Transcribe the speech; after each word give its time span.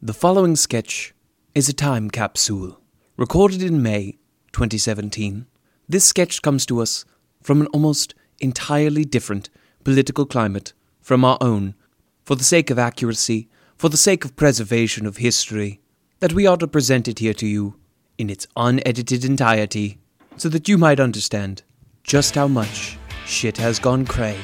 The 0.00 0.14
following 0.14 0.54
sketch 0.54 1.12
is 1.56 1.68
a 1.68 1.72
time 1.72 2.08
capsule 2.08 2.78
recorded 3.16 3.64
in 3.64 3.82
May 3.82 4.18
2017. 4.52 5.46
This 5.88 6.04
sketch 6.04 6.40
comes 6.40 6.64
to 6.66 6.80
us 6.80 7.04
from 7.42 7.60
an 7.60 7.66
almost 7.72 8.14
entirely 8.38 9.04
different 9.04 9.50
political 9.82 10.24
climate 10.24 10.72
from 11.00 11.24
our 11.24 11.36
own, 11.40 11.74
for 12.22 12.36
the 12.36 12.44
sake 12.44 12.70
of 12.70 12.78
accuracy, 12.78 13.48
for 13.76 13.88
the 13.88 13.96
sake 13.96 14.24
of 14.24 14.36
preservation 14.36 15.04
of 15.04 15.16
history, 15.16 15.80
that 16.20 16.32
we 16.32 16.46
ought 16.46 16.60
to 16.60 16.68
present 16.68 17.08
it 17.08 17.18
here 17.18 17.34
to 17.34 17.48
you 17.48 17.74
in 18.18 18.30
its 18.30 18.46
unedited 18.54 19.24
entirety, 19.24 19.98
so 20.36 20.48
that 20.48 20.68
you 20.68 20.78
might 20.78 21.00
understand 21.00 21.64
just 22.04 22.36
how 22.36 22.46
much 22.46 22.96
shit 23.26 23.56
has 23.56 23.80
gone 23.80 24.06
cray 24.06 24.38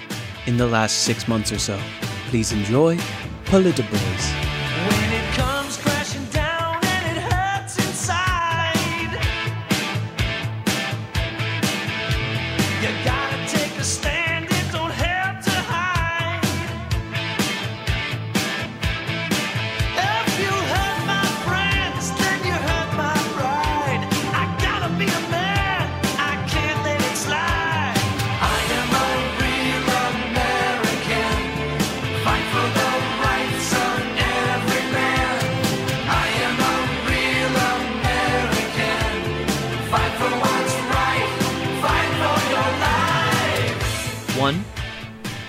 in 0.47 0.57
the 0.57 0.67
last 0.67 1.05
six 1.05 1.29
months 1.29 1.53
or 1.53 1.61
so. 1.61 1.81
Please 2.27 2.51
enjoy 2.51 2.97
Politiboyz. 3.45 4.54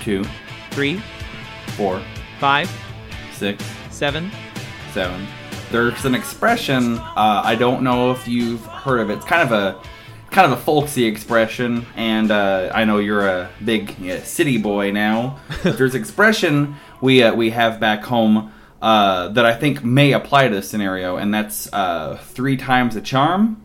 Two, 0.05 0.23
three, 0.69 1.01
four, 1.75 1.99
five, 2.39 2.69
six, 3.33 3.65
seven. 3.89 4.31
seven. 4.93 5.25
There's 5.71 6.05
an 6.05 6.13
expression. 6.13 6.99
Uh, 6.99 7.41
I 7.43 7.55
don't 7.55 7.81
know 7.81 8.11
if 8.11 8.27
you've 8.27 8.63
heard 8.67 8.99
of 8.99 9.09
it. 9.09 9.15
It's 9.15 9.25
kind 9.25 9.41
of 9.41 9.51
a 9.51 9.81
kind 10.29 10.51
of 10.51 10.59
a 10.59 10.61
folksy 10.61 11.05
expression, 11.05 11.87
and 11.95 12.29
uh, 12.29 12.71
I 12.73 12.85
know 12.85 12.99
you're 12.99 13.27
a 13.27 13.49
big 13.63 13.97
yeah, 13.97 14.21
city 14.21 14.59
boy 14.59 14.91
now. 14.91 15.39
There's 15.63 15.95
an 15.95 16.01
expression 16.01 16.75
we 17.01 17.23
uh, 17.23 17.33
we 17.33 17.49
have 17.49 17.79
back 17.79 18.03
home 18.03 18.53
uh, 18.85 19.29
that 19.29 19.47
I 19.47 19.55
think 19.55 19.83
may 19.83 20.11
apply 20.11 20.47
to 20.47 20.53
this 20.53 20.69
scenario, 20.69 21.17
and 21.17 21.33
that's 21.33 21.67
uh, 21.73 22.19
three 22.21 22.55
times 22.55 22.95
a 22.95 23.01
charm. 23.01 23.63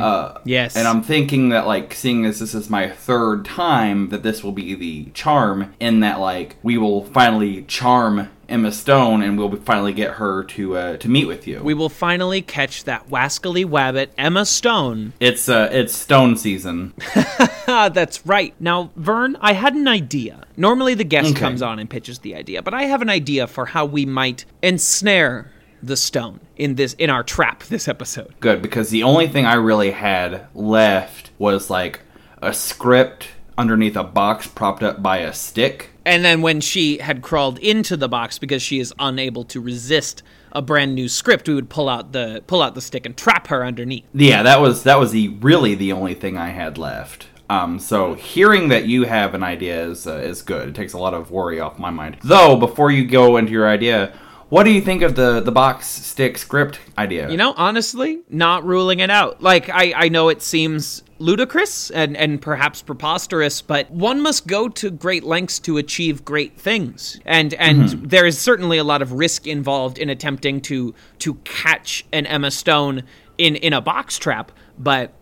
Uh, 0.00 0.38
Yes. 0.44 0.76
And 0.76 0.88
I'm 0.88 1.02
thinking 1.02 1.50
that, 1.50 1.66
like, 1.66 1.92
seeing 1.92 2.24
as 2.24 2.38
this 2.40 2.54
is 2.54 2.70
my 2.70 2.88
third 2.88 3.44
time, 3.44 4.08
that 4.08 4.22
this 4.22 4.42
will 4.42 4.52
be 4.52 4.74
the 4.74 5.10
charm, 5.12 5.74
in 5.78 6.00
that, 6.00 6.20
like, 6.20 6.56
we 6.62 6.78
will 6.78 7.04
finally 7.04 7.62
charm 7.64 8.30
Emma 8.48 8.70
Stone, 8.72 9.22
and 9.22 9.36
we'll 9.38 9.54
finally 9.56 9.92
get 9.92 10.12
her 10.14 10.44
to 10.44 10.76
uh, 10.76 10.96
to 10.98 11.08
meet 11.08 11.26
with 11.26 11.46
you. 11.46 11.60
We 11.62 11.74
will 11.74 11.88
finally 11.88 12.42
catch 12.42 12.84
that 12.84 13.08
wascally 13.08 13.64
wabbit, 13.64 14.08
Emma 14.16 14.46
Stone. 14.46 15.12
it's 15.20 15.48
uh, 15.48 15.68
it's 15.72 15.94
Stone 15.96 16.36
season. 16.36 16.94
That's 17.66 18.24
right. 18.26 18.54
Now, 18.60 18.90
Vern, 18.96 19.36
I 19.40 19.52
had 19.52 19.74
an 19.74 19.88
idea. 19.88 20.44
Normally 20.56 20.94
the 20.94 21.04
guest 21.04 21.30
Okay. 21.32 21.40
comes 21.40 21.62
on 21.62 21.78
and 21.78 21.90
pitches 21.90 22.20
the 22.20 22.34
idea, 22.34 22.62
but 22.62 22.72
I 22.74 22.84
have 22.84 23.02
an 23.02 23.10
idea 23.10 23.46
for 23.46 23.66
how 23.66 23.84
we 23.84 24.06
might 24.06 24.44
ensnare 24.62 25.50
the 25.82 25.96
stone 25.96 26.40
in 26.56 26.74
this 26.76 26.94
in 26.94 27.10
our 27.10 27.22
trap 27.22 27.62
this 27.64 27.86
episode. 27.88 28.32
Good 28.40 28.62
because 28.62 28.90
the 28.90 29.02
only 29.02 29.28
thing 29.28 29.44
I 29.46 29.54
really 29.54 29.90
had 29.90 30.46
left 30.54 31.30
was 31.38 31.68
like 31.70 32.00
a 32.40 32.52
script 32.54 33.28
underneath 33.58 33.96
a 33.96 34.04
box 34.04 34.46
propped 34.46 34.82
up 34.82 35.02
by 35.02 35.18
a 35.18 35.32
stick. 35.32 35.90
And 36.04 36.24
then 36.24 36.42
when 36.42 36.60
she 36.60 36.98
had 36.98 37.22
crawled 37.22 37.58
into 37.58 37.96
the 37.96 38.08
box 38.08 38.38
because 38.38 38.62
she 38.62 38.78
is 38.78 38.94
unable 38.98 39.44
to 39.44 39.60
resist 39.60 40.22
a 40.52 40.62
brand 40.62 40.94
new 40.94 41.08
script, 41.08 41.48
we 41.48 41.54
would 41.54 41.68
pull 41.68 41.88
out 41.88 42.12
the 42.12 42.42
pull 42.46 42.62
out 42.62 42.74
the 42.74 42.80
stick 42.80 43.06
and 43.06 43.16
trap 43.16 43.48
her 43.48 43.64
underneath. 43.64 44.04
Yeah, 44.14 44.42
that 44.42 44.60
was 44.60 44.84
that 44.84 44.98
was 44.98 45.12
the 45.12 45.28
really 45.28 45.74
the 45.74 45.92
only 45.92 46.14
thing 46.14 46.36
I 46.36 46.50
had 46.50 46.78
left. 46.78 47.26
Um, 47.48 47.78
so 47.78 48.14
hearing 48.14 48.68
that 48.68 48.86
you 48.86 49.04
have 49.04 49.34
an 49.34 49.42
idea 49.42 49.88
is 49.88 50.06
uh, 50.06 50.16
is 50.16 50.42
good. 50.42 50.68
It 50.68 50.74
takes 50.74 50.92
a 50.92 50.98
lot 50.98 51.14
of 51.14 51.30
worry 51.30 51.60
off 51.60 51.78
my 51.78 51.90
mind. 51.90 52.18
Though, 52.22 52.56
before 52.56 52.90
you 52.90 53.06
go 53.06 53.36
into 53.36 53.52
your 53.52 53.68
idea, 53.68 54.12
what 54.48 54.64
do 54.64 54.70
you 54.70 54.80
think 54.80 55.02
of 55.02 55.14
the 55.14 55.40
the 55.40 55.52
box 55.52 55.86
stick 55.86 56.38
script 56.38 56.80
idea? 56.96 57.28
You 57.28 57.36
know, 57.36 57.52
honestly, 57.56 58.22
not 58.28 58.64
ruling 58.64 59.00
it 59.00 59.10
out. 59.10 59.42
Like 59.42 59.68
I, 59.68 59.92
I 59.94 60.08
know 60.08 60.28
it 60.28 60.42
seems 60.42 61.02
ludicrous 61.18 61.90
and, 61.90 62.16
and 62.16 62.40
perhaps 62.40 62.82
preposterous, 62.82 63.62
but 63.62 63.90
one 63.90 64.20
must 64.20 64.46
go 64.46 64.68
to 64.68 64.90
great 64.90 65.24
lengths 65.24 65.58
to 65.60 65.78
achieve 65.78 66.24
great 66.24 66.58
things. 66.58 67.20
And 67.24 67.54
and 67.54 67.82
mm-hmm. 67.82 68.06
there 68.06 68.26
is 68.26 68.38
certainly 68.38 68.78
a 68.78 68.84
lot 68.84 69.02
of 69.02 69.12
risk 69.12 69.46
involved 69.46 69.98
in 69.98 70.10
attempting 70.10 70.60
to 70.62 70.94
to 71.20 71.34
catch 71.44 72.04
an 72.12 72.26
Emma 72.26 72.50
Stone 72.50 73.02
in, 73.38 73.56
in 73.56 73.72
a 73.72 73.80
box 73.80 74.18
trap, 74.18 74.52
but 74.78 75.12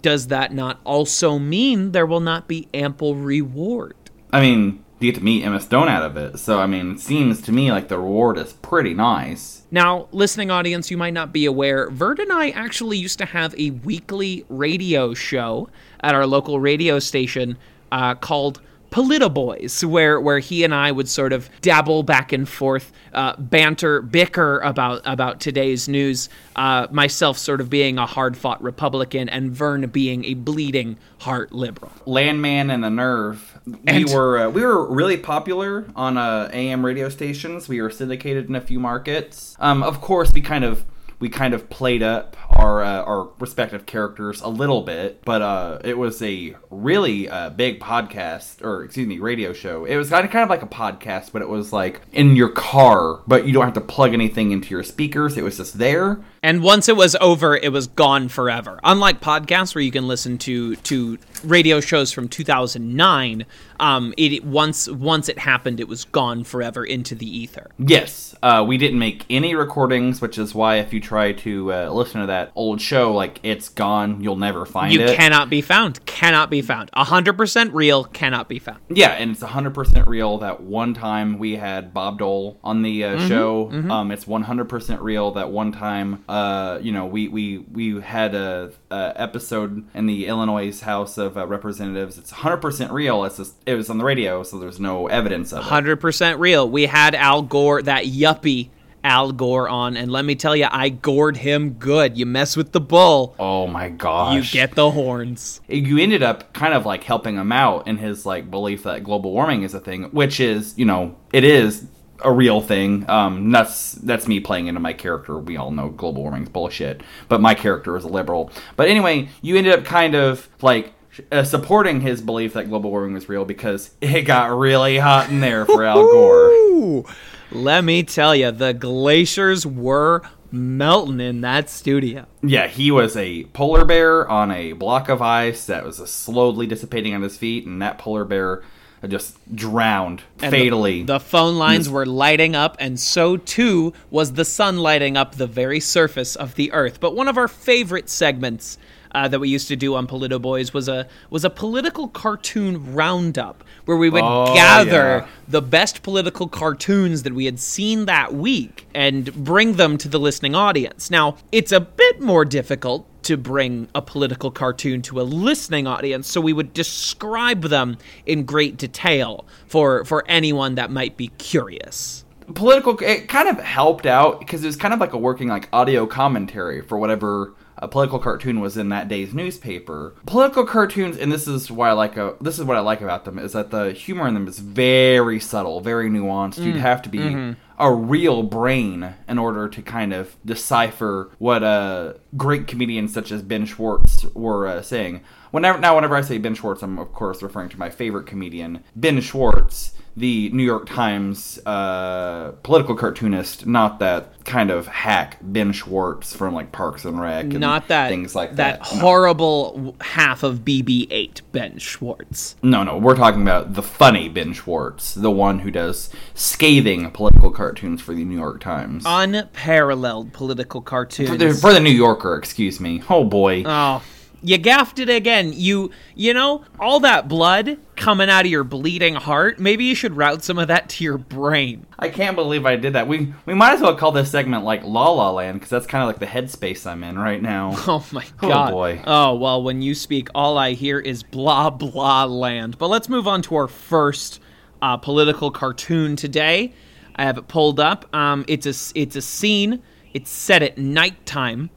does 0.00 0.28
that 0.28 0.52
not 0.52 0.80
also 0.84 1.38
mean 1.38 1.92
there 1.92 2.06
will 2.06 2.20
not 2.20 2.48
be 2.48 2.68
ample 2.72 3.14
reward? 3.14 3.94
I 4.32 4.40
mean, 4.40 4.81
you 5.02 5.12
get 5.12 5.18
to 5.18 5.24
meet 5.24 5.44
Emma 5.44 5.60
Stone 5.60 5.88
out 5.88 6.02
of 6.02 6.16
it. 6.16 6.38
So 6.38 6.60
I 6.60 6.66
mean, 6.66 6.92
it 6.92 7.00
seems 7.00 7.40
to 7.42 7.52
me 7.52 7.70
like 7.72 7.88
the 7.88 7.98
reward 7.98 8.38
is 8.38 8.52
pretty 8.54 8.94
nice. 8.94 9.62
Now, 9.70 10.08
listening 10.12 10.50
audience, 10.50 10.90
you 10.90 10.96
might 10.96 11.14
not 11.14 11.32
be 11.32 11.46
aware, 11.46 11.88
Vern 11.90 12.20
and 12.20 12.32
I 12.32 12.50
actually 12.50 12.98
used 12.98 13.18
to 13.18 13.24
have 13.24 13.54
a 13.58 13.70
weekly 13.70 14.44
radio 14.48 15.14
show 15.14 15.70
at 16.00 16.14
our 16.14 16.26
local 16.26 16.60
radio 16.60 16.98
station 16.98 17.56
uh, 17.90 18.14
called 18.14 18.60
Politiboyz, 18.92 19.82
where 19.84 20.20
where 20.20 20.38
he 20.38 20.64
and 20.64 20.74
I 20.74 20.92
would 20.92 21.08
sort 21.08 21.32
of 21.32 21.50
dabble 21.62 22.02
back 22.02 22.32
and 22.32 22.48
forth, 22.48 22.92
uh, 23.14 23.34
banter, 23.38 24.02
bicker 24.02 24.60
about 24.60 25.00
about 25.04 25.40
today's 25.40 25.88
news. 25.88 26.28
Uh, 26.54 26.86
myself 26.90 27.38
sort 27.38 27.60
of 27.60 27.70
being 27.70 27.98
a 27.98 28.06
hard 28.06 28.36
fought 28.36 28.62
Republican, 28.62 29.28
and 29.28 29.50
Vern 29.50 29.88
being 29.88 30.24
a 30.26 30.34
bleeding 30.34 30.98
heart 31.18 31.52
liberal. 31.52 31.90
Landman 32.06 32.70
and 32.70 32.84
the 32.84 32.90
Nerve. 32.90 33.58
We 33.66 33.78
And- 33.86 34.10
were 34.10 34.38
uh, 34.38 34.50
we 34.50 34.62
were 34.62 34.86
really 34.92 35.16
popular 35.16 35.86
on 35.96 36.16
uh, 36.18 36.50
AM 36.52 36.84
radio 36.84 37.08
stations. 37.08 37.68
We 37.68 37.80
were 37.80 37.90
syndicated 37.90 38.48
in 38.48 38.54
a 38.54 38.60
few 38.60 38.78
markets. 38.78 39.56
Um, 39.58 39.82
of 39.82 40.00
course, 40.00 40.32
we 40.32 40.40
kind 40.42 40.64
of 40.64 40.84
we 41.22 41.28
kind 41.28 41.54
of 41.54 41.70
played 41.70 42.02
up 42.02 42.36
our 42.50 42.82
uh, 42.82 43.00
our 43.04 43.30
respective 43.38 43.86
characters 43.86 44.40
a 44.40 44.48
little 44.48 44.82
bit, 44.82 45.22
but 45.24 45.40
uh, 45.40 45.78
it 45.84 45.96
was 45.96 46.20
a 46.20 46.56
really 46.68 47.28
uh, 47.28 47.48
big 47.50 47.78
podcast 47.78 48.60
or 48.60 48.82
excuse 48.82 49.06
me 49.06 49.20
radio 49.20 49.52
show. 49.52 49.84
It 49.84 49.96
was 49.96 50.10
kind 50.10 50.24
of 50.24 50.32
kind 50.32 50.42
of 50.42 50.50
like 50.50 50.64
a 50.64 50.66
podcast, 50.66 51.30
but 51.32 51.40
it 51.40 51.48
was 51.48 51.72
like 51.72 52.00
in 52.10 52.34
your 52.34 52.48
car, 52.48 53.20
but 53.28 53.46
you 53.46 53.52
don't 53.52 53.64
have 53.64 53.74
to 53.74 53.80
plug 53.80 54.12
anything 54.14 54.50
into 54.50 54.70
your 54.70 54.82
speakers. 54.82 55.38
It 55.38 55.44
was 55.44 55.58
just 55.58 55.78
there. 55.78 56.24
And 56.42 56.62
once 56.62 56.88
it 56.88 56.96
was 56.96 57.14
over, 57.20 57.56
it 57.56 57.70
was 57.70 57.86
gone 57.86 58.28
forever. 58.28 58.80
Unlike 58.82 59.20
podcasts 59.20 59.74
where 59.74 59.82
you 59.82 59.92
can 59.92 60.08
listen 60.08 60.38
to 60.38 60.74
to 60.76 61.18
radio 61.44 61.80
shows 61.80 62.12
from 62.12 62.28
2009, 62.28 63.46
um, 63.78 64.12
it 64.16 64.44
once 64.44 64.88
once 64.88 65.28
it 65.28 65.38
happened, 65.38 65.78
it 65.78 65.88
was 65.88 66.04
gone 66.04 66.42
forever 66.44 66.84
into 66.84 67.14
the 67.14 67.26
ether. 67.26 67.70
Yes, 67.78 68.34
uh, 68.42 68.64
we 68.66 68.76
didn't 68.76 68.98
make 68.98 69.24
any 69.30 69.54
recordings, 69.54 70.20
which 70.20 70.36
is 70.36 70.54
why 70.54 70.76
if 70.76 70.92
you 70.92 71.00
try 71.00 71.32
to 71.32 71.72
uh, 71.72 71.90
listen 71.90 72.20
to 72.20 72.26
that 72.26 72.50
old 72.54 72.80
show, 72.80 73.12
like 73.12 73.38
it's 73.42 73.68
gone, 73.68 74.20
you'll 74.20 74.36
never 74.36 74.66
find 74.66 74.92
it. 74.92 75.10
You 75.10 75.16
cannot 75.16 75.48
be 75.48 75.60
found. 75.60 76.04
Cannot 76.06 76.50
be 76.50 76.62
found. 76.62 76.90
hundred 76.94 77.36
percent 77.36 77.72
real. 77.72 78.04
Cannot 78.04 78.48
be 78.48 78.58
found. 78.58 78.80
Yeah, 78.88 79.10
and 79.10 79.30
it's 79.32 79.42
100% 79.42 80.06
real 80.06 80.38
that 80.38 80.60
one 80.62 80.94
time 80.94 81.38
we 81.38 81.56
had 81.56 81.92
Bob 81.94 82.18
Dole 82.18 82.58
on 82.62 82.82
the 82.82 83.04
uh, 83.04 83.28
show. 83.28 83.70
Um, 83.70 84.10
it's 84.10 84.24
100% 84.24 85.00
real 85.00 85.32
that 85.32 85.50
one 85.50 85.72
time, 85.72 86.24
uh, 86.32 86.78
you 86.80 86.92
know, 86.92 87.04
we 87.04 87.28
we 87.28 87.58
we 87.58 88.00
had 88.00 88.34
a, 88.34 88.72
a 88.90 89.12
episode 89.16 89.84
in 89.94 90.06
the 90.06 90.26
Illinois 90.26 90.80
House 90.80 91.18
of 91.18 91.36
uh, 91.36 91.46
Representatives. 91.46 92.16
It's 92.16 92.32
100% 92.32 92.90
real. 92.90 93.24
It's 93.24 93.36
just 93.36 93.54
it 93.66 93.74
was 93.74 93.90
on 93.90 93.98
the 93.98 94.04
radio, 94.04 94.42
so 94.42 94.58
there's 94.58 94.80
no 94.80 95.08
evidence 95.08 95.52
of 95.52 95.58
it. 95.58 95.64
Hundred 95.64 95.96
percent 96.00 96.38
real. 96.40 96.66
We 96.68 96.86
had 96.86 97.14
Al 97.14 97.42
Gore, 97.42 97.82
that 97.82 98.04
yuppie 98.04 98.70
Al 99.04 99.32
Gore, 99.32 99.68
on, 99.68 99.96
and 99.96 100.10
let 100.10 100.24
me 100.24 100.34
tell 100.34 100.56
you, 100.56 100.68
I 100.70 100.88
gored 100.88 101.36
him 101.36 101.72
good. 101.74 102.16
You 102.16 102.24
mess 102.24 102.56
with 102.56 102.72
the 102.72 102.80
bull, 102.80 103.34
Oh 103.38 103.66
my 103.66 103.90
gosh! 103.90 104.34
you 104.54 104.60
get 104.60 104.74
the 104.74 104.90
horns. 104.90 105.60
you 105.68 105.98
ended 105.98 106.22
up 106.22 106.54
kind 106.54 106.72
of 106.72 106.86
like 106.86 107.04
helping 107.04 107.36
him 107.36 107.52
out 107.52 107.86
in 107.86 107.98
his 107.98 108.24
like 108.24 108.50
belief 108.50 108.84
that 108.84 109.04
global 109.04 109.32
warming 109.32 109.64
is 109.64 109.74
a 109.74 109.80
thing, 109.80 110.04
which 110.12 110.40
is, 110.40 110.78
you 110.78 110.86
know, 110.86 111.14
it 111.30 111.44
is 111.44 111.84
a 112.24 112.32
real 112.32 112.60
thing. 112.60 113.08
Um, 113.08 113.50
that's 113.50 113.92
that's 113.92 114.26
me 114.26 114.40
playing 114.40 114.66
into 114.66 114.80
my 114.80 114.92
character. 114.92 115.38
We 115.38 115.56
all 115.56 115.70
know 115.70 115.88
global 115.88 116.22
warming's 116.22 116.48
bullshit, 116.48 117.02
but 117.28 117.40
my 117.40 117.54
character 117.54 117.96
is 117.96 118.04
a 118.04 118.08
liberal. 118.08 118.50
But 118.76 118.88
anyway, 118.88 119.28
you 119.40 119.56
ended 119.56 119.72
up 119.78 119.84
kind 119.84 120.14
of 120.14 120.48
like 120.60 120.92
uh, 121.30 121.44
supporting 121.44 122.00
his 122.00 122.22
belief 122.22 122.54
that 122.54 122.68
global 122.68 122.90
warming 122.90 123.14
was 123.14 123.28
real 123.28 123.44
because 123.44 123.90
it 124.00 124.22
got 124.22 124.56
really 124.56 124.98
hot 124.98 125.30
in 125.30 125.40
there 125.40 125.66
for 125.66 125.84
Al 125.84 126.02
Gore. 126.02 127.04
Let 127.50 127.84
me 127.84 128.02
tell 128.02 128.34
you, 128.34 128.50
the 128.50 128.72
glaciers 128.72 129.66
were 129.66 130.22
melting 130.50 131.20
in 131.20 131.40
that 131.42 131.68
studio. 131.68 132.26
Yeah, 132.42 132.66
he 132.66 132.90
was 132.90 133.16
a 133.16 133.44
polar 133.44 133.84
bear 133.84 134.28
on 134.28 134.50
a 134.50 134.72
block 134.72 135.08
of 135.08 135.20
ice 135.20 135.66
that 135.66 135.84
was 135.84 135.96
slowly 136.10 136.66
dissipating 136.66 137.14
on 137.14 137.22
his 137.22 137.36
feet, 137.36 137.66
and 137.66 137.80
that 137.82 137.98
polar 137.98 138.24
bear 138.24 138.62
just 139.08 139.36
drowned 139.54 140.22
And 140.40 140.52
the- 140.52 140.58
fatally. 140.58 141.02
The, 141.02 141.20
phone 141.20 141.56
lines 141.58 141.88
were 141.88 142.06
lighting 142.06 142.54
up, 142.54 142.76
and 142.78 142.98
so 143.00 143.36
too 143.36 143.92
was 144.10 144.32
the 144.34 144.44
sun 144.44 144.78
lighting 144.78 145.16
up 145.16 145.34
the 145.36 145.46
very 145.46 145.80
surface 145.80 146.36
of 146.36 146.54
the 146.54 146.72
earth. 146.72 147.00
But 147.00 147.14
one 147.16 147.28
of 147.28 147.36
our 147.38 147.48
favorite 147.48 148.08
segments 148.08 148.78
uh, 149.14 149.28
that 149.28 149.38
we 149.40 149.48
used 149.48 149.68
to 149.68 149.76
do 149.76 149.94
on 149.94 150.06
Politiboyz 150.06 150.72
was 150.72 150.88
a 150.88 151.06
was 151.28 151.44
a 151.44 151.50
political 151.50 152.08
cartoon 152.08 152.94
roundup 152.94 153.62
where 153.84 153.98
we 153.98 154.08
would 154.08 154.22
Oh, 154.24 154.54
gather 154.54 155.18
yeah. 155.18 155.26
the 155.46 155.60
best 155.60 156.02
political 156.02 156.48
cartoons 156.48 157.22
that 157.24 157.34
we 157.34 157.44
had 157.44 157.60
seen 157.60 158.06
that 158.06 158.32
week 158.32 158.86
and 158.94 159.34
bring 159.34 159.74
them 159.74 159.98
to 159.98 160.08
the 160.08 160.18
listening 160.18 160.54
audience. 160.54 161.10
Now, 161.10 161.36
it's 161.50 161.72
a 161.72 161.80
bit 161.80 162.22
more 162.22 162.46
difficult 162.46 163.06
to 163.24 163.36
bring 163.36 163.88
a 163.94 164.02
political 164.02 164.50
cartoon 164.50 165.02
to 165.02 165.20
a 165.20 165.22
listening 165.22 165.86
audience, 165.86 166.28
so 166.28 166.40
we 166.40 166.52
would 166.52 166.72
describe 166.72 167.62
them 167.62 167.96
in 168.26 168.44
great 168.44 168.76
detail 168.76 169.46
for 169.66 170.04
for 170.04 170.24
anyone 170.28 170.74
that 170.76 170.90
might 170.90 171.16
be 171.16 171.28
curious. 171.38 172.24
political 172.54 172.98
it 173.00 173.28
kind 173.28 173.48
of 173.48 173.58
helped 173.58 174.06
out 174.06 174.40
because 174.40 174.62
it 174.62 174.66
was 174.66 174.76
kind 174.76 174.92
of 174.92 175.00
like 175.00 175.12
a 175.12 175.18
working 175.18 175.48
like 175.48 175.68
audio 175.72 176.06
commentary 176.06 176.82
for 176.82 176.98
whatever 176.98 177.54
a 177.78 177.88
political 177.88 178.18
cartoon 178.18 178.60
was 178.60 178.76
in 178.76 178.90
that 178.90 179.08
day's 179.08 179.34
newspaper. 179.34 180.14
Political 180.26 180.66
cartoons 180.66 181.16
and 181.16 181.32
this 181.32 181.48
is 181.48 181.70
why 181.70 181.88
i 181.88 181.92
like 181.92 182.16
a, 182.16 182.34
this 182.40 182.58
is 182.58 182.64
what 182.64 182.76
i 182.76 182.80
like 182.80 183.00
about 183.00 183.24
them 183.24 183.38
is 183.38 183.52
that 183.52 183.70
the 183.70 183.92
humor 183.92 184.28
in 184.28 184.34
them 184.34 184.46
is 184.46 184.58
very 184.58 185.40
subtle 185.40 185.80
very 185.80 186.08
nuanced. 186.08 186.58
You'd 186.58 186.76
mm. 186.76 186.80
have 186.80 187.02
to 187.02 187.08
be 187.08 187.18
mm-hmm. 187.18 187.52
A 187.82 187.92
real 187.92 188.44
brain 188.44 189.14
in 189.28 189.38
order 189.38 189.68
to 189.68 189.82
kind 189.82 190.12
of 190.12 190.36
decipher 190.44 191.32
what 191.38 191.64
uh, 191.64 192.14
great 192.36 192.68
comedians 192.68 193.12
such 193.12 193.32
as 193.32 193.42
ben 193.42 193.66
schwartz 193.66 194.24
were 194.34 194.68
uh, 194.68 194.80
saying. 194.80 195.20
Whenever 195.50 195.78
now 195.80 195.96
whenever 195.96 196.14
i 196.14 196.20
say 196.20 196.38
ben 196.38 196.54
schwartz 196.54 196.82
i'm 196.82 196.96
of 196.98 197.12
course 197.12 197.42
referring 197.42 197.68
to 197.68 197.78
my 197.78 197.90
favorite 197.90 198.26
comedian 198.26 198.84
ben 198.94 199.20
schwartz 199.20 199.94
the 200.16 200.50
New 200.50 200.62
York 200.62 200.86
Times 200.86 201.58
uh, 201.64 202.52
political 202.62 202.94
cartoonist, 202.94 203.66
not 203.66 203.98
that 204.00 204.44
kind 204.44 204.70
of 204.70 204.86
hack 204.86 205.38
Ben 205.40 205.72
Schwartz 205.72 206.34
from 206.36 206.52
like 206.54 206.70
Parks 206.72 207.04
and 207.04 207.18
Rec, 207.20 207.44
and 207.44 207.60
Not 207.60 207.88
that 207.88 208.08
things 208.08 208.34
like 208.34 208.56
that 208.56 208.80
that. 208.80 208.86
Horrible 208.86 209.72
w- 209.72 209.94
half 210.00 210.42
of 210.42 210.60
BB-8 210.60 211.40
Ben 211.52 211.78
Schwartz. 211.78 212.56
No, 212.62 212.82
no, 212.82 212.98
we're 212.98 213.16
talking 213.16 213.40
about 213.42 213.74
the 213.74 213.82
funny 213.82 214.28
Ben 214.28 214.52
Schwartz, 214.52 215.14
the 215.14 215.30
one 215.30 215.60
who 215.60 215.70
does 215.70 216.10
scathing 216.34 217.10
political 217.12 217.50
cartoons 217.50 218.02
for 218.02 218.14
the 218.14 218.24
New 218.24 218.36
York 218.36 218.60
Times. 218.60 219.04
Unparalleled 219.06 220.32
political 220.32 220.80
cartoons. 220.82 221.30
for, 221.30 221.36
the, 221.36 221.54
for 221.54 221.72
the 221.72 221.80
New 221.80 221.90
Yorker, 221.90 222.36
excuse 222.36 222.80
me. 222.80 223.02
Oh 223.08 223.24
boy. 223.24 223.62
Oh, 223.64 224.02
you 224.42 224.58
gaffed 224.58 224.98
it 224.98 225.08
again. 225.08 225.52
You, 225.54 225.90
you 226.14 226.34
know, 226.34 226.64
all 226.78 227.00
that 227.00 227.28
blood 227.28 227.78
coming 227.96 228.28
out 228.28 228.44
of 228.44 228.50
your 228.50 228.64
bleeding 228.64 229.14
heart. 229.14 229.58
Maybe 229.58 229.84
you 229.84 229.94
should 229.94 230.16
route 230.16 230.42
some 230.42 230.58
of 230.58 230.68
that 230.68 230.88
to 230.90 231.04
your 231.04 231.18
brain. 231.18 231.86
I 231.98 232.08
can't 232.08 232.34
believe 232.34 232.66
I 232.66 232.76
did 232.76 232.94
that. 232.94 233.06
We 233.06 233.32
we 233.46 233.54
might 233.54 233.74
as 233.74 233.80
well 233.80 233.94
call 233.96 234.12
this 234.12 234.30
segment 234.30 234.64
like 234.64 234.82
La 234.84 235.10
La 235.10 235.30
Land 235.30 235.60
because 235.60 235.70
that's 235.70 235.86
kind 235.86 236.02
of 236.02 236.08
like 236.08 236.18
the 236.18 236.26
headspace 236.26 236.86
I'm 236.86 237.04
in 237.04 237.18
right 237.18 237.40
now. 237.40 237.76
Oh 237.86 238.04
my 238.12 238.24
god. 238.38 238.42
Oh, 238.42 238.48
god. 238.48 238.70
boy. 238.70 239.02
Oh, 239.06 239.34
well, 239.34 239.62
when 239.62 239.82
you 239.82 239.94
speak, 239.94 240.28
all 240.34 240.56
I 240.56 240.72
hear 240.72 240.98
is 240.98 241.22
blah 241.22 241.70
blah 241.70 242.24
land. 242.24 242.78
But 242.78 242.88
let's 242.88 243.08
move 243.08 243.28
on 243.28 243.42
to 243.42 243.56
our 243.56 243.68
first 243.68 244.40
uh, 244.80 244.96
political 244.96 245.50
cartoon 245.50 246.16
today. 246.16 246.72
I 247.14 247.24
have 247.24 247.38
it 247.38 247.48
pulled 247.48 247.78
up. 247.78 248.14
Um, 248.14 248.44
it's 248.48 248.66
a 248.66 248.98
it's 248.98 249.16
a 249.16 249.22
scene. 249.22 249.82
It's 250.14 250.30
set 250.30 250.62
at 250.62 250.76
nighttime, 250.78 251.70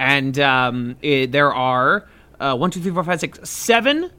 and 0.00 0.36
um, 0.40 0.96
it, 1.02 1.30
there 1.30 1.54
are 1.54 2.08
uh, 2.40 2.56
one, 2.56 2.70
two, 2.70 2.80
three, 2.80 2.90
four, 2.90 3.04
five, 3.04 3.20
six, 3.20 3.48
seven 3.48 4.10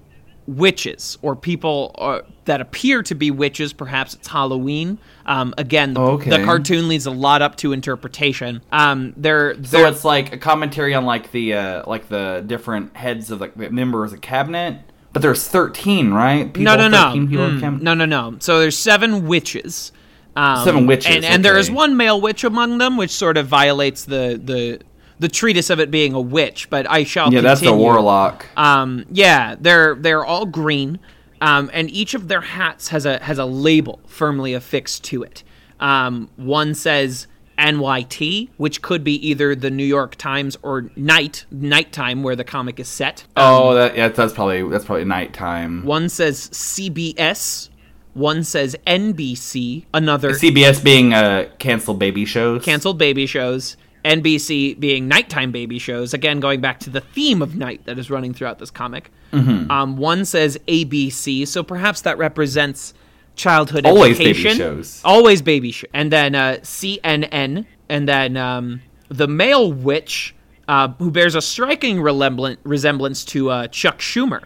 witches 0.47 1.17
or 1.21 1.35
people 1.35 1.95
uh, 1.97 2.21
that 2.45 2.61
appear 2.61 3.03
to 3.03 3.15
be 3.15 3.31
witches. 3.31 3.73
Perhaps 3.73 4.15
it's 4.15 4.27
Halloween. 4.27 4.97
Um, 5.25 5.53
again, 5.57 5.93
the, 5.93 6.01
Okay. 6.01 6.29
the 6.29 6.43
cartoon 6.43 6.87
leaves 6.87 7.05
a 7.05 7.11
lot 7.11 7.41
up 7.41 7.55
to 7.57 7.73
interpretation. 7.73 8.61
Um, 8.71 9.13
they're, 9.17 9.55
So 9.63 9.77
they're 9.77 9.87
it's 9.87 10.05
like 10.05 10.33
a 10.33 10.37
commentary 10.37 10.93
on 10.93 11.05
like 11.05 11.31
the 11.31 11.53
uh, 11.55 11.83
like 11.87 12.09
the 12.09 12.43
different 12.45 12.95
heads 12.95 13.31
of 13.31 13.39
the 13.39 13.51
members 13.69 14.13
of 14.13 14.21
cabinet. 14.21 14.79
But 15.13 15.21
there's 15.21 15.45
13, 15.47 16.11
right? 16.11 16.45
People, 16.53 16.63
no, 16.63 16.75
no, 16.75 16.87
no, 16.87 17.25
Mm, 17.27 17.81
no, 17.81 17.93
no, 17.93 18.05
no. 18.05 18.37
So 18.39 18.59
there's 18.59 18.77
seven 18.77 19.27
witches. 19.27 19.91
Um, 20.33 20.63
Seven 20.63 20.87
witches, 20.87 21.13
and, 21.13 21.25
and 21.25 21.43
there 21.43 21.57
is 21.57 21.69
one 21.69 21.97
male 21.97 22.21
witch 22.21 22.45
among 22.45 22.77
them, 22.77 22.95
which 22.95 23.11
sort 23.11 23.35
of 23.35 23.47
violates 23.47 24.05
the 24.05 24.39
the 24.41 24.79
the 25.21 25.29
treatise 25.29 25.69
of 25.69 25.79
it 25.79 25.91
being 25.91 26.13
a 26.13 26.19
witch. 26.19 26.69
But 26.69 26.89
I 26.89 27.03
shall. 27.03 27.31
Yeah, 27.31 27.41
that's 27.41 27.61
the 27.61 27.73
warlock. 27.73 28.45
Um, 28.57 29.05
yeah, 29.11 29.55
they're 29.59 29.95
they're 29.95 30.25
all 30.25 30.45
green, 30.45 30.99
um, 31.39 31.69
and 31.73 31.89
each 31.89 32.13
of 32.13 32.27
their 32.27 32.41
hats 32.41 32.89
has 32.89 33.05
a 33.05 33.19
has 33.23 33.37
a 33.37 33.45
label 33.45 34.01
firmly 34.07 34.53
affixed 34.53 35.03
to 35.05 35.23
it. 35.23 35.43
Um, 35.79 36.29
one 36.35 36.75
says 36.75 37.27
NYT, 37.57 38.49
which 38.57 38.81
could 38.81 39.03
be 39.03 39.13
either 39.27 39.55
the 39.55 39.69
New 39.69 39.85
York 39.85 40.15
Times 40.15 40.57
or 40.63 40.89
Night 40.95 41.45
Nighttime, 41.51 42.23
where 42.23 42.35
the 42.35 42.43
comic 42.43 42.79
is 42.79 42.87
set. 42.87 43.23
oh, 43.37 43.75
that 43.75 43.95
yeah, 43.95 44.09
that's 44.09 44.33
probably 44.33 44.67
that's 44.67 44.85
probably 44.85 45.05
nighttime. 45.05 45.85
One 45.85 46.09
says 46.09 46.49
CBS. 46.49 47.69
One 48.13 48.43
says 48.43 48.75
NBC. 48.85 49.85
Another 49.93 50.31
CBS 50.31 50.83
being 50.83 51.13
uh, 51.13 51.47
canceled 51.59 51.97
baby 51.97 52.25
shows. 52.25 52.65
canceled 52.65 52.97
baby 52.97 53.25
shows. 53.25 53.77
NBC 54.03 54.79
being 54.79 55.07
nighttime 55.07 55.51
baby 55.51 55.79
shows. 55.79 56.13
Again, 56.13 56.39
going 56.39 56.61
back 56.61 56.79
to 56.81 56.89
the 56.89 57.01
theme 57.01 57.41
of 57.41 57.55
night 57.55 57.85
that 57.85 57.99
is 57.99 58.09
running 58.09 58.33
throughout 58.33 58.59
this 58.59 58.71
comic. 58.71 59.11
Mm-hmm. 59.31 59.69
Um, 59.71 59.97
one 59.97 60.25
says 60.25 60.57
ABC, 60.67 61.47
so 61.47 61.63
perhaps 61.63 62.01
that 62.01 62.17
represents 62.17 62.93
childhood 63.35 63.85
Always 63.85 64.17
baby 64.17 64.31
education. 64.31 64.57
shows. 64.57 65.01
Always 65.03 65.41
baby 65.41 65.71
show. 65.71 65.87
And 65.93 66.11
then 66.11 66.35
uh, 66.35 66.57
CNN, 66.61 67.65
and 67.89 68.07
then 68.07 68.37
um, 68.37 68.81
the 69.09 69.27
male 69.27 69.71
witch, 69.71 70.35
uh, 70.67 70.89
who 70.99 71.11
bears 71.11 71.35
a 71.35 71.41
striking 71.41 72.01
resemblance 72.01 73.25
to 73.25 73.49
uh, 73.49 73.67
Chuck 73.67 73.99
Schumer. 73.99 74.43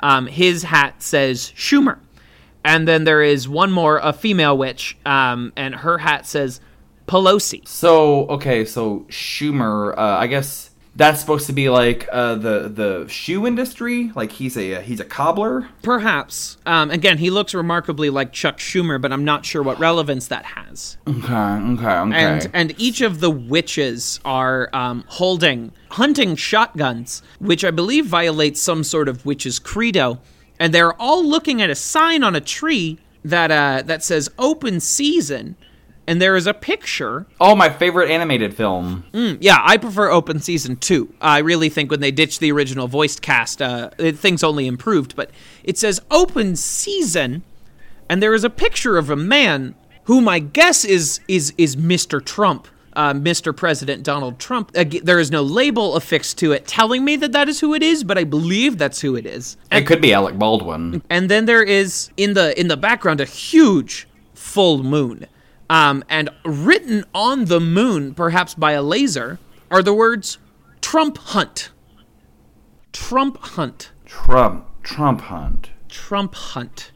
Um, 0.00 0.26
his 0.26 0.62
hat 0.62 1.02
says 1.02 1.52
Schumer. 1.56 1.98
And 2.64 2.86
then 2.86 3.04
there 3.04 3.22
is 3.22 3.48
one 3.48 3.72
more, 3.72 3.98
a 3.98 4.12
female 4.12 4.58
witch, 4.58 4.96
um, 5.06 5.52
and 5.56 5.74
her 5.74 5.98
hat 5.98 6.26
says 6.26 6.60
Pelosi. 7.08 7.66
So 7.66 8.26
okay, 8.28 8.64
so 8.64 9.00
Schumer, 9.08 9.96
uh, 9.96 10.00
I 10.18 10.26
guess 10.26 10.68
that's 10.98 11.20
supposed 11.20 11.46
to 11.46 11.52
be 11.52 11.68
like 11.68 12.08
uh, 12.10 12.34
the 12.34 12.68
the 12.68 13.06
shoe 13.08 13.46
industry. 13.46 14.10
Like 14.14 14.32
he's 14.32 14.56
a 14.56 14.82
he's 14.82 14.98
a 14.98 15.04
cobbler. 15.04 15.68
Perhaps. 15.82 16.58
Um, 16.66 16.90
again, 16.90 17.18
he 17.18 17.30
looks 17.30 17.54
remarkably 17.54 18.10
like 18.10 18.32
Chuck 18.32 18.58
Schumer, 18.58 19.00
but 19.00 19.12
I'm 19.12 19.24
not 19.24 19.46
sure 19.46 19.62
what 19.62 19.78
relevance 19.78 20.26
that 20.28 20.44
has. 20.44 20.98
Okay, 21.06 21.32
okay, 21.32 21.86
okay. 21.86 22.16
And 22.16 22.50
and 22.52 22.74
each 22.78 23.00
of 23.00 23.20
the 23.20 23.30
witches 23.30 24.18
are 24.24 24.68
um, 24.72 25.04
holding 25.06 25.72
hunting 25.90 26.34
shotguns, 26.34 27.22
which 27.38 27.64
I 27.64 27.70
believe 27.70 28.04
violates 28.06 28.60
some 28.60 28.82
sort 28.84 29.08
of 29.08 29.24
witch's 29.24 29.58
credo. 29.58 30.18
And 30.60 30.74
they're 30.74 31.00
all 31.00 31.24
looking 31.24 31.62
at 31.62 31.70
a 31.70 31.76
sign 31.76 32.24
on 32.24 32.34
a 32.34 32.40
tree 32.40 32.98
that 33.24 33.52
uh, 33.52 33.82
that 33.86 34.02
says 34.02 34.28
"Open 34.36 34.80
Season," 34.80 35.56
and 36.08 36.22
there 36.22 36.36
is 36.36 36.46
a 36.46 36.54
picture 36.54 37.26
oh, 37.38 37.54
my 37.54 37.68
favorite 37.68 38.10
animated 38.10 38.56
film. 38.56 39.04
Yeah, 39.40 39.60
I 39.62 39.76
prefer 39.76 40.10
open 40.10 40.40
season 40.40 40.76
2. 40.76 41.14
I 41.20 41.38
really 41.38 41.68
think 41.68 41.90
when 41.90 42.00
they 42.00 42.10
ditched 42.10 42.40
the 42.40 42.50
original 42.50 42.88
voiced 42.88 43.20
cast, 43.20 43.60
uh, 43.60 43.90
it, 43.98 44.18
things 44.18 44.42
only 44.42 44.66
improved. 44.66 45.14
But 45.14 45.30
it 45.62 45.76
says 45.76 46.00
open 46.10 46.56
season, 46.56 47.42
and 48.08 48.22
there 48.22 48.34
is 48.34 48.42
a 48.42 48.50
picture 48.50 48.96
of 48.96 49.10
a 49.10 49.16
man 49.16 49.74
whom 50.04 50.28
I 50.28 50.38
guess 50.38 50.84
is 50.84 51.20
is 51.28 51.52
is 51.58 51.76
Mr. 51.76 52.24
Trump, 52.24 52.66
uh, 52.94 53.12
Mr. 53.12 53.54
President 53.54 54.02
Donald 54.02 54.38
Trump. 54.38 54.72
Ag- 54.74 55.04
there 55.04 55.20
is 55.20 55.30
no 55.30 55.42
label 55.42 55.94
affixed 55.94 56.38
to 56.38 56.52
it 56.52 56.66
telling 56.66 57.04
me 57.04 57.16
that 57.16 57.32
that 57.32 57.50
is 57.50 57.60
who 57.60 57.74
it 57.74 57.82
is, 57.82 58.02
but 58.02 58.16
I 58.16 58.24
believe 58.24 58.78
that's 58.78 59.02
who 59.02 59.14
it 59.14 59.26
is. 59.26 59.58
It 59.70 59.86
could 59.86 60.00
be 60.00 60.14
Alec 60.14 60.38
Baldwin. 60.38 61.02
And 61.10 61.30
then 61.30 61.44
there 61.44 61.62
is 61.62 62.10
in 62.16 62.32
the 62.32 62.58
in 62.58 62.68
the 62.68 62.78
background 62.78 63.20
a 63.20 63.26
huge 63.26 64.08
full 64.32 64.82
moon. 64.82 65.26
Um, 65.70 66.02
and 66.08 66.30
written 66.44 67.04
on 67.14 67.46
the 67.46 67.60
moon, 67.60 68.14
perhaps 68.14 68.54
by 68.54 68.72
a 68.72 68.82
laser, 68.82 69.38
are 69.70 69.82
the 69.82 69.94
words 69.94 70.38
Trump 70.80 71.18
hunt. 71.18 71.70
Trump 72.92 73.36
hunt. 73.38 73.90
Trump 74.06 74.68
Trump 74.88 75.20
hunt. 75.20 75.70
Trump 75.90 76.34
hunt. 76.34 76.92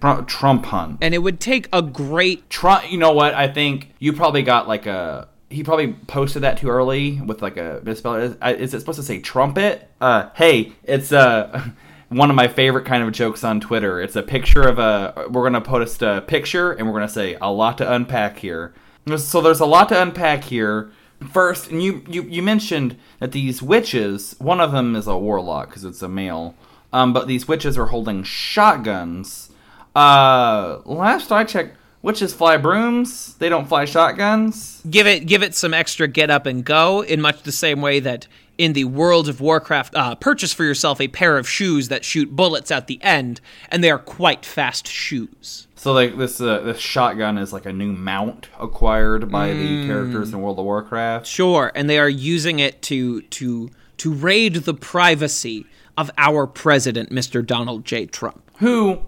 Trump, 0.00 0.26
Trump 0.26 0.66
hunt. 0.66 0.98
And 1.00 1.14
it 1.14 1.18
would 1.18 1.38
take 1.38 1.68
a 1.72 1.80
great 1.80 2.50
Trump. 2.50 2.90
You 2.90 2.98
know 2.98 3.12
what? 3.12 3.34
I 3.34 3.46
think 3.46 3.94
you 4.00 4.12
probably 4.12 4.42
got 4.42 4.66
like 4.66 4.86
a. 4.86 5.28
He 5.48 5.62
probably 5.62 5.92
posted 5.92 6.42
that 6.42 6.58
too 6.58 6.68
early 6.70 7.20
with 7.20 7.40
like 7.40 7.56
a 7.56 7.80
misspell. 7.84 8.16
Is, 8.16 8.36
is 8.42 8.74
it 8.74 8.80
supposed 8.80 8.98
to 8.98 9.04
say 9.04 9.20
trumpet? 9.20 9.88
Uh, 10.00 10.30
hey, 10.34 10.72
it's 10.82 11.12
uh, 11.12 11.68
one 12.12 12.30
of 12.30 12.36
my 12.36 12.48
favorite 12.48 12.84
kind 12.84 13.02
of 13.02 13.12
jokes 13.12 13.42
on 13.44 13.60
Twitter. 13.60 14.00
It's 14.00 14.16
a 14.16 14.22
picture 14.22 14.62
of 14.62 14.78
a. 14.78 15.26
We're 15.30 15.44
gonna 15.44 15.60
post 15.60 16.02
a 16.02 16.22
picture, 16.26 16.72
and 16.72 16.86
we're 16.86 16.94
gonna 16.94 17.08
say 17.08 17.36
a 17.40 17.50
lot 17.50 17.78
to 17.78 17.92
unpack 17.92 18.38
here. 18.38 18.72
So 19.16 19.40
there's 19.40 19.60
a 19.60 19.66
lot 19.66 19.88
to 19.88 20.00
unpack 20.00 20.44
here. 20.44 20.90
First, 21.32 21.70
and 21.70 21.82
you 21.82 22.04
you, 22.08 22.22
you 22.22 22.42
mentioned 22.42 22.96
that 23.20 23.32
these 23.32 23.62
witches. 23.62 24.36
One 24.38 24.60
of 24.60 24.72
them 24.72 24.94
is 24.96 25.06
a 25.06 25.16
warlock 25.16 25.68
because 25.68 25.84
it's 25.84 26.02
a 26.02 26.08
male. 26.08 26.54
Um, 26.92 27.12
but 27.12 27.26
these 27.26 27.48
witches 27.48 27.78
are 27.78 27.86
holding 27.86 28.22
shotguns. 28.22 29.50
Uh, 29.96 30.80
last 30.84 31.32
I 31.32 31.44
checked, 31.44 31.76
witches 32.02 32.34
fly 32.34 32.56
brooms. 32.56 33.34
They 33.34 33.48
don't 33.48 33.66
fly 33.66 33.84
shotguns. 33.86 34.82
give 34.88 35.06
it 35.06 35.26
give 35.26 35.42
it 35.42 35.54
some 35.54 35.72
extra 35.72 36.06
get 36.08 36.30
up 36.30 36.46
and 36.46 36.64
go 36.64 37.02
in 37.02 37.20
much 37.20 37.42
the 37.42 37.52
same 37.52 37.80
way 37.80 38.00
that 38.00 38.26
in 38.62 38.74
the 38.74 38.84
world 38.84 39.28
of 39.28 39.40
warcraft 39.40 39.92
uh, 39.96 40.14
purchase 40.14 40.52
for 40.52 40.62
yourself 40.62 41.00
a 41.00 41.08
pair 41.08 41.36
of 41.36 41.48
shoes 41.48 41.88
that 41.88 42.04
shoot 42.04 42.30
bullets 42.36 42.70
at 42.70 42.86
the 42.86 43.02
end 43.02 43.40
and 43.72 43.82
they 43.82 43.90
are 43.90 43.98
quite 43.98 44.46
fast 44.46 44.86
shoes. 44.86 45.66
So 45.74 45.92
like 45.92 46.16
this 46.16 46.40
uh, 46.40 46.60
this 46.60 46.78
shotgun 46.78 47.38
is 47.38 47.52
like 47.52 47.66
a 47.66 47.72
new 47.72 47.92
mount 47.92 48.50
acquired 48.60 49.32
by 49.32 49.52
the 49.52 49.84
characters 49.84 50.32
in 50.32 50.40
World 50.40 50.60
of 50.60 50.64
Warcraft. 50.64 51.26
sure 51.26 51.72
and 51.74 51.90
they 51.90 51.98
are 51.98 52.08
using 52.08 52.60
it 52.60 52.82
to 52.82 53.22
to 53.22 53.68
to 53.96 54.12
raid 54.12 54.54
the 54.54 54.74
privacy 54.74 55.66
of 55.98 56.12
our 56.16 56.46
president 56.46 57.10
mr 57.10 57.44
donald 57.44 57.84
j. 57.84 58.06
Trump. 58.06 58.48
Who, 58.58 59.02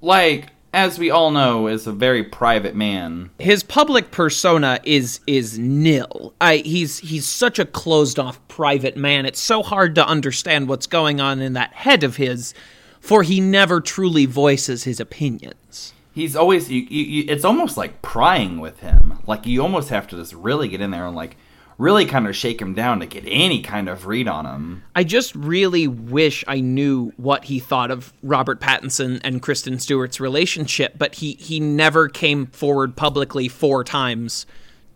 like 0.00 0.48
as 0.72 0.98
we 0.98 1.10
all 1.10 1.30
know, 1.30 1.66
is 1.66 1.86
a 1.86 1.92
very 1.92 2.22
private 2.22 2.74
man. 2.74 3.30
his 3.38 3.62
public 3.62 4.10
persona 4.10 4.80
is 4.84 5.20
is 5.26 5.58
nil. 5.58 6.34
I 6.40 6.58
he's 6.58 6.98
he's 6.98 7.26
such 7.26 7.58
a 7.58 7.64
closed 7.64 8.18
off 8.18 8.46
private 8.48 8.96
man. 8.96 9.26
It's 9.26 9.40
so 9.40 9.62
hard 9.62 9.94
to 9.96 10.06
understand 10.06 10.68
what's 10.68 10.86
going 10.86 11.20
on 11.20 11.40
in 11.40 11.54
that 11.54 11.72
head 11.72 12.04
of 12.04 12.16
his, 12.16 12.54
for 13.00 13.22
he 13.22 13.40
never 13.40 13.80
truly 13.80 14.26
voices 14.26 14.84
his 14.84 15.00
opinions. 15.00 15.92
He's 16.12 16.36
always 16.36 16.70
you, 16.70 16.82
you, 16.82 17.04
you, 17.04 17.24
it's 17.28 17.44
almost 17.44 17.76
like 17.76 18.02
prying 18.02 18.60
with 18.60 18.80
him. 18.80 19.18
Like 19.26 19.46
you 19.46 19.62
almost 19.62 19.88
have 19.90 20.06
to 20.08 20.16
just 20.16 20.34
really 20.34 20.68
get 20.68 20.80
in 20.80 20.90
there 20.90 21.06
and 21.06 21.16
like 21.16 21.36
really 21.80 22.04
kind 22.04 22.28
of 22.28 22.36
shake 22.36 22.60
him 22.60 22.74
down 22.74 23.00
to 23.00 23.06
get 23.06 23.24
any 23.26 23.62
kind 23.62 23.88
of 23.88 24.06
read 24.06 24.28
on 24.28 24.44
him. 24.44 24.82
I 24.94 25.02
just 25.02 25.34
really 25.34 25.88
wish 25.88 26.44
I 26.46 26.60
knew 26.60 27.12
what 27.16 27.44
he 27.44 27.58
thought 27.58 27.90
of 27.90 28.12
Robert 28.22 28.60
Pattinson 28.60 29.20
and 29.24 29.40
Kristen 29.40 29.78
Stewart's 29.78 30.20
relationship, 30.20 30.98
but 30.98 31.16
he 31.16 31.32
he 31.34 31.58
never 31.58 32.08
came 32.08 32.46
forward 32.48 32.96
publicly 32.96 33.48
four 33.48 33.82
times 33.82 34.46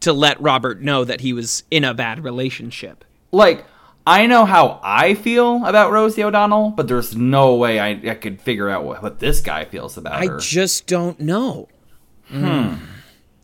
to 0.00 0.12
let 0.12 0.40
Robert 0.40 0.82
know 0.82 1.04
that 1.04 1.22
he 1.22 1.32
was 1.32 1.64
in 1.70 1.82
a 1.84 1.94
bad 1.94 2.22
relationship. 2.22 3.04
Like 3.32 3.64
I 4.06 4.26
know 4.26 4.44
how 4.44 4.80
I 4.82 5.14
feel 5.14 5.64
about 5.64 5.90
Rosie 5.90 6.22
O'Donnell, 6.22 6.70
but 6.70 6.88
there's 6.88 7.16
no 7.16 7.54
way 7.54 7.80
I, 7.80 7.88
I 8.10 8.14
could 8.14 8.40
figure 8.42 8.68
out 8.68 8.84
what, 8.84 9.02
what 9.02 9.18
this 9.18 9.40
guy 9.40 9.64
feels 9.64 9.96
about 9.96 10.22
I 10.22 10.26
her. 10.26 10.38
just 10.38 10.86
don't 10.86 11.18
know. 11.18 11.68
Hmm. 12.28 12.74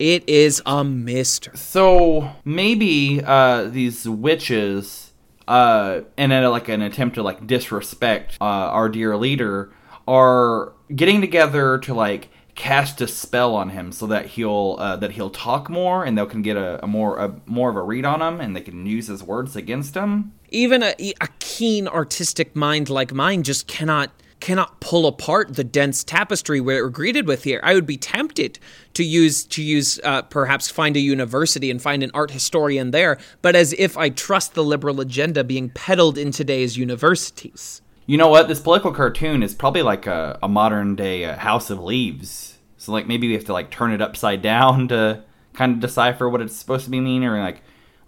It 0.01 0.27
is 0.27 0.63
a 0.65 0.83
mystery. 0.83 1.55
So 1.55 2.31
maybe 2.43 3.21
uh, 3.23 3.65
these 3.65 4.09
witches, 4.09 5.11
uh, 5.47 6.01
in 6.17 6.31
a, 6.31 6.49
like 6.49 6.69
an 6.69 6.81
attempt 6.81 7.13
to 7.17 7.21
like 7.21 7.45
disrespect 7.45 8.35
uh, 8.41 8.45
our 8.45 8.89
dear 8.89 9.15
leader, 9.15 9.71
are 10.07 10.73
getting 10.95 11.21
together 11.21 11.77
to 11.77 11.93
like 11.93 12.29
cast 12.55 12.99
a 13.01 13.07
spell 13.07 13.53
on 13.53 13.69
him 13.69 13.91
so 13.91 14.07
that 14.07 14.25
he'll 14.25 14.75
uh, 14.79 14.95
that 14.95 15.11
he'll 15.11 15.29
talk 15.29 15.69
more 15.69 16.03
and 16.03 16.17
they 16.17 16.25
can 16.25 16.41
get 16.41 16.57
a, 16.57 16.83
a 16.83 16.87
more 16.87 17.19
a 17.19 17.39
more 17.45 17.69
of 17.69 17.75
a 17.75 17.83
read 17.83 18.03
on 18.03 18.23
him 18.23 18.41
and 18.41 18.55
they 18.55 18.61
can 18.61 18.87
use 18.87 19.05
his 19.05 19.21
words 19.21 19.55
against 19.55 19.93
him. 19.93 20.33
Even 20.49 20.81
a, 20.81 20.95
a 21.21 21.27
keen 21.37 21.87
artistic 21.87 22.55
mind 22.55 22.89
like 22.89 23.13
mine 23.13 23.43
just 23.43 23.67
cannot 23.67 24.09
cannot 24.41 24.79
pull 24.81 25.07
apart 25.07 25.55
the 25.55 25.63
dense 25.63 26.03
tapestry 26.03 26.59
we're 26.59 26.89
greeted 26.89 27.27
with 27.27 27.43
here. 27.43 27.61
I 27.63 27.73
would 27.73 27.85
be 27.85 27.97
tempted 27.97 28.59
to 28.95 29.03
use 29.03 29.45
to 29.45 29.63
use 29.63 29.99
uh, 30.03 30.23
perhaps 30.23 30.69
find 30.69 30.97
a 30.97 30.99
university 30.99 31.71
and 31.71 31.81
find 31.81 32.03
an 32.03 32.11
art 32.13 32.31
historian 32.31 32.91
there, 32.91 33.17
but 33.41 33.55
as 33.55 33.73
if 33.73 33.97
I 33.97 34.09
trust 34.09 34.53
the 34.53 34.63
liberal 34.63 34.99
agenda 34.99 35.43
being 35.43 35.69
peddled 35.69 36.17
in 36.17 36.31
today's 36.31 36.77
universities. 36.77 37.81
You 38.07 38.17
know 38.17 38.27
what? 38.27 38.49
This 38.49 38.59
political 38.59 38.91
cartoon 38.91 39.43
is 39.43 39.53
probably 39.53 39.83
like 39.83 40.07
a, 40.07 40.37
a 40.43 40.49
modern 40.49 40.95
day 40.95 41.23
uh, 41.23 41.37
House 41.37 41.69
of 41.69 41.79
Leaves. 41.79 42.57
So 42.77 42.91
like 42.91 43.07
maybe 43.07 43.27
we 43.27 43.33
have 43.35 43.45
to 43.45 43.53
like 43.53 43.69
turn 43.69 43.91
it 43.91 44.01
upside 44.01 44.41
down 44.41 44.87
to 44.89 45.23
kind 45.53 45.73
of 45.73 45.79
decipher 45.79 46.27
what 46.27 46.41
it's 46.41 46.55
supposed 46.55 46.85
to 46.85 46.89
be 46.89 46.99
mean, 46.99 47.23
or 47.23 47.39
like 47.39 47.61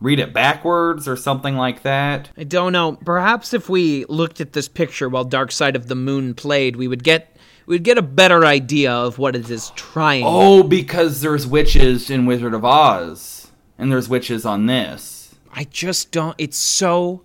read 0.04 0.20
it 0.20 0.34
backwards 0.34 1.08
or 1.08 1.16
something 1.16 1.56
like 1.56 1.82
that. 1.84 2.30
I 2.38 2.44
don't 2.44 2.74
know. 2.74 2.98
Perhaps 3.06 3.54
if 3.54 3.70
we 3.70 4.06
looked 4.06 4.42
at 4.42 4.52
this 4.54 4.68
picture 4.68 5.08
while 5.08 5.24
Dark 5.24 5.52
Side 5.52 5.78
of 5.78 5.88
the 5.88 5.96
Moon 5.96 6.36
played, 6.36 6.76
we 6.76 6.88
would 6.88 7.04
get 7.04 7.38
we'd 7.66 7.84
get 7.84 7.98
a 7.98 8.04
better 8.04 8.46
idea 8.46 8.92
of 8.92 9.18
what 9.18 9.36
it 9.36 9.50
is 9.50 9.72
trying. 9.76 10.24
Oh, 10.26 10.62
because 10.62 11.22
there's 11.22 11.48
witches 11.48 12.10
in 12.10 12.26
Wizard 12.26 12.54
of 12.54 12.66
Oz, 12.66 13.52
and 13.80 13.92
there's 13.92 14.10
witches 14.10 14.46
on 14.46 14.66
this. 14.66 15.34
I 15.52 15.64
just 15.64 16.12
don't. 16.12 16.36
It's 16.38 16.58
so 16.58 17.22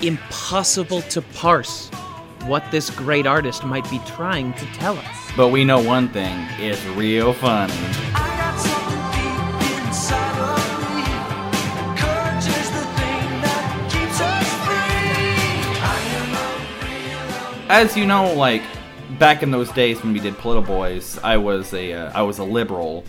impossible 0.00 1.02
to 1.02 1.20
parse 1.20 1.90
what 2.46 2.64
this 2.70 2.90
great 2.90 3.26
artist 3.26 3.64
might 3.64 3.88
be 3.90 4.00
trying 4.06 4.54
to 4.54 4.66
tell 4.66 4.96
us. 4.96 5.30
But 5.36 5.48
we 5.48 5.62
know 5.64 5.82
one 5.82 6.08
thing: 6.08 6.46
it's 6.58 6.82
real 6.96 7.34
funny. 7.34 8.33
As 17.68 17.96
you 17.96 18.04
know, 18.04 18.34
like 18.34 18.62
back 19.18 19.42
in 19.42 19.50
those 19.50 19.72
days 19.72 20.02
when 20.02 20.12
we 20.12 20.20
did 20.20 20.36
Political 20.36 20.66
Boys, 20.66 21.18
I 21.24 21.38
was 21.38 21.72
a 21.72 21.94
uh, 21.94 22.12
I 22.14 22.20
was 22.20 22.38
a 22.38 22.44
liberal, 22.44 23.04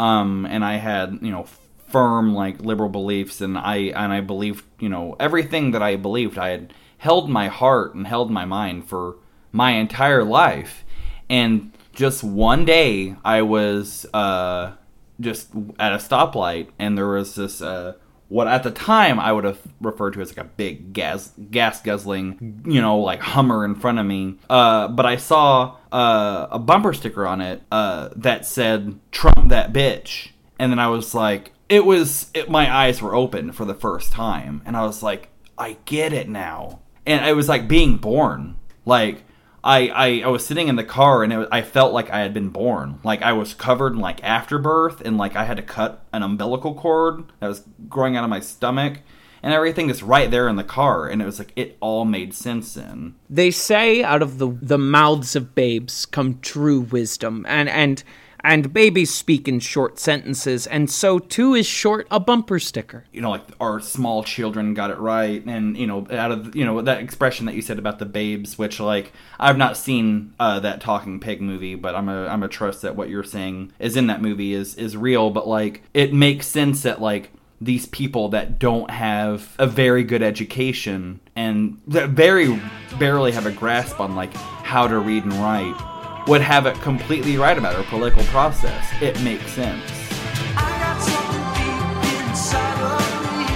um, 0.00 0.46
and 0.46 0.64
I 0.64 0.76
had 0.76 1.20
you 1.22 1.30
know 1.30 1.46
firm 1.88 2.34
like 2.34 2.60
liberal 2.60 2.88
beliefs, 2.88 3.40
and 3.40 3.56
I 3.56 3.76
and 3.76 4.12
I 4.12 4.20
believed 4.20 4.64
you 4.80 4.88
know 4.88 5.14
everything 5.20 5.70
that 5.70 5.82
I 5.82 5.94
believed. 5.94 6.38
I 6.38 6.48
had 6.48 6.74
held 6.98 7.30
my 7.30 7.46
heart 7.46 7.94
and 7.94 8.04
held 8.04 8.32
my 8.32 8.44
mind 8.44 8.88
for 8.88 9.16
my 9.52 9.72
entire 9.72 10.24
life, 10.24 10.84
and 11.28 11.70
just 11.92 12.24
one 12.24 12.64
day 12.64 13.14
I 13.24 13.42
was 13.42 14.06
uh, 14.12 14.72
just 15.20 15.50
at 15.78 15.92
a 15.92 15.98
stoplight, 15.98 16.70
and 16.80 16.98
there 16.98 17.08
was 17.08 17.36
this. 17.36 17.62
Uh, 17.62 17.94
what 18.30 18.46
at 18.46 18.62
the 18.62 18.70
time 18.70 19.18
I 19.18 19.32
would 19.32 19.42
have 19.42 19.60
referred 19.80 20.12
to 20.12 20.20
as 20.20 20.30
like 20.30 20.46
a 20.46 20.48
big 20.48 20.92
gas 20.92 21.32
gas 21.50 21.82
guzzling, 21.82 22.62
you 22.64 22.80
know, 22.80 22.98
like 22.98 23.20
Hummer 23.20 23.64
in 23.64 23.74
front 23.74 23.98
of 23.98 24.06
me. 24.06 24.36
Uh, 24.48 24.86
but 24.86 25.04
I 25.04 25.16
saw 25.16 25.76
uh, 25.92 26.46
a 26.50 26.58
bumper 26.58 26.94
sticker 26.94 27.26
on 27.26 27.40
it 27.40 27.62
uh, 27.72 28.10
that 28.16 28.46
said 28.46 28.98
"Trump 29.10 29.48
that 29.48 29.72
bitch," 29.72 30.30
and 30.60 30.70
then 30.70 30.78
I 30.78 30.86
was 30.86 31.12
like, 31.12 31.52
it 31.68 31.84
was 31.84 32.30
it, 32.32 32.48
my 32.48 32.72
eyes 32.72 33.02
were 33.02 33.16
open 33.16 33.50
for 33.50 33.64
the 33.64 33.74
first 33.74 34.12
time, 34.12 34.62
and 34.64 34.76
I 34.76 34.84
was 34.84 35.02
like, 35.02 35.28
I 35.58 35.76
get 35.84 36.12
it 36.12 36.28
now, 36.28 36.78
and 37.04 37.26
it 37.26 37.34
was 37.34 37.48
like 37.48 37.68
being 37.68 37.96
born, 37.98 38.56
like. 38.86 39.24
I, 39.62 39.88
I, 39.88 40.22
I 40.24 40.28
was 40.28 40.44
sitting 40.44 40.68
in 40.68 40.76
the 40.76 40.84
car 40.84 41.22
and 41.22 41.46
I 41.52 41.62
felt 41.62 41.92
like 41.92 42.10
I 42.10 42.20
had 42.20 42.32
been 42.32 42.48
born. 42.48 42.98
Like 43.04 43.22
I 43.22 43.32
was 43.32 43.54
covered 43.54 43.92
in 43.92 43.98
like 43.98 44.22
afterbirth 44.24 45.00
and 45.02 45.18
like 45.18 45.36
I 45.36 45.44
had 45.44 45.56
to 45.58 45.62
cut 45.62 46.04
an 46.12 46.22
umbilical 46.22 46.74
cord 46.74 47.24
that 47.40 47.48
was 47.48 47.64
growing 47.88 48.16
out 48.16 48.24
of 48.24 48.30
my 48.30 48.40
stomach 48.40 49.00
and 49.42 49.52
everything 49.52 49.90
is 49.90 50.02
right 50.02 50.30
there 50.30 50.48
in 50.48 50.56
the 50.56 50.64
car 50.64 51.08
and 51.08 51.20
it 51.20 51.24
was 51.24 51.38
like 51.38 51.52
it 51.56 51.76
all 51.80 52.04
made 52.04 52.34
sense 52.34 52.74
then. 52.74 53.14
They 53.28 53.50
say 53.50 54.02
out 54.02 54.22
of 54.22 54.38
the 54.38 54.48
the 54.60 54.78
mouths 54.78 55.36
of 55.36 55.54
babes 55.54 56.06
come 56.06 56.40
true 56.40 56.80
wisdom, 56.80 57.44
and 57.48 57.68
and 57.68 58.02
and 58.42 58.72
babies 58.72 59.12
speak 59.12 59.48
in 59.48 59.60
short 59.60 59.98
sentences, 59.98 60.66
and 60.66 60.90
so 60.90 61.18
too 61.18 61.54
is 61.54 61.66
short 61.66 62.06
a 62.10 62.20
bumper 62.20 62.58
sticker. 62.58 63.04
You 63.12 63.20
know, 63.20 63.30
like 63.30 63.44
our 63.60 63.80
small 63.80 64.22
children 64.22 64.74
got 64.74 64.90
it 64.90 64.98
right 64.98 65.44
and 65.44 65.76
you 65.76 65.86
know, 65.86 66.06
out 66.10 66.32
of 66.32 66.54
you 66.54 66.64
know, 66.64 66.80
that 66.82 67.00
expression 67.00 67.46
that 67.46 67.54
you 67.54 67.62
said 67.62 67.78
about 67.78 67.98
the 67.98 68.06
babes, 68.06 68.58
which 68.58 68.80
like 68.80 69.12
I've 69.38 69.58
not 69.58 69.76
seen 69.76 70.34
uh, 70.38 70.60
that 70.60 70.80
talking 70.80 71.20
pig 71.20 71.40
movie, 71.40 71.74
but 71.74 71.94
I'm 71.94 72.08
a 72.08 72.26
I'm 72.26 72.42
a 72.42 72.48
trust 72.48 72.82
that 72.82 72.96
what 72.96 73.08
you're 73.08 73.24
saying 73.24 73.72
is 73.78 73.96
in 73.96 74.06
that 74.08 74.22
movie 74.22 74.54
is 74.54 74.74
is 74.74 74.96
real, 74.96 75.30
but 75.30 75.46
like 75.46 75.82
it 75.94 76.12
makes 76.12 76.46
sense 76.46 76.82
that 76.82 77.00
like 77.00 77.32
these 77.60 77.86
people 77.86 78.30
that 78.30 78.58
don't 78.58 78.90
have 78.90 79.54
a 79.58 79.66
very 79.66 80.02
good 80.02 80.22
education 80.22 81.20
and 81.36 81.78
that 81.86 82.08
very 82.10 82.60
barely 82.98 83.32
have 83.32 83.44
a 83.44 83.52
grasp 83.52 84.00
on 84.00 84.16
like 84.16 84.32
how 84.34 84.88
to 84.88 84.98
read 84.98 85.24
and 85.24 85.34
write 85.34 85.76
would 86.26 86.40
have 86.40 86.66
it 86.66 86.74
completely 86.80 87.36
right 87.36 87.56
about 87.56 87.74
our 87.74 87.84
political 87.84 88.22
process. 88.24 88.86
It 89.00 89.20
makes 89.22 89.50
sense. 89.52 89.82
I 90.56 90.78
got 90.78 91.00
something 91.00 91.40
deep 91.56 92.28
inside 92.28 92.80
of 92.82 93.00
me. 93.38 93.46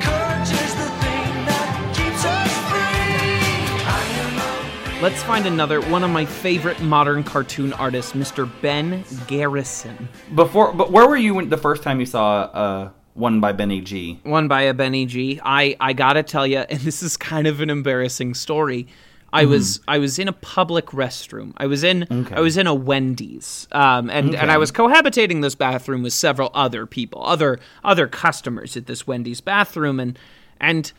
Courage 0.00 0.52
is 0.52 0.74
the 0.74 0.88
thing 1.02 1.46
that 1.46 1.92
keeps 1.94 2.24
us 2.24 2.52
free. 2.70 3.84
I 3.86 4.02
am 4.20 4.98
a 4.98 5.02
Let's 5.02 5.22
find 5.22 5.46
another 5.46 5.80
one 5.90 6.04
of 6.04 6.10
my 6.10 6.24
favorite 6.24 6.80
modern 6.80 7.24
cartoon 7.24 7.72
artists, 7.74 8.12
Mr. 8.12 8.50
Ben 8.62 9.04
Garrison. 9.26 10.08
Before, 10.34 10.72
but 10.72 10.92
where 10.92 11.08
were 11.08 11.16
you 11.16 11.34
when, 11.34 11.48
the 11.48 11.56
first 11.58 11.82
time 11.82 12.00
you 12.00 12.06
saw 12.06 12.42
uh, 12.42 12.90
one 13.14 13.40
by 13.40 13.52
Benny 13.52 13.80
G? 13.80 14.20
One 14.22 14.48
by 14.48 14.62
a 14.62 14.74
Benny 14.74 15.06
G. 15.06 15.40
I 15.44 15.76
I 15.80 15.92
gotta 15.92 16.22
tell 16.22 16.46
you, 16.46 16.58
and 16.70 16.80
this 16.80 17.02
is 17.02 17.16
kind 17.16 17.46
of 17.46 17.60
an 17.60 17.70
embarrassing 17.70 18.34
story. 18.34 18.86
I 19.32 19.44
was 19.46 19.80
I 19.88 19.98
was 19.98 20.18
in 20.18 20.28
a 20.28 20.32
public 20.32 20.86
restroom. 20.86 21.52
I 21.56 21.66
was 21.66 21.82
in 21.82 22.06
I 22.36 22.40
was 22.40 22.56
in 22.56 22.66
a 22.66 22.74
Wendy's, 22.74 23.66
um, 23.72 24.10
and 24.10 24.34
and 24.34 24.50
I 24.50 24.58
was 24.58 24.70
cohabitating 24.70 25.42
this 25.42 25.54
bathroom 25.54 26.02
with 26.02 26.12
several 26.12 26.50
other 26.54 26.86
people, 26.86 27.24
other 27.24 27.58
other 27.82 28.06
customers 28.06 28.76
at 28.76 28.86
this 28.86 29.06
Wendy's 29.06 29.40
bathroom, 29.40 29.98
and 29.98 30.18
and 30.60 30.92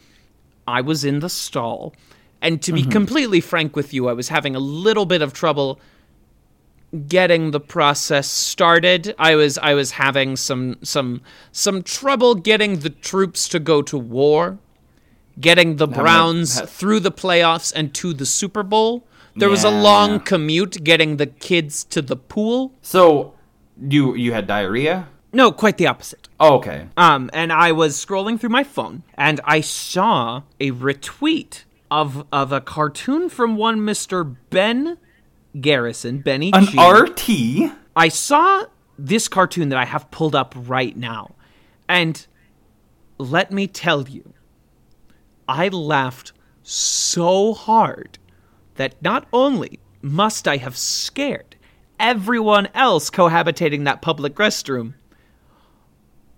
I 0.67 0.81
was 0.81 1.05
in 1.05 1.19
the 1.19 1.29
stall. 1.29 1.93
And 2.41 2.61
to 2.63 2.73
be 2.73 2.83
completely 2.83 3.39
frank 3.39 3.75
with 3.75 3.93
you, 3.93 4.09
I 4.09 4.13
was 4.13 4.27
having 4.27 4.55
a 4.55 4.59
little 4.59 5.05
bit 5.05 5.21
of 5.21 5.31
trouble 5.31 5.79
getting 7.07 7.51
the 7.51 7.59
process 7.59 8.27
started. 8.27 9.15
I 9.17 9.35
was 9.35 9.57
I 9.57 9.73
was 9.73 9.91
having 9.91 10.35
some 10.35 10.77
some 10.83 11.21
some 11.51 11.83
trouble 11.83 12.35
getting 12.35 12.79
the 12.79 12.89
troops 12.89 13.47
to 13.49 13.59
go 13.59 13.81
to 13.83 13.97
war, 13.97 14.59
getting 15.39 15.77
the 15.77 15.87
Browns 15.87 16.59
ha- 16.59 16.65
through 16.65 16.99
the 16.99 17.11
playoffs 17.11 17.73
and 17.75 17.93
to 17.95 18.13
the 18.13 18.25
Super 18.25 18.63
Bowl. 18.63 19.05
There 19.35 19.49
was 19.49 19.63
a 19.63 19.69
long 19.71 20.19
commute 20.19 20.83
getting 20.83 21.17
the 21.17 21.25
kids 21.25 21.83
to 21.85 22.01
the 22.03 22.15
pool. 22.15 22.73
So 22.81 23.33
you 23.81 24.13
you 24.15 24.33
had 24.33 24.45
diarrhea? 24.47 25.07
No, 25.31 25.51
quite 25.51 25.77
the 25.77 25.87
opposite. 25.87 26.29
Oh, 26.39 26.57
okay. 26.57 26.87
Um, 26.95 27.31
and 27.33 27.51
I 27.51 27.71
was 27.71 27.95
scrolling 28.03 28.39
through 28.39 28.51
my 28.51 28.63
phone 28.63 29.01
and 29.15 29.41
I 29.43 29.61
saw 29.61 30.43
a 30.59 30.69
retweet 30.71 31.63
of 31.89 32.25
of 32.31 32.51
a 32.51 32.61
cartoon 32.61 33.29
from 33.29 33.55
one 33.55 33.79
Mr. 33.79 34.35
Ben 34.51 34.97
Garrison, 35.59 36.19
Benny 36.19 36.51
An 36.53 36.65
G. 36.65 36.77
RT? 36.79 37.71
I 37.95 38.07
saw 38.07 38.65
this 38.97 39.27
cartoon 39.27 39.69
that 39.69 39.79
I 39.79 39.85
have 39.85 40.09
pulled 40.11 40.35
up 40.35 40.53
right 40.55 40.95
now, 40.95 41.35
and 41.87 42.25
let 43.17 43.51
me 43.51 43.67
tell 43.67 44.07
you, 44.07 44.33
I 45.47 45.67
laughed 45.69 46.33
so 46.63 47.53
hard 47.53 48.17
that 48.75 49.01
not 49.01 49.27
only 49.33 49.79
must 50.01 50.47
I 50.47 50.57
have 50.57 50.77
scared 50.77 51.55
everyone 51.99 52.67
else 52.73 53.09
cohabitating 53.09 53.85
that 53.85 54.01
public 54.01 54.35
restroom, 54.35 54.93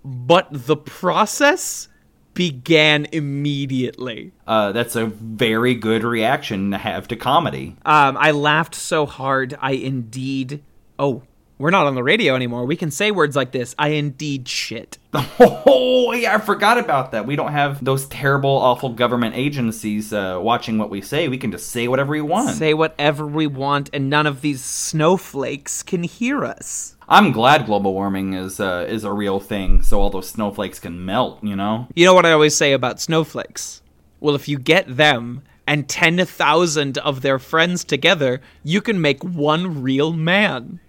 but 0.04 0.48
the 0.52 0.78
process 0.78 1.88
began 2.36 3.08
immediately. 3.12 4.34
Uh, 4.46 4.72
that's 4.72 4.96
a 4.96 5.06
very 5.08 5.74
good 5.74 6.04
reaction 6.04 6.72
to 6.72 6.78
have 6.78 7.08
to 7.08 7.16
comedy. 7.16 7.76
Um, 7.86 8.18
I 8.20 8.32
laughed 8.32 8.76
so 8.76 9.06
hard, 9.06 9.58
I 9.62 9.72
indeed. 9.72 10.62
Oh, 11.00 11.24
we're 11.58 11.70
not 11.72 11.88
on 11.88 11.96
the 11.96 12.04
radio 12.04 12.36
anymore. 12.36 12.66
We 12.66 12.76
can 12.76 12.92
say 12.92 13.12
words 13.12 13.36
like 13.36 13.52
this. 13.52 13.76
I 13.78 13.90
indeed 13.90 14.48
shit. 14.48 14.98
Oh, 15.68 16.12
yeah, 16.12 16.36
I 16.36 16.38
forgot 16.38 16.78
about 16.78 17.12
that. 17.12 17.26
We 17.26 17.36
don't 17.36 17.52
have 17.52 17.84
those 17.84 18.06
terrible, 18.08 18.50
awful 18.50 18.90
government 18.90 19.36
agencies 19.36 20.14
uh, 20.14 20.40
watching 20.42 20.78
what 20.78 20.92
we 20.92 21.02
say. 21.02 21.28
We 21.28 21.40
can 21.40 21.52
just 21.52 21.72
say 21.72 21.88
whatever 21.88 22.12
we 22.12 22.22
want. 22.22 22.56
Say 22.56 22.74
whatever 22.76 23.26
we 23.26 23.48
want, 23.48 23.90
and 23.92 24.10
none 24.10 24.28
of 24.28 24.42
these 24.42 24.64
snowflakes 24.64 25.82
can 25.82 26.04
hear 26.04 26.46
us. 26.46 26.96
I'm 27.10 27.32
glad 27.32 27.66
global 27.66 27.94
warming 27.94 28.34
is 28.34 28.60
uh, 28.60 28.86
is 28.88 29.04
a 29.04 29.12
real 29.12 29.40
thing, 29.40 29.82
so 29.82 30.00
all 30.00 30.10
those 30.12 30.30
snowflakes 30.30 30.80
can 30.80 31.04
melt. 31.04 31.44
You 31.44 31.56
know. 31.56 31.88
You 31.96 32.06
know 32.06 32.14
what 32.14 32.26
I 32.26 32.32
always 32.32 32.56
say 32.56 32.74
about 32.74 33.02
snowflakes? 33.02 33.82
Well, 34.20 34.36
if 34.36 34.48
you 34.48 34.60
get 34.60 34.96
them 34.98 35.42
and 35.68 35.90
10,000 35.90 36.98
of 37.00 37.22
their 37.22 37.40
friends 37.40 37.84
together, 37.84 38.42
you 38.64 38.82
can 38.82 39.02
make 39.02 39.24
one 39.24 39.82
real 39.82 40.14
man. 40.14 40.80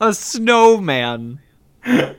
A 0.00 0.12
snowman. 0.14 1.40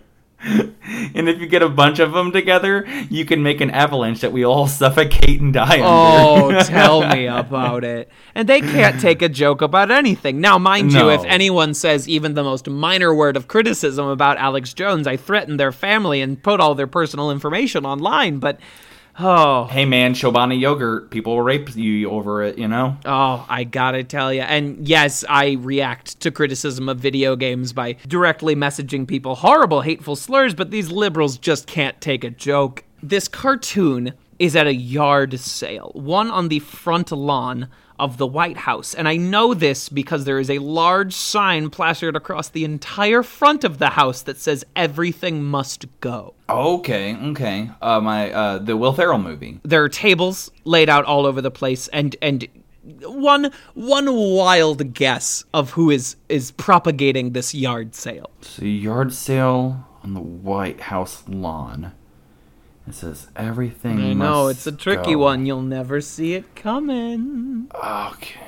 And 1.15 1.27
if 1.27 1.39
you 1.39 1.47
get 1.47 1.63
a 1.63 1.67
bunch 1.69 1.99
of 1.99 2.13
them 2.13 2.31
together, 2.31 2.85
you 3.09 3.25
can 3.25 3.41
make 3.43 3.59
an 3.59 3.71
avalanche 3.71 4.21
that 4.21 4.31
we 4.31 4.45
all 4.45 4.67
suffocate 4.67 5.41
and 5.41 5.51
die 5.53 5.79
Oh, 5.81 6.49
under. 6.49 6.61
tell 6.63 7.07
me 7.09 7.25
about 7.25 7.83
it. 7.83 8.09
And 8.35 8.47
they 8.47 8.61
can't 8.61 9.01
take 9.01 9.21
a 9.21 9.29
joke 9.29 9.61
about 9.61 9.89
anything. 9.91 10.39
Now, 10.39 10.57
mind 10.57 10.93
you, 10.93 11.09
if 11.09 11.23
anyone 11.25 11.73
says 11.73 12.07
even 12.07 12.35
the 12.35 12.43
most 12.43 12.69
minor 12.69 13.13
word 13.13 13.35
of 13.35 13.47
criticism 13.47 14.07
about 14.07 14.37
Alex 14.37 14.73
Jones, 14.73 15.07
I 15.07 15.17
threaten 15.17 15.57
their 15.57 15.71
family 15.71 16.21
and 16.21 16.41
put 16.41 16.59
all 16.59 16.75
their 16.75 16.87
personal 16.87 17.31
information 17.31 17.85
online. 17.85 18.37
But, 18.39 18.59
oh, 19.19 19.65
hey 19.65 19.85
man, 19.85 20.13
Chobani 20.13 20.59
yogurt, 20.59 21.09
people 21.09 21.35
will 21.35 21.41
rape 21.41 21.75
you 21.75 22.09
over 22.09 22.43
it. 22.43 22.57
You 22.57 22.67
know. 22.67 22.97
oh, 23.05 23.45
I 23.49 23.63
gotta 23.63 24.03
tell 24.03 24.33
you. 24.33 24.41
And 24.41 24.87
yes, 24.87 25.23
I 25.27 25.57
react 25.59 26.19
to 26.21 26.31
criticism 26.31 26.89
of 26.89 26.99
video 26.99 27.35
games 27.35 27.73
by 27.73 27.93
directly 28.07 28.55
messaging 28.55 29.07
people 29.07 29.35
horrible, 29.35 29.81
hateful 29.81 30.15
slurs, 30.15 30.53
but 30.53 30.71
these 30.71 30.91
liberals 30.91 31.37
just 31.37 31.67
can't 31.67 31.99
take 32.01 32.23
a 32.23 32.29
joke. 32.29 32.83
This 33.01 33.27
cartoon 33.27 34.13
is 34.39 34.55
at 34.55 34.67
a 34.67 34.73
yard 34.73 35.39
sale, 35.39 35.91
one 35.93 36.29
on 36.29 36.47
the 36.47 36.59
front 36.59 37.11
lawn 37.11 37.69
of 37.99 38.17
the 38.17 38.27
White 38.27 38.57
House. 38.57 38.93
And 38.93 39.07
I 39.07 39.17
know 39.17 39.53
this 39.53 39.89
because 39.89 40.25
there 40.25 40.39
is 40.39 40.49
a 40.49 40.59
large 40.59 41.13
sign 41.13 41.69
plastered 41.69 42.15
across 42.15 42.49
the 42.49 42.63
entire 42.63 43.23
front 43.23 43.63
of 43.63 43.77
the 43.77 43.91
house 43.91 44.21
that 44.23 44.37
says 44.37 44.65
everything 44.75 45.43
must 45.43 45.85
go. 45.99 46.33
Okay, 46.49 47.15
okay. 47.15 47.71
Uh, 47.81 47.99
my 47.99 48.31
uh, 48.31 48.57
the 48.59 48.77
Will 48.77 48.93
Ferrell 48.93 49.19
movie. 49.19 49.59
There 49.63 49.83
are 49.83 49.89
tables 49.89 50.51
laid 50.63 50.89
out 50.89 51.05
all 51.05 51.25
over 51.25 51.41
the 51.41 51.51
place 51.51 51.87
and 51.89 52.15
and 52.21 52.47
one 53.03 53.51
one 53.73 54.13
wild 54.13 54.93
guess 54.93 55.43
of 55.53 55.71
who 55.71 55.89
is 55.89 56.15
is 56.29 56.51
propagating 56.51 57.33
this 57.33 57.53
yard 57.53 57.95
sale. 57.95 58.31
It's 58.41 58.59
a 58.59 58.67
yard 58.67 59.13
sale 59.13 59.85
on 60.03 60.13
the 60.13 60.21
White 60.21 60.81
House 60.81 61.23
lawn. 61.27 61.91
It 62.87 62.93
says 62.93 63.27
everything. 63.35 63.99
I 63.99 64.13
know 64.13 64.47
it's 64.47 64.65
a 64.65 64.71
tricky 64.71 65.13
go. 65.13 65.19
one. 65.19 65.45
You'll 65.45 65.61
never 65.61 65.99
see 65.99 66.35
it 66.35 66.55
coming. 66.55 67.69
Okay. 67.75 68.39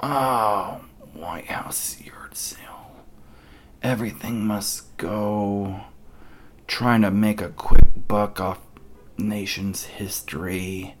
Oh, 0.00 0.80
White 1.12 1.46
House 1.46 2.00
yard 2.00 2.34
sale. 2.34 3.04
Everything 3.82 4.46
must 4.46 4.96
go. 4.96 5.80
Trying 6.66 7.02
to 7.02 7.10
make 7.10 7.42
a 7.42 7.50
quick 7.50 8.08
buck 8.08 8.40
off 8.40 8.60
nation's 9.18 9.84
history. 9.84 10.94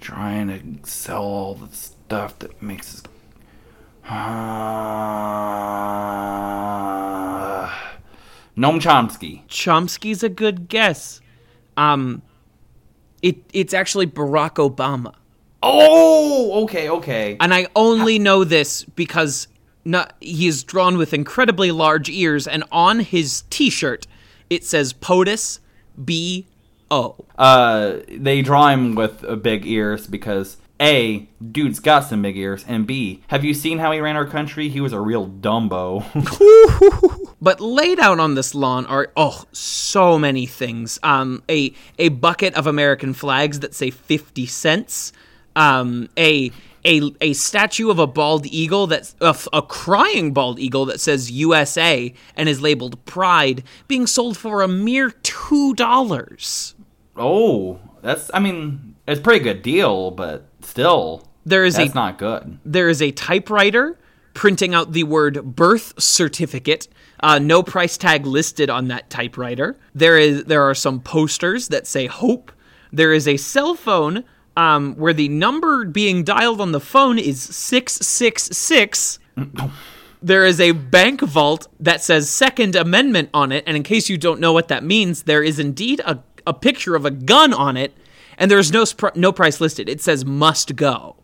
Trying 0.00 0.48
to 0.48 0.60
sell 0.88 1.22
all 1.22 1.54
the 1.54 1.74
stuff 1.74 2.38
that 2.40 2.60
makes 2.62 2.96
us. 2.96 3.02
Uh, 4.04 4.08
Noam 8.58 8.78
Chomsky. 8.78 9.46
Chomsky's 9.48 10.22
a 10.22 10.28
good 10.28 10.68
guess. 10.68 11.22
Um, 11.78 12.22
it 13.22 13.36
it's 13.52 13.72
actually 13.72 14.06
Barack 14.06 14.54
Obama, 14.54 15.14
Oh, 15.62 16.64
okay, 16.64 16.88
okay. 16.90 17.36
and 17.40 17.54
I 17.54 17.66
only 17.74 18.18
know 18.18 18.44
this 18.44 18.84
because 18.84 19.48
not, 19.84 20.14
he 20.20 20.46
is 20.46 20.62
drawn 20.64 20.98
with 20.98 21.14
incredibly 21.14 21.70
large 21.70 22.08
ears, 22.10 22.46
and 22.46 22.64
on 22.70 23.00
his 23.00 23.44
T-shirt 23.48 24.06
it 24.50 24.64
says 24.64 24.92
POTUS 24.92 25.60
B 26.04 26.46
O. 26.90 27.16
Uh, 27.36 27.98
they 28.08 28.40
draw 28.42 28.68
him 28.68 28.94
with 28.94 29.24
uh, 29.24 29.36
big 29.36 29.66
ears 29.66 30.06
because 30.06 30.56
A, 30.80 31.28
dude's 31.52 31.80
got 31.80 32.00
some 32.00 32.22
big 32.22 32.36
ears, 32.36 32.64
and 32.68 32.86
B, 32.86 33.22
have 33.28 33.44
you 33.44 33.52
seen 33.54 33.78
how 33.78 33.92
he 33.92 34.00
ran 34.00 34.16
our 34.16 34.26
country? 34.26 34.68
He 34.68 34.80
was 34.80 34.92
a 34.92 35.00
real 35.00 35.26
Dumbo. 35.28 36.04
But 37.40 37.60
laid 37.60 38.00
out 38.00 38.18
on 38.18 38.34
this 38.34 38.54
lawn 38.54 38.84
are 38.86 39.12
oh 39.16 39.44
so 39.52 40.18
many 40.18 40.46
things. 40.46 40.98
Um, 41.02 41.42
a 41.48 41.72
a 41.98 42.08
bucket 42.08 42.54
of 42.54 42.66
American 42.66 43.14
flags 43.14 43.60
that 43.60 43.74
say 43.74 43.90
fifty 43.90 44.44
cents. 44.46 45.12
Um, 45.54 46.08
a 46.18 46.50
a 46.84 47.12
a 47.20 47.32
statue 47.34 47.90
of 47.90 47.98
a 47.98 48.06
bald 48.06 48.46
eagle 48.46 48.86
that's 48.88 49.14
a 49.20 49.62
crying 49.62 50.32
bald 50.32 50.58
eagle 50.58 50.84
that 50.86 51.00
says 51.00 51.30
USA 51.30 52.12
and 52.36 52.48
is 52.48 52.60
labeled 52.60 53.04
Pride, 53.04 53.62
being 53.86 54.06
sold 54.06 54.36
for 54.36 54.62
a 54.62 54.68
mere 54.68 55.10
two 55.10 55.74
dollars. 55.74 56.74
oh, 57.16 57.78
that's, 58.00 58.30
I 58.32 58.38
mean, 58.38 58.94
it's 59.08 59.18
a 59.18 59.22
pretty 59.22 59.42
good 59.42 59.62
deal, 59.62 60.12
but 60.12 60.46
still, 60.60 61.26
There 61.44 61.64
is 61.64 61.74
that's 61.76 61.90
a 61.90 61.94
not 61.94 62.16
good. 62.18 62.58
there 62.64 62.88
is 62.88 63.02
a 63.02 63.10
typewriter 63.10 63.98
printing 64.38 64.72
out 64.72 64.92
the 64.92 65.02
word 65.02 65.56
birth 65.56 66.00
certificate. 66.00 66.86
Uh, 67.20 67.40
no 67.40 67.60
price 67.60 67.98
tag 67.98 68.24
listed 68.24 68.70
on 68.70 68.86
that 68.86 69.10
typewriter. 69.10 69.76
There 69.96 70.16
is 70.16 70.44
there 70.44 70.62
are 70.62 70.74
some 70.76 71.00
posters 71.00 71.68
that 71.68 71.88
say 71.88 72.06
hope. 72.06 72.52
There 72.92 73.12
is 73.12 73.26
a 73.26 73.36
cell 73.36 73.74
phone 73.74 74.22
um, 74.56 74.94
where 74.94 75.12
the 75.12 75.28
number 75.28 75.84
being 75.84 76.22
dialed 76.22 76.60
on 76.60 76.70
the 76.70 76.78
phone 76.80 77.18
is 77.18 77.42
six 77.42 77.94
six 77.94 78.44
six. 78.56 79.18
There 80.22 80.44
is 80.46 80.60
a 80.60 80.70
bank 80.72 81.20
vault 81.20 81.66
that 81.80 82.02
says 82.02 82.30
Second 82.30 82.76
Amendment 82.76 83.30
on 83.34 83.50
it, 83.52 83.64
and 83.66 83.76
in 83.76 83.82
case 83.82 84.08
you 84.08 84.18
don't 84.18 84.40
know 84.40 84.52
what 84.52 84.68
that 84.68 84.82
means, 84.84 85.24
there 85.24 85.42
is 85.42 85.58
indeed 85.58 86.00
a, 86.04 86.22
a 86.46 86.54
picture 86.54 86.94
of 86.96 87.04
a 87.04 87.10
gun 87.10 87.52
on 87.52 87.76
it, 87.76 87.92
and 88.36 88.50
there's 88.50 88.70
no 88.72 88.82
spr- 88.84 89.14
no 89.16 89.32
price 89.32 89.60
listed. 89.60 89.88
It 89.88 90.00
says 90.00 90.24
must 90.24 90.76
go. 90.76 91.16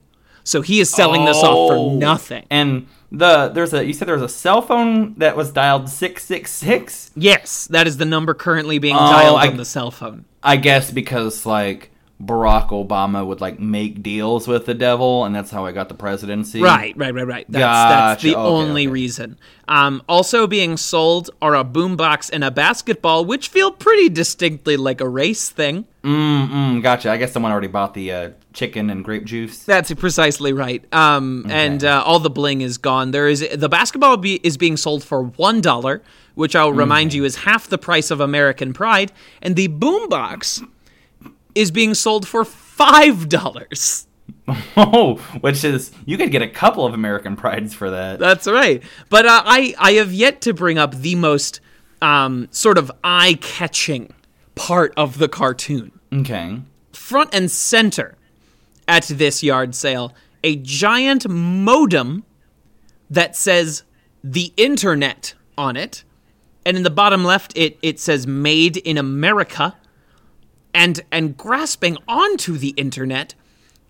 So 0.44 0.60
he 0.62 0.78
is 0.78 0.90
selling 0.90 1.24
this 1.24 1.38
off 1.38 1.56
Oh. 1.56 1.68
for 1.90 1.96
nothing. 1.96 2.44
And 2.50 2.86
the, 3.18 3.48
there's 3.48 3.72
a, 3.74 3.84
you 3.84 3.92
said 3.92 4.08
there 4.08 4.14
was 4.16 4.22
a 4.22 4.28
cell 4.28 4.62
phone 4.62 5.14
that 5.18 5.36
was 5.36 5.52
dialed 5.52 5.88
666? 5.88 7.12
Yes, 7.16 7.66
that 7.68 7.86
is 7.86 7.96
the 7.96 8.04
number 8.04 8.34
currently 8.34 8.78
being 8.78 8.96
Oh, 8.96 8.98
dialed 8.98 9.38
I- 9.38 9.48
on 9.48 9.56
the 9.56 9.64
cell 9.64 9.90
phone. 9.90 10.24
I 10.42 10.56
guess 10.56 10.90
because, 10.90 11.46
like, 11.46 11.90
Barack 12.26 12.68
Obama 12.68 13.26
would 13.26 13.40
like 13.40 13.58
make 13.60 14.02
deals 14.02 14.48
with 14.48 14.66
the 14.66 14.74
devil, 14.74 15.24
and 15.24 15.34
that's 15.34 15.50
how 15.50 15.64
I 15.66 15.72
got 15.72 15.88
the 15.88 15.94
presidency. 15.94 16.60
Right, 16.60 16.96
right, 16.96 17.14
right, 17.14 17.26
right. 17.26 17.46
That's, 17.48 17.62
that's 17.62 18.22
the 18.22 18.30
Okay, 18.30 18.40
only 18.40 18.86
okay. 18.86 18.92
reason. 18.92 19.38
Um, 19.66 20.02
also 20.08 20.46
being 20.46 20.76
sold 20.76 21.30
are 21.40 21.54
a 21.54 21.64
boombox 21.64 22.30
and 22.32 22.44
a 22.44 22.50
basketball, 22.50 23.24
which 23.24 23.48
feel 23.48 23.70
pretty 23.70 24.08
distinctly 24.08 24.76
like 24.76 25.00
a 25.00 25.08
race 25.08 25.48
thing. 25.48 25.86
Mm, 26.02 26.82
gotcha. 26.82 27.10
I 27.10 27.16
guess 27.16 27.32
someone 27.32 27.50
already 27.50 27.68
bought 27.68 27.94
the 27.94 28.12
uh, 28.12 28.30
chicken 28.52 28.90
and 28.90 29.02
grape 29.02 29.24
juice. 29.24 29.64
That's 29.64 29.92
precisely 29.94 30.52
right. 30.52 30.84
Um, 30.92 31.46
and 31.48 31.82
uh, 31.82 32.02
all 32.04 32.18
the 32.18 32.28
bling 32.30 32.60
is 32.60 32.76
gone. 32.76 33.10
There 33.12 33.26
is 33.26 33.46
the 33.54 33.70
basketball 33.70 34.18
be, 34.18 34.34
is 34.42 34.58
being 34.58 34.76
sold 34.76 35.02
for 35.02 35.22
one 35.22 35.62
dollar, 35.62 36.02
which 36.34 36.54
I'll 36.54 36.72
remind 36.72 37.14
you 37.14 37.24
is 37.24 37.36
half 37.36 37.68
the 37.68 37.78
price 37.78 38.10
of 38.10 38.20
American 38.20 38.74
Pride, 38.74 39.12
and 39.40 39.56
the 39.56 39.68
boombox 39.68 40.66
is 41.54 41.70
being 41.70 41.94
sold 41.94 42.26
for 42.26 42.44
five 42.44 43.28
dollars. 43.28 44.06
Oh, 44.76 45.16
which 45.40 45.64
is 45.64 45.90
you 46.06 46.16
could 46.18 46.30
get 46.30 46.42
a 46.42 46.48
couple 46.48 46.84
of 46.84 46.92
American 46.94 47.34
prides 47.36 47.72
for 47.74 47.90
that. 47.90 48.18
That's 48.18 48.46
right. 48.46 48.82
But 49.08 49.24
uh, 49.26 49.42
I 49.44 49.74
I 49.78 49.92
have 49.92 50.12
yet 50.12 50.40
to 50.42 50.52
bring 50.54 50.76
up 50.78 50.94
the 50.94 51.14
most 51.14 51.60
um, 52.02 52.48
sort 52.50 52.76
of 52.76 52.90
eye 53.02 53.38
catching 53.40 54.12
part 54.54 54.92
of 54.96 55.18
the 55.18 55.28
cartoon. 55.28 55.92
Okay. 56.12 56.60
front 56.92 57.34
and 57.34 57.50
center 57.50 58.16
at 58.86 59.04
this 59.08 59.42
yard 59.42 59.74
sale 59.74 60.14
a 60.42 60.56
giant 60.56 61.26
modem 61.28 62.24
that 63.10 63.34
says 63.36 63.82
the 64.22 64.52
internet 64.56 65.34
on 65.56 65.76
it 65.76 66.04
and 66.66 66.76
in 66.76 66.82
the 66.82 66.90
bottom 66.90 67.24
left 67.24 67.52
it, 67.56 67.78
it 67.82 67.98
says 67.98 68.26
made 68.26 68.76
in 68.76 68.96
america 68.98 69.74
and 70.74 71.00
and 71.10 71.36
grasping 71.36 71.96
onto 72.06 72.58
the 72.58 72.70
internet 72.70 73.34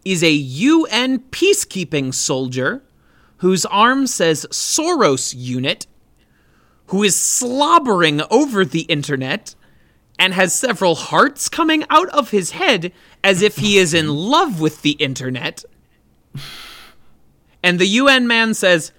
is 0.05 0.23
a 0.23 0.35
un 0.35 1.19
peacekeeping 1.19 2.13
soldier 2.13 2.83
whose 3.39 3.65
arm 3.67 4.07
says 4.07 4.47
soros 4.51 5.35
unit 5.37 5.87
who 6.89 7.03
is 7.03 7.17
slobbering 7.17 8.21
over 8.31 8.65
the 8.65 8.83
internet 8.83 9.55
and 10.19 10.35
has 10.35 10.53
several 10.53 10.95
hearts 10.95 11.49
coming 11.49 11.85
out 11.91 12.09
of 12.11 12.31
his 12.31 12.53
head 12.53 12.93
as 13.25 13.43
if 13.43 13.57
he 13.57 13.79
is 13.79 13.95
in 13.95 14.09
love 14.09 14.61
with 14.61 14.83
the 14.83 14.93
internet. 14.93 15.65
And 17.63 17.81
the 17.81 17.87
UN 17.87 18.29
man 18.29 18.55
says, 18.55 18.93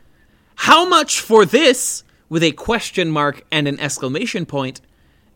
How 0.55 0.87
much 0.89 1.19
for 1.21 1.45
this? 1.45 2.03
with 2.27 2.43
a 2.43 2.51
question 2.51 3.11
mark 3.11 3.43
and 3.51 3.67
an 3.67 3.79
exclamation 3.79 4.45
point. 4.45 4.81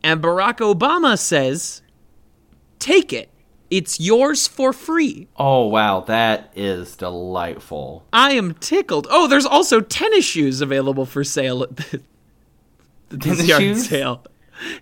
And 0.03 0.21
Barack 0.21 0.57
Obama 0.57 1.17
says, 1.17 1.81
Take 2.79 3.11
it. 3.13 3.29
It's 3.69 3.99
yours 3.99 4.47
for 4.47 4.73
free. 4.73 5.27
Oh 5.37 5.67
wow, 5.67 5.99
that 6.01 6.51
is 6.55 6.95
delightful. 6.95 8.03
I 8.11 8.31
am 8.31 8.55
tickled. 8.55 9.05
Oh, 9.11 9.27
there's 9.27 9.45
also 9.45 9.79
tennis 9.79 10.25
shoes 10.25 10.59
available 10.61 11.05
for 11.05 11.23
sale 11.23 11.61
at 11.63 11.75
the, 11.75 12.01
this 13.09 13.23
Tennis 13.37 13.47
yard 13.47 13.61
shoes? 13.61 13.87
sale. 13.87 14.23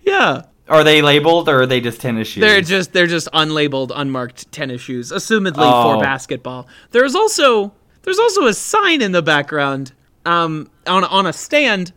Yeah. 0.02 0.42
Are 0.68 0.84
they 0.84 1.00
labeled 1.02 1.48
or 1.48 1.62
are 1.62 1.66
they 1.66 1.80
just 1.80 2.00
tennis 2.00 2.28
shoes? 2.28 2.40
They're 2.42 2.60
just 2.62 2.92
they're 2.94 3.06
just 3.06 3.28
unlabeled, 3.32 3.90
unmarked 3.94 4.50
tennis 4.52 4.80
shoes, 4.80 5.12
assumedly 5.12 5.54
Oh. 5.58 5.94
for 5.96 6.02
basketball. 6.02 6.66
There's 6.90 7.14
also 7.14 7.72
there's 8.02 8.18
also 8.18 8.46
a 8.46 8.54
sign 8.54 9.02
in 9.02 9.12
the 9.12 9.22
background, 9.22 9.92
um, 10.24 10.70
on 10.86 11.04
on 11.04 11.26
a 11.26 11.32
stand, 11.32 11.92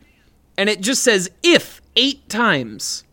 and 0.58 0.70
it 0.70 0.82
just 0.82 1.04
says 1.04 1.30
"if" 1.44 1.82
eight 1.96 2.28
times. 2.28 3.04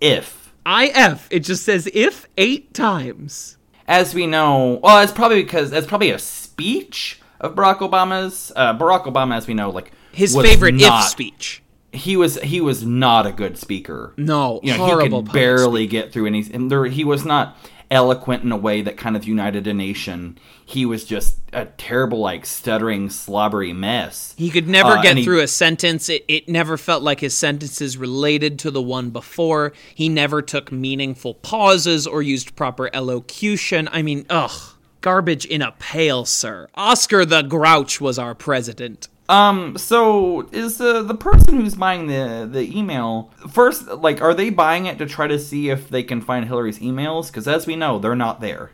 if. 0.00 0.43
IF. 0.66 1.28
It 1.30 1.40
just 1.40 1.64
says 1.64 1.88
"if" 1.92 2.26
eight 2.38 2.72
times. 2.74 3.56
As 3.86 4.14
we 4.14 4.26
know, 4.26 4.80
well, 4.82 5.02
it's 5.02 5.12
probably 5.12 5.42
because 5.42 5.70
that's 5.70 5.86
probably 5.86 6.10
a 6.10 6.18
speech 6.18 7.20
of 7.40 7.54
Barack 7.54 7.78
Obama's. 7.78 8.50
Uh, 8.56 8.76
Barack 8.76 9.04
Obama, 9.04 9.36
as 9.36 9.46
we 9.46 9.54
know, 9.54 9.70
like 9.70 9.92
His 10.12 10.34
favorite 10.34 10.74
not- 10.74 11.04
"if" 11.04 11.10
speech. 11.10 11.62
He 11.92 12.16
was 12.16 12.40
he 12.40 12.60
was 12.60 12.84
not 12.84 13.24
a 13.24 13.30
good 13.30 13.56
speaker. 13.56 14.14
No, 14.16 14.58
you 14.64 14.72
know, 14.76 14.84
horrible. 14.84 15.20
he 15.20 15.26
could 15.26 15.32
barely 15.32 15.86
get 15.86 16.12
through, 16.12 16.32
he's, 16.32 16.50
and 16.50 16.68
there, 16.68 16.86
he 16.86 17.04
was 17.04 17.24
not 17.24 17.56
eloquent 17.90 18.42
in 18.44 18.52
a 18.52 18.56
way 18.56 18.82
that 18.82 18.96
kind 18.96 19.16
of 19.16 19.24
united 19.24 19.66
a 19.66 19.74
nation. 19.74 20.38
He 20.64 20.84
was 20.86 21.04
just 21.04 21.38
a 21.52 21.66
terrible, 21.66 22.18
like 22.18 22.46
stuttering, 22.46 23.10
slobbery 23.10 23.72
mess. 23.72 24.34
He 24.36 24.50
could 24.50 24.68
never 24.68 24.98
Uh, 24.98 25.02
get 25.02 25.16
he- 25.18 25.24
through 25.24 25.40
a 25.40 25.46
sentence. 25.48 26.08
It, 26.08 26.24
it 26.28 26.48
never 26.48 26.76
felt 26.76 27.02
like 27.02 27.20
his 27.20 27.36
sentences 27.36 27.96
related 27.96 28.58
to 28.60 28.70
the 28.70 28.82
one 28.82 29.10
before. 29.10 29.72
He 29.94 30.08
never 30.08 30.42
took 30.42 30.72
meaningful 30.72 31.34
pauses 31.34 32.06
or 32.06 32.22
used 32.22 32.56
proper 32.56 32.90
elocution. 32.94 33.88
I 33.92 34.02
mean, 34.02 34.26
ugh. 34.30 34.52
Garbage 35.00 35.44
in 35.44 35.60
a 35.60 35.72
pail, 35.78 36.24
sir. 36.24 36.68
Oscar 36.74 37.26
the 37.26 37.42
Grouch 37.42 38.00
was 38.00 38.18
our 38.18 38.34
president. 38.34 39.08
Um. 39.28 39.78
So 39.78 40.48
is 40.52 40.78
the 40.78 41.02
the 41.02 41.14
person 41.14 41.60
who's 41.60 41.74
buying 41.74 42.08
the 42.08 42.48
the 42.50 42.76
email 42.76 43.30
first? 43.50 43.86
Like, 43.86 44.20
are 44.20 44.34
they 44.34 44.50
buying 44.50 44.86
it 44.86 44.98
to 44.98 45.06
try 45.06 45.26
to 45.26 45.38
see 45.38 45.70
if 45.70 45.88
they 45.88 46.02
can 46.02 46.20
find 46.20 46.44
Hillary's 46.44 46.78
emails? 46.80 47.28
Because 47.28 47.48
as 47.48 47.66
we 47.66 47.74
know, 47.76 47.98
they're 47.98 48.14
not 48.14 48.40
there. 48.40 48.70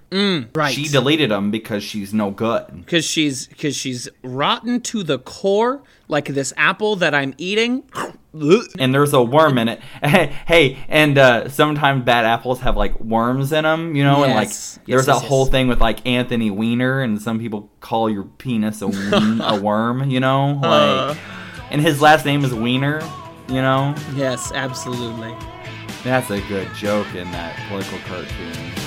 Right. 0.54 0.74
She 0.74 0.88
deleted 0.88 1.30
them 1.30 1.50
because 1.50 1.84
she's 1.84 2.12
no 2.12 2.30
good. 2.30 2.66
because 2.84 3.04
she's 3.04 3.46
because 3.46 3.76
she's 3.76 4.08
rotten 4.24 4.80
to 4.82 5.02
the 5.04 5.18
core, 5.18 5.82
like 6.08 6.26
this 6.26 6.52
apple 6.56 6.96
that 6.96 7.14
I'm 7.14 7.34
eating. 7.38 7.84
And 8.79 8.95
there's 8.95 9.12
a 9.12 9.23
worm 9.23 9.59
in 9.59 9.69
it. 9.69 9.81
hey, 10.03 10.79
and 10.88 11.19
uh, 11.19 11.49
sometimes 11.49 12.05
bad 12.05 12.25
apples 12.25 12.61
have 12.61 12.77
like 12.77 12.99
worms 13.01 13.53
in 13.53 13.64
them, 13.64 13.97
you 13.97 14.05
know. 14.05 14.23
And 14.25 14.35
like, 14.35 14.49
Yes. 14.49 14.79
Yes, 14.79 14.87
there's 14.87 15.07
yes, 15.07 15.21
that 15.21 15.27
whole 15.27 15.45
yes. 15.45 15.51
thing 15.51 15.69
with 15.69 15.81
like 15.81 16.07
Anthony 16.07 16.51
Weiner, 16.51 17.01
and 17.01 17.21
some 17.21 17.38
people 17.38 17.71
call 17.81 18.09
your 18.09 18.25
penis 18.25 18.83
a 18.83 18.88
ween- 18.88 19.40
a 19.40 19.61
worm, 19.61 20.09
you 20.11 20.21
know. 20.21 20.61
Like, 20.62 21.19
and 21.71 21.81
his 21.81 22.01
last 22.01 22.25
name 22.25 22.45
is 22.45 22.55
Weiner, 22.55 23.01
you 23.49 23.62
know. 23.62 23.95
Yes, 24.14 24.53
absolutely. 24.53 25.35
That's 26.05 26.31
a 26.31 26.40
good 26.43 26.73
joke 26.75 27.14
in 27.14 27.31
that 27.33 27.57
political 27.69 27.99
cartoon. 28.01 28.80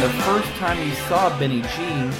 And 0.00 0.04
the 0.04 0.22
first 0.22 0.48
time 0.58 0.78
you 0.86 0.94
saw 0.94 1.36
Benny 1.40 1.60
G, 1.60 2.10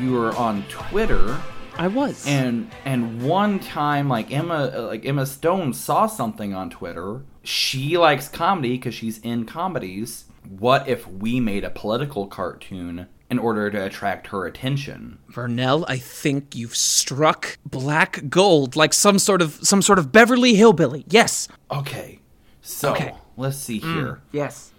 you 0.00 0.10
were 0.10 0.34
on 0.34 0.64
Twitter, 0.68 1.40
I 1.76 1.86
was. 1.86 2.26
and 2.26 2.68
and 2.84 3.22
one 3.22 3.60
time 3.60 4.08
like 4.08 4.32
Emma 4.32 4.72
uh, 4.74 4.86
like 4.88 5.06
Emma 5.06 5.24
Stone 5.26 5.74
saw 5.74 6.08
something 6.08 6.52
on 6.52 6.68
Twitter. 6.68 7.22
She 7.44 7.96
likes 7.96 8.26
comedy 8.28 8.70
because 8.76 8.94
she's 8.94 9.18
in 9.18 9.44
comedies. 9.46 10.24
What 10.58 10.88
if 10.88 11.06
we 11.06 11.38
made 11.38 11.62
a 11.62 11.70
political 11.70 12.26
cartoon 12.26 13.06
in 13.30 13.38
order 13.38 13.70
to 13.70 13.84
attract 13.84 14.26
her 14.28 14.44
attention? 14.44 15.18
Vernell, 15.30 15.84
I 15.86 15.98
think 15.98 16.56
you've 16.56 16.74
struck 16.76 17.56
black 17.64 18.28
gold, 18.30 18.74
like 18.74 18.92
some 18.92 19.20
sort 19.20 19.42
of 19.42 19.60
some 19.62 19.80
sort 19.80 20.00
of 20.00 20.10
Beverly 20.10 20.56
Hillbilly. 20.56 21.04
Yes. 21.08 21.46
Okay, 21.70 22.18
so 22.62 22.90
Okay. 22.90 23.14
let's 23.36 23.58
see 23.58 23.78
here. 23.78 24.22
Yes. 24.32 24.72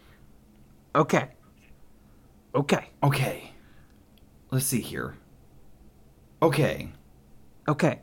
Okay. 0.94 1.30
Okay. 2.56 2.90
Okay, 3.02 3.52
let's 4.52 4.66
see 4.66 4.82
here. 4.82 5.18
Okay, 6.42 6.92
Okay. 7.68 8.00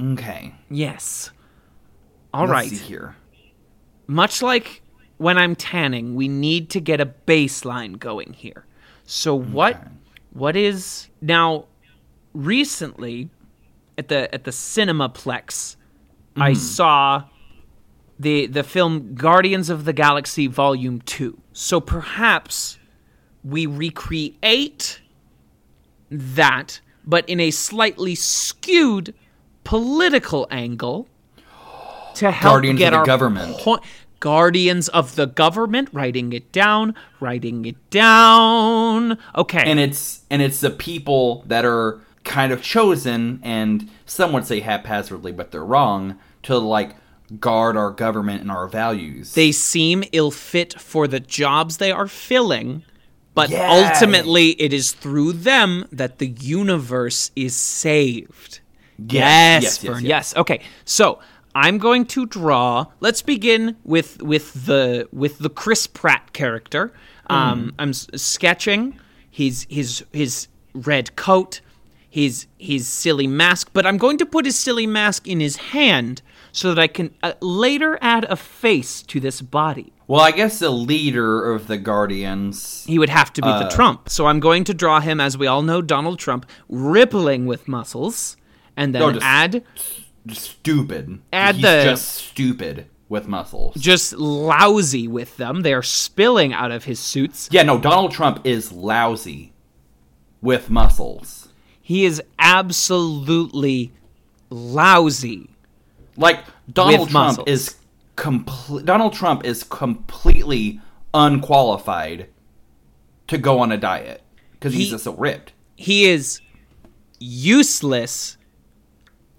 okay. 0.00 0.54
Yes. 0.70 1.30
All 2.32 2.42
let's 2.42 2.52
right. 2.52 2.68
see 2.70 2.76
here. 2.76 3.16
Much 4.06 4.42
like 4.42 4.82
when 5.18 5.36
I'm 5.36 5.54
tanning, 5.56 6.14
we 6.14 6.28
need 6.28 6.70
to 6.70 6.80
get 6.80 7.00
a 7.00 7.06
baseline 7.06 7.98
going 7.98 8.32
here. 8.32 8.64
So 9.04 9.34
what 9.34 9.74
Okay. 9.76 9.88
what 10.32 10.56
is 10.56 11.08
now 11.20 11.66
recently 12.32 13.28
at 13.98 14.08
the 14.08 14.32
at 14.32 14.44
the 14.44 14.52
Cinemaplex 14.52 15.76
I 16.36 16.52
mm-hmm. 16.52 16.58
saw 16.60 17.24
the 18.18 18.46
the 18.46 18.62
film 18.62 19.14
Guardians 19.14 19.70
of 19.70 19.84
the 19.84 19.92
Galaxy 19.92 20.46
Volume 20.46 21.00
2. 21.02 21.40
So 21.52 21.80
perhaps 21.80 22.78
we 23.44 23.66
recreate 23.66 25.00
that 26.10 26.80
but 27.04 27.28
in 27.28 27.40
a 27.40 27.50
slightly 27.50 28.14
skewed 28.14 29.14
political 29.64 30.46
angle 30.50 31.08
to 32.14 32.30
help 32.30 32.54
Guardians 32.54 32.78
get 32.78 32.88
of 32.88 32.92
the 32.92 32.98
our 32.98 33.06
government. 33.06 33.58
point. 33.58 33.82
Guardians 34.18 34.88
of 34.90 35.16
the 35.16 35.26
government, 35.26 35.88
writing 35.92 36.34
it 36.34 36.52
down, 36.52 36.94
writing 37.20 37.64
it 37.64 37.90
down. 37.90 39.16
Okay. 39.34 39.62
and 39.64 39.80
it's 39.80 40.22
and 40.28 40.42
it's 40.42 40.60
the 40.60 40.70
people 40.70 41.42
that 41.46 41.64
are 41.64 42.00
kind 42.22 42.52
of 42.52 42.60
chosen 42.62 43.40
and 43.42 43.88
some 44.04 44.30
would 44.32 44.44
say 44.46 44.60
haphazardly 44.60 45.32
but 45.32 45.50
they're 45.52 45.64
wrong 45.64 46.18
to 46.42 46.58
like 46.58 46.96
guard 47.40 47.78
our 47.78 47.90
government 47.90 48.42
and 48.42 48.50
our 48.50 48.68
values 48.68 49.32
they 49.32 49.50
seem 49.50 50.04
ill 50.12 50.30
fit 50.30 50.78
for 50.78 51.08
the 51.08 51.18
jobs 51.20 51.78
they 51.78 51.90
are 51.90 52.06
filling, 52.06 52.82
but 53.34 53.50
Yeah. 53.50 53.68
ultimately 53.70 54.50
it 54.60 54.72
is 54.72 54.92
through 54.92 55.32
them 55.32 55.86
that 55.92 56.18
the 56.18 56.28
universe 56.28 57.30
is 57.36 57.54
saved. 57.56 58.60
Yes, 58.98 59.62
yes, 59.62 59.78
Vern, 59.78 60.02
yes. 60.02 60.08
yes. 60.08 60.36
Okay, 60.36 60.60
so 60.84 61.20
I'm 61.54 61.78
going 61.78 62.04
to 62.06 62.26
draw. 62.26 62.86
Let's 63.00 63.22
begin 63.22 63.76
with 63.84 64.22
with 64.22 64.66
the 64.66 65.08
with 65.12 65.38
the 65.38 65.48
Chris 65.50 65.86
Pratt 65.86 66.32
character. 66.32 66.92
Um, 67.28 67.74
I'm 67.78 67.90
s- 67.90 68.08
sketching 68.16 68.98
his 69.30 69.66
his 69.70 70.04
his 70.12 70.48
red 70.74 71.16
coat, 71.16 71.60
his 72.08 72.46
his 72.58 72.86
silly 72.88 73.26
mask, 73.26 73.70
but 73.72 73.86
I'm 73.86 73.96
going 73.98 74.18
to 74.18 74.26
put 74.26 74.44
his 74.44 74.58
silly 74.58 74.86
mask 74.86 75.26
in 75.26 75.40
his 75.40 75.56
hand 75.56 76.20
so 76.52 76.74
that 76.74 76.80
I 76.82 76.88
can 76.88 77.14
uh, 77.22 77.32
later 77.40 77.98
add 78.02 78.24
a 78.24 78.36
face 78.36 79.02
to 79.02 79.18
this 79.20 79.40
body. 79.40 79.92
Well, 80.10 80.20
I 80.22 80.32
guess 80.32 80.58
the 80.58 80.70
leader 80.70 81.52
of 81.52 81.68
the 81.68 81.78
Guardians. 81.78 82.84
He 82.84 82.98
would 82.98 83.08
have 83.10 83.32
to 83.34 83.42
be 83.42 83.46
the 83.46 83.66
uh, 83.66 83.70
Trump. 83.70 84.08
So 84.08 84.26
I'm 84.26 84.40
going 84.40 84.64
to 84.64 84.74
draw 84.74 84.98
him, 84.98 85.20
as 85.20 85.38
we 85.38 85.46
all 85.46 85.62
know, 85.62 85.80
Donald 85.80 86.18
Trump, 86.18 86.46
rippling 86.68 87.46
with 87.46 87.68
muscles, 87.68 88.36
and 88.76 88.92
then 88.92 89.02
No, 89.02 89.12
just- 89.12 89.24
add 89.24 89.62
Stupid. 90.32 91.20
Add 91.32 91.54
He's 91.54 91.62
the- 91.62 91.82
just 91.84 92.08
stupid 92.08 92.86
with 93.08 93.28
muscles. 93.28 93.76
just 93.76 94.12
lousy 94.14 95.06
with 95.06 95.36
them. 95.36 95.62
They're 95.62 95.80
spilling 95.82 96.52
out 96.52 96.72
of 96.72 96.84
his 96.84 96.98
suits. 96.98 97.48
yeah, 97.52 97.62
no, 97.62 97.78
Donald 97.80 98.10
Trump 98.10 98.40
is 98.44 98.72
lousy 98.72 99.52
with 100.42 100.70
muscles. 100.70 101.50
He 101.80 102.04
is 102.04 102.20
absolutely 102.40 103.92
lousy. 104.50 105.50
Like 106.16 106.40
Donald 106.72 107.10
Trump 107.10 107.38
muscles. 107.38 107.48
is 107.48 107.76
complete. 108.20 108.84
Donald 108.84 109.14
Trump 109.14 109.44
is 109.44 109.64
completely 109.64 110.78
unqualified 111.14 112.28
to 113.26 113.38
go 113.38 113.58
on 113.60 113.72
a 113.72 113.78
diet 113.78 114.22
because 114.52 114.74
he's 114.74 114.90
just 114.90 115.04
so 115.04 115.14
ripped. 115.14 115.54
He 115.74 116.04
is 116.04 116.40
useless 117.18 118.36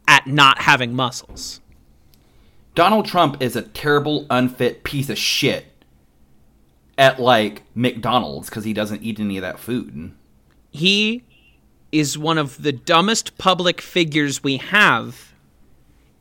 at 0.07 0.25
not 0.25 0.63
having 0.63 0.95
muscles. 0.95 1.61
Donald 2.73 3.05
Trump 3.05 3.41
is 3.41 3.55
a 3.55 3.61
terrible, 3.61 4.25
unfit 4.31 4.83
piece 4.83 5.09
of 5.09 5.17
shit 5.17 5.65
at 6.97 7.19
like 7.19 7.63
McDonald's 7.75 8.49
because 8.49 8.63
he 8.63 8.73
doesn't 8.73 9.03
eat 9.03 9.19
any 9.19 9.37
of 9.37 9.43
that 9.43 9.59
food. 9.59 10.11
He 10.71 11.23
is 11.91 12.17
one 12.17 12.39
of 12.39 12.63
the 12.63 12.71
dumbest 12.71 13.37
public 13.37 13.79
figures 13.79 14.41
we 14.41 14.57
have 14.57 15.30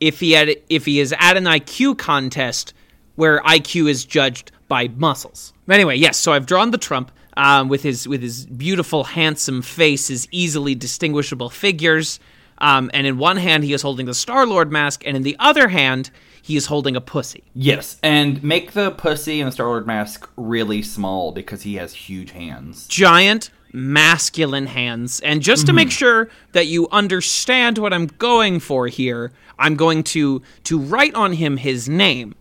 if 0.01 0.19
he 0.19 0.33
had 0.33 0.49
if 0.67 0.85
he 0.85 0.99
is 0.99 1.13
at 1.17 1.37
an 1.37 1.45
IQ 1.45 1.97
contest 1.97 2.73
where 3.15 3.39
IQ 3.41 3.89
is 3.89 4.03
judged 4.03 4.51
by 4.67 4.89
muscles. 4.89 5.53
Anyway, 5.69 5.95
yes, 5.95 6.17
so 6.17 6.33
I've 6.33 6.45
drawn 6.45 6.71
the 6.71 6.77
Trump 6.77 7.11
um, 7.37 7.69
with 7.69 7.83
his 7.83 8.07
with 8.07 8.21
his 8.21 8.45
beautiful, 8.47 9.05
handsome 9.05 9.61
face, 9.61 10.07
his 10.07 10.27
easily 10.31 10.75
distinguishable 10.75 11.49
figures, 11.49 12.19
um, 12.57 12.91
and 12.93 13.07
in 13.07 13.17
one 13.17 13.37
hand 13.37 13.63
he 13.63 13.73
is 13.73 13.81
holding 13.83 14.07
the 14.07 14.13
Star 14.13 14.45
Lord 14.45 14.71
mask, 14.71 15.03
and 15.05 15.15
in 15.15 15.23
the 15.23 15.37
other 15.39 15.69
hand 15.69 16.11
he 16.41 16.55
is 16.55 16.65
holding 16.67 16.95
a 16.95 17.01
pussy. 17.01 17.43
Yes, 17.53 17.97
and 18.01 18.43
make 18.43 18.71
the 18.71 18.91
pussy 18.91 19.41
and 19.41 19.47
the 19.47 19.51
Star 19.51 19.67
Lord 19.67 19.87
mask 19.87 20.29
really 20.35 20.81
small 20.81 21.31
because 21.31 21.61
he 21.63 21.75
has 21.75 21.93
huge 21.93 22.31
hands. 22.31 22.87
giant 22.87 23.49
masculine 23.73 24.67
hands. 24.67 25.19
And 25.21 25.41
just 25.41 25.65
to 25.65 25.71
mm-hmm. 25.71 25.77
make 25.77 25.91
sure 25.91 26.29
that 26.51 26.67
you 26.67 26.87
understand 26.91 27.77
what 27.77 27.93
I'm 27.93 28.07
going 28.07 28.59
for 28.59 28.87
here, 28.87 29.31
I'm 29.57 29.75
going 29.75 30.03
to 30.03 30.41
to 30.65 30.79
write 30.79 31.15
on 31.15 31.33
him 31.33 31.57
his 31.57 31.87
name. 31.87 32.35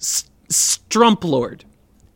S- 0.00 0.28
Strumplord. 0.48 1.62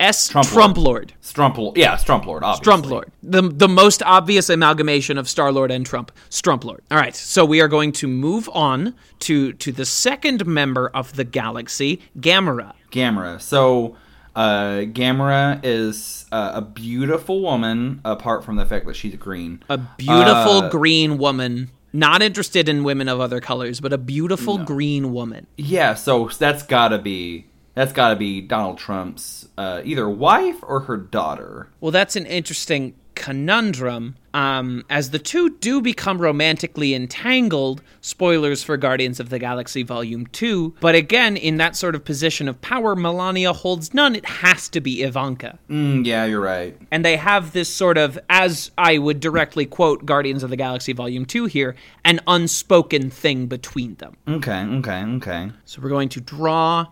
S 0.00 0.28
Trump 0.28 0.48
Trumplord. 0.48 1.10
Strumple, 1.22 1.76
yeah, 1.76 1.96
Strumplord, 1.96 2.42
obviously. 2.42 2.64
Strumplord. 2.72 3.04
The 3.22 3.42
the 3.42 3.68
most 3.68 4.02
obvious 4.02 4.48
amalgamation 4.48 5.18
of 5.18 5.28
Star-Lord 5.28 5.70
and 5.70 5.84
Trump. 5.84 6.12
Strumplord. 6.30 6.80
All 6.90 6.98
right, 6.98 7.16
so 7.16 7.44
we 7.44 7.60
are 7.60 7.68
going 7.68 7.92
to 7.92 8.06
move 8.06 8.48
on 8.52 8.94
to 9.20 9.52
to 9.54 9.72
the 9.72 9.84
second 9.84 10.46
member 10.46 10.88
of 10.94 11.16
the 11.16 11.24
galaxy, 11.24 12.00
Gamora. 12.18 12.74
Gamora. 12.92 13.40
So, 13.40 13.96
uh, 14.36 14.82
Gamora 14.92 15.60
is 15.64 16.26
uh, 16.30 16.52
a 16.54 16.62
beautiful 16.62 17.40
woman, 17.42 18.00
apart 18.04 18.44
from 18.44 18.56
the 18.56 18.64
fact 18.64 18.86
that 18.86 18.94
she's 18.94 19.16
green. 19.16 19.62
A 19.68 19.78
beautiful 19.78 20.62
Uh, 20.64 20.70
green 20.70 21.18
woman. 21.18 21.70
Not 21.90 22.20
interested 22.22 22.68
in 22.68 22.84
women 22.84 23.08
of 23.08 23.18
other 23.18 23.40
colors, 23.40 23.80
but 23.80 23.94
a 23.94 23.98
beautiful 23.98 24.58
green 24.58 25.10
woman. 25.12 25.46
Yeah, 25.56 25.94
so 25.94 26.28
that's 26.28 26.62
gotta 26.62 26.98
be 26.98 27.46
that's 27.78 27.92
gotta 27.92 28.16
be 28.16 28.40
Donald 28.40 28.76
Trump's 28.76 29.48
uh, 29.56 29.82
either 29.84 30.08
wife 30.08 30.56
or 30.62 30.80
her 30.80 30.96
daughter. 30.96 31.68
Well, 31.80 31.92
that's 31.92 32.16
an 32.16 32.26
interesting 32.26 32.94
conundrum. 33.14 34.16
Um, 34.34 34.84
as 34.90 35.10
the 35.10 35.18
two 35.20 35.50
do 35.50 35.80
become 35.80 36.20
romantically 36.20 36.92
entangled, 36.92 37.82
spoilers 38.00 38.64
for 38.64 38.76
Guardians 38.76 39.20
of 39.20 39.30
the 39.30 39.38
Galaxy 39.38 39.84
Volume 39.84 40.26
2, 40.26 40.74
but 40.80 40.96
again, 40.96 41.36
in 41.36 41.56
that 41.58 41.76
sort 41.76 41.94
of 41.94 42.04
position 42.04 42.48
of 42.48 42.60
power, 42.60 42.96
Melania 42.96 43.52
holds 43.52 43.94
none. 43.94 44.16
It 44.16 44.26
has 44.26 44.68
to 44.70 44.80
be 44.80 45.02
Ivanka. 45.02 45.58
Mm, 45.70 46.04
yeah, 46.04 46.24
you're 46.24 46.40
right. 46.40 46.76
And 46.90 47.04
they 47.04 47.16
have 47.16 47.52
this 47.52 47.72
sort 47.72 47.96
of, 47.96 48.18
as 48.28 48.72
I 48.76 48.98
would 48.98 49.20
directly 49.20 49.66
quote 49.66 50.04
Guardians 50.04 50.42
of 50.42 50.50
the 50.50 50.56
Galaxy 50.56 50.92
Volume 50.92 51.24
2 51.26 51.46
here, 51.46 51.76
an 52.04 52.20
unspoken 52.26 53.08
thing 53.08 53.46
between 53.46 53.94
them. 53.96 54.16
Okay, 54.26 54.62
okay, 54.64 55.04
okay. 55.04 55.52
So 55.64 55.80
we're 55.80 55.90
going 55.90 56.08
to 56.10 56.20
draw 56.20 56.86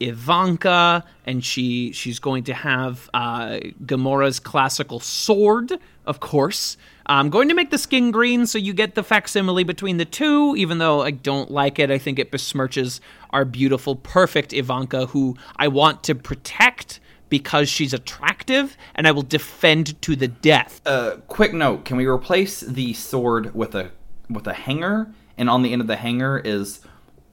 Ivanka, 0.00 1.04
and 1.26 1.44
she 1.44 1.92
she's 1.92 2.18
going 2.18 2.44
to 2.44 2.54
have 2.54 3.08
uh, 3.14 3.60
Gamora's 3.84 4.40
classical 4.40 4.98
sword, 4.98 5.72
of 6.06 6.20
course. 6.20 6.76
I'm 7.06 7.28
going 7.28 7.48
to 7.48 7.54
make 7.54 7.70
the 7.70 7.78
skin 7.78 8.10
green 8.10 8.46
so 8.46 8.56
you 8.56 8.72
get 8.72 8.94
the 8.94 9.02
facsimile 9.02 9.64
between 9.64 9.96
the 9.96 10.04
two, 10.04 10.54
even 10.56 10.78
though 10.78 11.02
I 11.02 11.10
don't 11.10 11.50
like 11.50 11.78
it. 11.78 11.90
I 11.90 11.98
think 11.98 12.18
it 12.18 12.30
besmirches 12.30 13.00
our 13.30 13.44
beautiful, 13.44 13.96
perfect 13.96 14.52
Ivanka, 14.52 15.06
who 15.06 15.36
I 15.56 15.68
want 15.68 16.02
to 16.04 16.14
protect 16.14 17.00
because 17.28 17.68
she's 17.68 17.92
attractive, 17.92 18.76
and 18.94 19.06
I 19.06 19.12
will 19.12 19.22
defend 19.22 20.00
to 20.02 20.16
the 20.16 20.28
death. 20.28 20.80
Uh, 20.86 21.16
quick 21.28 21.52
note: 21.52 21.84
Can 21.84 21.96
we 21.96 22.06
replace 22.06 22.60
the 22.60 22.92
sword 22.94 23.54
with 23.54 23.74
a 23.74 23.90
with 24.28 24.46
a 24.46 24.54
hanger? 24.54 25.12
And 25.36 25.48
on 25.48 25.62
the 25.62 25.72
end 25.72 25.80
of 25.80 25.86
the 25.88 25.96
hanger 25.96 26.38
is 26.38 26.80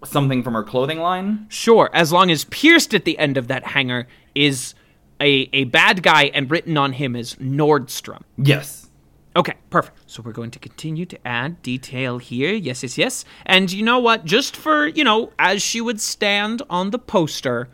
something 0.08 0.44
from 0.44 0.54
her 0.54 0.64
clothing 0.64 1.00
line. 1.00 1.46
Sure, 1.50 1.90
as 1.94 2.12
long 2.12 2.32
as 2.32 2.46
pierced 2.46 2.94
at 2.94 3.06
the 3.06 3.18
end 3.20 3.38
of 3.38 3.48
that 3.48 3.64
hanger 3.66 4.08
is 4.36 4.74
a, 5.22 5.50
a 5.54 5.64
bad 5.66 6.04
guy 6.04 6.26
and 6.34 6.50
written 6.52 6.78
on 6.78 6.94
him 6.94 7.16
is 7.16 7.36
Nordstrom. 7.36 8.22
Yes. 8.38 8.90
Okay, 9.36 9.54
perfect. 9.70 10.00
So 10.08 10.24
we're 10.24 10.32
going 10.32 10.50
to 10.52 10.60
continue 10.60 11.06
to 11.06 11.28
add 11.28 11.62
detail 11.62 12.18
here. 12.18 12.54
Yes, 12.54 12.82
yes, 12.82 12.98
yes. 12.98 13.26
And 13.46 13.72
you 13.72 13.84
know 13.84 14.00
what? 14.00 14.26
Just 14.26 14.56
for, 14.58 14.88
you 14.88 15.04
know, 15.04 15.32
as 15.38 15.62
she 15.62 15.80
would 15.80 16.02
stand 16.02 16.64
on 16.72 16.90
the 16.90 16.98
poster, 17.00 17.70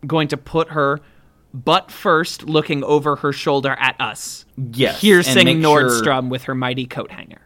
I'm 0.00 0.06
going 0.08 0.28
to 0.28 0.36
put 0.36 0.70
her 0.70 1.00
butt 1.52 1.90
first 1.90 2.44
looking 2.44 2.84
over 2.84 3.16
her 3.16 3.32
shoulder 3.32 3.76
at 3.80 4.00
us. 4.00 4.44
Yes. 4.56 5.00
Piercing 5.00 5.44
make 5.44 5.60
sure- 5.62 5.82
Nordstrom 5.82 6.28
with 6.30 6.44
her 6.44 6.54
mighty 6.54 6.86
coat 6.86 7.10
hanger. 7.10 7.40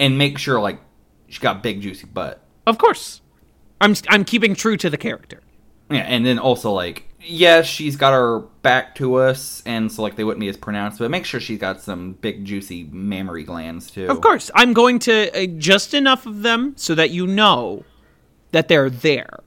and 0.00 0.18
make 0.18 0.36
sure 0.38 0.60
like 0.60 0.80
she 1.28 1.38
got 1.40 1.62
big 1.62 1.80
juicy 1.80 2.06
butt. 2.06 2.42
Of 2.66 2.76
course. 2.78 3.20
I'm 3.82 3.94
I'm 4.08 4.24
keeping 4.24 4.54
true 4.54 4.76
to 4.78 4.88
the 4.88 4.96
character. 4.96 5.40
Yeah, 5.90 5.98
and 5.98 6.24
then 6.24 6.38
also 6.38 6.72
like 6.72 7.04
yes, 7.20 7.66
she's 7.66 7.96
got 7.96 8.12
her 8.12 8.40
back 8.62 8.94
to 8.96 9.16
us, 9.16 9.62
and 9.66 9.90
so 9.90 10.02
like 10.02 10.16
they 10.16 10.24
wouldn't 10.24 10.40
be 10.40 10.48
as 10.48 10.56
pronounced, 10.56 10.98
but 10.98 11.10
make 11.10 11.24
sure 11.24 11.40
she's 11.40 11.58
got 11.58 11.80
some 11.80 12.12
big 12.14 12.44
juicy 12.44 12.84
mammary 12.84 13.44
glands 13.44 13.90
too. 13.90 14.08
Of 14.08 14.20
course, 14.20 14.50
I'm 14.54 14.72
going 14.72 14.98
to 15.00 15.44
uh, 15.44 15.46
just 15.58 15.94
enough 15.94 16.26
of 16.26 16.42
them 16.42 16.74
so 16.76 16.94
that 16.94 17.10
you 17.10 17.26
know 17.26 17.84
that 18.52 18.68
they're 18.68 18.90
there. 18.90 19.40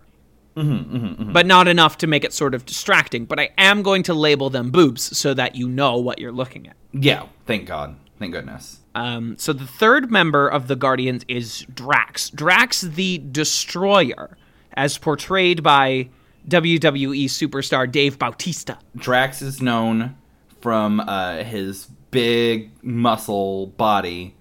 Mm-hmm, 0.56 0.96
mm-hmm, 0.96 1.06
mm-hmm. 1.06 1.34
But 1.34 1.46
not 1.46 1.68
enough 1.68 1.98
to 1.98 2.08
make 2.08 2.24
it 2.24 2.32
sort 2.32 2.54
of 2.54 2.66
distracting. 2.66 3.26
But 3.26 3.40
I 3.40 3.50
am 3.58 3.82
going 3.84 4.04
to 4.04 4.14
label 4.14 4.50
them 4.50 4.72
boobs 4.72 5.18
so 5.18 5.34
that 5.34 5.56
you 5.56 5.68
know 5.68 5.98
what 5.98 6.20
you're 6.20 6.32
looking 6.32 6.68
at. 6.68 6.78
Yeah, 6.94 7.28
thank 7.46 7.68
God, 7.68 7.96
thank 8.20 8.34
goodness. 8.34 8.80
Um, 8.96 9.38
so 9.38 9.52
the 9.54 9.68
third 9.68 10.10
member 10.10 10.48
of 10.48 10.68
the 10.68 10.76
Guardians 10.76 11.26
is 11.28 11.66
Drax. 11.74 12.30
Drax 12.30 12.82
the 12.82 13.18
Destroyer, 13.18 14.38
as 14.74 14.98
portrayed 14.98 15.62
by 15.62 16.10
WWE 16.48 17.26
superstar 17.26 17.92
Dave 17.92 18.18
Bautista. 18.18 18.80
Drax 18.96 19.42
is 19.42 19.62
known 19.62 20.16
from 20.62 21.02
uh, 21.02 21.44
his 21.44 21.90
big 22.12 22.72
muscle 22.82 23.68
body, 23.68 24.34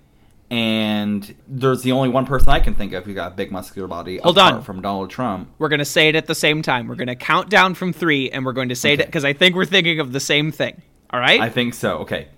and 0.50 1.34
there's 1.48 1.82
the 1.82 1.90
only 1.90 2.08
one 2.08 2.24
person 2.24 2.48
I 2.50 2.60
can 2.60 2.74
think 2.74 2.92
of 2.92 3.04
who 3.04 3.12
got 3.12 3.32
a 3.32 3.34
big 3.34 3.50
muscular 3.50 3.88
body. 3.88 4.18
Hold 4.18 4.38
apart 4.38 4.54
on. 4.54 4.62
from 4.62 4.80
Donald 4.80 5.10
Trump. 5.10 5.50
We're 5.58 5.68
going 5.68 5.80
to 5.80 5.84
say 5.84 6.08
it 6.08 6.14
at 6.14 6.26
the 6.26 6.34
same 6.34 6.62
time. 6.62 6.86
We're 6.86 6.94
going 6.94 7.08
to 7.08 7.16
count 7.16 7.50
down 7.50 7.74
from 7.74 7.92
three, 7.92 8.30
and 8.30 8.44
we're 8.44 8.52
going 8.52 8.68
to 8.68 8.76
say 8.76 8.92
it 8.92 9.04
because 9.04 9.24
I 9.24 9.32
think 9.32 9.56
we're 9.56 9.64
thinking 9.64 9.98
of 9.98 10.12
the 10.12 10.20
same 10.20 10.52
thing. 10.52 10.80
All 11.10 11.18
right? 11.18 11.40
I 11.40 11.48
think 11.48 11.74
so. 11.74 11.98
Okay, 11.98 12.28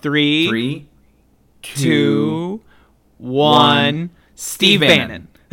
Three, 0.00 0.48
three, 0.48 0.88
two. 1.62 1.82
two, 1.82 2.62
one. 3.18 4.10
Steve 4.34 4.78
Steve 4.78 4.80
Bannon. 4.80 5.28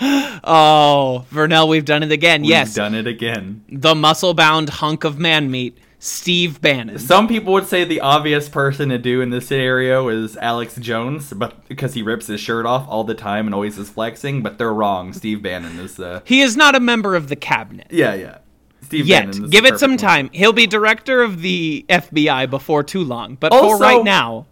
oh, 0.00 1.26
Vernell, 1.30 1.68
we've 1.68 1.84
done 1.84 2.02
it 2.02 2.12
again. 2.12 2.42
We've 2.42 2.50
yes, 2.50 2.74
done 2.74 2.94
it 2.94 3.06
again. 3.06 3.64
the 3.68 3.94
muscle-bound 3.94 4.68
hunk 4.68 5.04
of 5.04 5.18
man 5.18 5.50
meat, 5.50 5.76
Steve 5.98 6.60
Bannon. 6.60 6.98
Some 6.98 7.26
people 7.26 7.52
would 7.54 7.66
say 7.66 7.84
the 7.84 8.00
obvious 8.00 8.48
person 8.48 8.90
to 8.90 8.98
do 8.98 9.20
in 9.20 9.30
this 9.30 9.48
scenario 9.48 10.08
is 10.08 10.36
Alex 10.36 10.76
Jones, 10.76 11.32
but 11.32 11.66
because 11.68 11.94
he 11.94 12.02
rips 12.02 12.28
his 12.28 12.40
shirt 12.40 12.64
off 12.66 12.86
all 12.88 13.02
the 13.04 13.14
time 13.14 13.46
and 13.46 13.54
always 13.54 13.76
is 13.78 13.90
flexing, 13.90 14.42
but 14.42 14.58
they're 14.58 14.72
wrong. 14.72 15.12
Steve 15.12 15.42
Bannon 15.42 15.80
is 15.80 15.96
the 15.96 16.22
he 16.24 16.40
is 16.40 16.56
not 16.56 16.76
a 16.76 16.80
member 16.80 17.16
of 17.16 17.28
the 17.28 17.36
cabinet. 17.36 17.88
yeah 17.90 18.14
yeah. 18.14 18.38
Steve 18.82 19.06
Yet, 19.06 19.50
give 19.50 19.64
it 19.66 19.78
some 19.78 19.92
one. 19.92 19.98
time. 19.98 20.30
He'll 20.32 20.52
be 20.52 20.66
director 20.66 21.22
of 21.22 21.42
the 21.42 21.84
FBI 21.88 22.48
before 22.48 22.82
too 22.82 23.02
long. 23.04 23.36
But 23.38 23.52
Also- 23.52 23.76
for 23.76 23.78
right 23.78 24.02
now, 24.04 24.46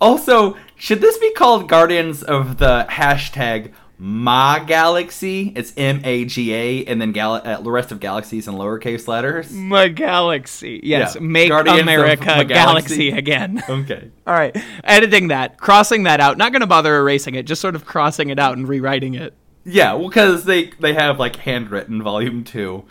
Also, 0.00 0.56
should 0.76 1.00
this 1.00 1.18
be 1.18 1.32
called 1.32 1.68
Guardians 1.68 2.22
of 2.22 2.58
the 2.58 2.86
hashtag 2.88 3.72
My 3.98 4.62
Galaxy? 4.64 5.52
It's 5.56 5.72
M 5.76 6.00
A 6.04 6.24
G 6.24 6.54
A, 6.54 6.84
and 6.84 7.00
then 7.00 7.10
gal- 7.10 7.42
uh, 7.44 7.60
the 7.60 7.70
rest 7.72 7.90
of 7.90 7.98
galaxies 7.98 8.46
in 8.46 8.54
lowercase 8.54 9.08
letters. 9.08 9.50
my 9.50 9.88
galaxy. 9.88 10.80
Yes, 10.84 11.16
Yeah. 11.16 11.20
make 11.20 11.48
Guardians 11.48 11.80
America 11.80 12.44
galaxy 12.44 12.46
galaxy. 12.54 13.10
again. 13.10 13.60
Okay. 13.68 14.08
All 14.26 14.34
right, 14.34 14.56
editing 14.84 15.28
that, 15.28 15.58
crossing 15.58 16.04
that 16.04 16.20
out. 16.20 16.38
Not 16.38 16.52
going 16.52 16.60
to 16.60 16.66
bother 16.68 16.94
erasing 16.96 17.34
it. 17.34 17.44
Just 17.46 17.60
sort 17.60 17.74
of 17.74 17.84
crossing 17.84 18.28
it 18.30 18.38
out 18.38 18.56
and 18.56 18.68
rewriting 18.68 19.14
it. 19.14 19.34
Yeah, 19.64 19.94
well, 19.94 20.08
because 20.08 20.44
they 20.44 20.70
they 20.78 20.94
have 20.94 21.18
like 21.18 21.34
handwritten 21.36 22.00
volume 22.02 22.44
two 22.44 22.84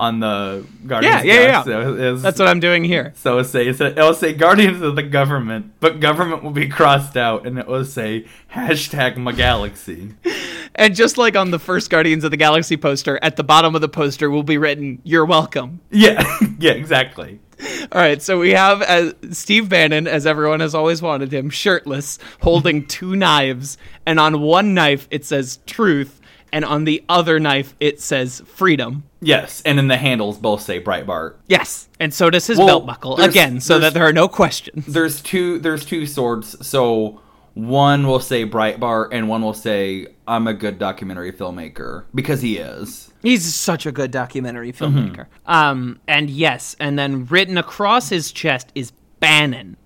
on 0.00 0.18
the 0.18 0.66
Guardians. 0.86 1.26
Yeah, 1.26 1.34
yeah, 1.34 1.42
yeah. 1.42 1.62
So 1.62 2.16
That's 2.16 2.38
what 2.38 2.48
I'm 2.48 2.58
doing 2.58 2.84
here. 2.84 3.12
So 3.16 3.38
it'll 3.38 3.44
say, 3.44 3.68
it'll 3.68 4.14
say 4.14 4.32
Guardians 4.32 4.80
of 4.80 4.96
the 4.96 5.02
Government, 5.02 5.74
but 5.78 6.00
government 6.00 6.42
will 6.42 6.52
be 6.52 6.68
crossed 6.68 7.18
out, 7.18 7.46
and 7.46 7.58
it 7.58 7.66
will 7.66 7.84
say 7.84 8.24
hashtag 8.52 9.16
MAGAlaxy. 9.16 10.14
And 10.72 10.94
just 10.94 11.18
like 11.18 11.36
on 11.36 11.50
the 11.50 11.58
first 11.58 11.90
Guardians 11.90 12.22
of 12.22 12.30
the 12.30 12.36
Galaxy 12.36 12.76
poster, 12.76 13.18
at 13.22 13.34
the 13.34 13.42
bottom 13.42 13.74
of 13.74 13.80
the 13.80 13.88
poster 13.88 14.30
will 14.30 14.44
be 14.44 14.56
written, 14.56 15.00
You're 15.02 15.26
welcome. 15.26 15.80
Yeah, 15.90 16.24
yeah, 16.60 16.72
exactly. 16.72 17.40
All 17.92 18.00
right, 18.00 18.22
so 18.22 18.38
we 18.38 18.50
have 18.50 18.80
uh, 18.80 19.12
Steve 19.32 19.68
Bannon, 19.68 20.06
as 20.06 20.26
everyone 20.26 20.60
has 20.60 20.74
always 20.74 21.02
wanted 21.02 21.34
him, 21.34 21.50
shirtless, 21.50 22.20
holding 22.40 22.86
two 22.86 23.16
knives. 23.16 23.78
And 24.06 24.20
on 24.20 24.40
one 24.40 24.72
knife, 24.72 25.08
it 25.10 25.24
says 25.24 25.58
truth, 25.66 26.20
and 26.52 26.64
on 26.64 26.84
the 26.84 27.04
other 27.08 27.40
knife, 27.40 27.74
it 27.80 28.00
says 28.00 28.40
freedom. 28.46 29.02
Yes, 29.20 29.60
and 29.66 29.76
then 29.76 29.88
the 29.88 29.96
handles 29.96 30.38
both 30.38 30.62
say 30.62 30.80
Breitbart. 30.80 31.36
Yes, 31.46 31.88
and 31.98 32.12
so 32.12 32.30
does 32.30 32.46
his 32.46 32.58
Well, 32.58 32.66
belt 32.66 32.86
buckle, 32.86 33.20
again, 33.20 33.60
so 33.60 33.78
that 33.78 33.92
there 33.92 34.04
are 34.04 34.12
no 34.12 34.28
questions. 34.28 34.86
There's 34.86 35.20
two. 35.20 35.58
There's 35.58 35.84
two 35.84 36.06
swords. 36.06 36.66
So 36.66 37.20
one 37.54 38.06
will 38.06 38.20
say 38.20 38.46
Breitbart, 38.46 39.08
and 39.12 39.28
one 39.28 39.42
will 39.42 39.54
say 39.54 40.06
I'm 40.26 40.46
a 40.46 40.54
good 40.54 40.78
documentary 40.78 41.32
filmmaker 41.32 42.04
because 42.14 42.40
he 42.40 42.56
is. 42.56 43.12
He's 43.22 43.54
such 43.54 43.84
a 43.84 43.92
good 43.92 44.10
documentary 44.10 44.72
filmmaker. 44.72 45.26
Um, 45.44 46.00
and 46.08 46.30
yes, 46.30 46.74
and 46.80 46.98
then 46.98 47.26
written 47.26 47.58
across 47.58 48.08
his 48.08 48.32
chest 48.32 48.72
is 48.74 48.92
Bannon, 49.20 49.76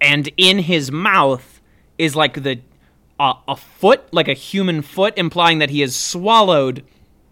and 0.00 0.30
in 0.38 0.60
his 0.60 0.90
mouth 0.90 1.60
is 1.98 2.16
like 2.16 2.42
the 2.42 2.60
uh, 3.20 3.34
a 3.48 3.56
foot, 3.56 4.04
like 4.12 4.28
a 4.28 4.34
human 4.34 4.80
foot, 4.80 5.12
implying 5.18 5.58
that 5.58 5.68
he 5.68 5.80
has 5.80 5.94
swallowed 5.94 6.82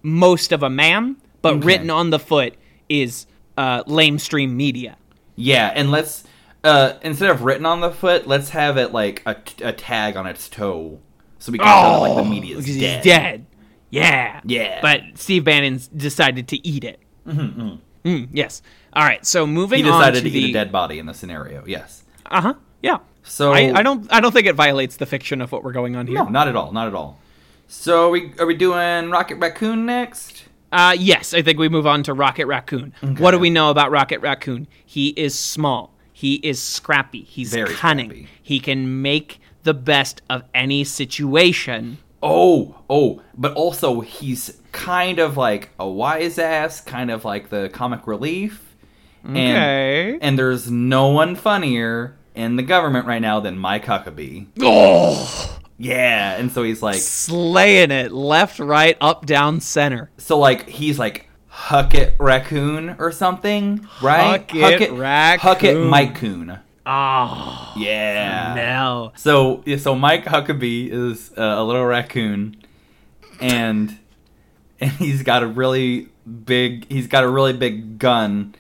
most 0.05 0.53
of 0.53 0.63
a 0.63 0.71
man. 0.71 1.17
But 1.43 1.55
Okay. 1.55 1.67
written 1.67 1.91
on 1.91 2.11
the 2.11 2.19
foot 2.21 2.55
is 2.89 3.27
uh, 3.59 3.83
lamestream 3.85 4.51
media. 4.53 4.97
Yeah, 5.35 5.73
and 5.75 5.91
let's 5.91 6.23
uh 6.63 6.93
instead 7.03 7.31
of 7.31 7.43
written 7.43 7.67
on 7.67 7.81
the 7.81 7.91
foot, 7.91 8.27
let's 8.29 8.51
have 8.51 8.77
it 8.79 8.93
like 8.93 9.23
a, 9.27 9.37
a 9.63 9.73
tag 9.73 10.17
on 10.17 10.27
its 10.27 10.49
toe, 10.49 11.01
so 11.39 11.51
we 11.53 11.59
can 11.59 11.67
tell 11.67 12.03
that 12.05 12.09
like 12.11 12.25
the 12.25 12.31
media 12.31 12.57
because 12.57 12.77
dead. 12.77 12.93
Oh, 12.93 12.97
he's 12.97 13.05
dead. 13.05 13.47
Yeah. 13.91 14.41
Yeah. 14.45 14.79
But 14.81 15.01
Steve 15.17 15.45
Bannon's 15.45 15.89
decided 15.89 16.49
to 16.49 16.67
eat 16.67 16.85
it. 16.85 17.01
Mm, 17.27 18.29
yes. 18.33 18.63
All 18.93 19.03
right. 19.05 19.25
So 19.27 19.47
moving 19.47 19.79
He 19.79 19.83
decided 19.85 20.23
to 20.23 20.29
to 20.29 20.31
the 20.31 20.39
eat 20.39 20.51
a 20.51 20.53
dead 20.53 20.73
body 20.73 20.99
in 20.99 21.07
the 21.07 21.15
scenario. 21.15 21.65
Yes. 21.67 22.05
Uh 22.27 22.41
huh. 22.41 22.55
Yeah. 22.83 22.99
So 23.23 23.53
I, 23.53 23.73
I 23.79 23.83
don't 23.83 24.11
I 24.13 24.21
don't 24.21 24.33
think 24.33 24.47
it 24.47 24.55
violates 24.55 24.97
the 24.97 25.07
fiction 25.07 25.41
of 25.41 25.53
what 25.53 25.65
we're 25.65 25.73
going 25.73 25.97
on 25.97 26.07
here. 26.07 26.17
No, 26.17 26.25
not 26.25 26.49
at 26.49 26.57
all. 26.57 26.73
Not 26.73 26.89
at 26.89 26.95
all. 26.95 27.19
So 27.67 28.11
we 28.11 28.33
are 28.39 28.47
we 28.47 28.55
doing 28.55 29.11
Rocket 29.11 29.37
Raccoon 29.37 29.87
next? 29.87 30.45
Uh, 30.73 30.95
yes, 30.99 31.33
I 31.35 31.43
think 31.43 31.59
we 31.59 31.69
move 31.69 31.87
on 31.87 32.03
to 32.05 32.15
Rocket 32.15 32.47
Raccoon. 32.47 32.93
What 33.19 33.31
do 33.31 33.39
we 33.39 33.49
know 33.51 33.71
about 33.71 33.91
Rocket 33.93 34.21
Raccoon? 34.21 34.67
He 34.85 35.09
is 35.11 35.39
small. 35.39 35.95
He 36.13 36.35
is 36.37 36.61
scrappy. 36.63 37.23
He's 37.23 37.53
Very 37.53 37.73
cunning. 37.75 38.11
scrappy. 38.11 38.29
He 38.43 38.59
can 38.61 39.01
make 39.03 39.41
the 39.63 39.75
best 39.75 40.21
of 40.29 40.43
any 40.55 40.83
situation. 40.85 41.99
Oh, 42.23 42.77
oh, 42.91 43.23
but 43.37 43.53
also 43.55 44.01
he's 44.01 44.61
kind 44.73 45.19
of 45.19 45.37
like 45.37 45.71
a 45.79 45.89
wise 45.89 46.39
ass, 46.39 46.81
kind 46.81 47.11
of 47.11 47.25
like 47.25 47.51
the 47.51 47.69
comic 47.73 48.07
relief. 48.07 48.75
And, 49.23 49.37
Okay. 49.37 50.19
And 50.21 50.39
there's 50.39 50.71
no 50.71 51.09
one 51.09 51.37
funnier 51.37 52.17
in 52.35 52.57
the 52.57 52.63
government 52.63 53.07
right 53.07 53.23
now 53.23 53.41
than 53.41 53.59
Mike 53.59 53.85
Huckabee. 53.85 54.47
Oh, 54.61 55.59
Yeah, 55.77 56.37
and 56.37 56.53
so 56.53 56.63
he's 56.63 56.83
like, 56.83 56.97
slaying 56.97 57.91
it 57.91 58.13
left, 58.13 58.59
right, 58.61 58.97
up, 59.01 59.27
down, 59.27 59.61
center. 59.61 60.11
so 60.19 60.39
like 60.39 60.69
he's 60.69 60.99
like 60.99 61.29
Huckett 61.49 62.15
Raccoon 62.19 62.97
or 62.99 63.11
something, 63.13 63.87
right? 64.03 64.49
Huckett 64.51 64.93
Raccoon. 64.93 65.41
Huckett 65.41 65.77
Mike 65.87 66.15
Coon. 66.17 66.59
Oh 66.87 67.73
Yeah. 67.77 68.53
no! 68.55 69.13
So 69.17 69.63
yeah, 69.65 69.79
so 69.79 69.95
Mike 69.95 70.25
Huckabee 70.27 70.91
is 70.91 71.33
uh, 71.37 71.43
a 71.43 71.65
little 71.65 71.85
raccoon, 71.85 72.57
and 73.41 73.99
and 74.81 74.91
he's 74.93 75.23
got 75.23 75.43
a 75.43 75.47
really 75.47 76.09
big 76.45 76.87
he's 76.91 77.07
got 77.07 77.25
a 77.25 77.29
really 77.29 77.53
big 77.53 77.99
gun. 77.99 78.55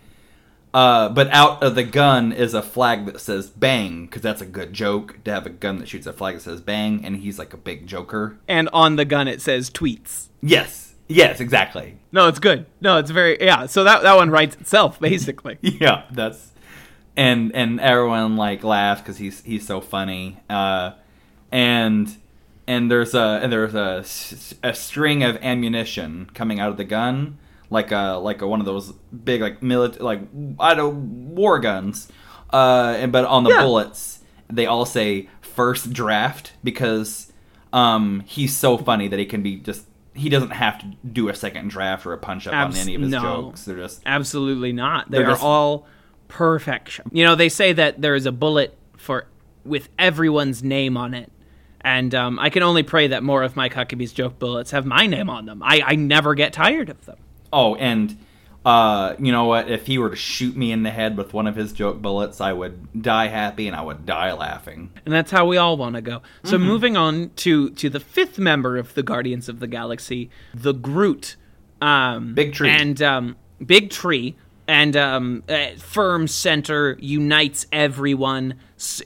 Uh, 0.74 1.08
but 1.08 1.28
out 1.30 1.62
of 1.62 1.76
the 1.76 1.84
gun 1.84 2.32
is 2.32 2.52
a 2.52 2.60
flag 2.60 3.06
that 3.06 3.20
says 3.20 3.48
"bang" 3.48 4.06
because 4.06 4.22
that's 4.22 4.42
a 4.42 4.46
good 4.46 4.72
joke 4.72 5.22
to 5.22 5.32
have 5.32 5.46
a 5.46 5.50
gun 5.50 5.78
that 5.78 5.88
shoots 5.88 6.04
a 6.04 6.12
flag 6.12 6.34
that 6.34 6.40
says 6.40 6.60
"bang," 6.60 7.04
and 7.04 7.16
he's 7.18 7.38
like 7.38 7.54
a 7.54 7.56
big 7.56 7.86
joker. 7.86 8.36
And 8.48 8.68
on 8.72 8.96
the 8.96 9.04
gun 9.04 9.28
it 9.28 9.40
says 9.40 9.70
tweets. 9.70 10.26
Yes, 10.42 10.94
yes, 11.06 11.38
exactly. 11.38 11.98
No, 12.10 12.26
it's 12.26 12.40
good. 12.40 12.66
No, 12.80 12.98
it's 12.98 13.12
very 13.12 13.38
yeah. 13.40 13.66
So 13.66 13.84
that 13.84 14.02
that 14.02 14.16
one 14.16 14.30
writes 14.30 14.56
itself 14.56 14.98
basically. 15.00 15.58
Yeah, 15.62 16.06
that's 16.10 16.50
and 17.16 17.54
and 17.54 17.80
everyone 17.80 18.36
like 18.36 18.64
laughs 18.64 19.00
because 19.00 19.18
he's 19.18 19.42
he's 19.42 19.64
so 19.64 19.80
funny. 19.80 20.40
Uh, 20.50 20.92
and 21.52 22.16
and 22.66 22.90
there's 22.90 23.14
a 23.14 23.38
and 23.42 23.52
there's 23.52 23.74
a 23.74 24.74
string 24.74 25.22
of 25.22 25.36
ammunition 25.36 26.28
coming 26.34 26.58
out 26.58 26.70
of 26.70 26.78
the 26.78 26.84
gun, 26.84 27.38
like 27.74 27.92
a 27.92 28.14
like 28.22 28.40
a, 28.40 28.46
one 28.46 28.60
of 28.60 28.66
those 28.66 28.92
big 28.92 29.42
like 29.42 29.62
military 29.62 30.02
like 30.02 30.20
I 30.58 30.74
don't 30.74 31.34
war 31.34 31.58
guns. 31.58 32.08
Uh, 32.50 32.94
and 32.98 33.12
but 33.12 33.24
on 33.26 33.44
the 33.44 33.50
Yeah. 33.50 33.62
bullets 33.62 34.20
they 34.50 34.64
all 34.66 34.86
say 34.86 35.28
first 35.42 35.92
draft 35.92 36.52
because 36.62 37.32
um 37.72 38.22
he's 38.26 38.56
so 38.56 38.78
funny 38.78 39.08
that 39.08 39.18
he 39.18 39.26
can 39.26 39.42
be 39.42 39.56
just 39.56 39.86
he 40.14 40.28
doesn't 40.28 40.50
have 40.52 40.78
to 40.78 40.86
do 41.12 41.28
a 41.28 41.34
second 41.34 41.68
draft 41.68 42.06
or 42.06 42.12
a 42.12 42.18
punch 42.18 42.46
up 42.46 42.54
Abs- 42.54 42.76
on 42.76 42.82
any 42.82 42.94
of 42.94 43.00
his 43.02 43.10
no. 43.10 43.20
jokes. 43.20 43.64
They're 43.64 43.76
just 43.76 44.00
Absolutely 44.06 44.72
not. 44.72 45.10
They 45.10 45.18
They're 45.18 45.26
are 45.26 45.30
just- 45.32 45.42
all 45.42 45.86
perfection. 46.28 47.10
You 47.12 47.24
know, 47.24 47.34
they 47.34 47.48
say 47.48 47.72
that 47.72 48.00
there 48.00 48.14
is 48.14 48.26
a 48.26 48.32
bullet 48.32 48.76
for 48.96 49.26
with 49.64 49.88
everyone's 49.98 50.62
name 50.62 50.96
on 50.96 51.14
it. 51.14 51.30
And 51.80 52.14
um, 52.14 52.38
I 52.38 52.48
can 52.48 52.62
only 52.62 52.82
pray 52.82 53.08
that 53.08 53.22
more 53.22 53.42
of 53.42 53.56
Mike 53.56 53.74
Huckabee's 53.74 54.12
joke 54.12 54.38
bullets 54.38 54.70
have 54.70 54.86
my 54.86 55.06
name 55.06 55.28
on 55.28 55.44
them. 55.46 55.62
I, 55.62 55.82
I 55.84 55.94
never 55.96 56.34
get 56.34 56.52
tired 56.52 56.88
of 56.88 57.04
them. 57.06 57.18
Oh, 57.54 57.76
and 57.76 58.18
uh, 58.64 59.14
you 59.18 59.30
know 59.30 59.44
what? 59.44 59.70
If 59.70 59.86
he 59.86 59.98
were 59.98 60.10
to 60.10 60.16
shoot 60.16 60.56
me 60.56 60.72
in 60.72 60.82
the 60.82 60.90
head 60.90 61.16
with 61.16 61.32
one 61.32 61.46
of 61.46 61.54
his 61.54 61.72
joke 61.72 62.02
bullets, 62.02 62.40
I 62.40 62.52
would 62.52 63.02
die 63.02 63.28
happy 63.28 63.68
and 63.68 63.76
I 63.76 63.82
would 63.82 64.04
die 64.06 64.32
laughing. 64.32 64.90
And 65.04 65.14
that's 65.14 65.30
how 65.30 65.46
we 65.46 65.56
all 65.56 65.76
want 65.76 65.94
to 65.96 66.02
go. 66.02 66.22
So 66.42 66.58
moving 66.58 66.96
on 66.96 67.30
to 67.36 67.70
to 67.70 67.88
the 67.88 68.00
fifth 68.00 68.38
member 68.38 68.76
of 68.76 68.94
the 68.94 69.02
Guardians 69.02 69.48
of 69.48 69.60
the 69.60 69.66
Galaxy, 69.66 70.30
the 70.52 70.74
Groot. 70.74 71.36
Um, 71.80 72.34
Big 72.34 72.54
tree. 72.54 72.70
And 72.70 73.00
um, 73.02 73.36
Big 73.64 73.90
Tree. 73.90 74.36
And 74.66 74.96
um, 74.96 75.44
firm 75.78 76.26
center 76.26 76.96
unites 76.98 77.66
everyone. 77.70 78.54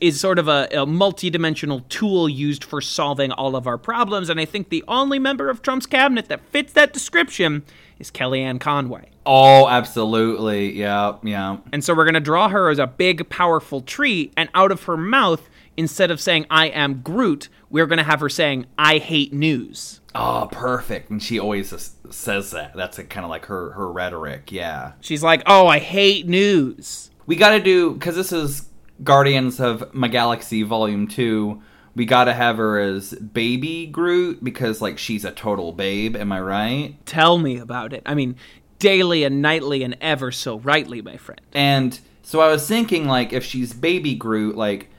Is 0.00 0.20
sort 0.20 0.38
of 0.38 0.48
a, 0.48 0.68
a 0.72 0.86
multi-dimensional 0.86 1.80
tool 1.88 2.28
used 2.28 2.64
for 2.64 2.80
solving 2.80 3.32
all 3.32 3.54
of 3.54 3.66
our 3.66 3.78
problems. 3.78 4.28
And 4.30 4.40
I 4.40 4.44
think 4.44 4.70
the 4.70 4.82
only 4.88 5.18
member 5.18 5.50
of 5.50 5.62
Trump's 5.62 5.86
cabinet 5.86 6.28
that 6.28 6.40
fits 6.50 6.72
that 6.72 6.92
description 6.92 7.64
is 7.98 8.10
Kellyanne 8.10 8.60
Conway. 8.60 9.10
Oh, 9.26 9.68
absolutely. 9.68 10.72
Yeah, 10.72 11.16
yeah. 11.22 11.58
And 11.72 11.84
so 11.84 11.94
we're 11.94 12.04
going 12.04 12.14
to 12.14 12.20
draw 12.20 12.48
her 12.48 12.70
as 12.70 12.78
a 12.78 12.86
big, 12.86 13.28
powerful 13.28 13.82
tree, 13.82 14.32
and 14.36 14.48
out 14.54 14.72
of 14.72 14.84
her 14.84 14.96
mouth, 14.96 15.48
instead 15.76 16.10
of 16.10 16.20
saying, 16.20 16.46
I 16.50 16.68
am 16.68 17.02
Groot, 17.02 17.48
we're 17.70 17.86
going 17.86 17.98
to 17.98 18.04
have 18.04 18.20
her 18.20 18.28
saying, 18.28 18.66
I 18.78 18.98
hate 18.98 19.32
news. 19.32 20.00
Oh, 20.14 20.48
perfect. 20.50 21.10
And 21.10 21.22
she 21.22 21.38
always 21.38 21.96
says 22.10 22.50
that. 22.50 22.74
That's 22.74 22.98
kind 22.98 23.24
of 23.24 23.30
like 23.30 23.46
her 23.46 23.72
her 23.72 23.90
rhetoric. 23.90 24.50
Yeah. 24.50 24.92
She's 25.00 25.22
like, 25.22 25.42
Oh, 25.46 25.66
I 25.66 25.78
hate 25.78 26.26
news. 26.26 27.10
We 27.26 27.36
got 27.36 27.50
to 27.50 27.60
do 27.60 27.92
because 27.92 28.16
this 28.16 28.32
is 28.32 28.68
Guardians 29.04 29.60
of 29.60 29.92
MAGAlaxy 29.92 30.66
Volume 30.66 31.06
Two. 31.06 31.62
We 31.94 32.04
got 32.04 32.24
to 32.24 32.32
have 32.32 32.56
her 32.58 32.78
as 32.78 33.12
Baby 33.12 33.86
Groot 33.86 34.42
because 34.44 34.80
like 34.80 34.98
she's 34.98 35.24
a 35.24 35.32
total 35.32 35.72
babe. 35.72 36.16
Am 36.16 36.30
I 36.30 36.40
right? 36.40 37.06
Tell 37.06 37.38
me 37.38 37.58
about 37.58 37.92
it. 37.92 38.02
I 38.06 38.14
mean, 38.14 38.36
daily 38.78 39.24
and 39.24 39.42
nightly 39.42 39.82
and 39.82 39.96
ever 40.00 40.30
so 40.30 40.58
rightly, 40.58 41.02
my 41.02 41.16
friend. 41.16 41.40
And 41.52 41.98
so 42.22 42.40
I 42.40 42.48
was 42.48 42.66
thinking, 42.66 43.06
like, 43.06 43.32
if 43.32 43.44
she's 43.44 43.72
baby 43.72 44.14
Groot, 44.14 44.56
like, 44.56 44.90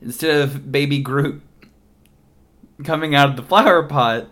instead 0.00 0.40
of 0.40 0.72
baby 0.72 1.00
Groot 1.00 1.42
coming 2.84 3.14
out 3.14 3.28
of 3.30 3.36
the 3.36 3.42
flower 3.42 3.82
pot, 3.84 4.30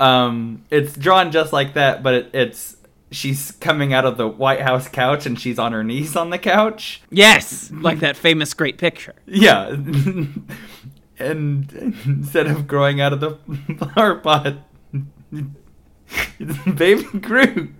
um, 0.00 0.64
it's 0.70 0.94
drawn 0.96 1.30
just 1.30 1.52
like 1.52 1.74
that, 1.74 2.02
but 2.02 2.14
it, 2.14 2.30
it's 2.32 2.76
she's 3.10 3.52
coming 3.52 3.92
out 3.92 4.04
of 4.04 4.16
the 4.16 4.26
White 4.26 4.60
House 4.60 4.88
couch 4.88 5.26
and 5.26 5.40
she's 5.40 5.58
on 5.58 5.72
her 5.72 5.84
knees 5.84 6.16
on 6.16 6.30
the 6.30 6.38
couch. 6.38 7.02
Yes, 7.10 7.70
like 7.70 8.00
that 8.00 8.16
famous 8.16 8.54
great 8.54 8.78
picture. 8.78 9.14
Yeah. 9.26 9.76
and 11.18 11.72
instead 12.04 12.46
of 12.46 12.66
growing 12.66 13.00
out 13.00 13.12
of 13.12 13.20
the 13.20 13.38
flower 13.78 14.16
pot, 14.16 14.56
it's 16.38 16.58
baby 16.74 17.04
Groot. 17.18 17.70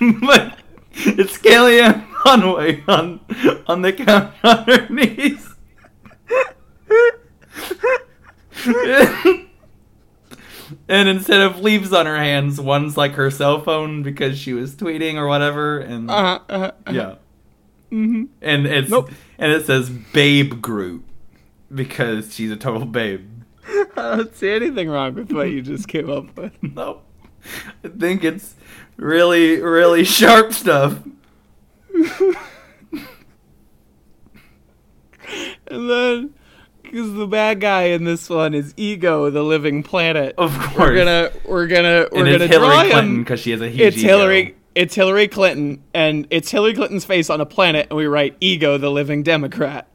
but 0.20 0.58
it's 0.94 1.38
Kellyanne 1.38 2.10
Conway 2.12 2.82
on 2.88 3.20
on 3.66 3.82
the 3.82 3.92
couch 3.92 4.32
on 4.42 4.64
her 4.64 4.88
knees. 4.88 5.50
and 10.88 11.08
instead 11.08 11.40
of 11.40 11.60
leaves 11.60 11.92
on 11.92 12.06
her 12.06 12.16
hands, 12.16 12.60
one's 12.60 12.96
like 12.96 13.12
her 13.12 13.30
cell 13.30 13.60
phone 13.60 14.02
because 14.02 14.38
she 14.38 14.52
was 14.52 14.74
tweeting 14.74 15.16
or 15.16 15.26
whatever, 15.26 15.78
and 15.78 16.10
Uh-huh, 16.10 16.40
uh-huh, 16.48 16.72
uh-huh. 16.86 16.92
yeah, 16.92 17.14
mm-hmm. 17.92 18.24
and 18.40 18.66
it's 18.66 18.92
and 18.92 19.52
it 19.52 19.66
says 19.66 19.90
Babe 19.90 20.62
Groot 20.62 21.04
because 21.74 22.34
she's 22.34 22.50
a 22.50 22.56
total 22.56 22.84
babe. 22.86 23.28
I 23.96 24.16
don't 24.16 24.36
see 24.36 24.50
anything 24.50 24.88
wrong 24.88 25.14
with 25.14 25.32
what 25.32 25.50
you 25.50 25.62
just 25.62 25.88
came 25.88 26.10
up 26.10 26.36
with. 26.36 26.52
No, 26.62 27.02
I 27.84 27.88
think 27.88 28.24
it's 28.24 28.54
really 28.96 29.60
really 29.60 30.04
sharp 30.04 30.52
stuff. 30.52 30.98
And 35.66 35.88
then, 35.90 36.34
because 36.82 37.14
the 37.14 37.26
bad 37.26 37.58
guy 37.60 37.84
in 37.84 38.04
this 38.04 38.28
one 38.28 38.52
is 38.54 38.74
Ego, 38.76 39.30
the 39.30 39.42
living 39.42 39.82
planet. 39.82 40.34
Of 40.36 40.52
course, 40.58 40.78
We're 40.78 40.94
gonna, 40.94 41.30
we're 41.46 41.66
gonna, 41.66 41.88
we're 41.88 42.02
and 42.02 42.12
gonna 42.12 42.44
it's 42.44 42.44
Hillary 42.52 42.68
draw 42.68 42.90
Clinton 42.90 43.22
because 43.24 43.40
she 43.40 43.50
has 43.52 43.60
a 43.62 43.68
huge 43.68 43.80
It's 43.80 43.96
ego. 43.96 44.08
Hillary. 44.08 44.54
It's 44.74 44.94
Hillary 44.94 45.28
Clinton, 45.28 45.82
and 45.94 46.26
it's 46.30 46.50
Hillary 46.50 46.74
Clinton's 46.74 47.04
face 47.04 47.30
on 47.30 47.40
a 47.40 47.46
planet, 47.46 47.86
and 47.90 47.96
we 47.96 48.06
write 48.06 48.36
Ego, 48.40 48.76
the 48.76 48.90
living 48.90 49.22
Democrat. 49.22 49.88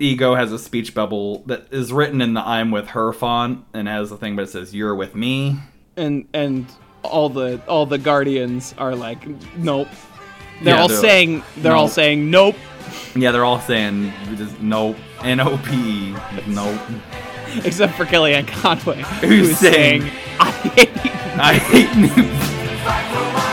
Ego 0.00 0.34
has 0.34 0.50
a 0.52 0.58
speech 0.58 0.94
bubble 0.94 1.42
that 1.46 1.66
is 1.70 1.92
written 1.92 2.20
in 2.20 2.34
the 2.34 2.40
"I'm 2.40 2.70
with 2.70 2.88
her" 2.88 3.12
font 3.12 3.64
and 3.74 3.86
has 3.86 4.10
a 4.10 4.16
thing, 4.16 4.34
but 4.34 4.42
it 4.42 4.48
says 4.50 4.74
"You're 4.74 4.94
with 4.94 5.14
me." 5.14 5.56
and 5.96 6.26
and 6.32 6.66
all 7.02 7.28
the 7.28 7.60
all 7.68 7.84
the 7.86 7.98
guardians 7.98 8.74
are 8.78 8.94
like 8.94 9.26
nope 9.56 9.88
they're 10.62 10.74
Yeah, 10.76 10.82
all 10.82 10.88
they're 10.88 10.96
like, 10.98 11.04
saying 11.06 11.42
they're 11.58 11.74
all 11.74 11.86
"Nope." 11.86 11.92
saying 11.92 12.30
nope 12.30 12.56
Yeah, 13.14 13.32
they're 13.32 13.44
all 13.44 13.60
saying 13.60 14.12
just 14.36 14.60
nope, 14.60 14.96
N 15.22 15.40
O 15.40 15.58
P, 15.64 16.14
nope. 16.46 16.80
except 17.64 17.94
for 17.94 18.04
kellyanne 18.06 18.46
conway 18.48 19.02
Who's 19.20 19.48
who's 19.48 19.58
saying- 19.58 20.02
saying 20.02 20.12
i 20.38 20.50
hate 20.50 21.04
you." 21.04 21.10
I 21.42 21.54
hate 21.54 23.46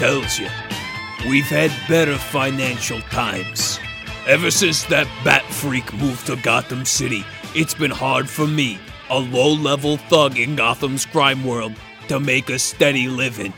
tells 0.00 0.38
you, 0.38 0.48
we've 1.28 1.50
had 1.50 1.70
better 1.86 2.16
financial 2.16 3.02
times. 3.02 3.78
Ever 4.26 4.50
since 4.50 4.84
that 4.84 5.06
bat 5.26 5.44
freak 5.52 5.92
moved 5.92 6.26
to 6.28 6.36
Gotham 6.36 6.86
City, 6.86 7.22
it's 7.54 7.74
been 7.74 7.90
hard 7.90 8.26
for 8.26 8.46
me, 8.46 8.78
a 9.10 9.18
low 9.18 9.52
level 9.52 9.98
thug 9.98 10.38
in 10.38 10.56
Gotham's 10.56 11.04
crime 11.04 11.44
world, 11.44 11.74
to 12.08 12.18
make 12.18 12.48
a 12.48 12.58
steady 12.58 13.08
living. 13.08 13.52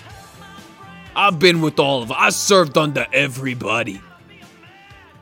I've 1.14 1.38
been 1.38 1.60
with 1.60 1.78
all 1.78 2.02
of 2.02 2.10
I 2.10 2.30
served 2.30 2.76
under 2.76 3.06
everybody. 3.12 4.00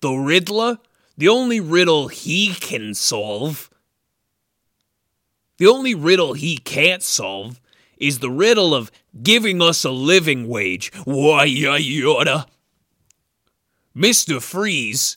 The 0.01 0.13
Riddler, 0.13 0.79
the 1.19 1.29
only 1.29 1.61
riddle 1.61 2.09
he 2.09 2.55
can 2.55 2.95
solve, 2.95 3.69
the 5.59 5.67
only 5.67 5.95
riddle 5.95 6.33
he 6.33 6.57
can't 6.57 7.03
solve 7.03 7.61
is 8.01 8.19
the 8.19 8.31
riddle 8.31 8.75
of 8.75 8.91
giving 9.23 9.63
us 9.63 9.85
a 9.85 9.91
living 9.91 10.49
wage. 10.49 10.91
Why, 11.05 11.47
yoda. 11.47 12.47
Mr. 13.95 14.43
Freeze, 14.43 15.17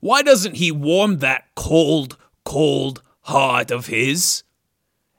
why 0.00 0.22
doesn't 0.22 0.56
he 0.56 0.70
warm 0.70 1.18
that 1.18 1.44
cold, 1.54 2.16
cold 2.44 3.02
heart 3.22 3.70
of 3.70 3.86
his? 3.86 4.44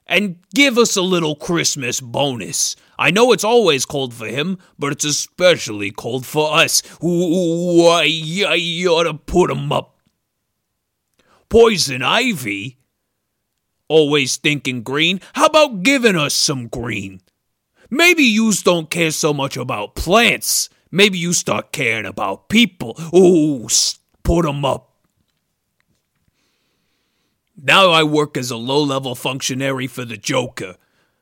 And 0.06 0.36
give 0.54 0.76
us 0.76 0.96
a 0.96 1.02
little 1.02 1.34
Christmas 1.34 2.00
bonus. 2.00 2.76
I 2.98 3.10
know 3.10 3.32
it's 3.32 3.42
always 3.42 3.86
cold 3.86 4.12
for 4.12 4.26
him, 4.26 4.58
but 4.78 4.92
it's 4.92 5.04
especially 5.04 5.90
cold 5.90 6.26
for 6.26 6.54
us. 6.54 6.82
Why, 7.00 8.02
you 8.04 8.88
ought 8.88 9.04
to 9.04 9.14
put 9.14 9.50
him 9.50 9.72
up. 9.72 9.98
Poison 11.48 12.02
Ivy? 12.02 12.78
Always 13.88 14.36
thinking 14.36 14.82
green. 14.82 15.20
How 15.34 15.46
about 15.46 15.82
giving 15.82 16.16
us 16.16 16.34
some 16.34 16.68
green? 16.68 17.20
Maybe 17.90 18.24
yous 18.24 18.62
don't 18.62 18.90
care 18.90 19.10
so 19.10 19.32
much 19.34 19.56
about 19.56 19.94
plants. 19.94 20.68
Maybe 20.90 21.18
you 21.18 21.32
start 21.32 21.72
caring 21.72 22.06
about 22.06 22.48
people. 22.48 22.98
Ooh, 23.14 23.68
put 24.22 24.46
'em 24.46 24.64
up. 24.64 24.90
Now 27.56 27.90
I 27.90 28.02
work 28.02 28.36
as 28.36 28.50
a 28.50 28.56
low 28.56 28.82
level 28.82 29.14
functionary 29.14 29.86
for 29.86 30.04
the 30.04 30.16
Joker. 30.16 30.76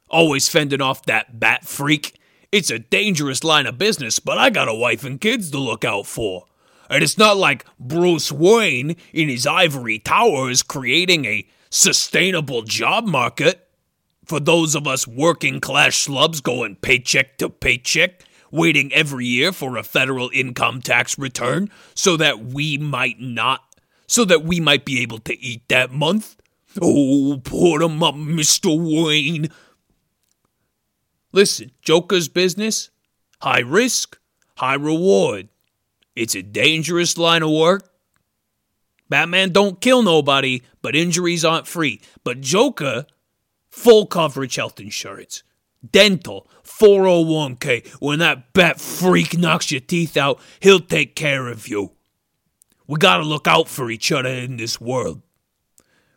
Always 0.08 0.48
fending 0.48 0.80
off 0.80 1.04
that 1.06 1.40
bat 1.40 1.66
freak. 1.66 2.18
It's 2.50 2.70
a 2.70 2.78
dangerous 2.78 3.42
line 3.44 3.66
of 3.66 3.78
business, 3.78 4.18
but 4.18 4.38
I 4.38 4.50
got 4.50 4.68
a 4.68 4.74
wife 4.74 5.04
and 5.04 5.20
kids 5.20 5.50
to 5.50 5.58
look 5.58 5.84
out 5.84 6.06
for. 6.06 6.44
And 6.90 7.02
it's 7.02 7.16
not 7.16 7.38
like 7.38 7.64
Bruce 7.80 8.30
Wayne 8.30 8.96
in 9.12 9.28
his 9.28 9.46
ivory 9.46 9.98
tower 9.98 10.50
is 10.50 10.62
creating 10.62 11.24
a 11.24 11.46
sustainable 11.72 12.60
job 12.62 13.06
market 13.06 13.66
for 14.26 14.38
those 14.38 14.74
of 14.74 14.86
us 14.86 15.08
working 15.08 15.58
class 15.58 15.92
schlubs 15.92 16.42
going 16.42 16.76
paycheck 16.76 17.38
to 17.38 17.48
paycheck, 17.48 18.22
waiting 18.50 18.92
every 18.92 19.24
year 19.24 19.52
for 19.52 19.76
a 19.78 19.82
federal 19.82 20.30
income 20.34 20.82
tax 20.82 21.18
return 21.18 21.70
so 21.94 22.16
that 22.18 22.44
we 22.44 22.76
might 22.76 23.18
not, 23.18 23.62
so 24.06 24.24
that 24.26 24.44
we 24.44 24.60
might 24.60 24.84
be 24.84 25.00
able 25.00 25.18
to 25.18 25.38
eat 25.40 25.66
that 25.68 25.90
month. 25.90 26.36
Oh, 26.80 27.40
put 27.42 27.82
'em 27.82 28.02
up, 28.02 28.14
Mr. 28.14 28.76
Wayne. 28.78 29.48
Listen, 31.32 31.70
Joker's 31.80 32.28
business, 32.28 32.90
high 33.40 33.60
risk, 33.60 34.18
high 34.56 34.74
reward. 34.74 35.48
It's 36.14 36.34
a 36.34 36.42
dangerous 36.42 37.16
line 37.16 37.42
of 37.42 37.50
work. 37.50 37.91
Batman 39.12 39.50
don't 39.50 39.78
kill 39.78 40.02
nobody, 40.02 40.62
but 40.80 40.96
injuries 40.96 41.44
aren't 41.44 41.66
free. 41.66 42.00
But 42.24 42.40
Joker, 42.40 43.04
full 43.68 44.06
coverage 44.06 44.54
health 44.54 44.80
insurance, 44.80 45.42
dental, 45.90 46.48
401k. 46.64 47.86
When 48.00 48.20
that 48.20 48.54
bat 48.54 48.80
freak 48.80 49.36
knocks 49.36 49.70
your 49.70 49.82
teeth 49.82 50.16
out, 50.16 50.40
he'll 50.60 50.80
take 50.80 51.14
care 51.14 51.48
of 51.48 51.68
you. 51.68 51.92
We 52.86 52.96
gotta 52.96 53.22
look 53.22 53.46
out 53.46 53.68
for 53.68 53.90
each 53.90 54.10
other 54.10 54.30
in 54.30 54.56
this 54.56 54.80
world. 54.80 55.20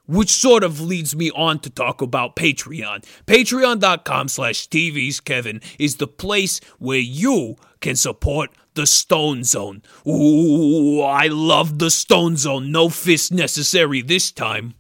Which 0.06 0.30
sort 0.30 0.64
of 0.64 0.80
leads 0.80 1.18
me 1.18 1.30
on 1.32 1.60
to 1.60 1.70
talk 1.70 2.02
about 2.02 2.38
Patreon. 2.38 3.04
Patreon.com 3.26 4.30
slash 4.30 4.70
TV's 4.70 5.20
Kevin 5.20 5.60
is 5.78 5.98
the 5.98 6.08
place 6.08 6.62
where 6.80 6.98
you 6.98 7.58
can 7.82 7.98
support 7.98 8.52
the 8.76 8.86
Stone 8.86 9.44
Zone. 9.44 9.82
Ooh, 10.08 11.02
I 11.02 11.28
love 11.28 11.80
the 11.80 11.90
Stone 11.90 12.38
Zone. 12.38 12.72
No 12.72 12.90
fist 12.90 13.32
necessary 13.32 14.02
this 14.02 14.32
time. 14.32 14.76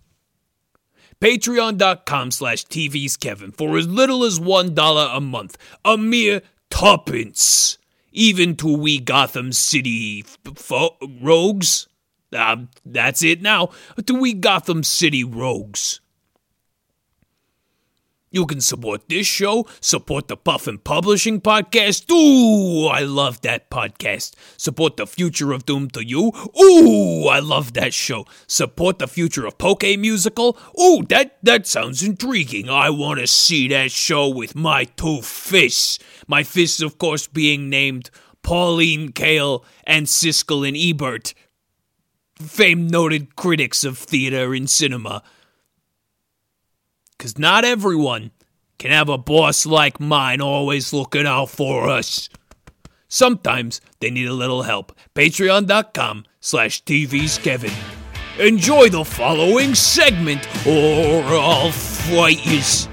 Patreon.com 1.21 2.31
slash 2.31 2.65
TV's 2.65 3.17
Kevin 3.17 3.51
for 3.51 3.77
as 3.77 3.87
little 3.87 4.23
as 4.23 4.39
$1 4.39 5.17
a 5.17 5.21
month. 5.21 5.57
A 5.83 5.97
mere 5.97 6.41
tuppence. 6.69 7.77
Even 8.11 8.55
to 8.57 8.77
we 8.77 8.99
Gotham 8.99 9.51
City 9.51 10.23
f- 10.25 10.57
fo- 10.57 10.97
rogues. 11.21 11.87
Um, 12.31 12.69
that's 12.85 13.23
it 13.23 13.41
now. 13.41 13.69
To 14.05 14.13
we 14.13 14.33
Gotham 14.33 14.83
City 14.83 15.23
rogues. 15.23 15.99
You 18.35 18.45
can 18.45 18.59
support 18.59 19.07
this 19.07 19.25
show, 19.25 19.65
support 19.79 20.27
the 20.27 20.35
Puffin 20.35 20.77
Publishing 20.77 21.39
Podcast. 21.39 22.11
Ooh, 22.11 22.85
I 22.87 22.99
love 22.99 23.39
that 23.43 23.69
podcast. 23.69 24.35
Support 24.57 24.97
the 24.97 25.07
future 25.07 25.53
of 25.53 25.65
Doom 25.65 25.89
to 25.91 26.05
You. 26.05 26.33
Ooh, 26.61 27.29
I 27.29 27.39
love 27.39 27.75
that 27.75 27.93
show. 27.93 28.25
Support 28.45 28.99
the 28.99 29.07
future 29.07 29.45
of 29.45 29.57
Poke 29.57 29.83
Musical. 29.97 30.57
Ooh, 30.77 31.03
that 31.07 31.37
that 31.43 31.65
sounds 31.65 32.03
intriguing. 32.03 32.69
I 32.69 32.89
want 32.89 33.21
to 33.21 33.27
see 33.27 33.69
that 33.69 33.91
show 33.91 34.27
with 34.27 34.53
my 34.53 34.83
two 34.83 35.21
fists. 35.21 35.97
My 36.27 36.43
fists, 36.43 36.81
of 36.81 36.97
course, 36.97 37.27
being 37.27 37.69
named 37.69 38.09
Pauline 38.43 39.13
Kael 39.13 39.63
and 39.85 40.07
Siskel 40.07 40.67
and 40.67 40.75
Ebert, 40.75 41.33
famed 42.37 42.91
noted 42.91 43.37
critics 43.37 43.85
of 43.85 43.97
theater 43.97 44.53
and 44.53 44.69
cinema. 44.69 45.23
Because 47.17 47.37
not 47.37 47.65
everyone 47.65 48.31
can 48.77 48.91
have 48.91 49.09
a 49.09 49.17
boss 49.17 49.65
like 49.65 49.99
mine 49.99 50.41
always 50.41 50.93
looking 50.93 51.25
out 51.25 51.49
for 51.49 51.87
us. 51.89 52.29
Sometimes 53.07 53.81
they 53.99 54.09
need 54.09 54.27
a 54.27 54.33
little 54.33 54.63
help. 54.63 54.91
Patreon.com 55.15 56.25
slash 56.39 56.83
TV's 56.83 57.37
Kevin. 57.37 57.71
Enjoy 58.39 58.89
the 58.89 59.05
following 59.05 59.73
segment 59.75 60.45
or 60.67 61.23
I'll 61.23 61.71
fight 61.71 62.45
yous. 62.45 62.89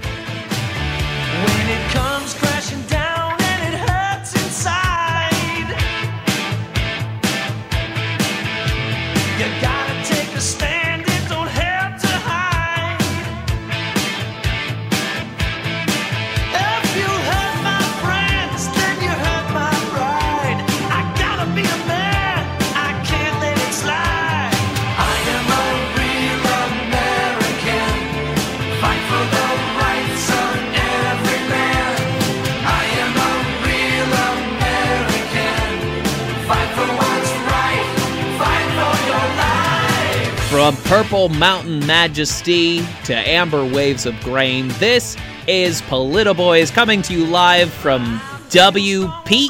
From 40.63 40.77
Purple 40.77 41.27
Mountain 41.27 41.85
Majesty 41.85 42.85
to 43.03 43.13
Amber 43.13 43.65
Waves 43.65 44.05
of 44.05 44.17
Grain, 44.21 44.69
this 44.79 45.17
is 45.45 45.81
Politiboyz 45.81 46.71
coming 46.71 47.01
to 47.01 47.11
you 47.11 47.25
live 47.25 47.69
from 47.69 48.21
WPEE. 48.47 49.49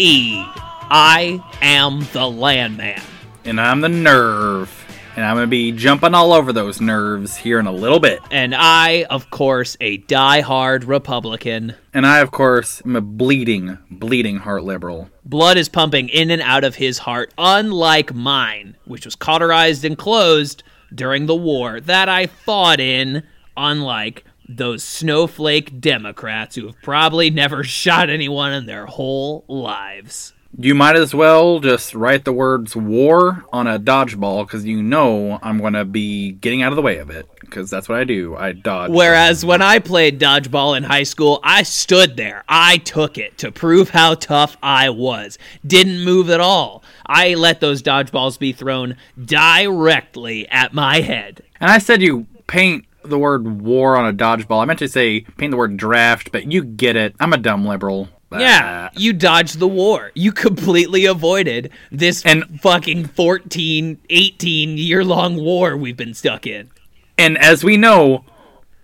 I 0.00 1.40
am 1.62 2.08
the 2.12 2.28
Landman. 2.28 3.00
And 3.44 3.60
I'm 3.60 3.82
the 3.82 3.88
nerve. 3.88 4.85
And 5.16 5.24
I'm 5.24 5.36
going 5.36 5.46
to 5.46 5.50
be 5.50 5.72
jumping 5.72 6.14
all 6.14 6.34
over 6.34 6.52
those 6.52 6.78
nerves 6.78 7.36
here 7.36 7.58
in 7.58 7.66
a 7.66 7.72
little 7.72 8.00
bit. 8.00 8.20
And 8.30 8.54
I, 8.54 9.04
of 9.04 9.30
course, 9.30 9.74
a 9.80 9.96
die-hard 9.96 10.84
Republican. 10.84 11.74
And 11.94 12.06
I, 12.06 12.18
of 12.18 12.30
course, 12.32 12.82
am 12.84 12.96
a 12.96 13.00
bleeding, 13.00 13.78
bleeding 13.90 14.36
heart 14.36 14.64
liberal. 14.64 15.08
Blood 15.24 15.56
is 15.56 15.70
pumping 15.70 16.10
in 16.10 16.30
and 16.30 16.42
out 16.42 16.64
of 16.64 16.74
his 16.74 16.98
heart, 16.98 17.32
unlike 17.38 18.14
mine, 18.14 18.76
which 18.84 19.06
was 19.06 19.16
cauterized 19.16 19.86
and 19.86 19.96
closed 19.96 20.62
during 20.94 21.24
the 21.24 21.34
war 21.34 21.80
that 21.80 22.10
I 22.10 22.26
fought 22.26 22.78
in, 22.78 23.22
unlike 23.56 24.22
those 24.46 24.84
snowflake 24.84 25.80
Democrats 25.80 26.56
who 26.56 26.66
have 26.66 26.80
probably 26.82 27.30
never 27.30 27.64
shot 27.64 28.10
anyone 28.10 28.52
in 28.52 28.66
their 28.66 28.84
whole 28.84 29.46
lives. 29.48 30.34
You 30.58 30.74
might 30.74 30.96
as 30.96 31.14
well 31.14 31.60
just 31.60 31.94
write 31.94 32.24
the 32.24 32.32
words 32.32 32.74
war 32.74 33.44
on 33.52 33.66
a 33.66 33.78
dodgeball 33.78 34.46
because 34.46 34.64
you 34.64 34.82
know 34.82 35.38
I'm 35.42 35.58
going 35.58 35.74
to 35.74 35.84
be 35.84 36.32
getting 36.32 36.62
out 36.62 36.72
of 36.72 36.76
the 36.76 36.82
way 36.82 36.96
of 36.96 37.10
it 37.10 37.28
because 37.40 37.68
that's 37.68 37.90
what 37.90 37.98
I 37.98 38.04
do. 38.04 38.34
I 38.36 38.52
dodge. 38.52 38.90
Whereas 38.90 39.44
when 39.44 39.60
I 39.60 39.80
played 39.80 40.18
dodgeball 40.18 40.74
in 40.74 40.82
high 40.82 41.02
school, 41.02 41.40
I 41.42 41.62
stood 41.62 42.16
there. 42.16 42.42
I 42.48 42.78
took 42.78 43.18
it 43.18 43.36
to 43.38 43.52
prove 43.52 43.90
how 43.90 44.14
tough 44.14 44.56
I 44.62 44.88
was. 44.88 45.36
Didn't 45.66 46.02
move 46.02 46.30
at 46.30 46.40
all. 46.40 46.82
I 47.04 47.34
let 47.34 47.60
those 47.60 47.82
dodgeballs 47.82 48.38
be 48.38 48.52
thrown 48.52 48.96
directly 49.22 50.48
at 50.48 50.72
my 50.72 51.02
head. 51.02 51.42
And 51.60 51.70
I 51.70 51.76
said 51.76 52.00
you 52.00 52.26
paint 52.46 52.86
the 53.04 53.18
word 53.18 53.60
war 53.60 53.96
on 53.96 54.06
a 54.06 54.16
dodgeball. 54.16 54.62
I 54.62 54.64
meant 54.64 54.78
to 54.78 54.88
say 54.88 55.20
paint 55.20 55.50
the 55.50 55.58
word 55.58 55.76
draft, 55.76 56.32
but 56.32 56.50
you 56.50 56.64
get 56.64 56.96
it. 56.96 57.14
I'm 57.20 57.34
a 57.34 57.38
dumb 57.38 57.66
liberal. 57.66 58.08
Yeah, 58.32 58.86
uh, 58.86 58.98
you 58.98 59.12
dodged 59.12 59.58
the 59.58 59.68
war. 59.68 60.10
You 60.14 60.32
completely 60.32 61.04
avoided 61.06 61.70
this 61.92 62.24
And- 62.24 62.60
fucking 62.60 63.06
14, 63.06 63.98
18 64.10 64.78
year 64.78 65.04
long 65.04 65.36
war 65.36 65.76
we've 65.76 65.96
been 65.96 66.14
stuck 66.14 66.46
in. 66.46 66.70
And 67.16 67.38
as 67.38 67.62
we 67.64 67.76
know, 67.76 68.24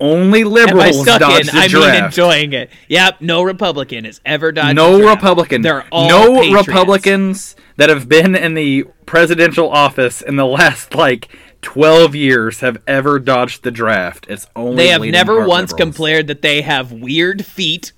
only 0.00 0.42
liberals 0.44 1.02
stuck 1.02 1.20
dodge 1.20 1.40
in, 1.40 1.46
the 1.46 1.52
I 1.54 1.68
mean 1.68 2.04
enjoying 2.04 2.52
it. 2.52 2.70
Yep, 2.88 3.20
no 3.20 3.42
Republican 3.42 4.04
has 4.04 4.20
ever 4.24 4.52
dodged 4.52 4.76
no 4.76 4.92
the 4.92 4.98
draft. 5.02 5.16
Republican, 5.22 5.62
They're 5.62 5.84
all 5.92 6.08
no 6.08 6.40
patriots. 6.40 6.66
Republicans 6.68 7.56
that 7.76 7.88
have 7.88 8.08
been 8.08 8.34
in 8.34 8.54
the 8.54 8.84
presidential 9.06 9.68
office 9.70 10.22
in 10.22 10.36
the 10.36 10.46
last 10.58 10.94
like 10.94 11.28
12 11.62 12.14
years 12.14 12.60
have 12.60 12.78
ever 12.86 13.18
dodged 13.18 13.62
the 13.64 13.70
draft. 13.70 14.26
It's 14.28 14.46
only 14.56 14.76
They 14.76 14.88
have 14.88 15.02
never 15.02 15.46
once 15.46 15.72
liberals. 15.72 15.94
compared 15.94 16.26
that 16.28 16.42
they 16.42 16.62
have 16.62 16.90
weird 16.92 17.44
feet. 17.44 17.92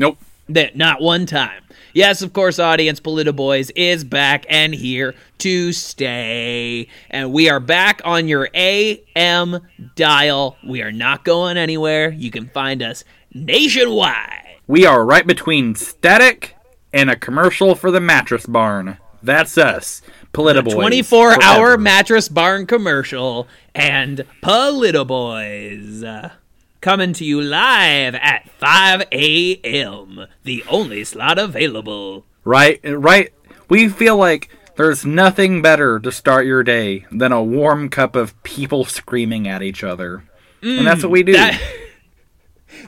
Nope. 0.00 0.18
That 0.48 0.76
not 0.76 1.02
one 1.02 1.26
time. 1.26 1.62
Yes, 1.92 2.22
of 2.22 2.32
course, 2.32 2.58
audience, 2.58 3.00
Politiboyz 3.00 3.70
is 3.76 4.02
back 4.02 4.46
and 4.48 4.74
here 4.74 5.14
to 5.38 5.72
stay. 5.74 6.88
And 7.10 7.34
we 7.34 7.50
are 7.50 7.60
back 7.60 8.00
on 8.04 8.26
your 8.26 8.48
AM 8.54 9.60
dial. 9.96 10.56
We 10.66 10.80
are 10.80 10.90
not 10.90 11.24
going 11.24 11.58
anywhere. 11.58 12.10
You 12.10 12.30
can 12.30 12.48
find 12.48 12.82
us 12.82 13.04
nationwide. 13.34 14.56
We 14.66 14.86
are 14.86 15.04
right 15.04 15.26
between 15.26 15.74
static 15.74 16.56
and 16.94 17.10
a 17.10 17.16
commercial 17.16 17.74
for 17.74 17.90
the 17.90 18.00
mattress 18.00 18.46
barn. 18.46 18.96
That's 19.22 19.58
us. 19.58 20.00
Politiboyz. 20.32 20.72
24 20.72 21.42
hour 21.42 21.76
mattress 21.76 22.30
barn 22.30 22.66
commercial 22.66 23.46
and 23.74 24.24
Politiboyz. 24.42 26.32
Coming 26.80 27.12
to 27.14 27.24
you 27.24 27.42
live 27.42 28.14
at 28.14 28.48
5 28.58 29.02
a.m. 29.12 30.26
The 30.44 30.64
only 30.68 31.04
slot 31.04 31.38
available. 31.38 32.24
Right, 32.44 32.80
right. 32.84 33.32
We 33.68 33.88
feel 33.88 34.16
like 34.16 34.48
there's 34.76 35.04
nothing 35.04 35.60
better 35.60 36.00
to 36.00 36.10
start 36.10 36.46
your 36.46 36.62
day 36.62 37.04
than 37.12 37.32
a 37.32 37.42
warm 37.42 37.90
cup 37.90 38.16
of 38.16 38.40
people 38.44 38.86
screaming 38.86 39.46
at 39.46 39.62
each 39.62 39.84
other. 39.84 40.24
and 40.62 40.86
that's 40.86 41.02
what 41.02 41.12
we 41.12 41.22
do. 41.22 41.32
Mm, 41.32 41.36
That, 41.36 41.60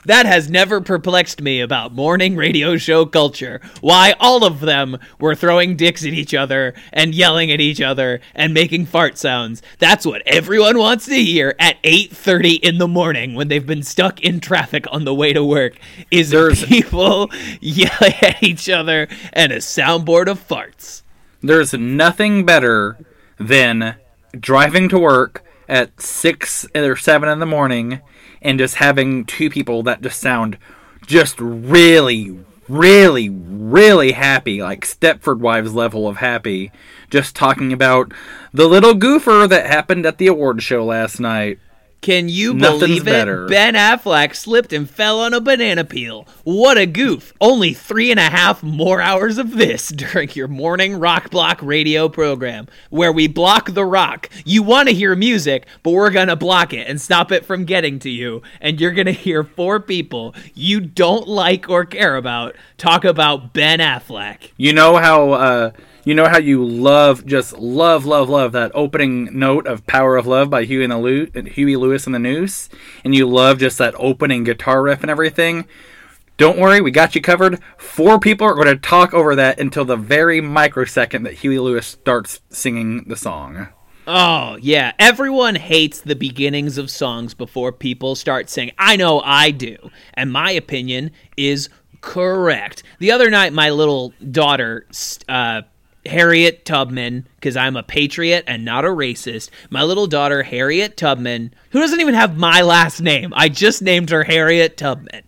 that 0.05 0.27
has 0.27 0.51
never 0.51 0.81
perplexed 0.81 1.41
me 1.41 1.61
about 1.61 1.95
morning 1.95 2.37
radio 2.37 2.77
show 2.77 3.07
culture. 3.07 3.61
Why 3.81 4.15
all 4.19 4.45
of 4.45 4.61
them 4.61 4.99
were 5.21 5.35
throwing 5.35 5.77
dicks 5.77 6.05
at 6.05 6.13
each 6.13 6.35
other 6.35 6.75
and 6.93 7.15
yelling 7.15 7.51
at 7.51 7.61
each 7.61 7.81
other 7.81 8.21
and 8.35 8.53
making 8.53 8.87
fart 8.87 9.17
sounds. 9.19 9.63
That's 9.79 10.05
what 10.05 10.23
everyone 10.27 10.79
wants 10.79 11.07
to 11.07 11.15
hear 11.15 11.55
at 11.59 11.77
8:30 11.85 12.55
in 12.57 12.79
the 12.79 12.89
morning 12.89 13.35
when 13.35 13.49
they've 13.49 13.67
been 13.67 13.83
stuck 13.83 14.21
in 14.21 14.41
traffic 14.41 14.87
on 14.91 15.05
the 15.05 15.15
way 15.15 15.33
to 15.33 15.45
work. 15.45 15.79
Is 16.11 16.31
There's- 16.31 16.65
people 16.65 17.31
yelling 17.61 18.15
at 18.23 18.43
each 18.43 18.69
other 18.69 19.09
and 19.33 19.53
a 19.53 19.59
soundboard 19.59 20.29
of 20.29 20.47
farts. 20.47 21.03
There's 21.43 21.73
nothing 21.75 22.45
better 22.45 22.99
than 23.39 23.97
driving 24.39 24.89
to 24.91 24.99
work 24.99 25.45
at 25.69 26.01
six 26.01 26.67
or 26.75 26.97
seven 26.97 27.29
in 27.29 27.39
the 27.39 27.47
morning 27.47 28.01
and 28.43 28.59
just 28.59 28.77
having 28.77 29.25
two 29.25 29.49
people 29.49 29.83
that 29.85 30.03
just 30.03 30.21
sound 30.21 30.59
just 31.07 31.41
really, 31.41 32.39
really, 32.69 33.29
really 33.29 34.13
happy, 34.13 34.63
like 34.63 34.85
Stepford 34.85 35.39
Wives 35.39 35.75
level 35.75 36.07
of 36.07 36.19
happy, 36.19 36.71
just 37.11 37.35
talking 37.35 37.73
about 37.73 38.13
the 38.53 38.69
little 38.69 38.95
goofer 38.95 39.49
that 39.49 39.67
happened 39.67 40.07
at 40.07 40.19
the 40.19 40.27
award 40.27 40.63
show 40.63 40.85
last 40.85 41.21
night. 41.21 41.59
Can 42.03 42.29
you 42.29 42.53
Nothing's 42.53 42.81
believe 42.81 43.03
it? 43.03 43.11
better. 43.13 43.47
Ben 43.47 43.75
Affleck 43.75 44.35
slipped 44.35 44.73
and 44.73 44.91
fell 44.91 45.21
on 45.21 45.33
a 45.33 45.41
banana 45.41 45.85
peel. 45.85 46.27
What 46.43 46.77
a 46.77 46.85
goof. 46.85 47.33
Only 47.41 47.73
three 47.75 48.11
and 48.11 48.19
a 48.19 48.25
half 48.25 48.61
more 48.61 49.01
hours 49.01 49.39
of 49.39 49.53
this 49.57 49.89
during 49.97 50.29
your 50.31 50.49
morning 50.49 50.99
rock 50.99 51.31
block 51.31 51.61
radio 51.63 52.09
program, 52.09 52.67
where 52.91 53.13
we 53.13 53.29
block 53.29 53.73
the 53.73 53.85
rock. 53.85 54.29
You 54.45 54.65
want 54.65 54.89
to 54.89 54.95
hear 54.95 55.15
music, 55.15 55.67
but 55.85 55.93
we're 55.93 56.11
going 56.11 56.27
to 56.27 56.35
block 56.35 56.73
it 56.73 56.89
and 56.89 57.01
stop 57.01 57.31
it 57.31 57.45
from 57.45 57.65
getting 57.67 58.01
to 58.01 58.11
you. 58.11 58.43
And 58.61 58.81
you're 58.81 58.91
going 58.91 59.07
to 59.07 59.13
hear 59.13 59.45
four 59.45 59.79
people 59.79 60.35
you 60.55 60.81
don't 60.81 61.29
like 61.29 61.71
or 61.71 61.85
care 61.85 62.17
about 62.17 62.57
talk 62.79 63.05
about 63.05 63.53
Ben 63.53 63.79
Affleck. 63.79 64.51
You 64.57 64.73
know 64.73 64.97
how 64.97 65.31
uh, 65.31 65.71
You 66.05 66.15
know 66.15 66.27
how 66.27 66.39
you 66.39 66.65
love, 66.65 67.25
just 67.27 67.57
love, 67.59 68.05
love, 68.05 68.29
love 68.29 68.51
that 68.53 68.73
opening 68.75 69.39
note 69.39 69.69
of 69.69 69.87
"Power 69.87 70.17
of 70.17 70.27
Love" 70.27 70.51
by 70.51 70.65
Huey 70.65 70.83
and 70.83 70.93
the 70.93 70.99
Lu- 70.99 71.31
Huey 71.47 71.77
Lewis 71.77 72.07
and 72.07 72.15
the 72.15 72.19
News, 72.19 72.69
and 73.05 73.15
you 73.15 73.29
love 73.29 73.61
just 73.61 73.79
that 73.79 73.95
opening 73.97 74.43
guitar 74.43 74.83
riff 74.83 75.03
and 75.03 75.11
everything. 75.11 75.65
Don't 76.39 76.59
worry, 76.59 76.81
we 76.81 76.91
got 76.91 77.15
you 77.15 77.21
covered. 77.21 77.61
Four 77.77 78.19
people 78.19 78.49
are 78.49 78.55
going 78.55 78.67
to 78.67 78.77
talk 78.77 79.15
over 79.15 79.37
that 79.37 79.61
until 79.61 79.85
the 79.85 79.97
very 79.97 80.41
microsecond 80.41 81.25
that 81.25 81.35
Huey 81.35 81.61
Lewis 81.61 81.87
starts 81.87 82.41
singing 82.51 83.05
the 83.07 83.17
song. 83.17 83.69
Oh, 84.09 84.59
yeah. 84.61 84.93
Everyone 84.99 85.55
hates 85.55 86.01
the 86.01 86.17
beginnings 86.17 86.79
of 86.79 86.91
songs 86.91 87.35
before 87.35 87.71
people 87.71 88.17
start 88.17 88.51
singing. 88.51 88.75
I 88.77 88.97
know 88.97 89.21
I 89.25 89.53
do. 89.53 89.77
And 90.15 90.33
my 90.33 90.51
opinion 90.51 91.13
is 91.37 91.69
correct. 92.01 92.83
The 92.99 93.13
other 93.13 93.31
night, 93.31 93.53
my 93.53 93.71
little 93.71 94.13
daughter, 94.33 94.89
uh, 95.29 95.63
Harriet 96.07 96.65
Tubman, 96.65 97.27
because 97.37 97.57
I'm 97.57 97.77
a 97.77 97.83
patriot 97.83 98.45
and 98.47 98.65
not 98.65 98.85
a 98.85 98.89
racist, 98.89 99.51
my 99.71 99.83
little 99.83 100.07
daughter, 100.07 100.43
Harriet 100.43 100.97
Tubman, 100.97 101.55
who 101.71 101.81
doesn't 101.81 102.01
even 102.01 102.15
have 102.15 102.37
my 102.37 102.63
last 102.63 103.01
name, 103.01 103.33
I 103.37 103.49
just 103.49 103.83
named 103.83 104.11
her 104.11 104.25
Harriet 104.25 104.77
Tubman. 104.77 105.23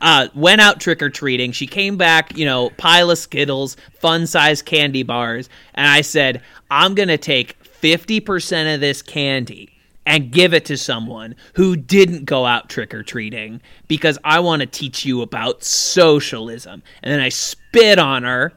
Uh, 0.00 0.28
went 0.34 0.60
out 0.60 0.80
trick 0.80 1.02
or 1.02 1.10
treating. 1.10 1.52
She 1.52 1.66
came 1.66 1.96
back, 1.96 2.36
you 2.36 2.44
know, 2.44 2.70
pile 2.70 3.10
of 3.10 3.18
Skittles, 3.18 3.76
fun 4.00 4.26
size 4.26 4.62
candy 4.62 5.02
bars, 5.02 5.48
and 5.74 5.86
I 5.86 6.00
said, 6.00 6.42
I'm 6.70 6.94
going 6.94 7.08
to 7.08 7.18
take 7.18 7.62
50% 7.62 8.74
of 8.74 8.80
this 8.80 9.02
candy 9.02 9.70
and 10.06 10.30
give 10.30 10.52
it 10.52 10.66
to 10.66 10.76
someone 10.76 11.34
who 11.54 11.76
didn't 11.76 12.24
go 12.24 12.44
out 12.44 12.68
trick 12.68 12.92
or 12.94 13.02
treating 13.02 13.60
because 13.88 14.18
I 14.24 14.40
want 14.40 14.60
to 14.60 14.66
teach 14.66 15.04
you 15.04 15.22
about 15.22 15.64
socialism. 15.64 16.82
And 17.02 17.12
then 17.12 17.20
I 17.20 17.30
spit 17.30 17.98
on 17.98 18.22
her 18.24 18.52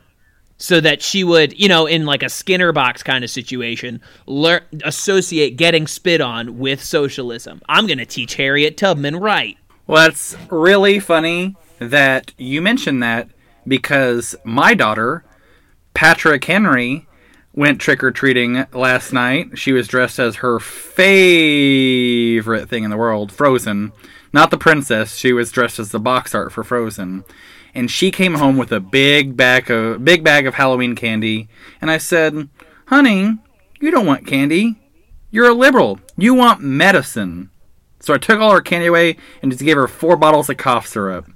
so 0.58 0.82
that 0.82 1.02
she 1.02 1.24
would, 1.24 1.58
you 1.60 1.70
know, 1.70 1.86
in 1.86 2.06
like 2.06 2.24
a 2.24 2.30
Skinner 2.30 2.72
box 2.72 3.04
kind 3.04 3.24
of 3.24 3.30
situation, 3.30 4.02
learn 4.26 4.62
associate 4.84 5.58
getting 5.58 5.88
spit 5.88 6.20
on 6.22 6.58
with 6.58 6.84
socialism. 6.84 7.62
I'm 7.70 7.88
going 7.88 8.00
to 8.00 8.06
teach 8.06 8.36
Harriet 8.36 8.78
Tubman 8.78 9.16
right. 9.18 9.58
Well, 9.86 10.04
that's 10.04 10.36
really 10.50 11.00
funny 11.00 11.56
that 11.80 12.34
you 12.38 12.62
mentioned 12.62 13.02
that 13.04 13.30
because 13.68 14.36
my 14.44 14.74
daughter, 14.74 15.24
Patrick 15.94 16.44
Henry, 16.44 17.08
went 17.54 17.80
trick 17.82 18.04
or 18.04 18.12
treating 18.12 18.66
last 18.74 19.14
night. 19.14 19.58
She 19.58 19.72
was 19.72 19.88
dressed 19.88 20.20
as 20.20 20.36
her 20.38 20.60
favorite 20.60 21.08
thing 22.70 22.84
in 22.84 22.92
the 22.92 22.98
world, 22.98 23.32
Frozen. 23.32 23.94
Not 24.34 24.52
the 24.52 24.58
princess. 24.58 25.16
She 25.16 25.34
was 25.34 25.52
dressed 25.52 25.80
as 25.80 25.92
the 25.92 26.00
box 26.00 26.36
art 26.36 26.52
for 26.52 26.64
Frozen. 26.64 27.24
And 27.78 27.92
she 27.92 28.10
came 28.10 28.34
home 28.34 28.58
with 28.58 28.72
a 28.72 28.80
big 28.80 29.38
bag 29.38 29.70
of 29.70 30.04
big 30.04 30.24
bag 30.24 30.48
of 30.48 30.56
Halloween 30.56 30.96
candy. 30.96 31.48
And 31.80 31.92
I 31.92 32.00
said, 32.00 32.50
"Honey, 32.88 33.38
you 33.80 33.92
don't 33.92 34.08
want 34.08 34.26
candy. 34.26 34.78
You're 35.30 35.52
a 35.52 35.54
liberal. 35.54 36.00
You 36.18 36.34
want 36.34 36.60
medicine." 36.60 37.52
So 38.00 38.16
I 38.16 38.18
took 38.18 38.40
all 38.40 38.52
her 38.52 38.62
candy 38.62 38.88
away 38.88 39.18
and 39.44 39.52
just 39.52 39.64
gave 39.64 39.76
her 39.76 39.88
four 39.88 40.18
bottles 40.18 40.50
of 40.50 40.58
cough 40.58 40.88
syrup. 40.88 41.30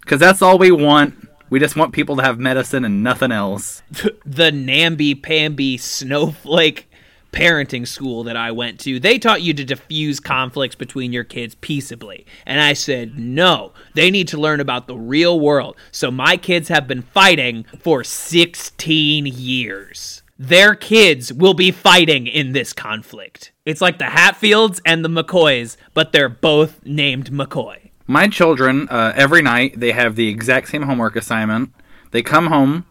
Because 0.00 0.18
that's 0.18 0.42
all 0.42 0.58
we 0.58 0.72
want. 0.72 1.28
We 1.48 1.60
just 1.60 1.76
want 1.76 1.92
people 1.92 2.16
to 2.16 2.24
have 2.24 2.40
medicine 2.40 2.84
and 2.84 3.04
nothing 3.04 3.30
else. 3.30 3.84
the 4.26 4.50
namby 4.50 5.14
pamby 5.14 5.78
snowflake 5.78 6.90
parenting 7.32 7.86
school 7.88 8.22
that 8.24 8.36
I 8.36 8.52
went 8.52 8.78
to, 8.80 9.00
they 9.00 9.18
taught 9.18 9.42
you 9.42 9.52
to 9.54 9.64
diffuse 9.64 10.20
conflicts 10.20 10.76
between 10.76 11.12
your 11.12 11.24
kids 11.24 11.54
peaceably. 11.56 12.26
And 12.46 12.60
I 12.60 12.74
said, 12.74 13.18
no, 13.18 13.72
they 13.94 14.10
need 14.10 14.28
to 14.28 14.40
learn 14.40 14.60
about 14.60 14.86
the 14.86 14.96
real 14.96 15.40
world. 15.40 15.76
So 15.90 16.10
my 16.10 16.36
kids 16.36 16.68
have 16.68 16.86
been 16.86 17.02
fighting 17.02 17.64
for 17.80 18.04
16 18.04 19.26
years. 19.26 20.22
Their 20.38 20.74
kids 20.74 21.32
will 21.32 21.54
be 21.54 21.70
fighting 21.70 22.26
in 22.26 22.52
this 22.52 22.72
conflict. 22.72 23.52
It's 23.64 23.80
like 23.80 23.98
the 23.98 24.06
Hatfields 24.06 24.80
and 24.84 25.04
the 25.04 25.08
McCoys, 25.08 25.76
but 25.94 26.12
they're 26.12 26.28
both 26.28 26.84
named 26.84 27.30
McCoy. 27.30 27.90
My 28.06 28.28
children, 28.28 28.88
uh, 28.88 29.12
every 29.14 29.40
night, 29.40 29.78
they 29.78 29.92
have 29.92 30.16
the 30.16 30.28
exact 30.28 30.68
same 30.68 30.82
homework 30.82 31.16
assignment. 31.16 31.72
They 32.10 32.22
come 32.22 32.48
home, 32.48 32.86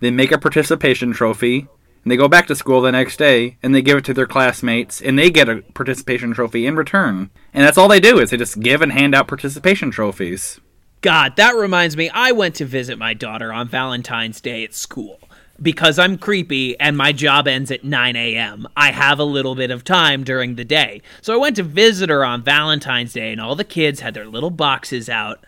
they 0.00 0.10
make 0.10 0.32
a 0.32 0.38
participation 0.38 1.12
trophy, 1.12 1.68
and 2.04 2.12
they 2.12 2.16
go 2.16 2.28
back 2.28 2.46
to 2.48 2.54
school 2.54 2.82
the 2.82 2.92
next 2.92 3.16
day 3.16 3.56
and 3.62 3.74
they 3.74 3.80
give 3.80 3.96
it 3.96 4.04
to 4.04 4.14
their 4.14 4.26
classmates 4.26 5.00
and 5.00 5.18
they 5.18 5.30
get 5.30 5.48
a 5.48 5.62
participation 5.72 6.34
trophy 6.34 6.66
in 6.66 6.76
return. 6.76 7.30
And 7.54 7.64
that's 7.64 7.78
all 7.78 7.88
they 7.88 7.98
do 7.98 8.18
is 8.18 8.28
they 8.28 8.36
just 8.36 8.60
give 8.60 8.82
and 8.82 8.92
hand 8.92 9.14
out 9.14 9.26
participation 9.26 9.90
trophies. 9.90 10.60
God, 11.00 11.36
that 11.36 11.52
reminds 11.52 11.96
me, 11.96 12.10
I 12.10 12.32
went 12.32 12.56
to 12.56 12.66
visit 12.66 12.98
my 12.98 13.14
daughter 13.14 13.52
on 13.52 13.68
Valentine's 13.68 14.40
Day 14.40 14.64
at 14.64 14.74
school. 14.74 15.18
Because 15.62 15.98
I'm 15.98 16.18
creepy 16.18 16.78
and 16.78 16.96
my 16.96 17.12
job 17.12 17.46
ends 17.46 17.70
at 17.70 17.84
9 17.84 18.16
a.m., 18.16 18.66
I 18.76 18.90
have 18.90 19.18
a 19.18 19.24
little 19.24 19.54
bit 19.54 19.70
of 19.70 19.84
time 19.84 20.24
during 20.24 20.56
the 20.56 20.64
day. 20.64 21.00
So 21.22 21.32
I 21.32 21.36
went 21.36 21.56
to 21.56 21.62
visit 21.62 22.10
her 22.10 22.24
on 22.24 22.42
Valentine's 22.42 23.12
Day, 23.12 23.30
and 23.30 23.40
all 23.40 23.54
the 23.54 23.64
kids 23.64 24.00
had 24.00 24.14
their 24.14 24.26
little 24.26 24.50
boxes 24.50 25.08
out. 25.08 25.44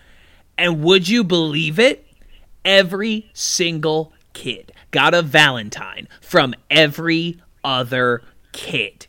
And 0.57 0.83
would 0.85 1.09
you 1.09 1.25
believe 1.25 1.79
it? 1.79 2.07
Every 2.65 3.29
single 3.33 4.13
kid 4.37 4.71
got 4.91 5.15
a 5.15 5.23
Valentine 5.23 6.07
from 6.21 6.55
every 6.71 7.41
other 7.65 8.23
kid. 8.53 9.07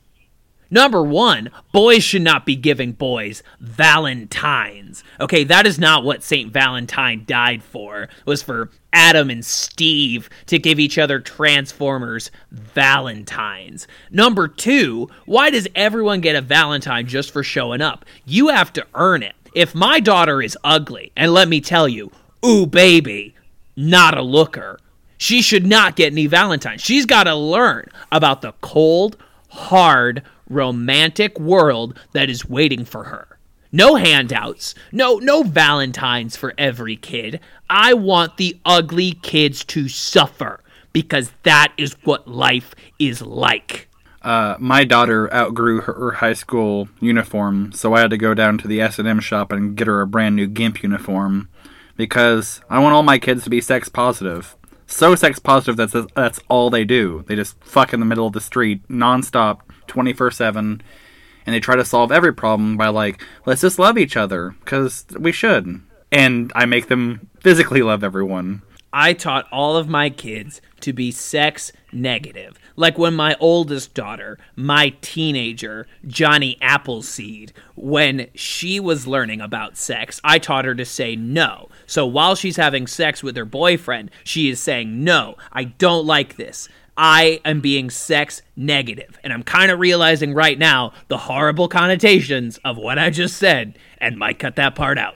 Number 0.70 1.04
one, 1.04 1.50
boys 1.72 2.04
should 2.04 2.22
not 2.22 2.46
be 2.46 2.56
giving 2.56 2.94
boys 2.94 3.44
Valentines. 3.60 5.04
Okay, 5.20 5.44
that 5.46 5.66
is 5.66 5.80
not 5.80 6.04
what 6.04 6.24
St. 6.24 6.52
Valentine 6.52 7.24
died 7.26 7.64
for. 7.64 8.04
It 8.04 8.10
was 8.26 8.42
for 8.42 8.70
Adam 8.92 9.30
and 9.30 9.46
Steve 9.46 10.30
to 10.48 10.60
give 10.60 10.80
each 10.80 10.98
other 10.98 11.20
Transformers 11.20 12.32
Valentines. 12.52 13.88
Number 14.12 14.48
two, 14.48 15.10
why 15.26 15.50
does 15.50 15.68
everyone 15.76 16.22
get 16.22 16.36
a 16.36 16.42
Valentine 16.42 17.06
just 17.06 17.32
for 17.32 17.44
showing 17.44 17.82
up? 17.82 18.06
You 18.26 18.50
have 18.50 18.74
to 18.74 18.86
earn 18.94 19.24
it. 19.24 19.36
If 19.54 19.76
my 19.76 20.00
daughter 20.00 20.42
is 20.42 20.58
ugly, 20.64 21.12
and 21.16 21.34
let 21.34 21.48
me 21.48 21.62
tell 21.62 21.88
you, 21.88 22.12
ooh 22.46 22.66
baby, 22.66 23.36
not 23.76 24.18
a 24.18 24.22
looker, 24.22 24.80
she 25.18 25.42
should 25.42 25.66
not 25.66 25.96
get 25.96 26.12
any 26.12 26.28
Valentines. 26.28 26.82
She's 26.82 27.06
got 27.06 27.24
to 27.24 27.36
learn 27.36 27.90
about 28.12 28.42
the 28.42 28.54
cold, 28.62 29.18
hard, 29.50 30.24
romantic 30.50 31.40
world 31.40 32.00
that 32.14 32.30
is 32.30 32.48
waiting 32.48 32.86
for 32.86 33.06
her. 33.06 33.38
No 33.72 33.96
handouts. 33.96 34.76
No 34.92 35.18
no 35.18 35.44
valentines 35.44 36.36
for 36.38 36.54
every 36.58 36.96
kid. 36.96 37.40
I 37.70 37.94
want 37.94 38.38
the 38.38 38.58
ugly 38.66 39.12
kids 39.12 39.66
to 39.66 39.90
suffer 39.90 40.64
because 40.94 41.32
that 41.44 41.74
is 41.78 41.96
what 42.04 42.28
life 42.28 42.74
is 42.98 43.22
like. 43.22 43.90
Uh, 44.22 44.56
my 44.60 44.84
daughter 44.84 45.32
outgrew 45.34 45.82
her, 45.82 45.94
her 45.94 46.12
high 46.12 46.34
school 46.34 46.90
uniform, 47.00 47.72
so 47.72 47.94
I 47.94 48.02
had 48.02 48.10
to 48.10 48.18
go 48.18 48.34
down 48.34 48.58
to 48.58 48.68
the 48.68 48.82
S&M 48.82 49.20
shop 49.20 49.52
and 49.52 49.76
get 49.78 49.88
her 49.88 50.02
a 50.02 50.08
brand 50.08 50.36
new 50.36 50.48
GIMP 50.48 50.84
uniform 50.84 51.48
because 51.96 52.60
I 52.70 52.80
want 52.80 52.94
all 52.94 53.04
my 53.04 53.20
kids 53.20 53.44
to 53.44 53.50
be 53.50 53.62
sex 53.62 53.88
positive. 53.88 54.57
So 54.88 55.16
sex 55.16 55.38
positive 55.38 55.76
that's 55.78 56.12
that's 56.16 56.40
all 56.48 56.70
they 56.70 56.86
do. 56.86 57.24
They 57.28 57.36
just 57.36 57.62
fuck 57.64 57.94
in 57.94 58.00
the 58.00 58.06
middle 58.06 58.26
of 58.26 58.34
the 58.34 58.42
street 58.42 58.88
nonstop, 58.88 59.60
24/7 59.88 60.82
and 61.46 61.56
they 61.56 61.60
try 61.60 61.76
to 61.76 61.86
solve 61.86 62.12
every 62.12 62.34
problem 62.34 62.76
by 62.76 62.88
like, 62.88 63.24
let's 63.46 63.62
just 63.62 63.80
love 63.80 63.98
each 63.98 64.18
other 64.18 64.56
cuz 64.66 65.06
we 65.18 65.32
should. 65.32 65.82
And 66.12 66.52
I 66.56 66.66
make 66.66 66.88
them 66.88 67.30
physically 67.42 67.82
love 67.82 68.04
everyone. 68.04 68.62
I 68.92 69.14
taught 69.14 69.48
all 69.52 69.76
of 69.78 69.88
my 69.88 70.10
kids 70.10 70.62
to 70.82 70.94
be 70.94 71.12
sex 71.12 71.72
negative. 71.92 72.58
Like 72.76 72.98
when 72.98 73.16
my 73.16 73.36
oldest 73.40 73.94
daughter, 73.94 74.38
my 74.56 74.96
teenager, 75.02 75.88
Johnny 76.06 76.58
Appleseed, 76.62 77.52
when 77.76 78.28
she 78.36 78.80
was 78.80 79.08
learning 79.08 79.42
about 79.42 79.78
sex, 79.78 80.22
I 80.24 80.40
taught 80.40 80.66
her 80.66 80.76
to 80.76 80.86
say 80.86 81.16
no. 81.16 81.70
So 81.86 82.06
while 82.06 82.36
she's 82.36 82.58
having 82.58 82.88
sex 82.88 83.24
with 83.24 83.36
her 83.36 83.46
boyfriend, 83.46 84.12
she 84.24 84.50
is 84.50 84.60
saying, 84.60 85.04
No, 85.04 85.36
I 85.52 85.66
don't 85.66 86.06
like 86.06 86.38
this. 86.38 86.70
I 86.96 87.42
am 87.46 87.62
being 87.62 87.90
sex 87.90 88.42
negative. 88.56 89.20
And 89.24 89.32
I'm 89.32 89.44
kind 89.44 89.70
of 89.70 89.80
realizing 89.80 90.34
right 90.34 90.58
now 90.58 90.94
the 91.10 91.18
horrible 91.18 91.68
connotations 91.68 92.58
of 92.66 92.78
what 92.78 92.98
I 92.98 93.12
just 93.12 93.38
said 93.38 93.78
and 94.00 94.18
might 94.18 94.40
cut 94.40 94.56
that 94.56 94.76
part 94.76 94.98
out. 94.98 95.16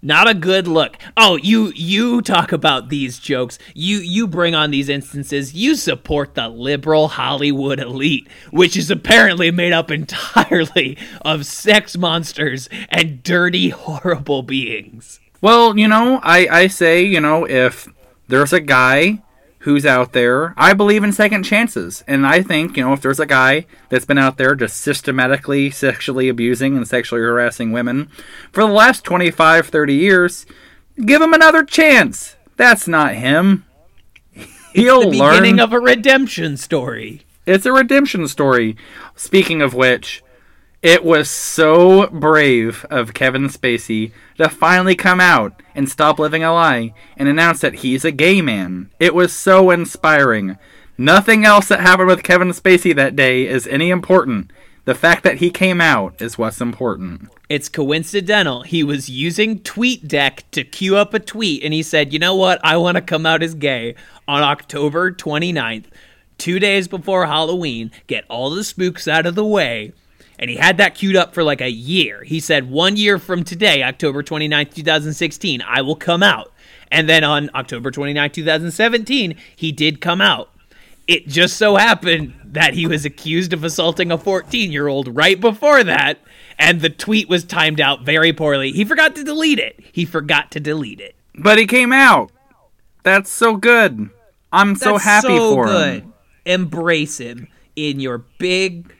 Not 0.00 0.28
a 0.28 0.34
good 0.34 0.68
look. 0.68 0.96
Oh, 1.16 1.36
you 1.36 1.72
you 1.74 2.22
talk 2.22 2.52
about 2.52 2.88
these 2.88 3.18
jokes. 3.18 3.58
You 3.74 3.98
you 3.98 4.28
bring 4.28 4.54
on 4.54 4.70
these 4.70 4.88
instances. 4.88 5.54
You 5.54 5.74
support 5.74 6.34
the 6.34 6.48
liberal 6.48 7.08
Hollywood 7.08 7.80
elite, 7.80 8.28
which 8.52 8.76
is 8.76 8.92
apparently 8.92 9.50
made 9.50 9.72
up 9.72 9.90
entirely 9.90 10.96
of 11.22 11.46
sex 11.46 11.96
monsters 11.96 12.68
and 12.90 13.24
dirty 13.24 13.70
horrible 13.70 14.44
beings. 14.44 15.18
Well, 15.40 15.76
you 15.76 15.88
know, 15.88 16.20
I, 16.22 16.48
I 16.48 16.66
say, 16.68 17.04
you 17.04 17.20
know, 17.20 17.44
if 17.44 17.88
there's 18.28 18.52
a 18.52 18.60
guy 18.60 19.22
who's 19.60 19.84
out 19.84 20.12
there, 20.12 20.54
I 20.56 20.72
believe 20.72 21.02
in 21.02 21.12
second 21.12 21.42
chances. 21.42 22.04
And 22.06 22.26
I 22.26 22.42
think, 22.42 22.76
you 22.76 22.84
know, 22.84 22.92
if 22.92 23.00
there's 23.00 23.20
a 23.20 23.26
guy 23.26 23.66
that's 23.88 24.04
been 24.04 24.18
out 24.18 24.36
there 24.36 24.54
just 24.54 24.76
systematically 24.78 25.70
sexually 25.70 26.28
abusing 26.28 26.76
and 26.76 26.86
sexually 26.86 27.22
harassing 27.22 27.72
women 27.72 28.08
for 28.52 28.62
the 28.62 28.72
last 28.72 29.04
25, 29.04 29.66
30 29.68 29.94
years, 29.94 30.46
Give 31.04 31.22
him 31.22 31.32
another 31.32 31.62
chance. 31.62 32.36
That's 32.56 32.88
not 32.88 33.14
him. 33.14 33.64
He'll 34.74 35.10
the 35.10 35.18
learn. 35.18 35.42
beginning 35.42 35.60
of 35.60 35.72
a 35.72 35.78
redemption 35.78 36.56
story. 36.56 37.22
It's 37.46 37.66
a 37.66 37.72
redemption 37.72 38.26
story. 38.28 38.76
Speaking 39.14 39.62
of 39.62 39.74
which, 39.74 40.22
it 40.82 41.04
was 41.04 41.28
so 41.28 42.06
brave 42.06 42.86
of 42.88 43.14
Kevin 43.14 43.48
Spacey 43.48 44.12
to 44.36 44.48
finally 44.48 44.94
come 44.94 45.20
out 45.20 45.60
and 45.74 45.88
stop 45.88 46.18
living 46.18 46.44
a 46.44 46.52
lie 46.52 46.94
and 47.16 47.28
announce 47.28 47.60
that 47.60 47.76
he's 47.76 48.04
a 48.04 48.12
gay 48.12 48.40
man. 48.40 48.90
It 49.00 49.14
was 49.14 49.32
so 49.32 49.70
inspiring. 49.70 50.56
Nothing 50.96 51.44
else 51.44 51.68
that 51.68 51.80
happened 51.80 52.08
with 52.08 52.22
Kevin 52.22 52.50
Spacey 52.50 52.94
that 52.94 53.16
day 53.16 53.46
is 53.46 53.66
any 53.66 53.90
important. 53.90 54.52
The 54.84 54.94
fact 54.94 55.22
that 55.24 55.38
he 55.38 55.50
came 55.50 55.80
out 55.80 56.22
is 56.22 56.38
what's 56.38 56.60
important. 56.60 57.28
It's 57.48 57.68
coincidental. 57.68 58.62
He 58.62 58.82
was 58.82 59.10
using 59.10 59.60
TweetDeck 59.60 60.44
to 60.52 60.64
queue 60.64 60.96
up 60.96 61.12
a 61.12 61.18
tweet, 61.18 61.62
and 61.62 61.74
he 61.74 61.82
said, 61.82 62.12
You 62.12 62.18
know 62.18 62.34
what? 62.34 62.60
I 62.64 62.76
want 62.78 62.96
to 62.96 63.02
come 63.02 63.26
out 63.26 63.42
as 63.42 63.54
gay 63.54 63.96
on 64.26 64.42
October 64.42 65.12
29th, 65.12 65.86
two 66.38 66.58
days 66.58 66.88
before 66.88 67.26
Halloween, 67.26 67.90
get 68.06 68.24
all 68.30 68.48
the 68.48 68.64
spooks 68.64 69.06
out 69.06 69.26
of 69.26 69.34
the 69.34 69.44
way. 69.44 69.92
And 70.38 70.48
he 70.50 70.56
had 70.56 70.76
that 70.76 70.94
queued 70.94 71.16
up 71.16 71.34
for 71.34 71.42
like 71.42 71.60
a 71.60 71.70
year. 71.70 72.22
He 72.22 72.40
said, 72.40 72.70
One 72.70 72.96
year 72.96 73.18
from 73.18 73.44
today, 73.44 73.82
October 73.82 74.22
29th, 74.22 74.74
2016, 74.74 75.62
I 75.62 75.82
will 75.82 75.96
come 75.96 76.22
out. 76.22 76.52
And 76.90 77.08
then 77.08 77.24
on 77.24 77.50
October 77.54 77.90
29th, 77.90 78.32
2017, 78.32 79.36
he 79.54 79.72
did 79.72 80.00
come 80.00 80.20
out. 80.20 80.50
It 81.06 81.26
just 81.26 81.56
so 81.56 81.76
happened 81.76 82.34
that 82.44 82.74
he 82.74 82.86
was 82.86 83.04
accused 83.04 83.52
of 83.52 83.64
assaulting 83.64 84.12
a 84.12 84.18
14 84.18 84.70
year 84.70 84.88
old 84.88 85.16
right 85.16 85.40
before 85.40 85.82
that, 85.82 86.18
and 86.58 86.80
the 86.80 86.90
tweet 86.90 87.28
was 87.28 87.44
timed 87.44 87.80
out 87.80 88.02
very 88.02 88.32
poorly. 88.32 88.72
He 88.72 88.84
forgot 88.84 89.16
to 89.16 89.24
delete 89.24 89.58
it. 89.58 89.80
He 89.92 90.04
forgot 90.04 90.50
to 90.52 90.60
delete 90.60 91.00
it. 91.00 91.16
But 91.34 91.58
he 91.58 91.66
came 91.66 91.92
out. 91.92 92.30
That's 93.04 93.30
so 93.30 93.56
good. 93.56 94.10
I'm 94.52 94.76
so 94.76 94.92
That's 94.92 95.04
happy 95.04 95.36
so 95.36 95.54
for 95.54 95.66
good. 95.66 96.02
him. 96.02 96.14
Embrace 96.44 97.18
him 97.18 97.48
in 97.74 98.00
your 98.00 98.18
big 98.38 98.92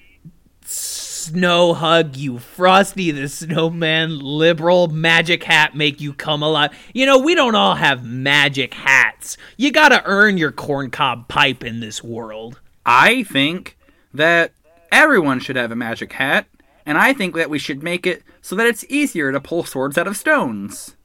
snow 1.29 1.75
hug, 1.75 2.17
you 2.17 2.39
Frosty 2.39 3.11
the 3.11 3.29
Snowman 3.29 4.19
liberal 4.19 4.89
magic 4.89 5.45
hat 5.45 5.77
make 5.77 6.01
you 6.01 6.15
come 6.15 6.43
alive. 6.43 6.73
You 6.95 7.05
know, 7.05 7.19
we 7.19 7.35
don't 7.35 7.55
all 7.55 7.75
have 7.75 8.03
magic 8.03 8.73
hats. 8.73 9.37
You 9.59 9.71
gotta 9.71 10.03
earn 10.07 10.39
your 10.39 10.53
corncob 10.53 11.29
pipe 11.29 11.63
in 11.63 11.81
this 11.81 12.03
world. 12.03 12.61
I 12.87 13.25
think 13.25 13.77
that 14.15 14.53
everyone 14.91 15.39
should 15.39 15.57
have 15.57 15.71
a 15.71 15.77
magic 15.77 16.15
hat, 16.15 16.47
and 16.87 16.97
I 16.97 17.13
think 17.13 17.35
that 17.35 17.51
we 17.51 17.59
should 17.59 17.83
make 17.83 18.07
it 18.07 18.23
so 18.41 18.57
that 18.57 18.67
it's 18.67 18.87
easier 18.89 19.31
to 19.31 19.41
pull 19.41 19.65
swords 19.65 19.99
out 19.99 20.07
of 20.07 20.17
stones. 20.17 20.97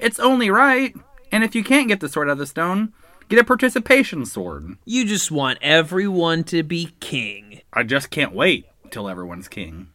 It's 0.00 0.18
only 0.18 0.50
right, 0.50 0.92
and 1.30 1.44
if 1.44 1.54
you 1.54 1.62
can't 1.62 1.86
get 1.86 2.00
the 2.00 2.08
sword 2.08 2.28
out 2.28 2.32
of 2.32 2.38
the 2.38 2.46
stone, 2.46 2.92
get 3.28 3.38
a 3.38 3.44
participation 3.44 4.26
sword. 4.26 4.76
You 4.84 5.04
just 5.04 5.30
want 5.30 5.60
everyone 5.62 6.42
to 6.44 6.64
be 6.64 6.96
king. 6.98 7.60
I 7.72 7.84
just 7.84 8.10
can't 8.10 8.34
wait 8.34 8.67
till 8.90 9.08
everyone's 9.08 9.48
king. 9.48 9.88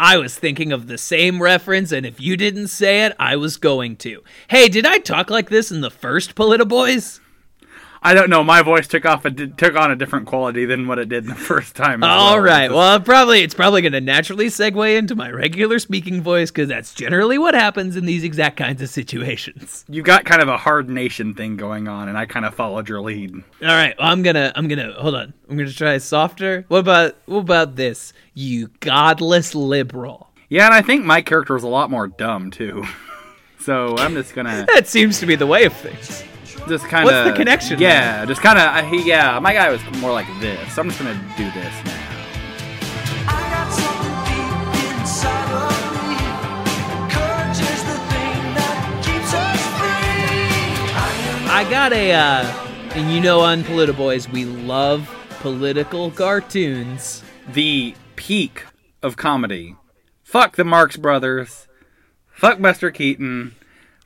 I 0.00 0.16
was 0.16 0.38
thinking 0.38 0.70
of 0.72 0.86
the 0.86 0.98
same 0.98 1.42
reference, 1.42 1.90
and 1.90 2.06
if 2.06 2.20
you 2.20 2.36
didn't 2.36 2.68
say 2.68 3.04
it, 3.04 3.16
I 3.18 3.34
was 3.34 3.56
going 3.56 3.96
to. 3.96 4.22
Hey, 4.48 4.68
did 4.68 4.86
I 4.86 4.98
talk 4.98 5.28
like 5.28 5.50
this 5.50 5.72
in 5.72 5.80
the 5.80 5.90
first 5.90 6.36
Politiboyz? 6.36 7.18
I 8.02 8.14
don't 8.14 8.30
know. 8.30 8.44
My 8.44 8.62
voice 8.62 8.86
took 8.86 9.04
off 9.04 9.24
a 9.24 9.30
took 9.30 9.76
on 9.76 9.90
a 9.90 9.96
different 9.96 10.26
quality 10.26 10.64
than 10.64 10.86
what 10.86 10.98
it 10.98 11.08
did 11.08 11.26
the 11.26 11.34
first 11.50 11.74
time. 11.74 12.04
All 12.04 12.34
well. 12.34 12.40
right. 12.40 12.70
Well, 12.70 13.00
probably 13.00 13.42
it's 13.42 13.54
probably 13.54 13.82
going 13.82 13.92
to 13.92 14.00
naturally 14.00 14.46
segue 14.46 14.96
into 14.96 15.14
my 15.16 15.30
regular 15.30 15.78
speaking 15.78 16.22
voice 16.22 16.50
because 16.50 16.68
that's 16.68 16.94
generally 16.94 17.38
what 17.38 17.54
happens 17.54 17.96
in 17.96 18.06
these 18.06 18.24
exact 18.24 18.56
kinds 18.56 18.82
of 18.82 18.88
situations. 18.88 19.84
you 19.88 20.02
got 20.02 20.24
kind 20.24 20.42
of 20.42 20.48
a 20.48 20.56
hard 20.56 20.88
nation 20.88 21.34
thing 21.34 21.56
going 21.56 21.88
on, 21.88 22.08
and 22.08 22.16
I 22.16 22.26
kind 22.26 22.46
of 22.46 22.54
followed 22.54 22.88
your 22.88 23.00
lead. 23.00 23.34
All 23.34 23.68
right. 23.68 23.94
Well, 23.98 24.08
I'm 24.08 24.22
gonna 24.22 24.52
I'm 24.54 24.68
gonna 24.68 24.92
hold 24.92 25.14
on. 25.14 25.34
I'm 25.48 25.56
gonna 25.56 25.72
try 25.72 25.98
softer. 25.98 26.64
What 26.68 26.78
about 26.78 27.16
what 27.26 27.38
about 27.38 27.76
this? 27.76 28.12
You 28.34 28.68
godless 28.80 29.54
liberal. 29.54 30.28
Yeah, 30.48 30.66
and 30.66 30.74
I 30.74 30.82
think 30.82 31.04
my 31.04 31.20
character 31.20 31.54
was 31.54 31.62
a 31.62 31.68
lot 31.68 31.90
more 31.90 32.08
dumb 32.08 32.50
too. 32.50 32.84
so 33.60 33.96
I'm 33.98 34.14
just 34.14 34.34
gonna. 34.34 34.66
That 34.74 34.86
seems 34.86 35.18
to 35.20 35.26
be 35.26 35.34
the 35.34 35.46
way 35.46 35.64
of 35.64 35.72
things. 35.72 36.22
Just 36.68 36.84
kind 36.86 37.08
of. 37.08 37.14
What's 37.14 37.30
the 37.30 37.36
connection 37.36 37.80
Yeah, 37.80 38.24
just 38.26 38.42
kind 38.42 38.58
of. 38.58 38.90
He, 38.90 39.08
yeah, 39.08 39.38
my 39.38 39.54
guy 39.54 39.70
was 39.70 39.82
more 40.00 40.12
like 40.12 40.26
this. 40.40 40.74
So 40.74 40.82
I'm 40.82 40.88
just 40.88 41.00
gonna 41.00 41.14
do 41.36 41.50
this 41.52 41.74
now. 41.84 42.04
I 43.26 43.40
got 43.50 43.72
something 43.72 44.16
deep 44.28 45.00
inside 45.00 45.50
of 45.54 45.72
me. 46.08 46.16
Courage 47.14 47.60
is 47.60 47.82
the 47.84 47.98
thing 48.10 48.54
that 48.54 49.02
keeps 49.04 49.32
us 49.32 49.60
free. 49.78 50.92
I 50.94 51.62
am 51.62 51.66
I 51.66 51.70
got 51.70 51.92
a, 51.92 52.12
uh, 52.12 52.44
and 52.94 53.12
you 53.12 53.20
know, 53.20 53.40
on 53.40 53.62
Politiboyz, 53.62 54.30
we 54.30 54.44
love 54.44 55.08
political 55.40 56.10
cartoons. 56.10 57.22
The 57.52 57.94
peak 58.16 58.64
of 59.02 59.16
comedy. 59.16 59.76
Fuck 60.22 60.56
the 60.56 60.64
Marx 60.64 60.96
Brothers. 60.98 61.66
Fuck 62.30 62.60
Buster 62.60 62.90
Keaton. 62.90 63.54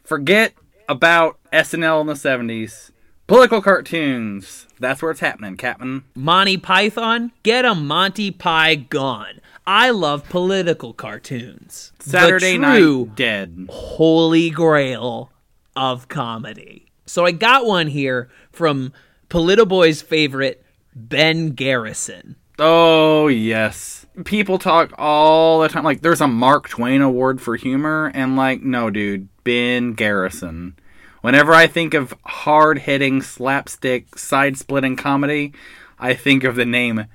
Forget 0.05 0.55
about 0.89 1.39
SNL 1.53 2.01
in 2.01 2.07
the 2.07 2.15
70s. 2.15 2.91
Political 3.27 3.63
cartoons. 3.63 4.67
That's 4.79 5.01
where 5.01 5.11
it's 5.11 5.21
happening, 5.21 5.57
Captain. 5.57 6.05
Monty 6.15 6.57
Python, 6.57 7.33
get 7.43 7.65
a 7.65 7.75
Monty 7.75 8.31
Pie 8.31 8.75
gone. 8.75 9.41
I 9.67 9.91
love 9.91 10.29
political 10.29 10.93
cartoons. 10.93 11.93
Saturday 12.01 12.59
the 12.59 12.65
true 12.67 13.05
Night 13.07 13.15
Dead. 13.15 13.67
holy 13.71 14.51
grail 14.51 15.31
of 15.77 16.09
comedy. 16.09 16.91
So 17.07 17.25
I 17.25 17.31
got 17.31 17.65
one 17.65 17.87
here 17.87 18.29
from 18.51 18.93
Polita 19.29 19.67
Boy's 19.67 20.03
favorite, 20.03 20.65
Ben 20.95 21.51
Garrison. 21.51 22.37
Oh, 22.59 23.29
yes. 23.29 24.02
People 24.25 24.59
talk 24.59 24.93
all 24.99 25.61
the 25.61 25.69
time. 25.69 25.85
Like, 25.85 26.03
there's 26.03 26.21
a 26.21 26.29
Mark 26.29 26.69
Twain 26.69 27.01
Award 27.01 27.41
for 27.41 27.57
humor, 27.57 28.11
and, 28.15 28.37
like, 28.37 28.63
no, 28.63 28.91
dude. 28.91 29.29
Ben 29.45 29.95
Garrison. 29.95 30.77
Whenever 31.23 31.53
I 31.53 31.67
think 31.67 31.95
of 31.95 32.15
hard 32.25 32.81
hitting, 32.81 33.23
slapstick, 33.23 34.19
side 34.19 34.57
splitting 34.57 34.97
comedy, 34.97 35.53
I 35.99 36.15
think 36.15 36.45
of 36.45 36.57
the 36.57 36.65
name 36.67 37.07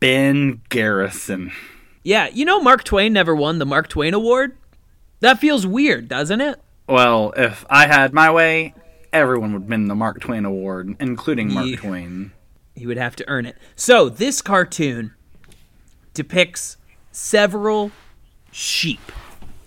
Ben 0.00 0.60
Garrison. 0.68 1.52
Yeah, 2.02 2.28
you 2.28 2.44
know 2.44 2.60
Mark 2.60 2.84
Twain 2.84 3.12
never 3.12 3.34
won 3.34 3.58
the 3.58 3.66
Mark 3.66 3.88
Twain 3.88 4.14
Award? 4.14 4.56
That 5.20 5.38
feels 5.38 5.66
weird, 5.66 6.08
doesn't 6.08 6.40
it? 6.40 6.60
Well, 6.88 7.32
if 7.36 7.64
I 7.70 7.86
had 7.86 8.12
my 8.12 8.30
way, 8.30 8.74
everyone 9.12 9.52
would 9.54 9.68
win 9.68 9.88
the 9.88 9.94
Mark 9.94 10.20
Twain 10.20 10.44
Award, 10.44 10.94
including 11.00 11.52
Mark 11.52 11.66
Yeah. 11.66 11.76
Twain. 11.76 12.32
He 12.74 12.86
would 12.86 12.98
have 12.98 13.16
to 13.16 13.28
earn 13.28 13.46
it. 13.46 13.56
So, 13.76 14.08
this 14.08 14.42
cartoon 14.42 15.14
depicts 16.14 16.76
several 17.12 17.90
sheep, 18.50 19.00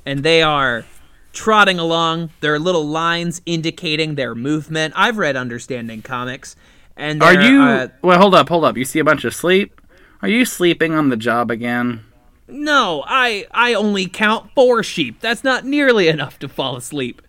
and 0.05 0.23
they 0.23 0.41
are 0.41 0.85
trotting 1.33 1.77
along. 1.77 2.31
There 2.39 2.53
are 2.53 2.59
little 2.59 2.85
lines 2.85 3.41
indicating 3.45 4.15
their 4.15 4.33
movement. 4.33 4.93
I've 4.97 5.17
read 5.17 5.35
Understanding 5.35 6.01
Comics, 6.01 6.55
and 6.95 7.21
Are 7.21 7.33
you. 7.39 7.61
uh, 7.61 7.87
well, 8.01 8.19
hold 8.19 8.33
up, 8.33 8.49
hold 8.49 8.63
up. 8.65 8.75
You 8.77 8.85
see 8.85 8.99
a 8.99 9.03
bunch 9.03 9.23
of 9.25 9.33
sleep? 9.35 9.79
Are 10.21 10.29
you 10.29 10.45
sleeping 10.45 10.93
on 10.93 11.09
the 11.09 11.17
job 11.17 11.51
again? 11.51 12.03
no, 12.49 13.03
I 13.05 13.45
I 13.51 13.73
only 13.73 14.07
count 14.07 14.51
four 14.55 14.81
sheep. 14.81 15.19
That's 15.19 15.43
not 15.43 15.65
nearly 15.65 16.07
enough 16.07 16.39
to 16.39 16.47
fall 16.47 16.77
asleep. 16.77 17.21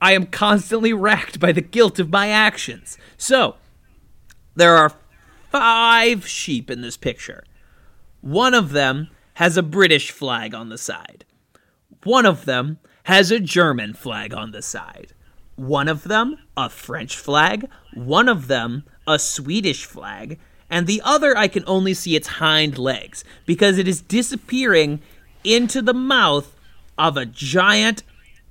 I 0.00 0.12
am 0.12 0.26
constantly 0.26 0.92
racked 0.92 1.40
by 1.40 1.52
the 1.52 1.62
guilt 1.62 1.98
of 1.98 2.10
my 2.10 2.28
actions. 2.28 2.98
So, 3.16 3.56
there 4.54 4.76
are 4.76 4.92
five 5.50 6.28
sheep 6.28 6.70
in 6.70 6.82
this 6.82 6.96
picture. 6.98 7.42
One 8.20 8.54
of 8.54 8.70
them 8.70 9.08
has 9.34 9.56
a 9.56 9.62
British 9.62 10.10
flag 10.10 10.54
on 10.54 10.68
the 10.68 10.78
side. 10.78 11.24
One 12.04 12.26
of 12.26 12.44
them 12.44 12.78
has 13.04 13.30
a 13.30 13.40
German 13.40 13.94
flag 13.94 14.34
on 14.34 14.50
the 14.50 14.62
side. 14.62 15.12
One 15.56 15.88
of 15.88 16.04
them 16.04 16.38
a 16.56 16.68
French 16.68 17.16
flag. 17.16 17.68
One 17.94 18.28
of 18.28 18.48
them 18.48 18.84
a 19.06 19.18
Swedish 19.18 19.84
flag. 19.84 20.38
And 20.70 20.86
the 20.86 21.00
other, 21.04 21.36
I 21.36 21.48
can 21.48 21.64
only 21.66 21.94
see 21.94 22.14
its 22.14 22.28
hind 22.28 22.78
legs 22.78 23.24
because 23.46 23.78
it 23.78 23.88
is 23.88 24.02
disappearing 24.02 25.00
into 25.42 25.80
the 25.80 25.94
mouth 25.94 26.54
of 26.98 27.16
a 27.16 27.24
giant 27.24 28.02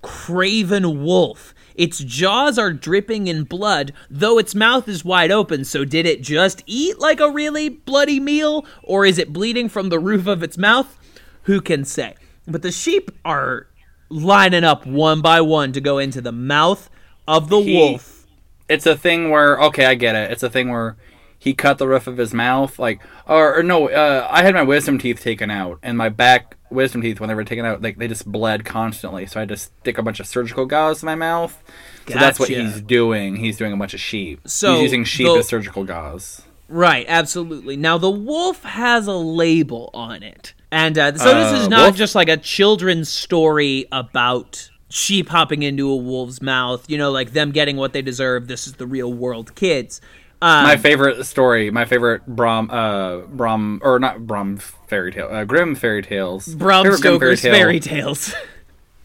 craven 0.02 1.04
wolf. 1.04 1.54
Its 1.78 2.00
jaws 2.00 2.58
are 2.58 2.74
dripping 2.74 3.28
in 3.28 3.44
blood, 3.44 3.94
though 4.10 4.38
its 4.40 4.56
mouth 4.56 4.90
is 4.90 5.06
wide 5.06 5.32
open. 5.32 5.64
So, 5.64 5.86
did 5.86 6.06
it 6.06 6.22
just 6.22 6.64
eat 6.66 7.00
like 7.00 7.20
a 7.20 7.32
really 7.32 7.70
bloody 7.70 8.20
meal, 8.20 8.66
or 8.84 9.06
is 9.06 9.18
it 9.18 9.32
bleeding 9.32 9.70
from 9.70 9.90
the 9.90 10.00
roof 10.00 10.28
of 10.28 10.44
its 10.44 10.58
mouth? 10.58 10.98
Who 11.44 11.62
can 11.62 11.86
say? 11.86 12.16
But 12.48 12.64
the 12.64 12.72
sheep 12.72 13.12
are 13.24 13.68
lining 14.10 14.64
up 14.64 14.86
one 14.86 15.22
by 15.22 15.40
one 15.42 15.72
to 15.74 15.82
go 15.82 15.98
into 15.98 16.20
the 16.20 16.32
mouth 16.32 16.90
of 17.28 17.50
the 17.50 17.62
He- 17.62 17.76
wolf. 17.78 18.26
It's 18.68 18.86
a 18.86 18.98
thing 18.98 19.30
where 19.30 19.58
okay, 19.62 19.86
I 19.86 19.96
get 19.96 20.16
it. 20.16 20.32
It's 20.32 20.44
a 20.44 20.50
thing 20.50 20.70
where 20.70 20.98
he 21.40 21.54
cut 21.54 21.78
the 21.78 21.88
roof 21.88 22.08
of 22.08 22.18
his 22.18 22.34
mouth, 22.34 22.80
like 22.80 23.02
or, 23.28 23.60
or 23.60 23.64
no, 23.64 23.88
uh, 23.88 24.28
I 24.30 24.44
had 24.44 24.56
my 24.56 24.64
wisdom 24.64 24.98
teeth 24.98 25.22
taken 25.22 25.50
out, 25.50 25.80
and 25.84 25.98
my 25.98 26.10
back 26.10 26.57
wisdom 26.70 27.02
teeth 27.02 27.20
when 27.20 27.30
they 27.30 27.36
were 27.36 27.44
taken 27.44 27.66
out, 27.66 27.82
like 27.82 27.98
they 27.98 28.08
just 28.08 28.26
bled 28.30 28.66
constantly. 28.66 29.26
So 29.26 29.40
I 29.40 29.42
had 29.42 29.50
to 29.50 29.58
stick 29.58 29.98
a 29.98 30.04
bunch 30.04 30.20
of 30.20 30.28
surgical 30.28 30.66
gauze 30.66 31.02
in 31.02 31.06
my 31.08 31.16
mouth. 31.16 31.62
So 32.08 32.14
that's 32.16 32.40
what 32.40 32.50
he's 32.50 32.82
doing. 32.82 33.36
He's 33.38 33.58
doing 33.58 33.74
a 33.74 33.78
bunch 33.78 33.94
of 33.94 34.00
sheep. 34.00 34.42
So 34.46 34.74
he's 34.74 34.84
using 34.84 35.04
sheep 35.04 35.28
the- 35.28 35.36
as 35.40 35.48
surgical 35.48 35.84
gauze. 35.84 36.42
Right, 36.70 37.06
absolutely. 37.08 37.78
Now 37.78 37.98
the 37.98 38.10
wolf 38.10 38.64
has 38.64 39.08
a 39.08 39.14
label 39.14 39.90
on 39.94 40.22
it, 40.22 40.54
and 40.70 40.98
uh, 40.98 41.16
so 41.18 41.34
this 41.34 41.54
is 41.62 41.68
Uh, 41.68 41.70
not 41.70 41.84
wolf? 41.84 41.96
just 41.96 42.14
like 42.14 42.28
a 42.28 42.36
children's 42.36 43.08
story 43.08 43.86
about 43.90 44.70
sheep 44.90 45.30
hopping 45.30 45.64
into 45.64 45.90
a 45.90 45.96
wolf's 45.96 46.42
mouth. 46.42 46.90
You 46.90 46.98
know, 46.98 47.10
like 47.12 47.32
them 47.32 47.52
getting 47.52 47.78
what 47.78 47.94
they 47.94 48.02
deserve. 48.02 48.50
This 48.50 48.68
is 48.68 48.74
the 48.74 48.86
real 48.86 49.14
world, 49.14 49.56
kids. 49.56 50.02
Um, 50.42 50.64
my 50.64 50.76
favorite 50.76 51.24
story, 51.26 51.72
my 51.72 51.86
favorite 51.86 52.26
Brom, 52.28 52.70
uh, 52.70 53.20
Brom, 53.22 53.80
or 53.82 53.98
not 53.98 54.28
Brom 54.28 54.60
fairy 54.88 55.12
tale, 55.12 55.28
uh, 55.30 55.44
Grimm 55.44 55.76
fairy 55.76 56.02
tales. 56.02 56.48
Bram 56.56 56.84
Favorite 56.84 57.02
Grimm 57.02 57.14
Stoker's 57.16 57.42
fairy 57.42 57.80
tales. 57.80 58.34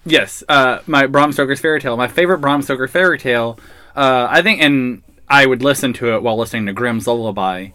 Yes, 0.05 0.43
uh, 0.49 0.81
my 0.89 1.07
Bram 1.07 1.33
Stoker's 1.33 1.61
fairy 1.61 1.81
tale. 1.81 1.97
My 1.97 2.09
favorite 2.09 2.39
Bram 2.39 2.63
Stoker 2.63 2.89
fairy 2.89 3.19
tale. 3.19 3.57
Uh, 3.95 4.27
I 4.29 4.43
think, 4.43 4.61
and 4.61 5.05
I 5.29 5.47
would 5.47 5.63
listen 5.63 5.93
to 5.93 6.15
it 6.17 6.25
while 6.25 6.37
listening 6.37 6.67
to 6.67 6.73
Grimm's 6.73 7.07
lullaby. 7.07 7.69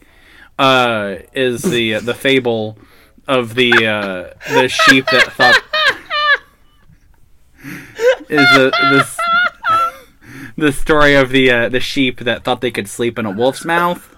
Uh, 0.60 1.20
is 1.34 1.62
the 1.62 1.94
the 2.00 2.14
fable 2.14 2.78
of 3.28 3.56
the 3.56 3.72
uh, 3.86 4.34
the 4.54 4.68
sheep 4.68 5.06
that 5.06 5.32
thought 5.32 5.62
is 8.30 8.50
the 8.56 8.72
this 8.92 9.18
the 10.58 10.72
story 10.72 11.16
of 11.16 11.30
the 11.30 11.50
uh, 11.50 11.70
the 11.70 11.80
sheep 11.80 12.20
that 12.22 12.44
thought 12.44 12.60
they 12.62 12.72
could 12.72 12.90
sleep 12.90 13.18
in 13.18 13.26
a 13.26 13.32
wolf's 13.32 13.64
mouth, 13.64 14.16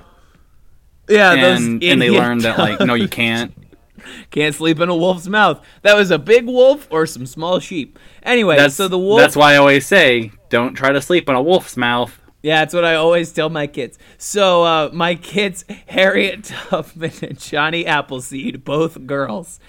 yeah, 1.08 1.34
and 1.34 1.84
and 1.84 2.02
they 2.02 2.10
learned 2.10 2.42
that 2.42 2.58
like 2.58 2.80
no, 2.80 2.94
you 2.96 3.08
can't. 3.08 3.54
can't 4.32 4.56
sleep 4.56 4.80
in 4.80 4.90
a 4.90 4.96
wolf's 4.96 5.28
mouth. 5.28 5.64
That 5.82 5.96
was 5.96 6.12
a 6.12 6.20
big 6.20 6.46
wolf 6.46 6.88
or 6.92 7.06
some 7.06 7.26
small 7.26 7.60
sheep. 7.60 7.98
Anyway, 8.24 8.58
That's 8.58 8.76
so 8.76 8.88
the 8.88 8.98
wolf. 8.98 9.20
That's 9.20 9.36
why 9.36 9.54
I 9.54 9.58
always 9.58 9.86
say 9.86 10.32
don't 10.50 10.74
try 10.74 10.92
to 10.92 11.02
sleep 11.02 11.30
in 11.30 11.36
a 11.36 11.42
wolf's 11.42 11.78
mouth. 11.78 12.20
Yeah, 12.42 12.60
that's 12.60 12.74
what 12.74 12.86
I 12.86 12.96
always 12.96 13.32
tell 13.34 13.50
my 13.50 13.68
kids. 13.68 14.00
So 14.18 14.64
uh, 14.64 14.90
my 14.94 15.16
kids, 15.16 15.66
Harriet 15.88 16.46
Tubman 16.46 17.12
and 17.22 17.40
Johnny 17.40 17.86
Appleseed, 17.86 18.64
both 18.64 19.06
girls. 19.06 19.60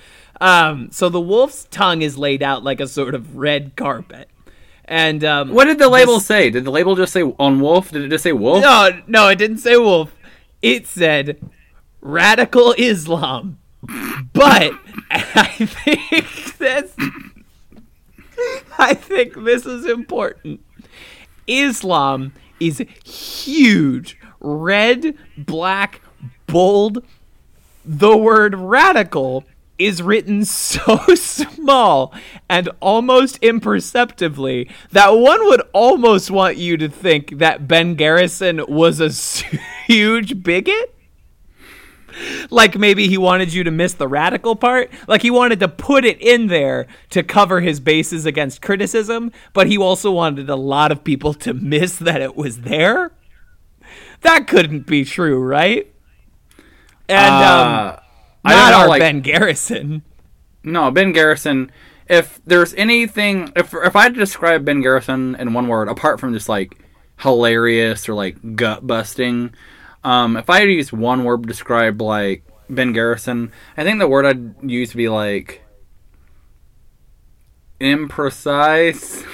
Um, 0.41 0.91
so 0.91 1.09
the 1.09 1.21
wolf's 1.21 1.65
tongue 1.71 2.03
is 2.03 2.17
laid 2.17 2.43
out 2.43 2.63
like 2.63 2.81
a 2.81 2.87
sort 2.87 3.15
of 3.15 3.37
red 3.37 3.77
carpet. 3.77 4.29
And 4.85 5.23
um, 5.23 5.51
What 5.51 5.67
did 5.67 5.79
the 5.79 5.89
label 5.89 6.19
say? 6.19 6.51
Did 6.51 6.65
the 6.65 6.71
label 6.73 6.97
just 6.97 7.13
say 7.13 7.23
on 7.23 7.61
wolf? 7.61 7.93
Did 7.93 8.03
it 8.03 8.09
just 8.09 8.25
say 8.25 8.33
wolf? 8.33 8.63
No, 8.63 8.91
no, 9.07 9.29
it 9.29 9.37
didn't 9.37 9.59
say 9.59 9.77
wolf. 9.77 10.15
It 10.63 10.87
said 10.87 11.41
radical 12.01 12.75
Islam. 12.77 13.59
But 13.83 14.73
I 15.11 15.67
think 15.67 16.59
that's 16.59 16.95
I 18.79 18.95
think 18.95 19.35
this 19.45 19.67
is 19.67 19.87
important. 19.87 20.61
Islam 21.47 22.33
is 22.59 22.85
huge, 23.05 24.19
red, 24.41 25.17
black, 25.37 26.01
bold. 26.47 27.05
The 27.85 28.17
word 28.17 28.55
radical 28.55 29.45
is 29.79 30.03
written 30.03 30.45
so 30.45 30.99
small 31.15 32.13
and 32.49 32.69
almost 32.81 33.39
imperceptibly 33.39 34.71
that 34.93 35.09
one 35.11 35.45
would 35.47 35.63
almost 35.73 36.31
want 36.31 36.59
you 36.59 36.77
to 36.77 36.89
think 36.89 37.39
that 37.39 37.67
Ben 37.67 37.95
Garrison 37.95 38.63
was 38.69 39.01
a 39.01 39.09
huge 39.87 40.43
bigot. 40.43 40.95
Like 42.51 42.77
maybe 42.79 43.07
he 43.09 43.17
wanted 43.19 43.53
you 43.53 43.65
to 43.65 43.71
miss 43.71 43.95
the 43.95 44.09
radical 44.09 44.57
part. 44.57 44.91
Like 45.07 45.23
he 45.23 45.31
wanted 45.31 45.61
to 45.61 45.69
put 45.69 46.05
it 46.05 46.21
in 46.21 46.49
there 46.49 46.87
to 47.11 47.23
cover 47.23 47.61
his 47.61 47.81
bases 47.81 48.27
against 48.27 48.61
criticism, 48.63 49.31
but 49.53 49.67
he 49.67 49.79
also 49.79 50.11
wanted 50.11 50.49
a 50.51 50.57
lot 50.57 50.93
of 50.93 51.05
people 51.05 51.35
to 51.35 51.55
miss 51.55 51.97
that 51.97 52.21
it 52.21 52.37
was 52.37 52.63
there. 52.63 53.13
That 54.23 54.47
couldn't 54.47 54.87
be 54.87 55.05
true, 55.05 55.39
right? 55.41 55.93
And 57.09 57.35
um, 57.35 57.69
Uh, 57.69 57.97
I 58.45 58.55
not 58.55 58.61
don't 58.63 58.71
know, 58.71 58.79
our 58.79 58.89
like- 58.89 59.01
Ben 59.01 59.21
Garrison. 59.21 60.03
No, 60.63 60.91
Ben 60.91 61.13
Garrison. 61.13 61.71
If 62.09 62.41
there's 62.45 62.75
anything, 62.75 63.53
if 63.57 63.73
if 63.73 63.95
I 63.97 64.03
had 64.03 64.15
to 64.15 64.21
describe 64.21 64.65
Ben 64.65 64.81
Garrison 64.81 65.37
in 65.37 65.53
one 65.55 65.69
word, 65.69 65.89
apart 65.89 66.19
from 66.21 66.33
just 66.35 66.49
like 66.49 66.77
hilarious 67.19 68.09
or 68.09 68.15
like 68.15 68.57
gut 68.57 68.85
busting, 68.87 69.55
um, 70.05 70.37
if 70.37 70.49
I 70.51 70.61
had 70.61 70.67
to 70.67 70.73
use 70.73 70.93
one 70.93 71.25
word 71.25 71.43
to 71.43 71.49
describe 71.49 72.01
like 72.01 72.45
Ben 72.69 72.93
Garrison, 72.93 73.53
I 73.77 73.85
think 73.85 73.99
the 73.99 74.09
word 74.09 74.27
I'd 74.27 74.55
use 74.71 74.93
would 74.95 74.99
be 74.99 75.09
like 75.09 75.63
imprecise. 77.81 79.25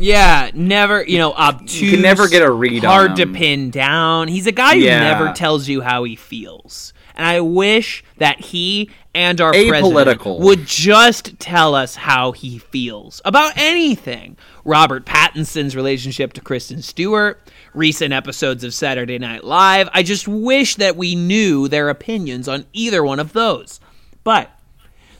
Yeah, 0.00 0.50
never, 0.54 1.04
you 1.04 1.18
know, 1.18 1.32
obtuse. 1.32 1.82
You 1.82 1.90
can 1.92 2.02
never 2.02 2.28
get 2.28 2.42
a 2.42 2.50
read 2.50 2.84
on 2.84 2.90
Hard 2.90 3.16
to 3.16 3.26
pin 3.26 3.70
down. 3.70 4.28
He's 4.28 4.46
a 4.46 4.52
guy 4.52 4.74
who 4.74 4.80
Yeah. 4.84 5.00
never 5.00 5.32
tells 5.32 5.68
you 5.68 5.80
how 5.80 6.04
he 6.04 6.14
feels. 6.14 6.92
And 7.16 7.26
I 7.26 7.40
wish 7.40 8.04
that 8.18 8.40
he 8.40 8.90
and 9.12 9.40
our 9.40 9.52
Apolitical. 9.52 9.68
president 9.68 10.40
would 10.40 10.66
just 10.66 11.40
tell 11.40 11.74
us 11.74 11.96
how 11.96 12.30
he 12.30 12.58
feels 12.58 13.20
about 13.24 13.54
anything. 13.56 14.36
Robert 14.64 15.04
Pattinson's 15.04 15.74
relationship 15.74 16.32
to 16.34 16.40
Kristen 16.40 16.80
Stewart, 16.80 17.40
recent 17.74 18.12
episodes 18.12 18.64
of 18.64 18.74
Saturday 18.74 19.18
Night 19.18 19.44
Live. 19.44 19.88
I 19.92 20.02
just 20.02 20.28
wish 20.28 20.76
that 20.76 20.96
we 20.96 21.14
knew 21.14 21.68
their 21.68 21.88
opinions 21.88 22.48
on 22.48 22.66
either 22.72 23.02
one 23.04 23.20
of 23.20 23.32
those. 23.32 23.80
But 24.24 24.50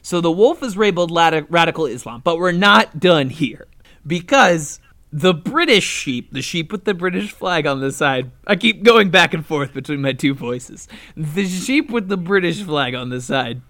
so 0.03 0.21
the 0.21 0.31
wolf 0.31 0.63
is 0.63 0.77
labeled 0.77 1.11
radical 1.13 1.87
Islam, 1.87 2.21
but 2.25 2.39
we're 2.39 2.53
not 2.53 3.01
done 3.01 3.31
here 3.31 3.67
because 4.07 4.81
the 5.13 5.35
British 5.35 5.85
sheep, 5.85 6.33
the 6.33 6.43
sheep 6.43 6.71
with 6.73 6.85
the 6.85 6.95
British 6.95 7.33
flag 7.33 7.67
on 7.67 7.81
the 7.81 7.93
side, 7.93 8.31
I 8.47 8.57
keep 8.57 8.83
going 8.83 9.11
back 9.11 9.33
and 9.35 9.45
forth 9.45 9.73
between 9.73 10.03
my 10.03 10.13
two 10.13 10.35
voices. 10.35 10.89
The 11.17 11.47
sheep 11.47 11.91
with 11.91 12.09
the 12.09 12.17
British 12.17 12.63
flag 12.63 12.95
on 12.95 13.09
the 13.09 13.21
side 13.21 13.63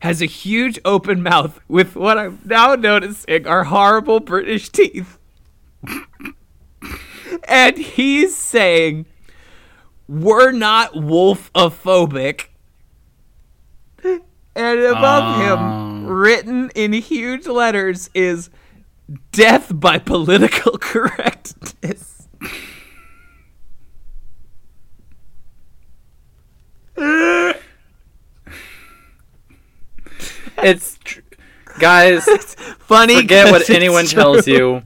has 0.00 0.20
a 0.20 0.26
huge 0.26 0.78
open 0.84 1.22
mouth 1.22 1.60
with 1.68 1.96
what 1.96 2.18
I'm 2.18 2.40
now 2.44 2.74
noticing 2.74 3.46
are 3.46 3.64
horrible 3.64 4.20
British 4.20 4.68
teeth. 4.68 5.18
and 7.44 7.76
he's 7.76 8.36
saying, 8.36 9.06
We're 10.08 10.52
not 10.52 10.94
wolfophobic. 10.94 12.46
And 14.04 14.80
above 14.80 15.40
him, 15.42 15.58
oh. 15.58 16.08
written 16.08 16.70
in 16.74 16.94
huge 16.94 17.46
letters, 17.46 18.08
is 18.14 18.48
death 19.32 19.70
by 19.74 19.98
political 19.98 20.78
correctness. 20.80 22.28
It's 30.58 30.98
tr- 31.04 31.20
guys. 31.78 32.24
Funny. 32.78 33.16
forget 33.16 33.50
what 33.50 33.68
anyone 33.70 34.06
tells 34.06 34.46
you. 34.46 34.82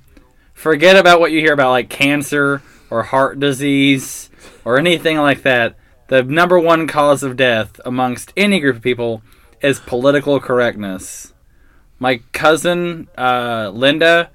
Forget 0.61 0.97
about 0.97 1.21
what 1.21 1.33
you 1.33 1.41
hear 1.41 1.55
about 1.55 1.71
like 1.71 1.89
cancer 1.89 2.61
or 2.91 3.03
heart 3.03 3.41
disease 3.41 4.29
or 4.63 4.79
anything 4.79 5.17
like 5.17 5.41
that. 5.43 5.75
The 6.09 6.23
number 6.23 6.59
one 6.59 6.87
cause 6.87 7.23
of 7.23 7.39
death 7.39 7.81
amongst 7.87 8.35
any 8.37 8.61
group 8.61 8.77
of 8.77 8.83
people 8.83 9.23
is 9.63 9.81
political 9.81 10.39
correctness. 10.39 11.33
My 11.99 12.21
cousin 12.33 13.09
uh, 13.17 13.71
Linda, 13.73 14.29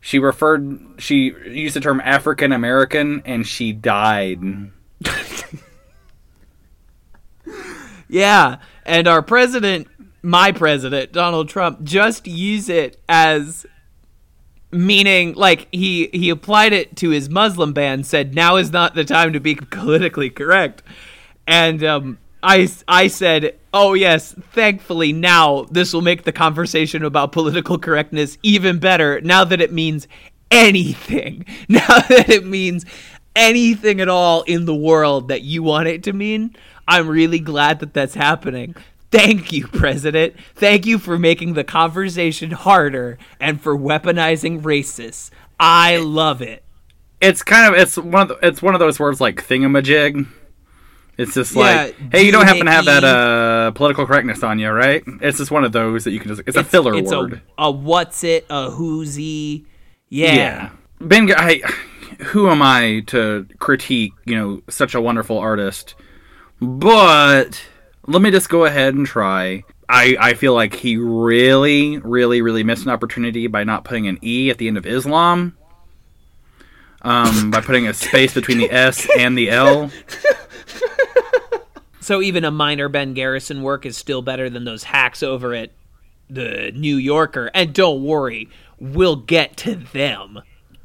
she 0.00 0.18
referred, 0.18 0.80
she 0.98 1.32
used 1.46 1.76
the 1.76 1.80
term 1.80 2.02
African 2.04 2.52
American, 2.52 3.22
and 3.24 3.46
she 3.46 3.72
died. 3.72 4.70
Yeah, 8.10 8.56
and 8.84 9.06
our 9.06 9.22
president, 9.22 9.86
my 10.20 10.50
president, 10.50 11.12
Donald 11.12 11.48
Trump, 11.48 11.84
just 11.84 12.26
used 12.26 12.68
it 12.68 13.00
as 13.08 13.66
meaning 14.70 15.34
like 15.34 15.68
he 15.72 16.08
he 16.12 16.30
applied 16.30 16.72
it 16.72 16.96
to 16.96 17.10
his 17.10 17.28
Muslim 17.28 17.72
ban, 17.72 18.04
said 18.04 18.34
now 18.34 18.56
is 18.56 18.72
not 18.72 18.94
the 18.94 19.04
time 19.04 19.32
to 19.32 19.40
be 19.40 19.54
politically 19.54 20.30
correct, 20.30 20.82
and 21.46 21.82
um, 21.84 22.18
I 22.42 22.68
I 22.88 23.08
said, 23.08 23.58
oh 23.72 23.94
yes, 23.94 24.34
thankfully 24.52 25.12
now 25.12 25.66
this 25.70 25.92
will 25.92 26.02
make 26.02 26.24
the 26.24 26.32
conversation 26.32 27.04
about 27.04 27.32
political 27.32 27.78
correctness 27.78 28.38
even 28.42 28.78
better. 28.78 29.20
Now 29.20 29.44
that 29.44 29.60
it 29.60 29.72
means 29.72 30.08
anything, 30.50 31.44
now 31.68 31.86
that 31.86 32.28
it 32.28 32.46
means 32.46 32.84
anything 33.36 34.00
at 34.00 34.08
all 34.08 34.42
in 34.42 34.64
the 34.64 34.74
world 34.74 35.28
that 35.28 35.42
you 35.42 35.62
want 35.62 35.88
it 35.88 36.02
to 36.04 36.12
mean. 36.12 36.54
I'm 36.88 37.08
really 37.08 37.38
glad 37.38 37.78
that 37.80 37.94
that's 37.94 38.14
happening. 38.14 38.74
Thank 39.10 39.52
you, 39.52 39.66
President. 39.66 40.34
Thank 40.54 40.86
you 40.86 40.98
for 40.98 41.18
making 41.18 41.54
the 41.54 41.64
conversation 41.64 42.52
harder 42.52 43.18
and 43.40 43.60
for 43.60 43.76
weaponizing 43.76 44.62
racists. 44.62 45.30
I 45.58 45.96
love 45.96 46.40
it. 46.40 46.64
It's 47.20 47.42
kind 47.42 47.74
of 47.74 47.78
it's 47.78 47.96
one 47.96 48.22
of 48.22 48.28
the, 48.28 48.46
it's 48.46 48.62
one 48.62 48.74
of 48.74 48.80
those 48.80 48.98
words 48.98 49.20
like 49.20 49.46
thingamajig. 49.46 50.26
It's 51.18 51.34
just 51.34 51.54
Yeah, 51.54 51.60
like, 51.60 52.12
hey, 52.12 52.22
you 52.22 52.32
don't 52.32 52.46
happen 52.46 52.64
to 52.64 52.72
have 52.72 52.86
that 52.86 53.04
uh, 53.04 53.72
political 53.72 54.06
correctness 54.06 54.42
on 54.42 54.58
you, 54.58 54.70
right? 54.70 55.02
It's 55.20 55.36
just 55.36 55.50
one 55.50 55.64
of 55.64 55.72
those 55.72 56.04
that 56.04 56.12
you 56.12 56.20
can 56.20 56.28
just. 56.28 56.42
It's, 56.46 56.56
a 56.56 56.64
filler 56.64 56.94
it's 56.94 57.10
word. 57.10 57.42
A, 57.58 57.64
a 57.64 57.70
what's 57.70 58.24
it? 58.24 58.46
A 58.48 58.70
who's 58.70 59.16
he? 59.16 59.66
Yeah. 60.08 60.34
yeah. 60.34 60.70
Ben, 61.00 61.30
I, 61.36 61.60
who 62.20 62.48
am 62.48 62.62
I 62.62 63.02
to 63.08 63.46
critique? 63.58 64.14
You 64.24 64.34
know, 64.34 64.62
such 64.70 64.94
a 64.94 65.00
wonderful 65.00 65.36
artist, 65.36 65.94
but 66.58 67.62
let 68.10 68.22
me 68.22 68.30
just 68.30 68.48
go 68.48 68.64
ahead 68.64 68.94
and 68.94 69.06
try. 69.06 69.64
I, 69.88 70.16
I 70.20 70.34
feel 70.34 70.54
like 70.54 70.74
he 70.74 70.96
really, 70.96 71.98
really, 71.98 72.42
really 72.42 72.62
missed 72.62 72.84
an 72.84 72.90
opportunity 72.90 73.46
by 73.46 73.64
not 73.64 73.84
putting 73.84 74.06
an 74.06 74.18
E 74.22 74.50
at 74.50 74.58
the 74.58 74.68
end 74.68 74.76
of 74.76 74.86
Islam. 74.86 75.56
Um, 77.02 77.50
by 77.50 77.62
putting 77.62 77.88
a 77.88 77.94
space 77.94 78.34
between 78.34 78.58
the 78.58 78.70
S 78.70 79.08
and 79.18 79.36
the 79.36 79.50
L. 79.50 79.90
So 82.10 82.20
even 82.20 82.44
a 82.44 82.50
minor 82.50 82.88
Ben 82.88 83.14
Garrison 83.14 83.62
work 83.62 83.86
is 83.86 83.96
still 83.96 84.20
better 84.20 84.50
than 84.50 84.64
those 84.64 84.82
hacks 84.82 85.22
over 85.22 85.54
at 85.54 85.70
the 86.28 86.72
New 86.74 86.96
Yorker. 86.96 87.52
And 87.54 87.72
don't 87.72 88.02
worry, 88.02 88.48
we'll 88.80 89.14
get 89.14 89.56
to 89.58 89.76
them. 89.76 90.40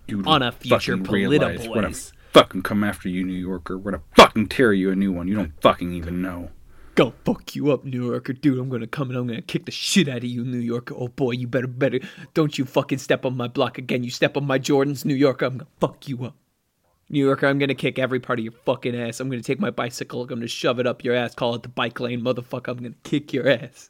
You 0.08 0.24
On 0.28 0.44
a 0.44 0.52
future 0.52 0.98
Polita 0.98 1.68
We're 1.68 1.82
gonna 1.82 1.96
fucking 2.32 2.62
come 2.62 2.84
after 2.84 3.10
you, 3.10 3.24
New 3.24 3.34
Yorker. 3.34 3.76
We're 3.76 3.94
gonna 3.94 4.04
fucking 4.16 4.50
tear 4.50 4.72
you 4.72 4.92
a 4.92 4.96
new 4.96 5.12
one. 5.12 5.28
You 5.28 5.34
don't 5.34 5.60
fucking 5.62 5.94
even 5.94 6.22
know. 6.22 6.52
Go 6.96 7.14
fuck 7.26 7.58
you 7.58 7.74
up, 7.74 7.84
New 7.84 8.10
Yorker, 8.10 8.32
dude. 8.32 8.58
I'm 8.58 8.70
gonna 8.70 8.88
come 8.88 9.10
and 9.10 9.18
I'm 9.20 9.28
gonna 9.28 9.42
kick 9.42 9.66
the 9.66 9.72
shit 9.72 10.08
out 10.08 10.20
of 10.20 10.24
you, 10.24 10.46
New 10.46 10.60
Yorker. 10.60 10.96
Oh 10.98 11.10
boy, 11.10 11.32
you 11.32 11.46
better 11.46 11.68
better 11.68 12.00
don't 12.34 12.58
you 12.58 12.64
fucking 12.64 13.00
step 13.00 13.26
on 13.26 13.36
my 13.36 13.50
block 13.50 13.78
again. 13.78 14.06
You 14.06 14.10
step 14.10 14.38
on 14.38 14.48
my 14.48 14.58
Jordans, 14.58 15.04
New 15.04 15.14
Yorker, 15.14 15.46
I'm 15.46 15.58
gonna 15.58 15.70
fuck 15.82 16.08
you 16.08 16.24
up. 16.24 16.38
New 17.10 17.26
Yorker, 17.26 17.48
I'm 17.48 17.60
gonna 17.60 17.76
kick 17.76 18.00
every 18.00 18.22
part 18.22 18.40
of 18.40 18.46
your 18.46 18.54
fucking 18.64 18.96
ass. 18.96 19.20
I'm 19.20 19.30
gonna 19.30 19.44
take 19.44 19.60
my 19.60 19.72
bicycle, 19.72 20.22
I'm 20.22 20.30
gonna 20.30 20.48
shove 20.48 20.80
it 20.80 20.88
up 20.88 21.04
your 21.04 21.16
ass, 21.16 21.36
call 21.36 21.56
it 21.56 21.64
the 21.64 21.70
bike 21.70 22.00
lane, 22.00 22.22
motherfucker. 22.22 22.70
I'm 22.70 22.78
gonna 22.78 22.96
kick 23.04 23.34
your 23.34 23.50
ass. 23.50 23.90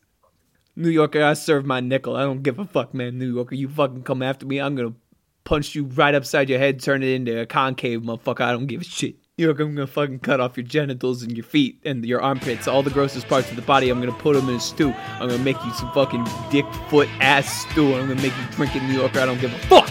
New 0.76 0.90
Yorker, 0.90 1.24
I 1.24 1.34
serve 1.34 1.64
my 1.64 1.82
nickel. 1.82 2.16
I 2.16 2.24
don't 2.24 2.42
give 2.42 2.58
a 2.58 2.66
fuck, 2.66 2.96
man. 2.96 3.20
New 3.20 3.36
Yorker, 3.36 3.54
you 3.54 3.70
fucking 3.70 4.02
come 4.02 4.24
after 4.24 4.48
me, 4.48 4.60
I'm 4.60 4.76
gonna 4.76 4.96
punch 5.44 5.76
you 5.76 5.86
right 5.86 6.16
upside 6.16 6.50
your 6.50 6.58
head, 6.58 6.82
turn 6.82 7.04
it 7.04 7.10
into 7.10 7.40
a 7.40 7.46
concave, 7.46 8.02
motherfucker. 8.02 8.42
I 8.42 8.52
don't 8.52 8.66
give 8.66 8.82
a 8.82 8.84
shit. 8.84 9.18
New 9.38 9.44
York, 9.44 9.60
I'm 9.60 9.76
gonna 9.76 9.86
fucking 9.86 10.20
cut 10.20 10.40
off 10.40 10.56
your 10.56 10.66
genitals 10.66 11.22
and 11.22 11.36
your 11.36 11.44
feet 11.44 11.78
and 11.84 12.06
your 12.06 12.22
armpits, 12.22 12.70
all 12.70 12.82
the 12.82 12.90
grossest 12.90 13.28
parts 13.28 13.50
of 13.50 13.58
the 13.58 13.62
body. 13.64 13.90
I'm 13.90 14.00
gonna 14.00 14.14
put 14.14 14.34
them 14.34 14.48
in 14.48 14.56
a 14.56 14.60
stew. 14.62 14.94
I'm 14.94 15.28
gonna 15.28 15.44
make 15.44 15.62
you 15.66 15.74
some 15.74 15.92
fucking 15.92 16.26
dick, 16.52 16.66
foot, 16.88 17.10
ass 17.20 17.66
stew. 17.70 17.96
I'm 17.96 18.08
gonna 18.08 18.22
make 18.22 18.32
you 18.38 18.46
drink 18.52 18.78
it, 18.78 18.82
in 18.82 18.88
New 18.88 18.98
Yorker. 18.98 19.20
I 19.20 19.26
don't 19.26 19.42
give 19.42 19.54
a 19.54 19.58
fuck. 19.68 19.90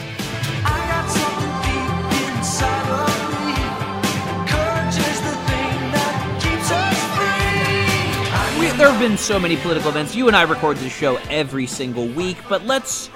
I 0.64 0.86
got 0.88 1.10
something 1.10 1.52
deep 1.60 2.38
inside 2.38 2.88
of 2.88 3.04
me. 3.44 3.52
Courage 4.48 4.96
is 4.96 5.20
the 5.20 5.36
thing 5.44 5.92
that 5.92 6.40
keeps 6.40 6.70
us 6.72 6.96
free. 7.12 8.32
I 8.32 8.72
We, 8.72 8.78
there 8.78 8.90
have 8.90 8.98
been 8.98 9.18
so 9.18 9.38
many 9.38 9.58
political 9.58 9.90
events. 9.90 10.16
You 10.16 10.26
and 10.26 10.34
I 10.34 10.44
record 10.44 10.78
this 10.78 10.96
show 10.96 11.16
every 11.28 11.66
single 11.66 12.06
week, 12.06 12.38
but 12.48 12.64
let's 12.64 13.10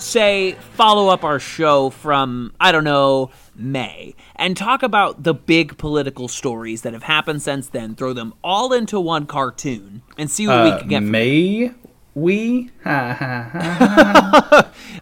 say 0.00 0.52
follow 0.74 1.08
up 1.08 1.24
our 1.24 1.38
show 1.38 1.90
from, 1.90 2.52
I 2.60 2.72
don't 2.72 2.84
know, 2.84 3.30
May 3.54 4.14
and 4.36 4.56
talk 4.56 4.82
about 4.84 5.24
the 5.24 5.34
big 5.34 5.76
political 5.78 6.28
stories 6.28 6.82
that 6.82 6.92
have 6.92 7.02
happened 7.02 7.42
since 7.42 7.68
then. 7.68 7.94
Throw 7.96 8.12
them 8.12 8.32
all 8.44 8.72
into 8.72 9.00
one 9.00 9.26
cartoon 9.26 10.02
and 10.16 10.30
see 10.30 10.46
what 10.46 10.62
we 10.64 10.70
Uh, 10.70 10.78
can 10.78 10.88
get 10.88 10.98
from 10.98 11.10
may 11.10 11.72
we? 12.14 12.70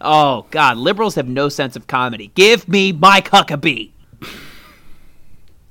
Oh 0.01 0.47
God, 0.51 0.76
liberals 0.76 1.14
have 1.16 1.26
no 1.28 1.49
sense 1.49 1.76
of 1.76 1.86
comedy. 1.86 2.30
Give 2.34 2.68
me 2.68 2.92
Mike 2.92 3.30
Huckabee. 3.30 3.90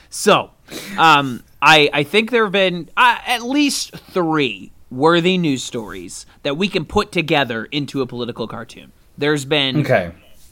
so, 0.09 0.51
um, 0.97 1.43
I 1.61 1.89
I 1.93 2.03
think 2.03 2.31
there 2.31 2.43
have 2.43 2.51
been 2.51 2.89
uh, 2.97 3.17
at 3.25 3.43
least 3.43 3.95
three 3.95 4.71
worthy 4.91 5.37
news 5.37 5.63
stories 5.63 6.25
that 6.43 6.57
we 6.57 6.67
can 6.67 6.85
put 6.85 7.11
together 7.11 7.65
into 7.65 8.01
a 8.01 8.07
political 8.07 8.47
cartoon. 8.47 8.91
There's 9.17 9.45
been 9.45 9.81
Okay. 9.81 10.11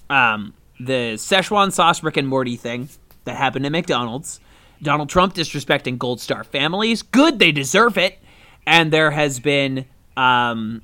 um, 0.10 0.54
the 0.80 1.14
Szechuan 1.16 1.72
sauce 1.72 2.04
Rick 2.04 2.18
and 2.18 2.28
Morty 2.28 2.56
thing 2.56 2.90
that 3.26 3.36
happened 3.36 3.66
at 3.66 3.72
McDonald's. 3.72 4.40
Donald 4.82 5.10
Trump 5.10 5.34
disrespecting 5.34 5.98
Gold 5.98 6.20
Star 6.20 6.44
families. 6.44 7.02
Good, 7.02 7.40
they 7.40 7.52
deserve 7.52 7.98
it. 7.98 8.20
And 8.66 8.92
there 8.92 9.12
has 9.12 9.40
been 9.40 9.86
um, 10.18 10.82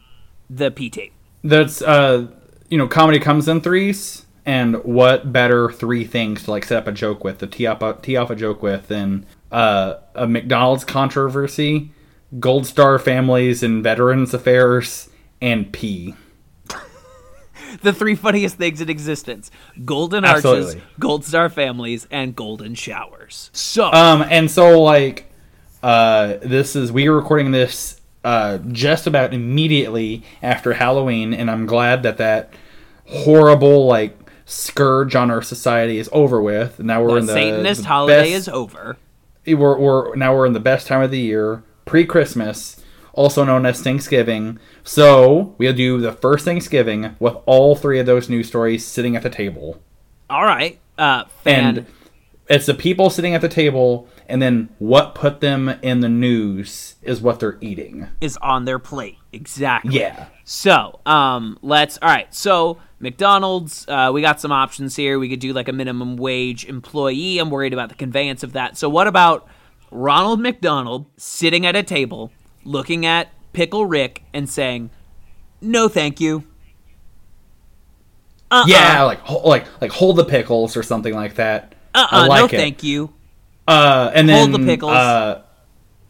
the 0.50 0.72
P 0.72 0.90
tape. 0.90 1.14
That's 1.44 1.82
uh, 1.82 2.28
you 2.70 2.78
know, 2.78 2.88
comedy 2.88 3.20
comes 3.20 3.48
in 3.48 3.62
threes, 3.62 4.26
and 4.46 4.84
what 4.84 5.32
better 5.32 5.72
three 5.72 6.04
things 6.06 6.44
to 6.44 6.52
like 6.52 6.66
set 6.66 6.78
up 6.78 6.88
a 6.88 6.92
joke 6.92 7.24
with, 7.24 7.40
to 7.40 7.48
tee 7.48 7.66
up 7.68 7.82
a 7.82 7.98
tee 8.02 8.18
off 8.18 8.30
a 8.30 8.36
joke 8.36 8.62
with, 8.62 8.88
than 8.88 9.26
uh, 9.52 9.96
a 10.16 10.28
McDonald's 10.28 10.84
controversy, 10.84 11.92
Gold 12.40 12.68
Star 12.68 13.00
families 13.00 13.64
and 13.64 13.84
Veterans 13.84 14.34
Affairs, 14.34 15.10
and 15.42 15.72
P. 15.72 16.14
the 17.82 17.94
three 17.94 18.16
funniest 18.16 18.58
things 18.58 18.82
in 18.82 18.90
existence 18.90 19.52
golden 19.86 20.26
arches 20.26 20.46
Absolutely. 20.46 20.82
gold 21.00 21.26
star 21.26 21.50
families 21.50 22.08
and 22.12 22.36
golden 22.36 22.76
showers 22.76 23.50
so 23.54 23.92
Um, 23.92 24.22
and 24.24 24.50
so 24.50 24.82
like, 24.82 25.32
uh, 25.84 26.38
this 26.42 26.76
is 26.76 26.92
we 26.92 27.08
are 27.08 27.16
recording 27.16 27.52
this 27.52 28.00
uh 28.24 28.58
just 28.72 29.08
about 29.08 29.34
immediately 29.34 30.24
after 30.42 30.74
Halloween, 30.74 31.34
and 31.34 31.50
I'm 31.50 31.66
glad 31.66 32.04
that 32.04 32.18
that 32.18 32.54
horrible 33.06 33.86
like 33.86 34.18
scourge 34.46 35.16
on 35.16 35.32
our 35.32 35.42
society 35.42 35.98
is 36.00 36.10
over 36.12 36.42
with. 36.42 36.80
Now 36.80 37.02
we're 37.02 37.12
the 37.12 37.18
in 37.18 37.26
the 37.28 37.34
satanist 37.34 37.82
the 37.82 37.88
holiday 37.88 38.32
best- 38.32 38.34
is 38.34 38.50
over 38.50 38.98
we're, 39.56 39.78
we're 39.78 40.16
now 40.16 40.36
we're 40.36 40.46
in 40.46 40.54
the 40.54 40.60
best 40.60 40.88
time 40.88 41.02
of 41.02 41.12
the 41.12 41.20
year, 41.20 41.64
pre-Christmas, 41.86 42.82
also 43.20 43.44
known 43.44 43.66
as 43.66 43.82
Thanksgiving. 43.82 44.58
So 44.84 45.54
we'll 45.58 45.74
do 45.74 46.00
the 46.00 46.14
first 46.14 46.46
Thanksgiving 46.46 47.16
with 47.20 47.36
all 47.46 47.76
three 47.76 48.00
of 48.00 48.06
those 48.06 48.30
news 48.30 48.48
stories 48.48 48.86
sitting 48.88 49.16
at 49.18 49.24
the 49.24 49.30
table, 49.30 49.82
all 50.30 50.46
right 50.46 50.80
uh 50.98 51.24
and 51.46 51.86
it's 52.48 52.66
the 52.66 52.74
people 52.74 53.10
sitting 53.12 53.36
at 53.36 53.42
the 53.42 53.50
table, 53.50 54.08
and 54.28 54.42
then 54.42 54.70
what 54.80 55.14
put 55.14 55.40
them 55.40 55.70
in 55.84 56.00
the 56.00 56.10
news 56.10 56.96
is 57.04 57.22
what 57.22 57.40
they're 57.40 57.58
eating. 57.62 58.08
is 58.22 58.38
on 58.42 58.66
their 58.66 58.80
plate 58.80 59.18
exactly 59.34 60.00
Yeah. 60.00 60.26
so 60.46 61.00
um 61.06 61.60
let's 61.62 62.00
all 62.02 62.10
right 62.10 62.34
so 62.34 62.80
mcdonald's 63.00 63.86
uh, 63.88 64.10
we 64.14 64.22
got 64.22 64.40
some 64.42 64.52
options 64.52 64.96
here 64.96 65.20
we 65.20 65.30
could 65.30 65.40
do 65.40 65.54
like 65.54 65.68
a 65.68 65.74
minimum 65.74 66.18
wage 66.18 66.66
employee 66.66 67.38
i'm 67.38 67.50
worried 67.52 67.74
about 67.74 67.90
the 67.90 67.96
conveyance 67.96 68.42
of 68.44 68.54
that 68.54 68.76
so 68.78 68.90
what 68.90 69.06
about 69.08 69.48
ronald 69.92 70.40
mcdonald 70.42 71.06
sitting 71.18 71.66
at 71.68 71.76
a 71.76 71.84
table 71.84 72.32
looking 72.70 73.06
at 73.06 73.30
pickle 73.52 73.86
rick 73.86 74.24
and 74.34 74.48
saying 74.50 74.90
no 75.62 75.88
thank 75.88 76.20
you 76.20 76.44
uh-uh. 78.52 78.66
Yeah, 78.68 79.04
like 79.04 79.20
ho- 79.20 79.48
like 79.48 79.68
like 79.82 79.92
hold 79.92 80.16
the 80.16 80.26
pickles 80.26 80.76
or 80.76 80.82
something 80.84 81.14
like 81.14 81.36
that. 81.36 81.76
Uh-uh, 81.94 82.28
I 82.32 82.40
no 82.40 82.46
it. 82.46 82.52
thank 82.52 82.84
you. 82.84 83.14
Uh, 83.68 84.12
and 84.14 84.28
then 84.28 84.50
Hold 84.52 84.62
the 84.62 84.66
pickles. 84.66 84.92
Uh, 84.92 85.44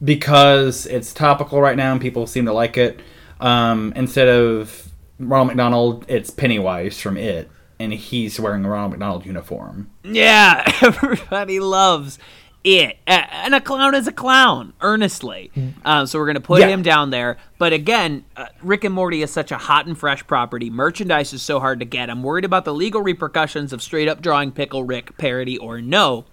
because 0.01 0.85
it's 0.85 1.13
topical 1.13 1.61
right 1.61 1.75
now 1.75 1.91
and 1.91 1.99
people 1.99 2.25
seem 2.25 2.45
to 2.45 2.53
like 2.53 2.77
it. 2.77 3.01
Um, 3.41 3.91
instead 3.95 4.29
of 4.29 4.89
Ronald 5.19 5.49
McDonald, 5.49 6.05
it's 6.07 6.29
Pennywise 6.29 6.99
from 7.01 7.17
It, 7.17 7.49
and 7.79 7.91
he's 7.91 8.39
wearing 8.39 8.63
a 8.63 8.69
Ronald 8.69 8.91
McDonald 8.91 9.25
uniform. 9.25 9.89
Yeah, 10.03 10.63
everybody 10.81 11.59
loves 11.59 12.17
it. 12.63 12.97
And 13.07 13.55
a 13.55 13.61
clown 13.61 13.95
is 13.95 14.07
a 14.07 14.11
clown, 14.11 14.73
earnestly. 14.81 15.51
Um, 15.85 16.05
so 16.07 16.19
we're 16.19 16.25
going 16.25 16.35
to 16.35 16.41
put 16.41 16.59
Yeah. 16.61 16.67
him 16.67 16.81
down 16.83 17.09
there. 17.09 17.37
But 17.57 17.73
again, 17.73 18.25
uh, 18.35 18.47
Rick 18.61 18.83
and 18.83 18.93
Morty 18.93 19.21
is 19.21 19.31
such 19.31 19.51
a 19.51 19.57
hot 19.57 19.85
and 19.85 19.97
fresh 19.97 20.25
property. 20.27 20.69
Merchandise 20.69 21.31
is 21.33 21.41
so 21.41 21.59
hard 21.59 21.79
to 21.79 21.85
get. 21.85 22.09
I'm 22.09 22.21
worried 22.23 22.45
about 22.45 22.65
the 22.65 22.73
legal 22.73 23.01
repercussions 23.01 23.71
of 23.73 23.81
straight 23.81 24.07
up 24.07 24.21
drawing 24.21 24.51
Pickle 24.51 24.83
Rick 24.83 25.17
parody 25.17 25.57
or 25.57 25.81
no. 25.81 26.25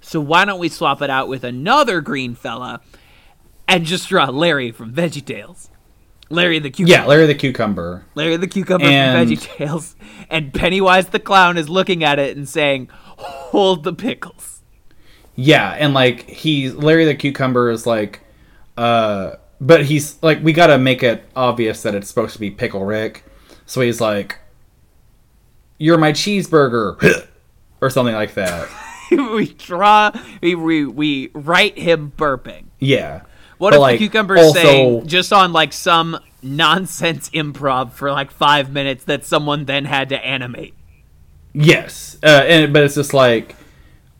So 0.00 0.20
why 0.20 0.44
don't 0.44 0.58
we 0.60 0.68
swap 0.68 1.02
it 1.02 1.10
out 1.10 1.28
with 1.28 1.44
another 1.44 2.00
green 2.00 2.34
fella 2.34 2.80
and 3.68 3.84
just 3.84 4.08
draw 4.08 4.26
Larry 4.30 4.70
from 4.72 4.92
VeggieTales? 4.92 5.68
Larry 6.32 6.58
the 6.60 6.70
cucumber. 6.70 6.92
Yeah, 6.92 7.06
Larry 7.06 7.26
the 7.26 7.34
Cucumber. 7.34 8.04
Larry 8.14 8.36
the 8.36 8.46
cucumber 8.46 8.84
And- 8.86 9.28
from 9.28 9.36
VeggieTales, 9.36 9.94
and 10.30 10.54
Pennywise 10.54 11.08
the 11.08 11.18
clown 11.18 11.58
is 11.58 11.68
looking 11.68 12.04
at 12.04 12.20
it 12.20 12.36
and 12.36 12.48
saying, 12.48 12.88
"Hold 13.16 13.82
the 13.82 13.92
pickles." 13.92 14.59
Yeah, 15.36 15.70
and 15.70 15.94
like 15.94 16.28
he's 16.28 16.74
Larry 16.74 17.04
the 17.04 17.14
Cucumber 17.14 17.70
is 17.70 17.86
like, 17.86 18.20
uh, 18.76 19.32
but 19.60 19.84
he's 19.86 20.22
like 20.22 20.42
we 20.42 20.52
gotta 20.52 20.78
make 20.78 21.02
it 21.02 21.24
obvious 21.34 21.82
that 21.82 21.94
it's 21.94 22.08
supposed 22.08 22.34
to 22.34 22.40
be 22.40 22.50
Pickle 22.50 22.84
Rick, 22.84 23.24
so 23.66 23.80
he's 23.80 24.00
like, 24.00 24.38
"You're 25.78 25.98
my 25.98 26.12
cheeseburger," 26.12 27.26
or 27.80 27.90
something 27.90 28.14
like 28.14 28.34
that. 28.34 28.68
we 29.10 29.46
draw, 29.54 30.10
we, 30.42 30.54
we 30.54 30.86
we 30.86 31.30
write 31.32 31.78
him 31.78 32.12
burping. 32.16 32.64
Yeah. 32.78 33.22
What 33.58 33.70
But, 33.70 33.76
if 33.76 33.80
like, 33.80 33.98
the 33.98 34.06
cucumber's 34.08 34.40
also- 34.40 34.60
saying 34.60 35.06
just 35.06 35.32
on 35.32 35.52
like 35.52 35.72
some 35.72 36.18
nonsense 36.42 37.28
improv 37.30 37.92
for 37.92 38.10
like 38.10 38.30
five 38.30 38.70
minutes 38.72 39.04
that 39.04 39.24
someone 39.24 39.66
then 39.66 39.84
had 39.84 40.08
to 40.10 40.24
animate? 40.24 40.74
Yes, 41.52 42.16
uh, 42.22 42.26
and 42.46 42.72
but 42.72 42.84
it's 42.84 42.94
just 42.94 43.12
like, 43.12 43.56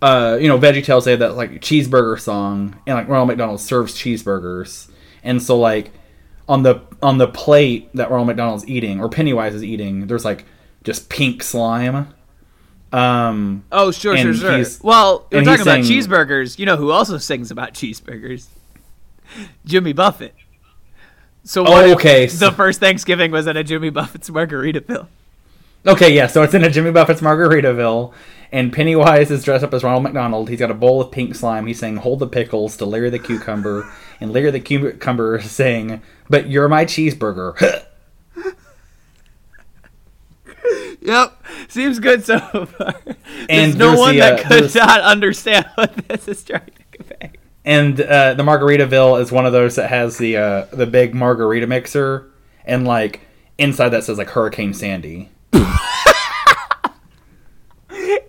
uh, 0.02 0.38
you 0.40 0.48
know, 0.48 0.58
VeggieTales 0.58 1.04
they 1.04 1.10
have 1.12 1.20
that 1.20 1.36
like 1.36 1.60
cheeseburger 1.60 2.18
song, 2.18 2.76
and 2.86 2.96
like 2.96 3.08
Ronald 3.08 3.28
McDonald 3.28 3.60
serves 3.60 3.94
cheeseburgers, 3.94 4.90
and 5.22 5.42
so 5.42 5.58
like 5.58 5.90
on 6.48 6.62
the 6.62 6.80
on 7.02 7.18
the 7.18 7.28
plate 7.28 7.90
that 7.94 8.10
Ronald 8.10 8.28
McDonald's 8.28 8.66
eating 8.66 9.00
or 9.00 9.08
Pennywise 9.08 9.54
is 9.54 9.62
eating, 9.64 10.06
there's 10.06 10.24
like 10.24 10.44
just 10.84 11.08
pink 11.08 11.42
slime. 11.42 12.08
Um, 12.92 13.64
Oh, 13.70 13.90
sure, 13.92 14.16
sure, 14.16 14.34
sure. 14.34 14.64
Well, 14.82 15.28
we're 15.30 15.44
talking 15.44 15.62
about 15.62 15.84
saying- 15.84 15.84
cheeseburgers. 15.84 16.58
You 16.58 16.66
know 16.66 16.76
who 16.76 16.90
also 16.90 17.18
sings 17.18 17.50
about 17.50 17.72
cheeseburgers? 17.74 18.46
Jimmy 19.64 19.92
Buffett. 19.92 20.34
So 21.44 21.64
Oh, 21.66 21.84
if 21.86 21.96
okay, 21.96 22.26
the 22.26 22.50
first 22.52 22.80
Thanksgiving 22.80 23.30
was 23.30 23.46
at 23.46 23.56
a 23.56 23.62
Jimmy 23.62 23.90
Buffett's 23.90 24.28
Margaritaville. 24.28 25.06
Okay, 25.86 26.12
yeah, 26.12 26.26
so 26.26 26.42
it's 26.42 26.52
in 26.52 26.62
a 26.62 26.68
Jimmy 26.70 26.90
Buffett's 26.90 27.22
Margaritaville, 27.22 28.12
and 28.52 28.70
Pennywise 28.72 29.30
is 29.30 29.42
dressed 29.44 29.64
up 29.64 29.72
as 29.72 29.82
Ronald 29.82 30.02
McDonald. 30.02 30.50
He's 30.50 30.58
got 30.58 30.70
a 30.70 30.74
bowl 30.74 31.00
of 31.00 31.10
pink 31.10 31.34
slime. 31.34 31.66
He's 31.66 31.78
saying, 31.78 31.96
Hold 31.96 32.18
the 32.18 32.26
pickles 32.26 32.76
to 32.78 32.84
Larry 32.84 33.08
the 33.08 33.18
Cucumber, 33.18 33.90
and 34.20 34.30
Larry 34.32 34.50
the 34.50 34.60
Cucumber 34.60 35.38
is 35.38 35.50
saying, 35.50 36.02
But 36.28 36.50
you're 36.50 36.68
my 36.68 36.84
cheeseburger. 36.84 37.84
Yep, 41.02 41.42
seems 41.68 41.98
good 41.98 42.24
so 42.24 42.38
far. 42.38 42.94
There's 43.04 43.16
And 43.48 43.78
no 43.78 43.98
one 43.98 44.14
the, 44.16 44.20
that 44.20 44.44
uh, 44.44 44.48
could 44.48 44.74
not 44.74 45.00
understand 45.00 45.66
what 45.74 45.94
this 46.08 46.28
is 46.28 46.44
trying 46.44 46.66
to 46.66 46.98
convey. 46.98 47.32
and 47.64 47.98
uh, 48.00 48.34
the 48.34 48.42
Margaritaville 48.42 49.20
is 49.20 49.32
one 49.32 49.46
of 49.46 49.52
those 49.52 49.76
that 49.76 49.88
has 49.88 50.18
the 50.18 50.36
uh, 50.36 50.64
the 50.72 50.86
big 50.86 51.14
margarita 51.14 51.66
mixer, 51.66 52.30
and 52.66 52.86
like 52.86 53.20
inside 53.56 53.88
that 53.90 54.04
says 54.04 54.18
like 54.18 54.28
Hurricane 54.28 54.74
Sandy. 54.74 55.30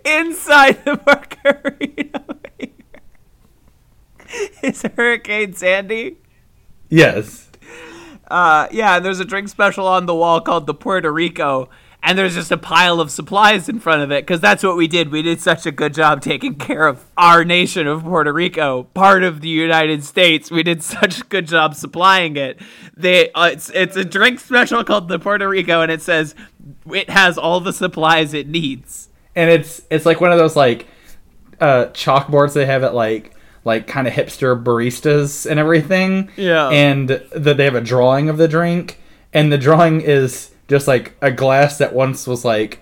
Inside 0.04 0.84
the 0.84 1.00
Margarita 1.06 2.22
is 4.62 4.82
Hurricane 4.82 5.54
Sandy. 5.54 6.18
Yes. 6.88 7.50
Uh, 8.28 8.66
yeah, 8.70 8.96
and 8.96 9.04
there's 9.04 9.20
a 9.20 9.24
drink 9.24 9.48
special 9.48 9.86
on 9.86 10.06
the 10.06 10.14
wall 10.14 10.40
called 10.40 10.66
the 10.66 10.74
Puerto 10.74 11.12
Rico, 11.12 11.68
and 12.04 12.18
there's 12.18 12.34
just 12.34 12.50
a 12.50 12.56
pile 12.56 13.00
of 13.00 13.10
supplies 13.10 13.68
in 13.68 13.78
front 13.78 14.02
of 14.02 14.10
it 14.10 14.26
because 14.26 14.40
that's 14.40 14.62
what 14.62 14.76
we 14.76 14.88
did. 14.88 15.10
We 15.10 15.22
did 15.22 15.40
such 15.40 15.66
a 15.66 15.70
good 15.70 15.94
job 15.94 16.20
taking 16.20 16.54
care 16.56 16.86
of 16.88 17.04
our 17.16 17.44
nation 17.44 17.86
of 17.86 18.02
Puerto 18.02 18.32
Rico, 18.32 18.84
part 18.94 19.22
of 19.22 19.40
the 19.40 19.48
United 19.48 20.02
States. 20.04 20.50
We 20.50 20.62
did 20.62 20.82
such 20.82 21.20
a 21.20 21.24
good 21.24 21.46
job 21.46 21.74
supplying 21.74 22.36
it. 22.36 22.58
They, 22.96 23.30
uh, 23.32 23.50
it's 23.52 23.70
it's 23.70 23.96
a 23.96 24.04
drink 24.04 24.40
special 24.40 24.82
called 24.84 25.08
the 25.08 25.18
Puerto 25.18 25.48
Rico, 25.48 25.80
and 25.82 25.92
it 25.92 26.02
says 26.02 26.34
it 26.92 27.08
has 27.10 27.38
all 27.38 27.60
the 27.60 27.72
supplies 27.72 28.34
it 28.34 28.48
needs. 28.48 29.08
and 29.36 29.50
it's 29.50 29.82
it's 29.90 30.04
like 30.04 30.20
one 30.20 30.32
of 30.32 30.38
those 30.38 30.56
like 30.56 30.86
uh 31.60 31.86
chalkboards 31.92 32.52
they 32.54 32.66
have 32.66 32.82
at 32.82 32.94
like 32.94 33.32
like 33.64 33.86
kind 33.86 34.08
of 34.08 34.12
hipster 34.12 34.60
baristas 34.60 35.48
and 35.48 35.60
everything 35.60 36.28
Yeah. 36.36 36.68
and 36.70 37.08
that 37.08 37.56
they 37.56 37.64
have 37.64 37.76
a 37.76 37.80
drawing 37.80 38.28
of 38.28 38.36
the 38.36 38.48
drink 38.48 38.98
and 39.32 39.52
the 39.52 39.58
drawing 39.58 40.00
is 40.00 40.50
just 40.72 40.88
like 40.88 41.14
a 41.20 41.30
glass 41.30 41.76
that 41.76 41.92
once 41.94 42.26
was 42.26 42.44
like 42.46 42.80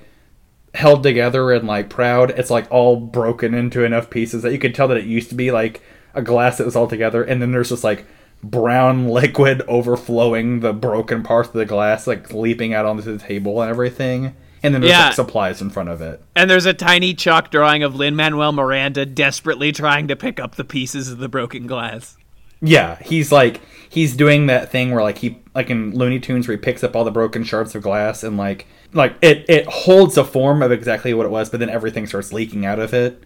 held 0.75 1.03
together 1.03 1.51
and 1.51 1.67
like 1.67 1.91
proud 1.91 2.31
it's 2.31 2.49
like 2.51 2.71
all 2.71 2.95
broken 2.97 3.53
into 3.55 3.83
enough 3.85 4.09
pieces 4.09 4.43
that 4.45 4.53
you 4.53 4.59
could 4.61 4.73
tell 4.73 4.87
that 4.87 4.97
it 4.97 5.05
used 5.05 5.29
to 5.29 5.35
be 5.35 5.51
like 5.51 5.83
a 6.15 6.23
glass 6.23 6.59
that 6.59 6.65
was 6.65 6.77
all 6.77 6.87
together 6.87 7.25
and 7.25 7.43
then 7.43 7.51
there's 7.51 7.71
just 7.71 7.83
like 7.83 8.07
brown 8.45 9.09
liquid 9.21 9.61
overflowing 9.67 10.61
the 10.61 10.73
broken 10.73 11.25
parts 11.25 11.49
of 11.49 11.55
the 11.55 11.67
glass 11.67 12.07
like 12.07 12.33
leaping 12.33 12.73
out 12.73 12.87
onto 12.87 13.03
the 13.03 13.19
table 13.19 13.61
and 13.61 13.69
everything 13.69 14.33
and 14.63 14.73
then 14.73 14.81
there's 14.81 14.93
Yeah. 14.93 15.07
like 15.07 15.15
supplies 15.15 15.61
in 15.61 15.71
front 15.71 15.89
of 15.89 16.01
it 16.01 16.23
And 16.37 16.49
there's 16.49 16.67
a 16.67 16.73
tiny 16.75 17.15
chalk 17.15 17.51
drawing 17.51 17.83
of 17.83 17.97
Lin 17.97 18.15
Manuel 18.15 18.53
Miranda 18.53 19.05
desperately 19.05 19.73
trying 19.73 20.07
to 20.07 20.15
pick 20.15 20.39
up 20.39 20.55
the 20.55 20.65
pieces 20.65 21.11
of 21.11 21.19
the 21.19 21.29
broken 21.29 21.67
glass. 21.67 22.17
Yeah, 22.63 22.99
he's 23.03 23.33
like 23.33 23.61
he's 23.89 24.15
doing 24.17 24.47
that 24.47 24.71
thing 24.71 24.93
where 24.93 25.03
like 25.03 25.19
he 25.19 25.39
like 25.55 25.71
in 25.71 25.93
Looney 25.97 26.21
Tunes 26.21 26.47
where 26.47 26.57
he 26.57 26.61
picks 26.63 26.85
up 26.85 26.95
all 26.95 27.05
the 27.05 27.11
broken 27.11 27.43
shards 27.45 27.75
of 27.75 27.83
glass 27.83 28.23
and 28.23 28.37
like 28.37 28.67
like 28.93 29.15
it 29.23 29.45
it 29.49 29.67
holds 29.67 30.17
a 30.17 30.25
form 30.25 30.63
of 30.63 30.71
exactly 30.73 31.15
what 31.15 31.27
it 31.27 31.31
was, 31.31 31.51
but 31.51 31.61
then 31.61 31.71
everything 31.71 32.07
starts 32.07 32.33
leaking 32.33 32.67
out 32.67 32.79
of 32.79 32.93
it. 32.95 33.25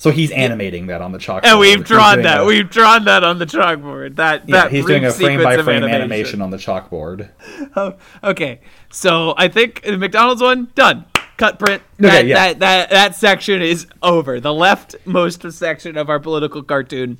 So 0.00 0.12
he's 0.12 0.30
animating 0.30 0.86
that 0.86 1.02
on 1.02 1.10
the 1.10 1.18
chalkboard. 1.18 1.40
And 1.44 1.58
we've 1.58 1.82
drawn 1.82 2.22
that. 2.22 2.42
a- 2.42 2.44
We've 2.44 2.70
drawn 2.70 3.04
that 3.06 3.24
on 3.24 3.40
the 3.40 3.46
chalkboard. 3.46 4.14
That 4.14 4.48
yeah, 4.48 4.62
that 4.62 4.70
he's 4.70 4.86
doing 4.86 5.04
a 5.04 5.10
frame 5.10 5.42
by 5.42 5.60
frame 5.60 5.82
animation. 5.82 6.40
on 6.40 6.50
the 6.50 6.56
chalkboard. 6.56 7.30
Okay, 8.22 8.60
so 8.90 9.34
I 9.36 9.48
think 9.48 9.82
the 9.82 9.98
McDonald's 9.98 10.40
one 10.40 10.68
done. 10.76 11.04
Cut 11.36 11.58
print. 11.58 11.82
Okay, 12.00 12.08
that, 12.10 12.26
yeah. 12.26 12.34
that 12.34 12.58
that 12.60 12.90
that 12.90 13.14
section 13.16 13.60
is 13.60 13.86
over. 14.02 14.38
The 14.40 14.50
leftmost 14.50 15.52
section 15.52 15.96
of 15.96 16.08
our 16.08 16.20
political 16.20 16.62
cartoon 16.62 17.18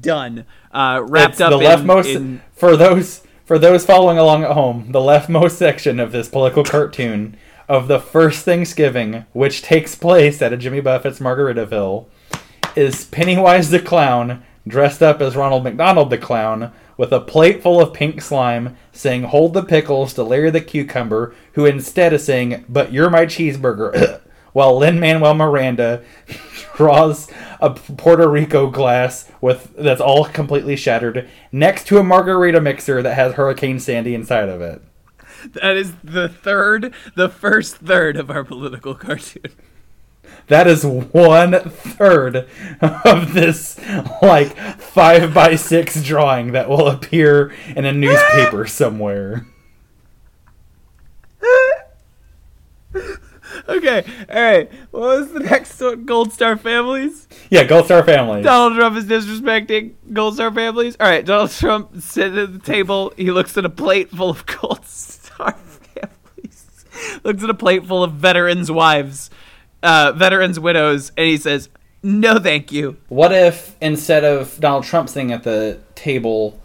done. 0.00 0.44
Uh, 0.72 1.02
wrapped 1.06 1.32
It's 1.34 1.40
up 1.40 1.50
the 1.50 1.58
in, 1.58 1.64
leftmost 1.64 2.14
in- 2.14 2.42
for 2.52 2.76
those 2.76 3.22
for 3.44 3.58
those 3.58 3.84
following 3.86 4.18
along 4.18 4.44
at 4.44 4.52
home. 4.52 4.92
The 4.92 5.00
leftmost 5.00 5.52
section 5.52 5.98
of 5.98 6.12
this 6.12 6.28
political 6.28 6.64
cartoon 6.64 7.36
of 7.68 7.88
the 7.88 7.98
first 8.00 8.44
Thanksgiving, 8.44 9.24
which 9.32 9.62
takes 9.62 9.94
place 9.94 10.40
at 10.42 10.52
a 10.52 10.56
Jimmy 10.56 10.80
Buffett's 10.80 11.18
Margaritaville, 11.18 12.06
is 12.76 13.06
Pennywise 13.06 13.70
the 13.70 13.78
clown 13.80 14.42
dressed 14.66 15.02
up 15.02 15.20
as 15.22 15.34
Ronald 15.36 15.64
McDonald 15.64 16.10
the 16.10 16.18
clown 16.18 16.72
with 16.98 17.12
a 17.12 17.20
plate 17.20 17.62
full 17.62 17.80
of 17.80 17.94
pink 17.94 18.20
slime, 18.20 18.76
saying 18.92 19.22
"Hold 19.24 19.54
the 19.54 19.62
pickles" 19.64 20.12
to 20.14 20.22
Larry 20.22 20.50
the 20.50 20.60
cucumber, 20.60 21.34
who 21.52 21.64
instead 21.64 22.12
is 22.12 22.24
saying 22.24 22.64
"But 22.68 22.92
you're 22.92 23.10
my 23.10 23.24
cheeseburger." 23.26 24.20
While 24.52 24.78
Lin 24.78 24.98
Manuel 24.98 25.34
Miranda 25.34 26.02
draws 26.78 27.28
a 27.60 27.70
Puerto 27.70 28.28
Rico 28.28 28.70
glass 28.70 29.30
with 29.40 29.74
that's 29.76 30.00
all 30.00 30.24
completely 30.24 30.76
shattered 30.76 31.28
next 31.50 31.88
to 31.88 31.98
a 31.98 32.04
margarita 32.04 32.60
mixer 32.60 33.02
that 33.02 33.14
has 33.14 33.34
Hurricane 33.34 33.80
Sandy 33.80 34.14
inside 34.14 34.48
of 34.48 34.60
it. 34.62 34.80
that 35.54 35.76
is 35.76 35.92
the 36.04 36.28
third, 36.28 36.94
the 37.16 37.28
first 37.28 37.76
third 37.78 38.16
of 38.16 38.30
our 38.30 38.44
political 38.44 38.94
cartoon. 38.94 39.52
That 40.46 40.66
is 40.68 40.86
one 40.86 41.52
third 41.68 42.48
of 42.80 43.34
this 43.34 43.78
like 44.22 44.56
five 44.78 45.34
by 45.34 45.56
six 45.56 46.02
drawing 46.02 46.52
that 46.52 46.68
will 46.68 46.88
appear 46.88 47.52
in 47.76 47.84
a 47.84 47.92
newspaper 47.92 48.66
somewhere. 48.68 49.46
Okay, 53.68 54.02
all 54.30 54.42
right. 54.42 54.72
What 54.90 55.00
was 55.18 55.32
the 55.32 55.40
next 55.40 55.78
one? 55.80 56.06
Gold 56.06 56.32
Star 56.32 56.56
Families. 56.56 57.28
Yeah, 57.50 57.64
Gold 57.64 57.84
Star 57.84 58.02
families. 58.02 58.44
Donald 58.44 58.78
Trump 58.78 58.96
is 58.96 59.04
disrespecting 59.04 59.92
Gold 60.12 60.34
Star 60.34 60.50
families. 60.52 60.96
All 60.98 61.06
right, 61.06 61.24
Donald 61.24 61.50
Trump 61.50 62.00
sitting 62.00 62.38
at 62.38 62.52
the 62.52 62.58
table. 62.60 63.12
He 63.16 63.30
looks 63.30 63.58
at 63.58 63.64
a 63.66 63.70
plate 63.70 64.10
full 64.10 64.30
of 64.30 64.46
Gold 64.60 64.86
Star 64.86 65.52
families. 65.52 66.84
looks 67.24 67.42
at 67.44 67.50
a 67.50 67.54
plate 67.54 67.84
full 67.86 68.02
of 68.02 68.12
veterans' 68.12 68.70
wives, 68.70 69.28
uh, 69.82 70.12
veterans' 70.12 70.58
widows, 70.58 71.12
and 71.18 71.26
he 71.26 71.36
says, 71.36 71.68
"No, 72.02 72.38
thank 72.38 72.72
you." 72.72 72.96
What 73.08 73.32
if 73.32 73.76
instead 73.82 74.24
of 74.24 74.58
Donald 74.60 74.84
Trump 74.84 75.10
sitting 75.10 75.30
at 75.32 75.42
the 75.44 75.78
table, 75.94 76.57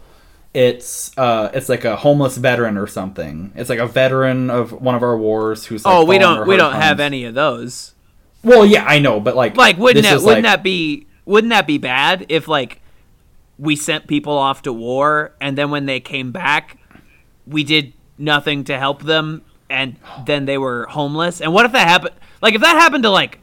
it's 0.54 1.16
uh, 1.18 1.50
it's 1.52 1.68
like 1.68 1.84
a 1.84 1.96
homeless 1.96 2.36
veteran 2.36 2.78
or 2.78 2.86
something? 2.86 3.52
It's 3.56 3.68
like 3.68 3.80
a 3.80 3.86
veteran 3.86 4.50
of 4.50 4.72
one 4.72 4.94
of 4.94 5.02
our 5.02 5.18
wars 5.18 5.66
who's 5.66 5.84
like 5.84 5.94
oh, 5.94 6.04
we 6.04 6.18
don't 6.18 6.46
we 6.46 6.56
don't 6.56 6.74
have 6.74 7.00
any 7.00 7.24
of 7.24 7.34
those. 7.34 7.94
Well, 8.42 8.64
yeah, 8.64 8.84
I 8.84 8.98
know, 8.98 9.20
but 9.20 9.34
like, 9.36 9.56
Like, 9.56 9.78
wouldn't 9.78 10.04
that 10.04 10.20
wouldn't 10.20 10.26
like- 10.26 10.42
that 10.44 10.62
be 10.62 11.06
wouldn't 11.24 11.50
that 11.50 11.66
be 11.66 11.78
bad 11.78 12.26
if 12.28 12.46
like 12.46 12.80
we 13.58 13.74
sent 13.76 14.06
people 14.06 14.36
off 14.36 14.62
to 14.62 14.72
war 14.72 15.34
and 15.40 15.56
then 15.56 15.70
when 15.70 15.86
they 15.86 16.00
came 16.00 16.30
back, 16.32 16.76
we 17.46 17.64
did 17.64 17.92
nothing 18.18 18.64
to 18.64 18.78
help 18.78 19.02
them 19.02 19.42
and 19.70 19.96
then 20.26 20.44
they 20.44 20.58
were 20.58 20.86
homeless? 20.86 21.40
And 21.40 21.52
what 21.52 21.66
if 21.66 21.72
that 21.72 21.88
happened? 21.88 22.14
Like, 22.42 22.54
if 22.54 22.60
that 22.60 22.76
happened 22.76 23.02
to 23.04 23.10
like 23.10 23.40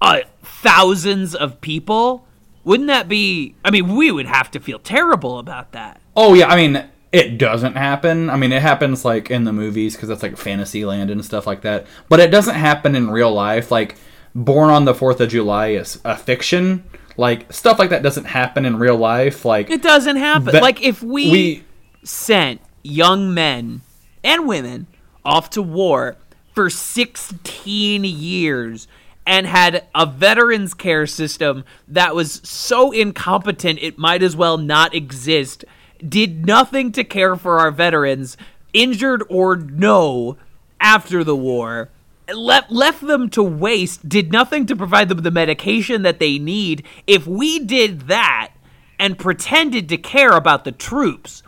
uh, 0.00 0.20
thousands 0.42 1.34
of 1.34 1.60
people, 1.60 2.26
wouldn't 2.64 2.88
that 2.88 3.08
be? 3.08 3.54
I 3.64 3.70
mean, 3.70 3.94
we 3.96 4.10
would 4.10 4.26
have 4.26 4.50
to 4.50 4.60
feel 4.60 4.78
terrible 4.78 5.38
about 5.38 5.72
that. 5.72 6.00
Oh 6.16 6.34
yeah, 6.34 6.48
I 6.48 6.56
mean 6.56 6.84
it 7.12 7.38
doesn't 7.38 7.76
happen. 7.76 8.28
I 8.30 8.36
mean 8.36 8.52
it 8.52 8.62
happens 8.62 9.04
like 9.04 9.30
in 9.30 9.44
the 9.44 9.52
movies 9.52 9.94
because 9.94 10.08
that's 10.08 10.22
like 10.22 10.36
fantasy 10.36 10.84
land 10.84 11.10
and 11.10 11.24
stuff 11.24 11.46
like 11.46 11.62
that. 11.62 11.86
But 12.08 12.20
it 12.20 12.30
doesn't 12.30 12.54
happen 12.56 12.94
in 12.94 13.10
real 13.10 13.32
life. 13.32 13.70
Like 13.70 13.96
Born 14.34 14.70
on 14.70 14.84
the 14.84 14.94
Fourth 14.94 15.20
of 15.20 15.28
July 15.28 15.68
is 15.68 16.00
a 16.04 16.16
fiction. 16.16 16.84
Like 17.16 17.52
stuff 17.52 17.78
like 17.78 17.90
that 17.90 18.02
doesn't 18.02 18.24
happen 18.24 18.64
in 18.66 18.76
real 18.76 18.96
life. 18.96 19.44
Like 19.44 19.70
It 19.70 19.82
doesn't 19.82 20.16
happen. 20.16 20.46
That- 20.52 20.62
like 20.62 20.82
if 20.82 21.02
we, 21.02 21.30
we- 21.30 21.64
sent 22.02 22.60
young 22.82 23.32
men 23.32 23.80
and 24.24 24.46
women 24.48 24.86
off 25.24 25.48
to 25.50 25.62
war 25.62 26.16
for 26.54 26.68
16 26.68 28.04
years 28.04 28.88
and 29.26 29.46
had 29.46 29.84
a 29.94 30.04
veterans 30.04 30.74
care 30.74 31.06
system 31.06 31.64
that 31.88 32.14
was 32.14 32.40
so 32.44 32.90
incompetent 32.92 33.78
it 33.80 33.96
might 33.98 34.22
as 34.22 34.36
well 34.36 34.58
not 34.58 34.94
exist, 34.94 35.64
did 36.08 36.46
nothing 36.46 36.92
to 36.92 37.04
care 37.04 37.36
for 37.36 37.58
our 37.58 37.70
veterans, 37.70 38.36
injured 38.72 39.22
or 39.28 39.56
no, 39.56 40.36
after 40.80 41.24
the 41.24 41.36
war. 41.36 41.90
left 42.32 42.70
left 42.70 43.06
them 43.06 43.28
to 43.30 43.42
waste, 43.42 44.08
did 44.08 44.32
nothing 44.32 44.66
to 44.66 44.76
provide 44.76 45.08
them 45.08 45.22
the 45.22 45.30
medication 45.30 46.02
that 46.02 46.18
they 46.18 46.38
need. 46.38 46.84
If 47.06 47.26
we 47.26 47.58
did 47.58 48.02
that 48.02 48.52
and 48.98 49.18
pretended 49.18 49.88
to 49.88 49.98
care 49.98 50.32
about 50.32 50.64
the 50.64 50.72
troops, 50.72 51.42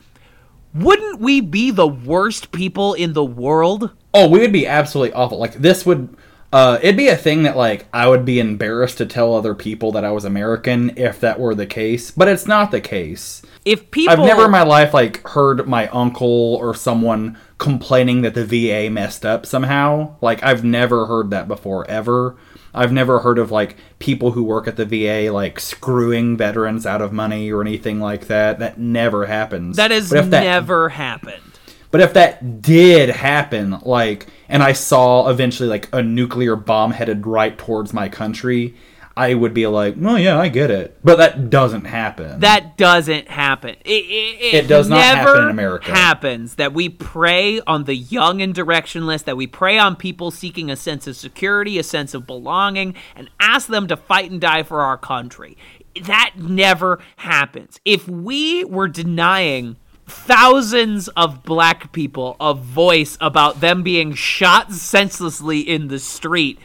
wouldn't 0.74 1.20
we 1.20 1.40
be 1.40 1.70
the 1.70 1.86
worst 1.86 2.52
people 2.52 2.94
in 2.94 3.14
the 3.14 3.24
world? 3.24 3.90
Oh, 4.12 4.28
we 4.28 4.40
would 4.40 4.52
be 4.52 4.66
absolutely 4.66 5.14
awful. 5.14 5.38
Like 5.38 5.54
this 5.54 5.86
would 5.86 6.14
uh 6.52 6.78
it'd 6.82 6.96
be 6.96 7.08
a 7.08 7.16
thing 7.16 7.42
that 7.44 7.56
like 7.56 7.86
I 7.92 8.08
would 8.08 8.24
be 8.24 8.40
embarrassed 8.40 8.98
to 8.98 9.06
tell 9.06 9.34
other 9.34 9.54
people 9.54 9.92
that 9.92 10.04
I 10.04 10.12
was 10.12 10.24
American 10.24 10.96
if 10.96 11.20
that 11.20 11.40
were 11.40 11.54
the 11.54 11.66
case, 11.66 12.10
but 12.10 12.28
it's 12.28 12.46
not 12.46 12.70
the 12.70 12.80
case. 12.80 13.42
If 13.66 13.90
people 13.90 14.12
I've 14.12 14.18
never 14.20 14.44
in 14.46 14.50
my 14.52 14.62
life 14.62 14.94
like 14.94 15.26
heard 15.26 15.66
my 15.68 15.88
uncle 15.88 16.54
or 16.54 16.72
someone 16.72 17.36
complaining 17.58 18.22
that 18.22 18.34
the 18.34 18.44
VA 18.44 18.88
messed 18.90 19.26
up 19.26 19.44
somehow. 19.44 20.14
Like 20.20 20.42
I've 20.42 20.62
never 20.64 21.06
heard 21.06 21.30
that 21.30 21.48
before 21.48 21.84
ever. 21.90 22.36
I've 22.72 22.92
never 22.92 23.20
heard 23.20 23.38
of 23.38 23.50
like 23.50 23.76
people 23.98 24.32
who 24.32 24.44
work 24.44 24.68
at 24.68 24.76
the 24.76 24.84
VA 24.84 25.32
like 25.32 25.58
screwing 25.58 26.36
veterans 26.36 26.86
out 26.86 27.02
of 27.02 27.12
money 27.12 27.50
or 27.50 27.60
anything 27.62 27.98
like 28.00 28.28
that. 28.28 28.58
That 28.60 28.78
never 28.78 29.26
happens. 29.26 29.76
that 29.78 29.90
has 29.90 30.10
But 30.10 30.18
if 30.18 30.30
that- 30.30 30.44
never 30.44 30.90
happened. 30.90 31.42
but 31.90 32.00
if 32.02 32.12
that 32.14 32.60
did 32.62 33.08
happen, 33.08 33.78
like, 33.82 34.26
and 34.48 34.62
I 34.62 34.72
saw 34.72 35.28
eventually 35.28 35.68
like 35.68 35.88
a 35.92 36.02
nuclear 36.02 36.54
bomb 36.54 36.92
headed 36.92 37.26
right 37.26 37.56
towards 37.58 37.92
my 37.92 38.08
country, 38.08 38.74
I 39.18 39.32
would 39.32 39.54
be 39.54 39.66
like, 39.66 39.94
well, 39.96 40.18
yeah, 40.18 40.38
I 40.38 40.48
get 40.48 40.70
it. 40.70 40.98
But 41.02 41.16
that 41.16 41.48
doesn't 41.48 41.86
happen. 41.86 42.40
That 42.40 42.76
doesn't 42.76 43.28
happen. 43.28 43.76
It, 43.82 44.04
it, 44.04 44.54
It 44.54 44.68
does 44.68 44.90
not 44.90 45.02
happen 45.02 45.44
in 45.44 45.48
America. 45.48 45.90
happens 45.90 46.56
that 46.56 46.74
we 46.74 46.90
prey 46.90 47.60
on 47.62 47.84
the 47.84 47.94
young 47.96 48.42
and 48.42 48.54
directionless, 48.54 49.24
that 49.24 49.38
we 49.38 49.46
prey 49.46 49.78
on 49.78 49.96
people 49.96 50.30
seeking 50.30 50.70
a 50.70 50.76
sense 50.76 51.06
of 51.06 51.16
security, 51.16 51.78
a 51.78 51.82
sense 51.82 52.12
of 52.12 52.26
belonging, 52.26 52.94
and 53.14 53.30
ask 53.40 53.68
them 53.68 53.86
to 53.86 53.96
fight 53.96 54.30
and 54.30 54.40
die 54.40 54.62
for 54.62 54.82
our 54.82 54.98
country. 54.98 55.56
That 56.02 56.32
never 56.36 57.00
happens. 57.16 57.80
If 57.86 58.06
we 58.06 58.64
were 58.64 58.88
denying 58.88 59.76
thousands 60.06 61.08
of 61.08 61.42
black 61.42 61.90
people 61.92 62.36
a 62.38 62.52
voice 62.54 63.16
about 63.20 63.60
them 63.60 63.82
being 63.82 64.12
shot 64.12 64.72
senselessly 64.72 65.60
in 65.60 65.88
the 65.88 65.98
street, 65.98 66.58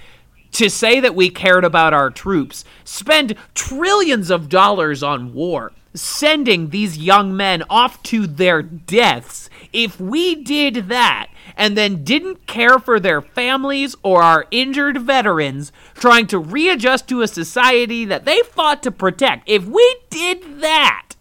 to 0.53 0.69
say 0.69 0.99
that 0.99 1.15
we 1.15 1.29
cared 1.29 1.63
about 1.63 1.93
our 1.93 2.09
troops, 2.09 2.65
spend 2.83 3.35
trillions 3.53 4.29
of 4.29 4.49
dollars 4.49 5.01
on 5.01 5.33
war, 5.33 5.71
sending 5.93 6.69
these 6.69 6.97
young 6.97 7.35
men 7.35 7.63
off 7.69 8.01
to 8.03 8.27
their 8.27 8.61
deaths, 8.61 9.49
if 9.73 9.99
we 9.99 10.35
did 10.35 10.89
that 10.89 11.27
and 11.57 11.77
then 11.77 12.03
didn't 12.03 12.47
care 12.47 12.79
for 12.79 12.99
their 12.99 13.21
families 13.21 13.95
or 14.03 14.21
our 14.21 14.45
injured 14.51 14.97
veterans, 14.99 15.71
trying 15.95 16.27
to 16.27 16.39
readjust 16.39 17.07
to 17.07 17.21
a 17.21 17.27
society 17.27 18.05
that 18.05 18.25
they 18.25 18.41
fought 18.41 18.81
to 18.83 18.91
protect, 18.91 19.49
if 19.49 19.65
we 19.65 19.97
did 20.09 20.61
that, 20.61 21.11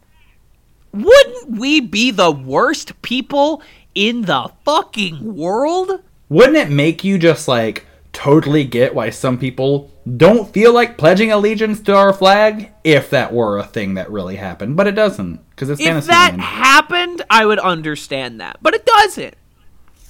wouldn't 0.92 1.58
we 1.58 1.80
be 1.80 2.10
the 2.10 2.30
worst 2.30 3.00
people 3.02 3.62
in 3.94 4.22
the 4.22 4.50
fucking 4.64 5.36
world? 5.36 6.02
Wouldn't 6.28 6.56
it 6.56 6.70
make 6.70 7.02
you 7.02 7.18
just 7.18 7.48
like 7.48 7.86
totally 8.12 8.64
get 8.64 8.94
why 8.94 9.10
some 9.10 9.38
people 9.38 9.90
don't 10.16 10.52
feel 10.52 10.72
like 10.72 10.98
pledging 10.98 11.30
allegiance 11.30 11.80
to 11.80 11.94
our 11.94 12.12
flag 12.12 12.70
if 12.84 13.10
that 13.10 13.32
were 13.32 13.58
a 13.58 13.64
thing 13.64 13.94
that 13.94 14.10
really 14.10 14.36
happened? 14.36 14.76
But 14.76 14.86
it 14.86 14.94
doesn't 14.94 15.40
because 15.50 15.70
it's 15.70 15.80
If 15.80 15.86
fantasy 15.86 16.08
that 16.08 16.30
land. 16.30 16.40
happened, 16.42 17.22
I 17.30 17.46
would 17.46 17.58
understand 17.60 18.40
that. 18.40 18.58
But 18.62 18.74
it 18.74 18.84
doesn't. 18.84 19.34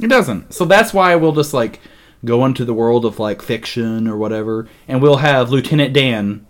It 0.00 0.08
doesn't. 0.08 0.54
So 0.54 0.64
that's 0.64 0.94
why 0.94 1.14
we'll 1.16 1.32
just 1.32 1.52
like 1.52 1.80
go 2.24 2.44
into 2.46 2.64
the 2.64 2.74
world 2.74 3.04
of 3.04 3.18
like 3.18 3.42
fiction 3.42 4.06
or 4.08 4.16
whatever, 4.16 4.68
and 4.88 5.02
we'll 5.02 5.16
have 5.16 5.50
Lieutenant 5.50 5.92
Dan 5.92 6.46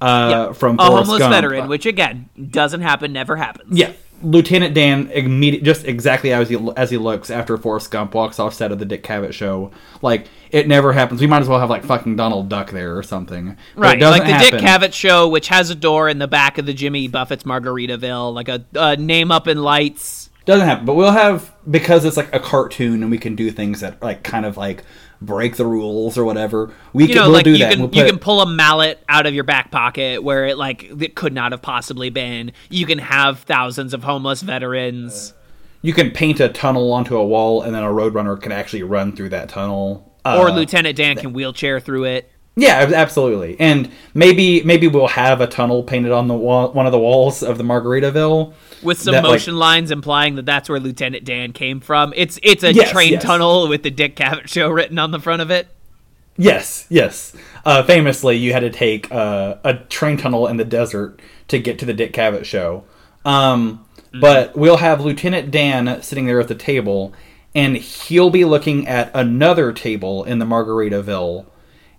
uh, 0.00 0.52
from 0.52 0.78
a 0.78 0.86
Forrest 0.86 1.06
homeless 1.06 1.18
Gump. 1.18 1.32
veteran, 1.34 1.68
which 1.68 1.86
again 1.86 2.28
doesn't 2.50 2.80
happen, 2.82 3.12
never 3.12 3.34
happens. 3.36 3.76
Yeah, 3.76 3.92
Lieutenant 4.22 4.74
Dan, 4.74 5.10
immediate, 5.10 5.64
just 5.64 5.84
exactly 5.84 6.32
as 6.32 6.48
he 6.48 6.56
as 6.76 6.90
he 6.90 6.96
looks 6.98 7.30
after 7.30 7.56
Forrest 7.56 7.90
Gump 7.90 8.14
walks 8.14 8.38
off 8.38 8.54
set 8.54 8.70
of 8.70 8.78
the 8.78 8.84
Dick 8.84 9.02
Cavett 9.02 9.32
show. 9.32 9.72
Like 10.00 10.28
it 10.52 10.68
never 10.68 10.92
happens. 10.92 11.20
We 11.20 11.26
might 11.26 11.40
as 11.42 11.48
well 11.48 11.58
have 11.58 11.70
like 11.70 11.82
fucking 11.84 12.14
Donald 12.16 12.48
Duck 12.48 12.70
there 12.70 12.96
or 12.96 13.02
something. 13.02 13.56
But 13.74 13.98
it 13.98 14.00
Right, 14.00 14.00
like 14.02 14.22
the 14.24 14.32
happen. 14.32 14.50
Dick 14.52 14.60
Cavett 14.60 14.92
show, 14.92 15.28
which 15.28 15.48
has 15.48 15.70
a 15.70 15.74
door 15.74 16.08
in 16.08 16.18
the 16.18 16.28
back 16.28 16.58
of 16.58 16.66
the 16.66 16.74
Jimmy 16.74 17.08
Buffett's 17.08 17.44
Margaritaville, 17.44 18.34
like 18.34 18.48
a, 18.48 18.64
a 18.74 18.96
name 18.96 19.32
up 19.32 19.48
in 19.48 19.62
lights. 19.62 20.30
Doesn't 20.44 20.66
happen. 20.66 20.84
But 20.84 20.94
we'll 20.94 21.12
have 21.12 21.52
because 21.70 22.04
it's 22.04 22.16
like 22.16 22.34
a 22.34 22.40
cartoon 22.40 23.02
and 23.02 23.10
we 23.10 23.18
can 23.18 23.34
do 23.36 23.50
things 23.50 23.80
that 23.80 24.02
like 24.02 24.22
kind 24.24 24.44
of 24.44 24.56
like 24.56 24.84
break 25.20 25.56
the 25.56 25.64
rules 25.64 26.18
or 26.18 26.24
whatever. 26.24 26.74
We 26.92 27.04
You 27.04 27.08
can 27.10 27.16
know, 27.16 27.22
we'll 27.30 27.32
like 27.32 27.44
do 27.44 27.52
you 27.52 27.58
that. 27.58 27.72
can 27.72 27.80
We'll 27.80 27.94
you 27.94 28.04
can 28.04 28.18
pull 28.18 28.40
a 28.42 28.46
mallet 28.46 29.02
out 29.08 29.24
of 29.26 29.34
your 29.34 29.44
back 29.44 29.70
pocket 29.70 30.22
where 30.22 30.44
it 30.46 30.58
like 30.58 30.82
it 31.00 31.14
could 31.14 31.32
not 31.32 31.52
have 31.52 31.62
possibly 31.62 32.10
been. 32.10 32.52
You 32.68 32.86
can 32.86 32.98
have 32.98 33.40
thousands 33.40 33.94
of 33.94 34.02
homeless 34.02 34.42
veterans. 34.42 35.32
you 35.80 35.92
can 35.92 36.10
paint 36.10 36.40
a 36.40 36.48
tunnel 36.48 36.92
onto 36.92 37.16
a 37.16 37.24
wall 37.24 37.62
and 37.62 37.74
then 37.74 37.84
a 37.84 37.88
roadrunner 37.88 38.40
can 38.40 38.52
actually 38.52 38.82
run 38.82 39.14
through 39.14 39.28
that 39.30 39.48
tunnel. 39.48 40.11
Or 40.24 40.48
Uh, 40.48 40.54
Lieutenant 40.54 40.96
Dan 40.96 41.16
can 41.16 41.32
wheelchair 41.32 41.80
through 41.80 42.04
it. 42.04 42.30
Yeah, 42.54 42.90
absolutely. 42.94 43.56
And 43.58 43.90
maybe 44.12 44.62
maybe 44.62 44.86
we'll 44.86 45.06
have 45.08 45.40
a 45.40 45.46
tunnel 45.46 45.82
painted 45.82 46.12
on 46.12 46.28
the 46.28 46.34
wall, 46.34 46.70
one 46.72 46.84
of 46.84 46.92
the 46.92 46.98
walls 46.98 47.42
of 47.42 47.56
the 47.56 47.64
Margaritaville 47.64 48.52
with 48.82 49.00
some 49.00 49.12
that, 49.14 49.24
like- 49.24 49.32
motion 49.32 49.56
lines 49.56 49.90
implying 49.90 50.34
that 50.36 50.44
that's 50.44 50.68
where 50.68 50.78
Lieutenant 50.78 51.24
Dan 51.24 51.52
came 51.52 51.80
from. 51.80 52.12
It's 52.14 52.38
it's 52.42 52.62
a 52.62 52.74
Yes, 52.74 52.90
train 52.90 53.12
yes. 53.12 53.22
tunnel 53.22 53.68
with 53.68 53.82
the 53.82 53.90
Dick 53.90 54.16
Cavett 54.16 54.48
show 54.48 54.68
written 54.68 54.98
on 54.98 55.12
the 55.12 55.18
front 55.18 55.40
of 55.40 55.50
it. 55.50 55.68
Yes, 56.36 56.86
yes. 56.90 57.34
Uh, 57.64 57.82
famously, 57.82 58.36
you 58.36 58.52
had 58.52 58.60
to 58.60 58.70
take 58.70 59.10
uh, 59.12 59.56
a 59.64 59.74
train 59.74 60.16
tunnel 60.16 60.46
in 60.46 60.56
the 60.58 60.64
desert 60.64 61.20
to 61.48 61.58
get 61.58 61.78
to 61.78 61.84
the 61.86 61.92
Dick 61.94 62.12
Cavett 62.12 62.44
show. 62.44 62.84
Um, 63.24 63.84
But 64.20 64.54
we'll 64.56 64.76
have 64.78 65.00
Lieutenant 65.02 65.50
Dan 65.50 66.02
sitting 66.02 66.26
there 66.26 66.38
at 66.40 66.48
the 66.48 66.54
table, 66.54 67.14
and 67.54 67.76
he'll 67.76 68.30
be 68.30 68.44
looking 68.44 68.86
at 68.88 69.10
another 69.14 69.72
table 69.72 70.24
in 70.24 70.38
the 70.38 70.44
Margaritaville. 70.44 71.46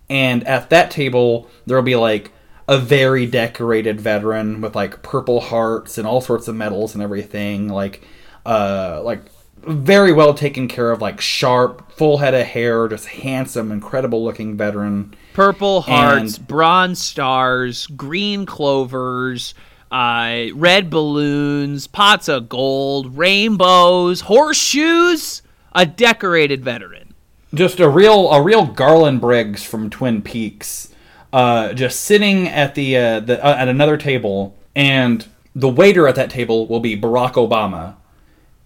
And 0.09 0.45
at 0.47 0.69
that 0.69 0.91
table, 0.91 1.49
there'll 1.65 1.83
be 1.83 1.95
like 1.95 2.31
a 2.67 2.77
very 2.77 3.25
decorated 3.25 3.99
veteran 3.99 4.61
with 4.61 4.75
like 4.75 5.01
purple 5.03 5.39
hearts 5.41 5.97
and 5.97 6.07
all 6.07 6.21
sorts 6.21 6.47
of 6.47 6.55
medals 6.55 6.93
and 6.93 7.03
everything. 7.03 7.67
Like, 7.69 8.05
uh, 8.45 9.01
like 9.03 9.21
very 9.57 10.11
well 10.11 10.33
taken 10.33 10.67
care 10.67 10.91
of, 10.91 11.01
like 11.01 11.21
sharp, 11.21 11.91
full 11.93 12.17
head 12.17 12.33
of 12.33 12.45
hair, 12.45 12.87
just 12.87 13.07
handsome, 13.07 13.71
incredible 13.71 14.23
looking 14.23 14.57
veteran. 14.57 15.13
Purple 15.33 15.81
hearts, 15.81 16.37
And- 16.37 16.47
bronze 16.47 17.01
stars, 17.01 17.87
green 17.87 18.45
clovers, 18.45 19.53
uh, 19.91 20.47
red 20.55 20.89
balloons, 20.89 21.87
pots 21.87 22.27
of 22.27 22.49
gold, 22.49 23.17
rainbows, 23.17 24.21
horseshoes. 24.21 25.42
A 25.75 25.85
decorated 25.85 26.63
veteran. 26.63 27.13
just 27.53 27.79
a 27.79 27.89
real 27.89 28.31
a 28.31 28.41
real 28.41 28.65
Garland 28.65 29.21
Briggs 29.21 29.63
from 29.63 29.89
Twin 29.89 30.21
Peaks, 30.21 30.93
uh, 31.31 31.73
just 31.73 32.01
sitting 32.01 32.47
at 32.47 32.75
the, 32.75 32.95
uh, 32.97 33.19
the 33.19 33.43
uh, 33.43 33.55
at 33.55 33.67
another 33.67 33.97
table, 33.97 34.55
and 34.75 35.27
the 35.55 35.69
waiter 35.69 36.07
at 36.07 36.15
that 36.15 36.29
table 36.29 36.67
will 36.67 36.79
be 36.79 36.99
Barack 36.99 37.33
Obama, 37.33 37.95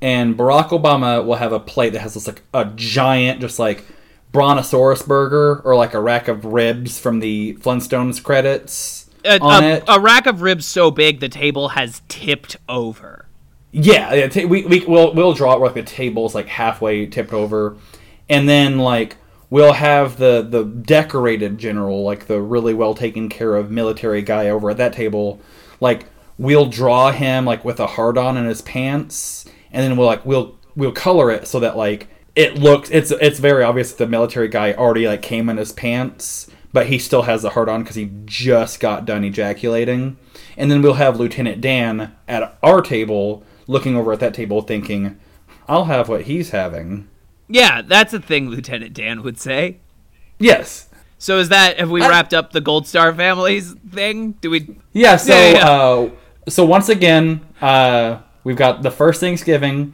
and 0.01 0.37
Barack 0.37 0.69
Obama 0.69 1.25
will 1.25 1.35
have 1.35 1.51
a 1.53 1.59
plate 1.59 1.91
that 1.93 1.99
has 1.99 2.13
this 2.13 2.27
like 2.27 2.43
a 2.53 2.65
giant, 2.75 3.41
just 3.41 3.59
like 3.59 3.83
brontosaurus 4.33 5.03
burger 5.03 5.61
or 5.63 5.75
like 5.75 5.93
a 5.93 5.99
rack 6.01 6.27
of 6.27 6.43
ribs 6.45 6.99
from 6.99 7.19
the 7.21 7.53
Flintstones 7.61 8.21
credits 8.21 9.09
A, 9.23 9.39
on 9.39 9.63
a- 9.63 9.67
it. 9.67 9.83
a 9.87 9.99
rack 9.99 10.25
of 10.27 10.41
ribs 10.41 10.65
so 10.65 10.91
big 10.91 11.19
the 11.21 11.29
table 11.29 11.69
has 11.69 12.01
tipped 12.09 12.57
over. 12.69 13.26
Yeah, 13.71 14.13
yeah 14.13 14.27
ta- 14.27 14.47
we 14.47 14.65
we 14.65 14.85
we'll 14.85 15.13
we'll 15.13 15.33
draw 15.33 15.53
it 15.53 15.59
where 15.59 15.69
like 15.69 15.75
the 15.75 15.83
table's 15.83 16.33
like 16.33 16.47
halfway 16.47 17.05
tipped 17.05 17.33
over, 17.33 17.77
and 18.29 18.47
then 18.47 18.79
like 18.79 19.17
we'll 19.49 19.73
have 19.73 20.17
the 20.17 20.41
the 20.41 20.63
decorated 20.63 21.57
general, 21.57 22.03
like 22.03 22.27
the 22.27 22.41
really 22.41 22.73
well 22.73 22.93
taken 22.93 23.29
care 23.29 23.55
of 23.55 23.69
military 23.69 24.21
guy 24.21 24.49
over 24.49 24.69
at 24.69 24.77
that 24.77 24.93
table, 24.93 25.39
like 25.79 26.05
we'll 26.37 26.67
draw 26.67 27.11
him 27.11 27.45
like 27.45 27.65
with 27.65 27.79
a 27.79 27.87
hard 27.87 28.17
on 28.17 28.37
in 28.37 28.45
his 28.45 28.61
pants, 28.61 29.45
and 29.71 29.83
then 29.83 29.97
we'll 29.97 30.07
like 30.07 30.25
we'll 30.25 30.57
we'll 30.75 30.91
color 30.91 31.29
it 31.29 31.47
so 31.47 31.59
that 31.59 31.75
like 31.75 32.07
it 32.35 32.57
looks 32.57 32.89
it's 32.89 33.11
it's 33.11 33.39
very 33.39 33.63
obvious 33.63 33.91
that 33.91 33.97
the 33.97 34.09
military 34.09 34.47
guy 34.47 34.73
already 34.73 35.07
like 35.07 35.21
came 35.21 35.49
in 35.49 35.57
his 35.57 35.73
pants, 35.73 36.49
but 36.71 36.87
he 36.87 36.97
still 36.97 37.23
has 37.23 37.41
the 37.41 37.49
hard 37.49 37.67
on 37.67 37.83
because 37.83 37.95
he 37.95 38.11
just 38.25 38.79
got 38.79 39.05
done 39.05 39.23
ejaculating. 39.23 40.17
And 40.55 40.71
then 40.71 40.81
we'll 40.81 40.93
have 40.95 41.19
Lieutenant 41.19 41.61
Dan 41.61 42.15
at 42.27 42.57
our 42.63 42.81
table 42.81 43.43
looking 43.67 43.95
over 43.95 44.13
at 44.13 44.19
that 44.21 44.33
table 44.33 44.61
thinking, 44.61 45.17
I'll 45.67 45.85
have 45.85 46.09
what 46.09 46.23
he's 46.23 46.49
having. 46.51 47.07
Yeah, 47.49 47.81
that's 47.81 48.13
a 48.13 48.19
thing 48.19 48.49
Lieutenant 48.49 48.93
Dan 48.93 49.23
would 49.23 49.37
say. 49.39 49.77
Yes. 50.39 50.89
So 51.17 51.39
is 51.39 51.49
that 51.49 51.79
have 51.79 51.89
we 51.89 52.01
Uh, 52.01 52.09
wrapped 52.09 52.33
up 52.33 52.51
the 52.51 52.61
Gold 52.61 52.87
Star 52.87 53.13
families 53.13 53.73
thing? 53.91 54.31
Do 54.41 54.49
we 54.51 54.75
Yeah, 54.93 55.15
so 55.15 55.33
Yeah, 55.33 55.49
yeah. 55.51 55.69
uh 55.69 56.09
so 56.49 56.63
once 56.65 56.89
again, 56.89 57.41
uh 57.61 58.19
we've 58.43 58.55
got 58.57 58.83
the 58.83 58.91
first 58.91 59.19
Thanksgiving. 59.19 59.93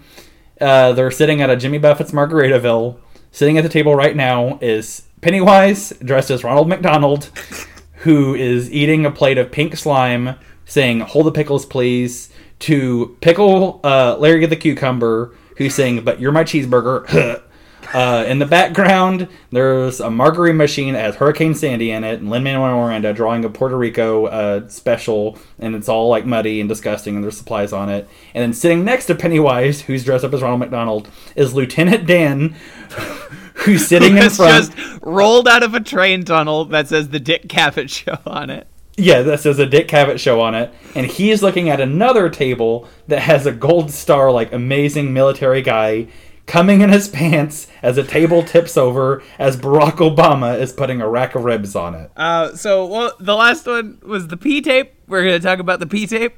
Uh 0.60 0.92
they're 0.94 1.12
sitting 1.12 1.42
at 1.42 1.50
a 1.50 1.56
Jimmy 1.56 1.78
Buffett's 1.78 2.12
Margaritaville. 2.12 2.98
Sitting 3.32 3.58
at 3.58 3.64
the 3.64 3.70
table 3.70 3.96
right 3.96 4.16
now 4.16 4.60
is 4.62 5.04
Pennywise 5.22 5.94
dressed 6.04 6.30
as 6.30 6.44
Ronald 6.44 6.68
McDonald, 6.68 7.30
who 8.04 8.36
is 8.36 8.72
eating 8.72 9.06
a 9.06 9.12
plate 9.12 9.38
of 9.38 9.52
pink 9.52 9.76
slime, 9.76 10.36
saying 10.66 11.02
"Hold 11.02 11.26
the 11.26 11.32
pickles, 11.32 11.66
please." 11.66 12.30
To 12.60 13.18
pickle 13.20 13.82
uh, 13.84 14.16
Larry 14.18 14.46
the 14.46 14.56
cucumber, 14.56 15.36
who's 15.58 15.76
saying 15.76 16.04
"But 16.04 16.20
you're 16.20 16.32
my 16.32 16.44
cheeseburger." 16.44 17.42
Uh, 17.94 18.26
in 18.28 18.40
the 18.40 18.46
background, 18.46 19.28
there's 19.52 20.00
a 20.00 20.10
margarine 20.10 20.58
machine 20.58 20.96
has 20.96 21.16
Hurricane 21.16 21.54
Sandy 21.54 21.92
in 21.92 22.04
it, 22.04 22.20
and 22.20 22.30
Lin 22.30 22.44
Manuel 22.44 22.76
Miranda 22.78 23.14
drawing 23.14 23.46
a 23.46 23.50
Puerto 23.50 23.78
Rico 23.78 24.26
uh, 24.26 24.68
special, 24.68 25.38
and 25.60 25.76
it's 25.76 25.88
all 25.88 26.10
like 26.10 26.26
muddy 26.26 26.60
and 26.60 26.68
disgusting, 26.68 27.16
and 27.16 27.24
there's 27.24 27.38
supplies 27.38 27.72
on 27.72 27.90
it. 27.90 28.08
And 28.34 28.42
then 28.42 28.54
sitting 28.54 28.84
next 28.84 29.06
to 29.08 29.16
Pennywise, 29.16 29.82
who's 29.82 30.04
dressed 30.04 30.26
up 30.26 30.34
as 30.34 30.42
Ronald 30.42 30.62
McDonald, 30.62 31.10
is 31.36 31.54
Lieutenant 31.54 32.08
Dan, 32.08 32.56
who's 33.64 33.88
sitting 33.88 34.18
in 34.18 34.30
front. 34.30 34.74
just 34.76 35.00
rolled 35.02 35.48
out 35.48 35.64
of 35.64 35.74
a 35.74 35.80
train 35.80 36.24
tunnel 36.24 36.66
that 36.66 36.88
says 36.88 37.10
the 37.10 37.20
Dick 37.20 37.48
Cavett 37.48 37.90
Show 37.90 38.18
on 38.26 38.50
it. 38.50 38.68
Yeah, 38.96 39.24
that 39.24 39.40
says 39.40 39.58
a 39.58 39.66
Dick 39.66 39.88
Cavett 39.88 40.20
show 40.20 40.40
on 40.40 40.54
it, 40.54 40.72
and 40.94 41.08
he's 41.08 41.42
looking 41.42 41.68
at 41.68 41.82
another 41.82 42.30
table 42.30 42.88
that 43.08 43.22
has 43.22 43.48
a 43.48 43.52
gold 43.52 43.90
star, 43.90 44.32
like 44.32 44.54
amazing 44.54 45.14
military 45.14 45.64
guy 45.64 46.10
coming 46.46 46.82
in 46.82 46.90
his 46.90 47.08
pants 47.08 47.68
as 47.82 47.98
a 47.98 48.04
table 48.04 48.44
tips 48.44 48.78
over 48.78 49.24
as 49.40 49.58
Barack 49.58 49.94
Obama 49.94 50.60
is 50.60 50.74
putting 50.74 51.02
a 51.02 51.10
rack 51.10 51.34
of 51.36 51.44
ribs 51.44 51.76
on 51.76 51.96
it. 51.96 52.12
Uh, 52.16 52.56
so 52.56 52.86
well, 52.86 53.14
the 53.20 53.36
last 53.36 53.66
one 53.66 54.00
was 54.04 54.28
the 54.28 54.38
P 54.38 54.62
tape. 54.62 54.94
We're 55.08 55.24
gonna 55.24 55.40
talk 55.40 55.60
about 55.60 55.80
the 55.80 55.88
P 55.88 56.06
tape. 56.06 56.36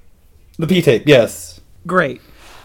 The 0.58 0.68
P 0.68 0.82
tape, 0.82 1.04
yes. 1.06 1.60
Great. 1.86 2.22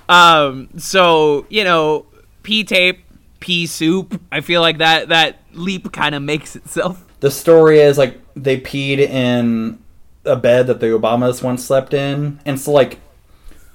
Um, 0.09 0.69
so 0.77 1.47
you 1.49 1.65
know, 1.65 2.07
P 2.45 2.62
tape, 2.62 3.05
pea 3.41 3.67
soup. 3.67 4.21
I 4.31 4.41
feel 4.41 4.61
like 4.61 4.79
that 4.79 5.09
that 5.09 5.41
leap 5.53 5.93
kind 5.93 6.15
of 6.15 6.23
makes 6.23 6.57
itself. 6.57 7.05
The 7.21 7.31
story 7.31 7.81
is 7.81 7.99
like 7.99 8.19
they 8.35 8.61
peed 8.61 8.99
in 8.99 9.79
a 10.25 10.37
bed 10.37 10.67
that 10.69 10.81
the 10.81 10.87
Obamas 10.87 11.43
once 11.43 11.65
slept 11.65 11.93
in, 11.95 12.41
and 12.45 12.61
so 12.61 12.73
like 12.73 12.99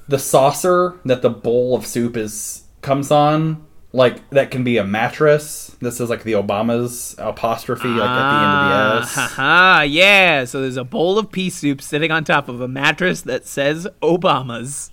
the 0.07 0.19
saucer 0.19 0.99
that 1.05 1.21
the 1.21 1.29
bowl 1.29 1.75
of 1.75 1.85
soup 1.85 2.15
is 2.15 2.63
comes 2.81 3.09
on, 3.11 3.65
like 3.93 4.27
that 4.29 4.51
can 4.51 4.63
be 4.63 4.77
a 4.77 4.83
mattress. 4.83 5.75
This 5.81 5.99
is 5.99 6.09
like 6.09 6.23
the 6.23 6.33
Obamas 6.33 7.15
apostrophe, 7.17 7.87
like 7.87 8.09
at 8.09 8.29
the 8.29 8.35
end 8.35 8.53
of 8.53 9.01
the 9.01 9.01
S. 9.07 9.15
Haha, 9.15 9.33
Ah, 9.41 9.81
yeah. 9.81 10.45
So 10.45 10.61
there's 10.61 10.77
a 10.77 10.83
bowl 10.83 11.17
of 11.19 11.31
pea 11.31 11.49
soup 11.49 11.81
sitting 11.81 12.11
on 12.11 12.23
top 12.23 12.47
of 12.47 12.61
a 12.61 12.67
mattress 12.67 13.21
that 13.23 13.45
says 13.47 13.87
Obama's. 14.01 14.91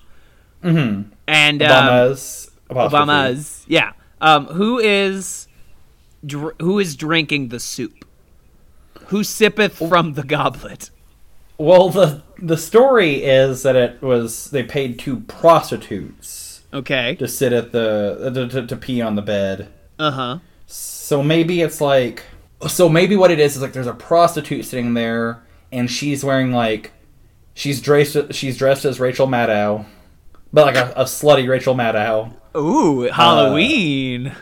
Mm-hmm. 0.62 1.10
And 1.26 1.62
um, 1.62 1.68
Obamas. 1.70 2.50
apostrophe. 2.70 2.96
Obama's. 3.06 3.64
Yeah. 3.68 3.92
Um, 4.22 4.46
who 4.46 4.78
is 4.78 5.48
dr- 6.24 6.54
who 6.60 6.78
is 6.78 6.96
drinking 6.96 7.48
the 7.48 7.60
soup? 7.60 8.04
Who 9.06 9.22
sippeth 9.24 9.76
from 9.76 10.14
the 10.14 10.22
goblet? 10.22 10.90
Well, 11.58 11.90
the 11.90 12.22
the 12.38 12.56
story 12.56 13.24
is 13.24 13.62
that 13.64 13.76
it 13.76 14.00
was 14.00 14.50
they 14.50 14.62
paid 14.62 14.98
two 14.98 15.20
prostitutes 15.20 16.62
Okay. 16.72 17.16
to 17.16 17.28
sit 17.28 17.52
at 17.52 17.72
the 17.72 18.30
to, 18.34 18.48
to, 18.48 18.66
to 18.66 18.76
pee 18.76 19.02
on 19.02 19.16
the 19.16 19.22
bed. 19.22 19.68
Uh 19.98 20.10
huh. 20.10 20.38
So 20.66 21.22
maybe 21.22 21.60
it's 21.60 21.80
like 21.80 22.22
so 22.68 22.88
maybe 22.88 23.16
what 23.16 23.30
it 23.30 23.40
is 23.40 23.56
is 23.56 23.62
like 23.62 23.72
there's 23.72 23.86
a 23.86 23.92
prostitute 23.92 24.64
sitting 24.64 24.94
there 24.94 25.42
and 25.70 25.90
she's 25.90 26.24
wearing 26.24 26.52
like 26.52 26.92
she's 27.54 27.80
dressed 27.80 28.32
she's 28.32 28.56
dressed 28.56 28.84
as 28.84 28.98
Rachel 29.00 29.26
Maddow, 29.26 29.84
but 30.52 30.66
like 30.66 30.76
a, 30.76 30.92
a 30.96 31.04
slutty 31.04 31.48
Rachel 31.48 31.74
Maddow. 31.74 32.32
Ooh, 32.56 33.08
uh, 33.08 33.12
Halloween. 33.12 34.34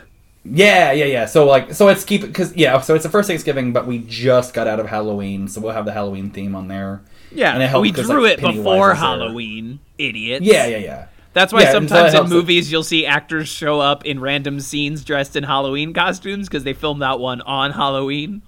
Yeah, 0.43 0.91
yeah, 0.91 1.05
yeah. 1.05 1.25
So 1.25 1.45
like, 1.45 1.73
so 1.73 1.87
it's 1.87 2.03
keep 2.03 2.21
because 2.21 2.55
yeah. 2.55 2.79
So 2.81 2.95
it's 2.95 3.03
the 3.03 3.09
first 3.09 3.27
Thanksgiving, 3.27 3.73
but 3.73 3.85
we 3.85 3.99
just 3.99 4.53
got 4.53 4.67
out 4.67 4.79
of 4.79 4.87
Halloween, 4.87 5.47
so 5.47 5.61
we'll 5.61 5.73
have 5.73 5.85
the 5.85 5.93
Halloween 5.93 6.31
theme 6.31 6.55
on 6.55 6.67
there. 6.67 7.01
yeah, 7.31 7.53
and 7.53 7.61
it 7.61 7.67
helped 7.67 7.83
we 7.83 7.91
drew 7.91 8.23
like, 8.23 8.33
it 8.33 8.39
Pennywise 8.39 8.57
before 8.57 8.87
there. 8.87 8.95
Halloween, 8.95 9.79
idiots. 9.97 10.45
Yeah, 10.45 10.65
yeah, 10.65 10.77
yeah. 10.77 11.07
That's 11.33 11.53
why 11.53 11.61
Yeah, 11.61 11.71
sometimes 11.71 11.91
that 11.91 12.07
in 12.07 12.13
helps 12.13 12.31
it. 12.31 12.33
movies 12.33 12.71
you'll 12.71 12.83
see 12.83 13.05
actors 13.05 13.47
show 13.47 13.79
up 13.79 14.03
in 14.05 14.19
random 14.19 14.59
scenes 14.59 15.05
dressed 15.05 15.35
in 15.37 15.43
Halloween 15.43 15.93
costumes 15.93 16.49
because 16.49 16.65
they 16.65 16.73
filmed 16.73 17.01
that 17.03 17.19
one 17.19 17.39
on 17.41 17.71
Halloween. 17.71 18.41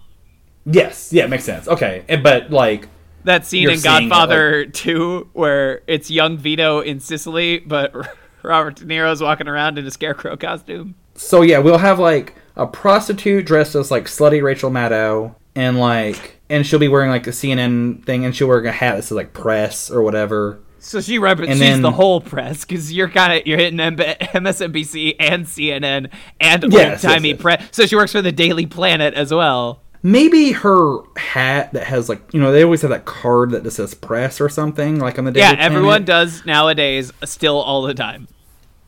Yes, 0.65 1.13
yeah, 1.13 1.27
makes 1.27 1.43
sense. 1.45 1.67
Okay, 1.67 2.03
but 2.23 2.49
like, 2.49 2.89
That 3.25 3.45
scene 3.45 3.63
You're 3.63 3.71
in 3.73 3.81
Godfather 3.81 4.65
2 4.65 5.29
where 5.33 5.81
it's 5.87 6.11
young 6.11 6.37
Vito 6.37 6.81
in 6.81 6.99
Sicily, 6.99 7.59
but 7.59 7.93
Robert 8.43 8.75
De 8.75 8.85
Niro's 8.85 9.21
walking 9.21 9.47
around 9.47 9.77
in 9.77 9.85
a 9.85 9.91
scarecrow 9.91 10.35
costume. 10.35 10.95
so 11.15 11.41
yeah, 11.41 11.59
we'll 11.59 11.77
have 11.77 11.99
like 11.99 12.35
a 12.55 12.67
prostitute 12.67 13.45
dressed 13.45 13.75
as 13.75 13.89
like 13.91 14.05
slutty 14.05 14.43
Rachel 14.43 14.69
Maddow, 14.69 15.35
and 15.55 15.79
like, 15.79 16.39
and 16.49 16.65
she'll 16.67 16.79
be 16.79 16.87
wearing 16.87 17.09
like 17.09 17.25
a 17.27 17.31
CNN 17.31 18.03
thing, 18.05 18.25
and 18.25 18.35
she'll 18.35 18.47
wear 18.47 18.63
a 18.63 18.71
hat 18.71 18.95
that 18.97 19.03
says 19.03 19.11
like 19.13 19.33
press 19.33 19.89
or 19.89 20.01
whatever. 20.03 20.59
So 20.79 20.99
she 20.99 21.17
rep- 21.17 21.37
she's 21.39 21.59
then- 21.59 21.81
the 21.81 21.91
whole 21.91 22.19
press 22.19 22.65
because 22.65 22.91
you're 22.91 23.07
kind 23.09 23.39
of 23.39 23.47
you're 23.47 23.57
hitting 23.57 23.79
M- 23.79 23.95
MSNBC 23.97 25.15
and 25.19 25.45
CNN 25.45 26.09
and 26.41 26.63
Yes, 26.73 27.03
old 27.05 27.13
timey 27.13 27.29
yes, 27.29 27.35
yes. 27.37 27.41
press. 27.41 27.67
So 27.71 27.85
she 27.85 27.95
works 27.95 28.11
for 28.11 28.21
the 28.21 28.31
Daily 28.33 28.65
Planet 28.65 29.13
as 29.13 29.33
well. 29.33 29.79
Maybe 30.03 30.51
her 30.51 30.97
hat 31.15 31.71
that 31.73 31.85
has 31.85 32.09
like 32.09 32.33
you 32.33 32.41
know 32.41 32.51
they 32.51 32.63
always 32.63 32.81
have 32.81 32.91
that 32.91 33.05
card 33.05 33.51
that 33.51 33.63
just 33.63 33.77
says 33.77 33.93
press 33.93 34.41
or 34.41 34.49
something 34.49 34.99
like 34.99 35.17
on 35.17 35.25
the 35.25 35.31
Yeah, 35.31 35.55
everyone 35.57 36.05
Planet. 36.05 36.05
does 36.05 36.45
nowadays, 36.45 37.11
uh, 37.21 37.25
still 37.25 37.57
all 37.57 37.81
the 37.83 37.93
time. 37.93 38.27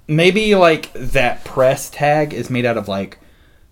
maybe 0.08 0.54
like 0.56 0.92
that 0.94 1.44
press 1.46 1.90
tag 1.90 2.34
is 2.34 2.50
made 2.50 2.66
out 2.66 2.78
of 2.78 2.88
like 2.88 3.18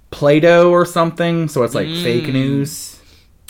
Play-Doh 0.10 0.70
or 0.72 0.86
something, 0.86 1.48
so 1.48 1.64
it's 1.64 1.76
like 1.76 1.88
fake 1.88 2.26
mm. 2.26 2.34
news. 2.34 3.00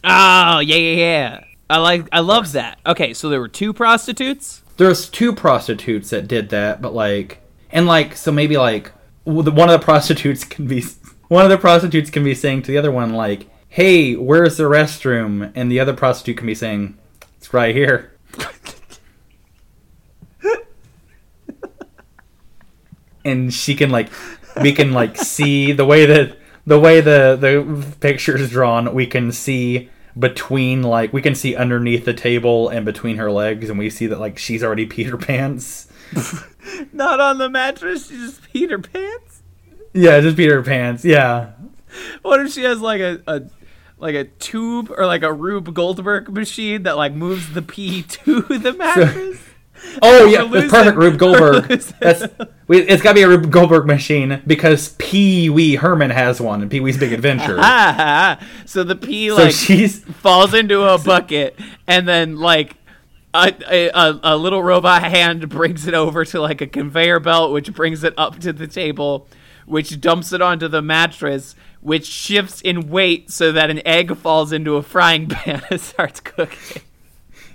Oh 0.03 0.60
yeah, 0.60 0.76
yeah, 0.76 0.95
yeah. 0.95 1.44
I 1.70 1.78
like, 1.78 2.07
I 2.11 2.20
love 2.20 2.52
that. 2.53 2.80
Okay, 2.86 3.14
so 3.14 3.30
there 3.30 3.40
were 3.40 3.48
two 3.48 3.74
prostitutes. 3.74 4.61
There's 4.78 5.10
two 5.10 5.34
prostitutes 5.34 6.10
that 6.10 6.28
did 6.28 6.49
that, 6.49 6.82
but 6.82 6.94
like, 6.94 7.41
and 7.72 7.86
like, 7.86 8.15
so 8.15 8.32
maybe 8.32 8.57
like 8.57 8.91
one 9.24 9.70
of 9.70 9.80
the 9.80 9.80
prostitutes 9.84 10.44
can 10.44 10.68
be 10.68 10.84
one 11.28 11.44
of 11.44 11.49
the 11.52 11.57
prostitutes 11.57 12.10
can 12.10 12.24
be 12.24 12.36
saying 12.36 12.64
to 12.64 12.72
the 12.72 12.78
other 12.78 12.91
one 12.91 13.14
like, 13.14 13.48
"Hey, 13.74 14.16
where's 14.16 14.58
the 14.58 14.66
restroom?" 14.66 15.52
And 15.56 15.72
the 15.72 15.80
other 15.80 15.94
prostitute 15.94 16.38
can 16.38 16.45
be 16.45 16.54
saying, 16.54 16.95
"It's 17.38 17.54
right 17.54 17.74
here." 17.74 18.12
and 23.26 23.52
she 23.54 23.74
can 23.76 23.90
like, 23.90 24.10
we 24.62 24.74
can 24.74 24.91
like 24.91 25.18
see 25.18 25.72
the 25.72 25.86
way 25.86 26.06
that 26.06 26.38
the 26.68 26.80
way 26.80 27.02
the 27.02 27.36
the 27.40 27.95
picture 28.00 28.38
is 28.38 28.52
drawn. 28.52 28.94
We 28.94 29.08
can 29.08 29.32
see 29.32 29.90
between 30.18 30.84
like 30.84 31.12
we 31.12 31.22
can 31.22 31.34
see 31.34 31.56
underneath 31.56 32.06
the 32.06 32.14
table 32.14 32.70
and 32.70 32.86
between 32.86 33.18
her 33.18 33.32
legs, 33.32 33.70
and 33.70 33.80
we 33.80 33.90
see 33.90 34.08
that 34.08 34.20
like 34.20 34.38
she's 34.38 34.64
already 34.64 34.86
peter 34.86 35.18
pants. 35.18 35.88
Not 36.94 37.20
on 37.20 37.40
the 37.40 37.50
mattress. 37.50 38.10
she's 38.10 38.20
just 38.20 38.44
peter 38.54 38.78
pants. 38.78 39.41
Yeah, 39.94 40.20
just 40.22 40.38
peter 40.38 40.62
pants. 40.62 41.04
Yeah. 41.04 41.52
What 42.22 42.40
if 42.40 42.52
she 42.52 42.64
has 42.64 42.80
like 42.80 43.02
a, 43.02 43.22
a 43.28 43.41
like 44.04 44.16
a 44.16 44.26
tube 44.26 44.92
or 44.96 45.06
like 45.06 45.24
a 45.24 45.32
Rube 45.32 45.74
Goldberg 45.74 46.30
machine 46.30 46.84
that 46.84 46.98
like 46.98 47.14
moves 47.14 47.54
the 47.54 47.62
pee 47.62 48.04
to 48.08 48.42
the 48.42 48.74
mattress? 48.74 49.40
Oh 50.02 50.26
yeah, 50.26 50.44
We're 50.44 50.70
perfect. 50.70 50.98
Rube 50.98 51.18
Goldberg. 51.18 51.68
That's 52.00 52.24
we, 52.68 52.82
it's 52.82 53.02
got 53.02 53.12
to 53.12 53.16
be 53.16 53.22
a 53.22 53.30
Rube 53.30 53.50
Goldberg 53.50 53.86
machine 53.86 54.42
because 54.46 54.90
Pee 55.00 55.50
Wee 55.50 55.76
Herman 55.76 56.12
has 56.12 56.42
one 56.42 56.62
in 56.62 56.70
Pee 56.70 56.82
Wee's 56.82 56.98
Big 56.98 57.14
Adventure. 57.14 57.58
So 58.66 58.84
the 58.84 58.96
pee 58.96 59.30
so 59.30 59.36
like 59.36 59.54
she's 59.54 60.00
falls 60.04 60.54
into 60.54 60.84
a 60.84 60.98
bucket 60.98 61.58
and 61.88 62.08
then 62.08 62.38
like 62.38 62.76
a, 63.34 63.90
a, 63.94 64.20
a 64.24 64.38
little 64.38 64.64
robot 64.64 65.04
hand 65.04 65.48
brings 65.50 65.88
it 65.88 65.94
over 65.94 66.26
to 66.26 66.42
like 66.42 66.62
a 66.62 66.68
conveyor 66.68 67.20
belt 67.20 67.52
which 67.52 67.72
brings 67.74 68.04
it 68.04 68.14
up 68.18 68.40
to 68.40 68.52
the 68.52 68.68
table 68.68 69.28
which 69.66 70.02
dumps 70.02 70.34
it 70.34 70.42
onto 70.42 70.68
the 70.68 70.82
mattress 70.82 71.56
which 71.84 72.06
shifts 72.06 72.62
in 72.62 72.90
weight 72.90 73.30
so 73.30 73.52
that 73.52 73.70
an 73.70 73.86
egg 73.86 74.16
falls 74.18 74.52
into 74.52 74.76
a 74.76 74.84
frying 74.84 75.28
pan 75.28 75.62
and 75.70 75.80
starts 75.80 76.20
cooking 76.20 76.82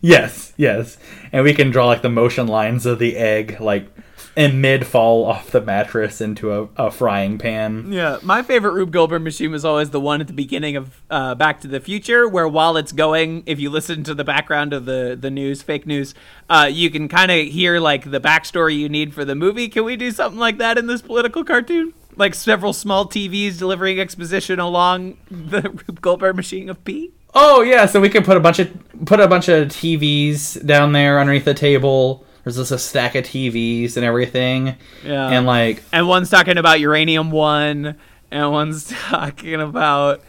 yes, 0.01 0.53
yes, 0.57 0.99
and 1.33 1.45
we 1.45 1.55
can 1.55 1.71
draw 1.71 1.87
like 1.87 2.03
the 2.03 2.09
motion 2.09 2.47
lines 2.47 2.87
of 2.87 2.99
the 2.99 3.17
egg 3.17 3.61
like 3.61 3.89
in 4.37 4.61
mid 4.61 4.87
fall 4.87 5.25
off 5.25 5.51
the 5.51 5.61
mattress 5.61 6.21
into 6.21 6.53
a, 6.53 6.69
a 6.77 6.91
frying 6.91 7.39
pan. 7.39 7.91
Yeah, 7.91 8.19
my 8.23 8.43
favorite 8.43 8.73
Rube 8.73 8.93
Goldberg 8.93 9.23
machine 9.23 9.51
was 9.51 9.65
always 9.65 9.91
the 9.91 10.01
one 10.01 10.21
at 10.21 10.29
the 10.29 10.33
beginning 10.33 10.77
of 10.77 11.03
uh, 11.11 11.35
Back 11.35 11.61
to 11.63 11.69
the 11.69 11.81
Future, 11.81 12.29
where 12.29 12.47
while 12.47 12.77
it's 12.77 12.93
going, 12.93 13.43
if 13.47 13.59
you 13.59 13.71
listen 13.71 14.05
to 14.05 14.15
the 14.15 14.25
background 14.25 14.73
of 14.73 14.85
the 14.85 15.17
the 15.21 15.31
news, 15.31 15.63
fake 15.63 15.87
news, 15.87 16.15
uh, 16.49 16.69
you 16.71 16.91
can 16.91 17.09
kind 17.09 17.31
of 17.31 17.47
hear 17.49 17.81
like 17.81 18.11
the 18.11 18.21
backstory 18.21 18.77
you 18.77 18.89
need 18.89 19.13
for 19.13 19.25
the 19.25 19.35
movie. 19.35 19.69
Can 19.69 19.85
we 19.85 19.97
do 19.97 20.11
something 20.11 20.39
like 20.39 20.59
that 20.59 20.79
in 20.79 20.87
this 20.87 21.03
political 21.03 21.45
cartoon? 21.45 21.95
Like 22.19 22.35
several 22.35 22.73
small 22.73 23.07
TVs 23.07 23.59
delivering 23.59 23.99
exposition 24.01 24.59
along 24.61 25.17
the 25.31 25.63
Rube 25.63 26.01
Goldberg 26.03 26.37
machine 26.37 26.69
of 26.69 26.85
pee. 26.85 27.13
Oh 27.35 27.63
yeah, 27.63 27.87
so 27.87 28.01
we 28.01 28.09
can 28.09 28.25
put 28.25 28.37
a 28.37 28.41
bunch 28.41 28.59
of 28.59 28.71
put 29.07 29.21
a 29.21 29.29
bunch 29.29 29.49
of 29.49 29.69
TVs 29.69 30.65
down 30.67 30.93
there 30.93 31.21
underneath 31.21 31.45
the 31.45 31.55
table. 31.55 32.25
There's 32.43 32.57
just 32.57 32.73
a 32.73 32.79
stack 32.79 33.15
of 33.15 33.25
TVs 33.25 33.97
and 33.97 34.05
everything. 34.05 34.77
Yeah. 35.05 35.29
And 35.29 35.47
like 35.47 35.83
and 35.93 36.09
one's 36.09 36.31
talking 36.31 36.57
about 36.59 36.81
uranium 36.81 37.31
one, 37.31 37.97
and 38.31 38.51
one's 38.53 38.89
talking 39.09 39.55
about 39.55 40.21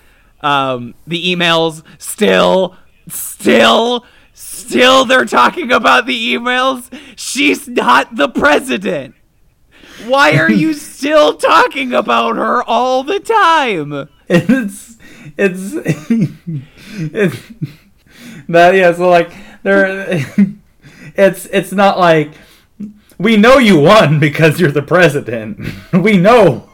Um, 0.42 0.94
the 1.08 1.36
emails 1.36 1.84
still, 1.98 2.76
still, 3.08 4.06
still 4.34 5.04
they're 5.06 5.26
talking 5.26 5.72
about 5.72 6.06
the 6.06 6.34
emails. 6.36 6.90
She's 7.16 7.68
not 7.68 8.16
the 8.16 8.30
president. 8.30 9.16
Why 10.08 10.38
are 10.38 10.52
you 10.52 10.74
still 10.90 11.36
talking 11.36 11.94
about 11.94 12.36
her 12.38 12.64
all 12.64 13.04
the 13.04 13.20
time? 13.20 14.10
it's 14.28 14.98
it's 15.38 15.74
it's 15.76 17.42
that 18.48 18.76
yeah 18.76 18.92
so 18.94 19.10
like 19.10 19.32
there 19.64 20.08
it's 21.16 21.46
it's 21.48 21.72
not 21.72 21.98
like 22.00 22.32
we 23.18 23.38
know 23.38 23.58
you 23.58 23.80
won 23.80 24.20
because 24.20 24.60
you're 24.60 24.72
the 24.72 24.82
president 24.82 25.60
we 25.94 26.18
know 26.18 26.70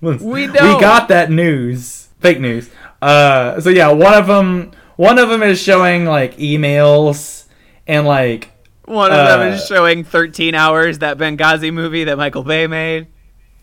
We 0.00 0.46
know. 0.46 0.74
we 0.74 0.80
got 0.80 1.08
that 1.08 1.30
news 1.30 2.08
fake 2.20 2.40
news 2.40 2.70
uh 3.00 3.60
so 3.60 3.70
yeah 3.70 3.88
one 3.90 4.14
of 4.14 4.26
them 4.26 4.72
one 4.96 5.18
of 5.18 5.28
them 5.28 5.42
is 5.42 5.60
showing 5.60 6.04
like 6.04 6.36
emails 6.36 7.44
and 7.86 8.06
like 8.06 8.50
One 8.88 9.12
of 9.12 9.26
them 9.26 9.52
is 9.52 9.62
Uh, 9.62 9.66
showing 9.66 10.02
13 10.04 10.54
hours, 10.54 10.98
that 10.98 11.18
Benghazi 11.18 11.72
movie 11.72 12.04
that 12.04 12.16
Michael 12.16 12.42
Bay 12.42 12.66
made. 12.66 13.06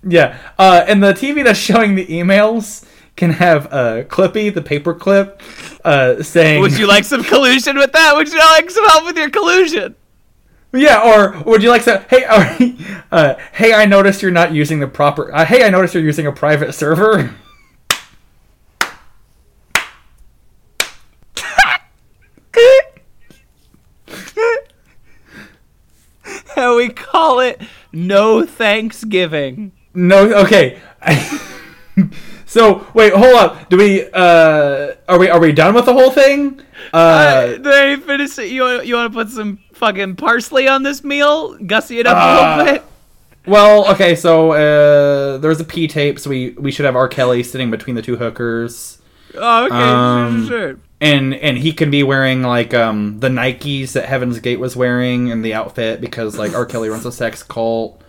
Yeah, 0.08 0.38
uh, 0.60 0.86
and 0.88 1.04
the 1.04 1.14
TV 1.14 1.44
that's 1.44 1.58
showing 1.58 1.96
the 1.96 2.06
emails 2.06 2.86
can 3.16 3.32
have 3.32 3.66
uh, 3.74 4.04
Clippy, 4.04 4.54
the 4.54 4.62
paperclip, 4.62 5.40
uh, 5.84 6.22
saying, 6.22 6.62
Would 6.62 6.78
you 6.78 6.86
like 6.86 7.06
some 7.06 7.24
collusion 7.24 7.78
with 7.78 7.92
that? 7.94 8.16
Would 8.16 8.32
you 8.32 8.38
like 8.38 8.70
some 8.70 8.86
help 8.86 9.06
with 9.06 9.18
your 9.18 9.30
collusion? 9.30 9.96
"Yeah," 10.74 11.02
or 11.02 11.42
would 11.46 11.64
you 11.64 11.70
like 11.70 11.86
to? 11.86 12.06
Hey, 12.10 12.26
uh, 13.12 13.36
hey, 13.54 13.74
I 13.74 13.86
noticed 13.86 14.22
you're 14.22 14.32
not 14.32 14.54
using 14.54 14.80
the 14.80 14.88
proper. 14.88 15.34
Uh, 15.34 15.46
hey, 15.46 15.64
I 15.66 15.70
noticed 15.70 15.94
you're 15.94 16.04
using 16.04 16.28
a 16.28 16.32
private 16.32 16.74
server. 16.74 17.34
And 26.58 26.75
we 26.88 26.94
call 26.94 27.40
it 27.40 27.62
No 27.92 28.46
Thanksgiving. 28.46 29.72
No, 29.94 30.34
okay. 30.44 30.80
so 32.46 32.86
wait, 32.94 33.14
hold 33.14 33.36
up. 33.36 33.70
Do 33.70 33.78
we? 33.78 34.06
Uh, 34.14 34.94
are 35.08 35.18
we? 35.20 35.30
Are 35.30 35.40
we 35.40 35.52
done 35.52 35.74
with 35.74 35.86
the 35.86 35.94
whole 35.94 36.12
thing? 36.12 36.62
Uh, 36.94 36.98
Uh, 36.98 37.58
did 37.58 38.04
finish 38.04 38.38
it? 38.38 38.50
You 38.52 38.62
want, 38.62 38.86
you 38.86 38.96
want 38.96 39.12
to 39.12 39.18
put 39.18 39.30
some 39.30 39.60
fucking 39.74 40.16
parsley 40.18 40.68
on 40.68 40.84
this 40.84 41.04
meal? 41.04 41.58
Gussy 41.66 42.00
it 42.00 42.08
up 42.08 42.18
a 42.18 42.20
Uh, 42.20 42.58
little 42.58 42.74
bit? 42.74 42.84
well, 43.48 43.90
okay. 43.92 44.16
So 44.16 44.52
uh, 44.52 45.38
there's 45.38 45.60
a 45.60 45.66
P 45.66 45.88
tape, 45.88 46.20
so 46.20 46.30
we 46.30 46.50
we 46.58 46.72
should 46.72 46.86
have 46.86 46.96
R. 46.96 47.08
Kelly 47.08 47.42
sitting 47.44 47.72
between 47.72 47.96
the 47.96 48.02
two 48.02 48.18
hookers. 48.18 49.00
Oh, 49.38 49.66
okay. 49.66 49.76
um, 49.76 50.48
sure, 50.48 50.60
sure. 50.72 50.80
And 51.06 51.36
and 51.36 51.58
he 51.58 51.72
can 51.72 51.92
be 51.92 52.04
wearing 52.04 52.42
like 52.42 52.74
um 52.74 53.20
the 53.20 53.30
Nikes 53.30 53.94
that 53.94 54.06
Heaven's 54.06 54.40
Gate 54.40 54.60
was 54.60 54.76
wearing 54.76 55.28
in 55.28 55.42
the 55.44 55.54
outfit 55.54 56.02
because 56.02 56.38
like 56.38 56.54
R. 56.54 56.66
Kelly 56.66 56.90
runs 56.90 57.06
a 57.06 57.12
sex 57.12 57.44
cult. 57.44 58.02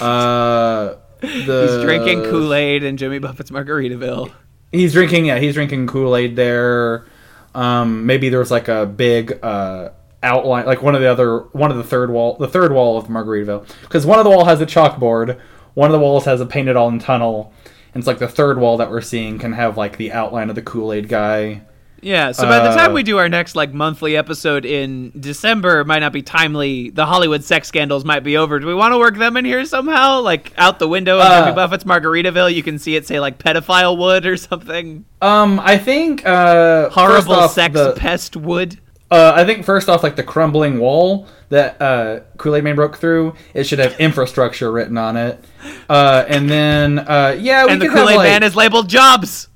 Uh, 0.00 0.96
the 1.20 1.68
He's 1.70 1.82
drinking 1.84 2.24
Kool 2.24 2.52
Aid 2.52 2.82
in 2.82 2.96
Jimmy 2.96 3.18
Buffett's 3.18 3.50
Margaritaville. 3.50 4.32
He's 4.72 4.92
drinking 4.92 5.26
yeah, 5.26 5.38
he's 5.38 5.54
drinking 5.54 5.86
Kool 5.86 6.16
Aid 6.16 6.34
there. 6.34 7.06
Um, 7.54 8.06
maybe 8.06 8.28
there's 8.28 8.50
like 8.50 8.68
a 8.68 8.86
big 8.86 9.38
uh 9.42 9.90
outline, 10.22 10.66
like 10.66 10.82
one 10.82 10.94
of 10.94 11.00
the 11.00 11.10
other 11.10 11.40
one 11.52 11.70
of 11.70 11.76
the 11.76 11.84
third 11.84 12.10
wall, 12.10 12.36
the 12.38 12.48
third 12.48 12.72
wall 12.72 12.98
of 12.98 13.06
Margaritaville, 13.06 13.68
because 13.82 14.04
one 14.04 14.18
of 14.18 14.24
the 14.24 14.30
wall 14.30 14.46
has 14.46 14.60
a 14.60 14.66
chalkboard, 14.66 15.38
one 15.74 15.90
of 15.90 15.92
the 15.92 16.00
walls 16.00 16.24
has 16.24 16.40
a 16.40 16.46
painted 16.46 16.76
on 16.76 16.98
tunnel. 16.98 17.52
And 17.94 18.00
it's 18.00 18.06
like 18.06 18.18
the 18.18 18.28
third 18.28 18.58
wall 18.58 18.78
that 18.78 18.90
we're 18.90 19.02
seeing 19.02 19.38
can 19.38 19.52
have 19.52 19.76
like 19.76 19.98
the 19.98 20.12
outline 20.12 20.48
of 20.48 20.54
the 20.56 20.62
Kool 20.62 20.94
Aid 20.94 21.08
guy. 21.08 21.62
Yeah, 22.02 22.32
so 22.32 22.48
by 22.48 22.58
the 22.58 22.74
time 22.74 22.90
Uh, 22.90 22.94
we 22.94 23.02
do 23.04 23.18
our 23.18 23.28
next 23.28 23.54
like 23.54 23.72
monthly 23.72 24.16
episode 24.16 24.64
in 24.64 25.12
December, 25.18 25.80
it 25.80 25.86
might 25.86 26.00
not 26.00 26.12
be 26.12 26.20
timely. 26.20 26.90
The 26.90 27.06
Hollywood 27.06 27.44
sex 27.44 27.68
scandals 27.68 28.04
might 28.04 28.24
be 28.24 28.36
over. 28.36 28.58
Do 28.58 28.66
we 28.66 28.74
want 28.74 28.92
to 28.92 28.98
work 28.98 29.16
them 29.16 29.36
in 29.36 29.44
here 29.44 29.64
somehow? 29.64 30.20
Like 30.20 30.52
out 30.58 30.80
the 30.80 30.88
window 30.88 31.18
of 31.20 31.26
Uh, 31.26 31.40
Jimmy 31.44 31.54
Buffett's 31.54 31.84
Margaritaville, 31.84 32.52
you 32.52 32.64
can 32.64 32.78
see 32.80 32.96
it 32.96 33.06
say 33.06 33.20
like 33.20 33.38
pedophile 33.38 33.96
wood 33.96 34.26
or 34.26 34.36
something. 34.36 35.04
Um, 35.22 35.60
I 35.62 35.78
think 35.78 36.26
uh, 36.26 36.90
Horrible 36.90 37.34
off, 37.34 37.52
sex 37.52 37.74
the- 37.74 37.92
pest 37.92 38.36
wood. 38.36 38.78
Uh, 39.10 39.32
I 39.36 39.44
think 39.44 39.64
first 39.66 39.90
off, 39.90 40.02
like 40.02 40.16
the 40.16 40.22
crumbling 40.22 40.78
wall 40.80 41.28
that 41.50 41.80
uh, 41.82 42.20
Kool 42.38 42.56
Aid 42.56 42.64
Man 42.64 42.74
broke 42.76 42.96
through, 42.96 43.34
it 43.52 43.64
should 43.64 43.78
have 43.78 43.94
infrastructure 44.00 44.72
written 44.72 44.96
on 44.96 45.18
it. 45.18 45.44
Uh, 45.88 46.24
and 46.26 46.48
then, 46.48 46.98
uh, 47.00 47.36
yeah, 47.38 47.66
we 47.66 47.72
And 47.72 47.82
the 47.82 47.88
Kool 47.88 48.08
Aid 48.08 48.16
like, 48.16 48.30
Man 48.30 48.42
is 48.42 48.56
labeled 48.56 48.88
jobs. 48.88 49.48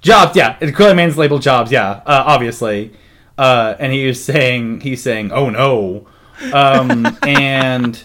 Jobs. 0.00 0.36
Yeah, 0.36 0.56
Aid 0.60 0.96
Man's 0.96 1.18
labeled 1.18 1.42
jobs. 1.42 1.72
Yeah, 1.72 2.02
uh, 2.06 2.24
obviously. 2.26 2.92
Uh, 3.36 3.76
and 3.78 3.92
he 3.92 4.06
was 4.06 4.22
saying, 4.22 4.80
he's 4.80 5.02
saying, 5.02 5.32
"Oh 5.32 5.48
no," 5.50 6.06
um, 6.52 7.06
and 7.22 8.02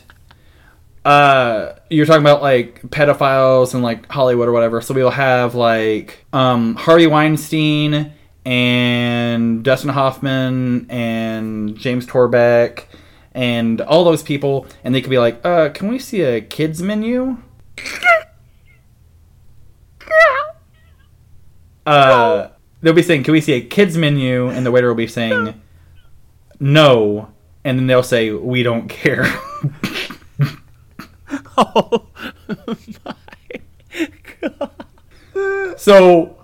uh, 1.06 1.74
you're 1.90 2.06
talking 2.06 2.22
about 2.22 2.42
like 2.42 2.82
pedophiles 2.84 3.74
and 3.74 3.84
like 3.84 4.10
Hollywood 4.12 4.48
or 4.48 4.52
whatever. 4.52 4.82
So 4.82 4.94
we'll 4.94 5.10
have 5.12 5.56
like 5.56 6.26
um, 6.34 6.76
Harvey 6.76 7.08
Weinstein 7.08 8.14
and 8.46 9.64
Dustin 9.64 9.90
Hoffman 9.90 10.88
and 10.90 11.78
James 11.78 12.06
Toback 12.06 12.86
and 13.34 13.82
all 13.82 14.04
those 14.04 14.22
people, 14.22 14.68
and 14.84 14.94
they 14.94 15.02
could 15.02 15.10
be 15.10 15.18
like, 15.18 15.44
"Uh, 15.44 15.70
can 15.70 15.88
we 15.88 16.00
see 16.00 16.22
a 16.22 16.42
kids 16.42 16.82
menu?" 16.82 17.38
Uh, 21.86 22.50
they'll 22.82 22.94
be 22.94 23.02
saying, 23.04 23.24
"Can 23.24 23.34
we 23.34 23.42
see 23.42 23.54
a 23.54 23.62
kids 23.62 23.98
menu?" 23.98 24.50
And 24.50 24.66
the 24.66 24.72
waiter 24.72 24.88
will 24.88 24.96
be 24.96 25.08
saying, 25.08 25.62
"No," 26.60 27.30
and 27.64 27.78
then 27.78 27.88
they'll 27.88 28.04
say, 28.04 28.32
"We 28.32 28.64
don't 28.64 28.88
care." 28.88 29.26
Oh 31.56 32.08
my 33.06 33.16
god! 34.42 34.72
So, 35.78 36.36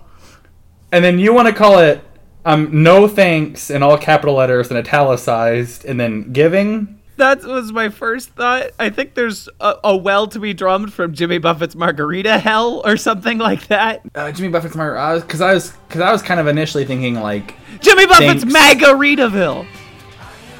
and 0.92 1.04
then 1.04 1.18
you 1.18 1.32
want 1.32 1.48
to 1.48 1.54
call 1.54 1.78
it 1.80 2.02
um, 2.44 2.82
no 2.82 3.08
thanks 3.08 3.70
in 3.70 3.82
all 3.82 3.98
capital 3.98 4.36
letters 4.36 4.68
and 4.68 4.78
italicized, 4.78 5.84
and 5.84 5.98
then 5.98 6.32
giving. 6.32 6.99
That 7.20 7.44
was 7.44 7.70
my 7.70 7.90
first 7.90 8.30
thought. 8.30 8.70
I 8.78 8.88
think 8.88 9.12
there's 9.12 9.46
a, 9.60 9.74
a 9.84 9.96
well 9.96 10.26
to 10.28 10.38
be 10.38 10.54
drummed 10.54 10.92
from 10.92 11.12
Jimmy 11.12 11.36
Buffett's 11.36 11.74
Margarita 11.74 12.38
Hell 12.38 12.80
or 12.84 12.96
something 12.96 13.36
like 13.36 13.66
that. 13.66 14.00
Uh, 14.14 14.32
Jimmy 14.32 14.48
Buffett's 14.48 14.74
my 14.74 15.18
because 15.20 15.42
I 15.42 15.52
was 15.52 15.72
because 15.86 16.00
I 16.00 16.10
was 16.12 16.22
kind 16.22 16.40
of 16.40 16.46
initially 16.46 16.86
thinking 16.86 17.16
like, 17.16 17.54
Jimmy 17.80 18.06
Buffett's 18.06 18.44
Thanks. 18.44 18.82
Margaritaville. 18.82 19.66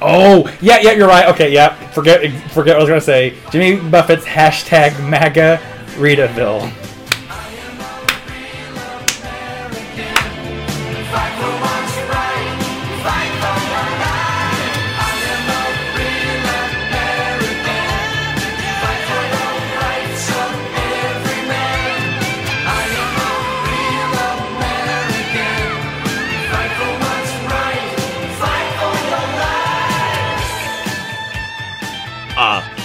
oh 0.01 0.55
yeah 0.61 0.79
yeah 0.81 0.91
you're 0.91 1.07
right 1.07 1.27
okay 1.29 1.51
yeah 1.51 1.73
forget 1.91 2.21
forget 2.51 2.75
what 2.75 2.77
I 2.77 2.79
was 2.79 2.89
gonna 2.89 3.01
say 3.01 3.35
Jimmy 3.51 3.89
Buffett's 3.89 4.25
hashtag 4.25 4.93
MAGA 5.09 5.59
Ritaville. 5.95 6.71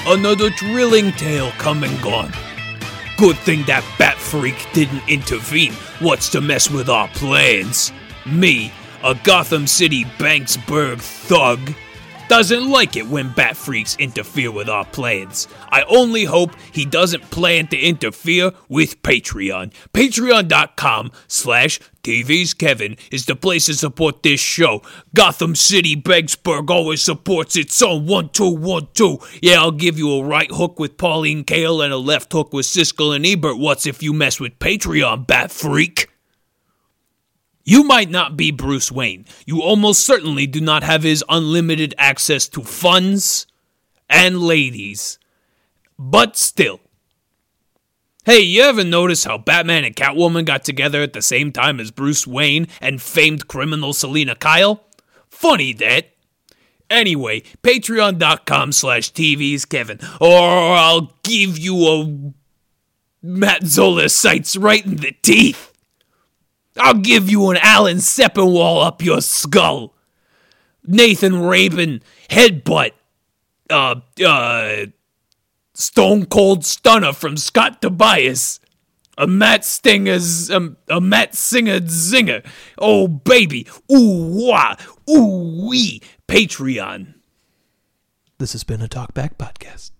Another 0.07 0.51
thrilling 0.51 1.13
tale 1.13 1.51
come 1.59 1.83
and 1.85 2.01
gone. 2.03 2.33
Good 3.17 3.37
thing 3.39 3.65
that 3.65 3.85
bat 3.99 4.17
freak 4.17 4.67
didn't 4.73 5.09
intervene. 5.09 5.73
What's 6.01 6.29
to 6.31 6.41
mess 6.41 6.71
with 6.71 6.89
our 6.89 7.09
plans? 7.09 7.93
Me, 8.25 8.73
a 9.03 9.15
Gotham 9.25 9.67
City 9.67 10.05
Banksburg 10.19 11.01
thug, 11.01 11.73
doesn't 12.29 12.69
like 12.69 12.97
it 12.97 13.07
when 13.07 13.31
bat 13.31 13.57
freaks 13.57 13.97
interfere 13.97 14.51
with 14.51 14.69
our 14.69 14.85
plans. 14.85 15.49
I 15.71 15.83
only 15.83 16.25
hope 16.25 16.51
he 16.73 16.85
doesn't 16.85 17.31
plan 17.31 17.69
to 17.69 17.79
interfere 17.79 18.53
with 18.69 19.01
Patreon. 19.03 19.73
Patreon.com 19.93 21.13
slash 21.29 21.81
TV's 22.07 22.55
Kevin 22.55 22.97
is 23.11 23.27
the 23.27 23.35
place 23.35 23.67
to 23.67 23.75
support 23.75 24.23
this 24.23 24.39
show. 24.39 24.81
Gotham 25.13 25.57
City 25.57 25.97
Banksburg 25.97 26.71
always 26.71 27.03
supports 27.03 27.57
its 27.57 27.83
own 27.83 28.07
one 28.07 28.29
two 28.29 28.49
one 28.49 28.87
two. 28.95 29.19
Yeah, 29.43 29.61
I'll 29.61 29.73
give 29.73 29.99
you 29.99 30.13
a 30.13 30.25
right 30.25 30.49
hook 30.49 30.79
with 30.79 30.99
Pauline 30.99 31.43
Kael 31.43 31.83
and 31.83 31.93
a 31.93 31.97
left 31.97 32.33
hook 32.33 32.53
with 32.53 32.65
Siskel 32.65 33.17
and 33.17 33.27
Ebert. 33.27 33.59
What's 33.59 33.87
if 33.87 34.05
you 34.05 34.13
mess 34.13 34.39
with 34.39 34.57
Patreon, 34.61 35.27
bat 35.27 35.51
freak? 35.51 36.09
You 37.65 37.83
might 37.83 38.09
not 38.09 38.37
be 38.37 38.53
Bruce 38.53 38.93
Wayne. 38.93 39.25
You 39.45 39.61
almost 39.61 40.05
certainly 40.05 40.47
do 40.47 40.61
not 40.61 40.85
have 40.85 41.03
his 41.03 41.25
unlimited 41.29 41.93
access 41.99 42.47
to 42.51 42.63
funds 42.63 43.49
and 44.09 44.39
ladies. 44.39 45.19
But 45.99 46.37
still, 46.37 46.79
Hey, 48.27 48.41
you 48.41 48.63
ever 48.63 48.83
notice 48.83 49.23
how 49.23 49.39
Batman 49.39 49.85
and 49.85 49.95
Catwoman 49.95 50.45
got 50.47 50.65
together 50.65 51.01
at 51.01 51.13
the 51.13 51.23
same 51.23 51.53
time 51.53 51.79
as 51.79 51.93
Bruce 51.93 52.27
Wayne 52.27 52.67
and 52.81 53.01
famed 53.01 53.47
criminal 53.47 53.93
Selina 53.93 54.35
Kyle? 54.35 54.83
Funny 55.29 55.73
that. 55.75 56.11
Anyway, 56.91 57.43
patreon.com 57.63 58.73
slash 58.73 59.13
TV's 59.13 59.65
Kevin, 59.65 60.01
or 60.21 60.41
I'll 60.41 61.15
give 61.23 61.57
you 61.57 61.87
a 61.87 62.33
Matt 63.23 63.65
Zoller 63.65 64.09
Seitz 64.09 64.57
right 64.57 64.85
in 64.85 64.97
the 64.97 65.13
teeth. 65.23 65.73
I'll 66.77 66.95
give 66.95 67.31
you 67.31 67.51
an 67.51 67.59
Alan 67.63 67.99
Sepinwall 67.99 68.85
up 68.85 69.05
your 69.05 69.21
skull. 69.21 69.95
Nathan 70.85 71.45
Rabin 71.45 72.03
headbutt. 72.29 72.91
Uh, 73.71 74.01
uh, 74.25 74.87
Stone 75.77 76.27
Cold 76.27 76.65
Stunner 76.65 77.13
from 77.13 77.37
Scott 77.37 77.83
Tobias. 77.83 78.61
A 79.19 79.27
Matt 79.27 79.65
Stinger's, 79.65 80.51
um, 80.51 80.77
a 80.89 81.01
Matt 81.01 81.35
Singer 81.35 81.81
zinger. 81.81 82.45
Oh, 82.79 83.09
baby. 83.09 83.67
Ooh, 83.91 84.47
wah. 84.47 84.77
Ooh, 85.09 85.67
wee. 85.69 86.03
Patreon. 86.29 87.15
This 88.39 88.53
has 88.53 88.65
been 88.65 88.83
a 88.83 88.89
Talkback 88.89 89.37
Podcast. 89.37 89.93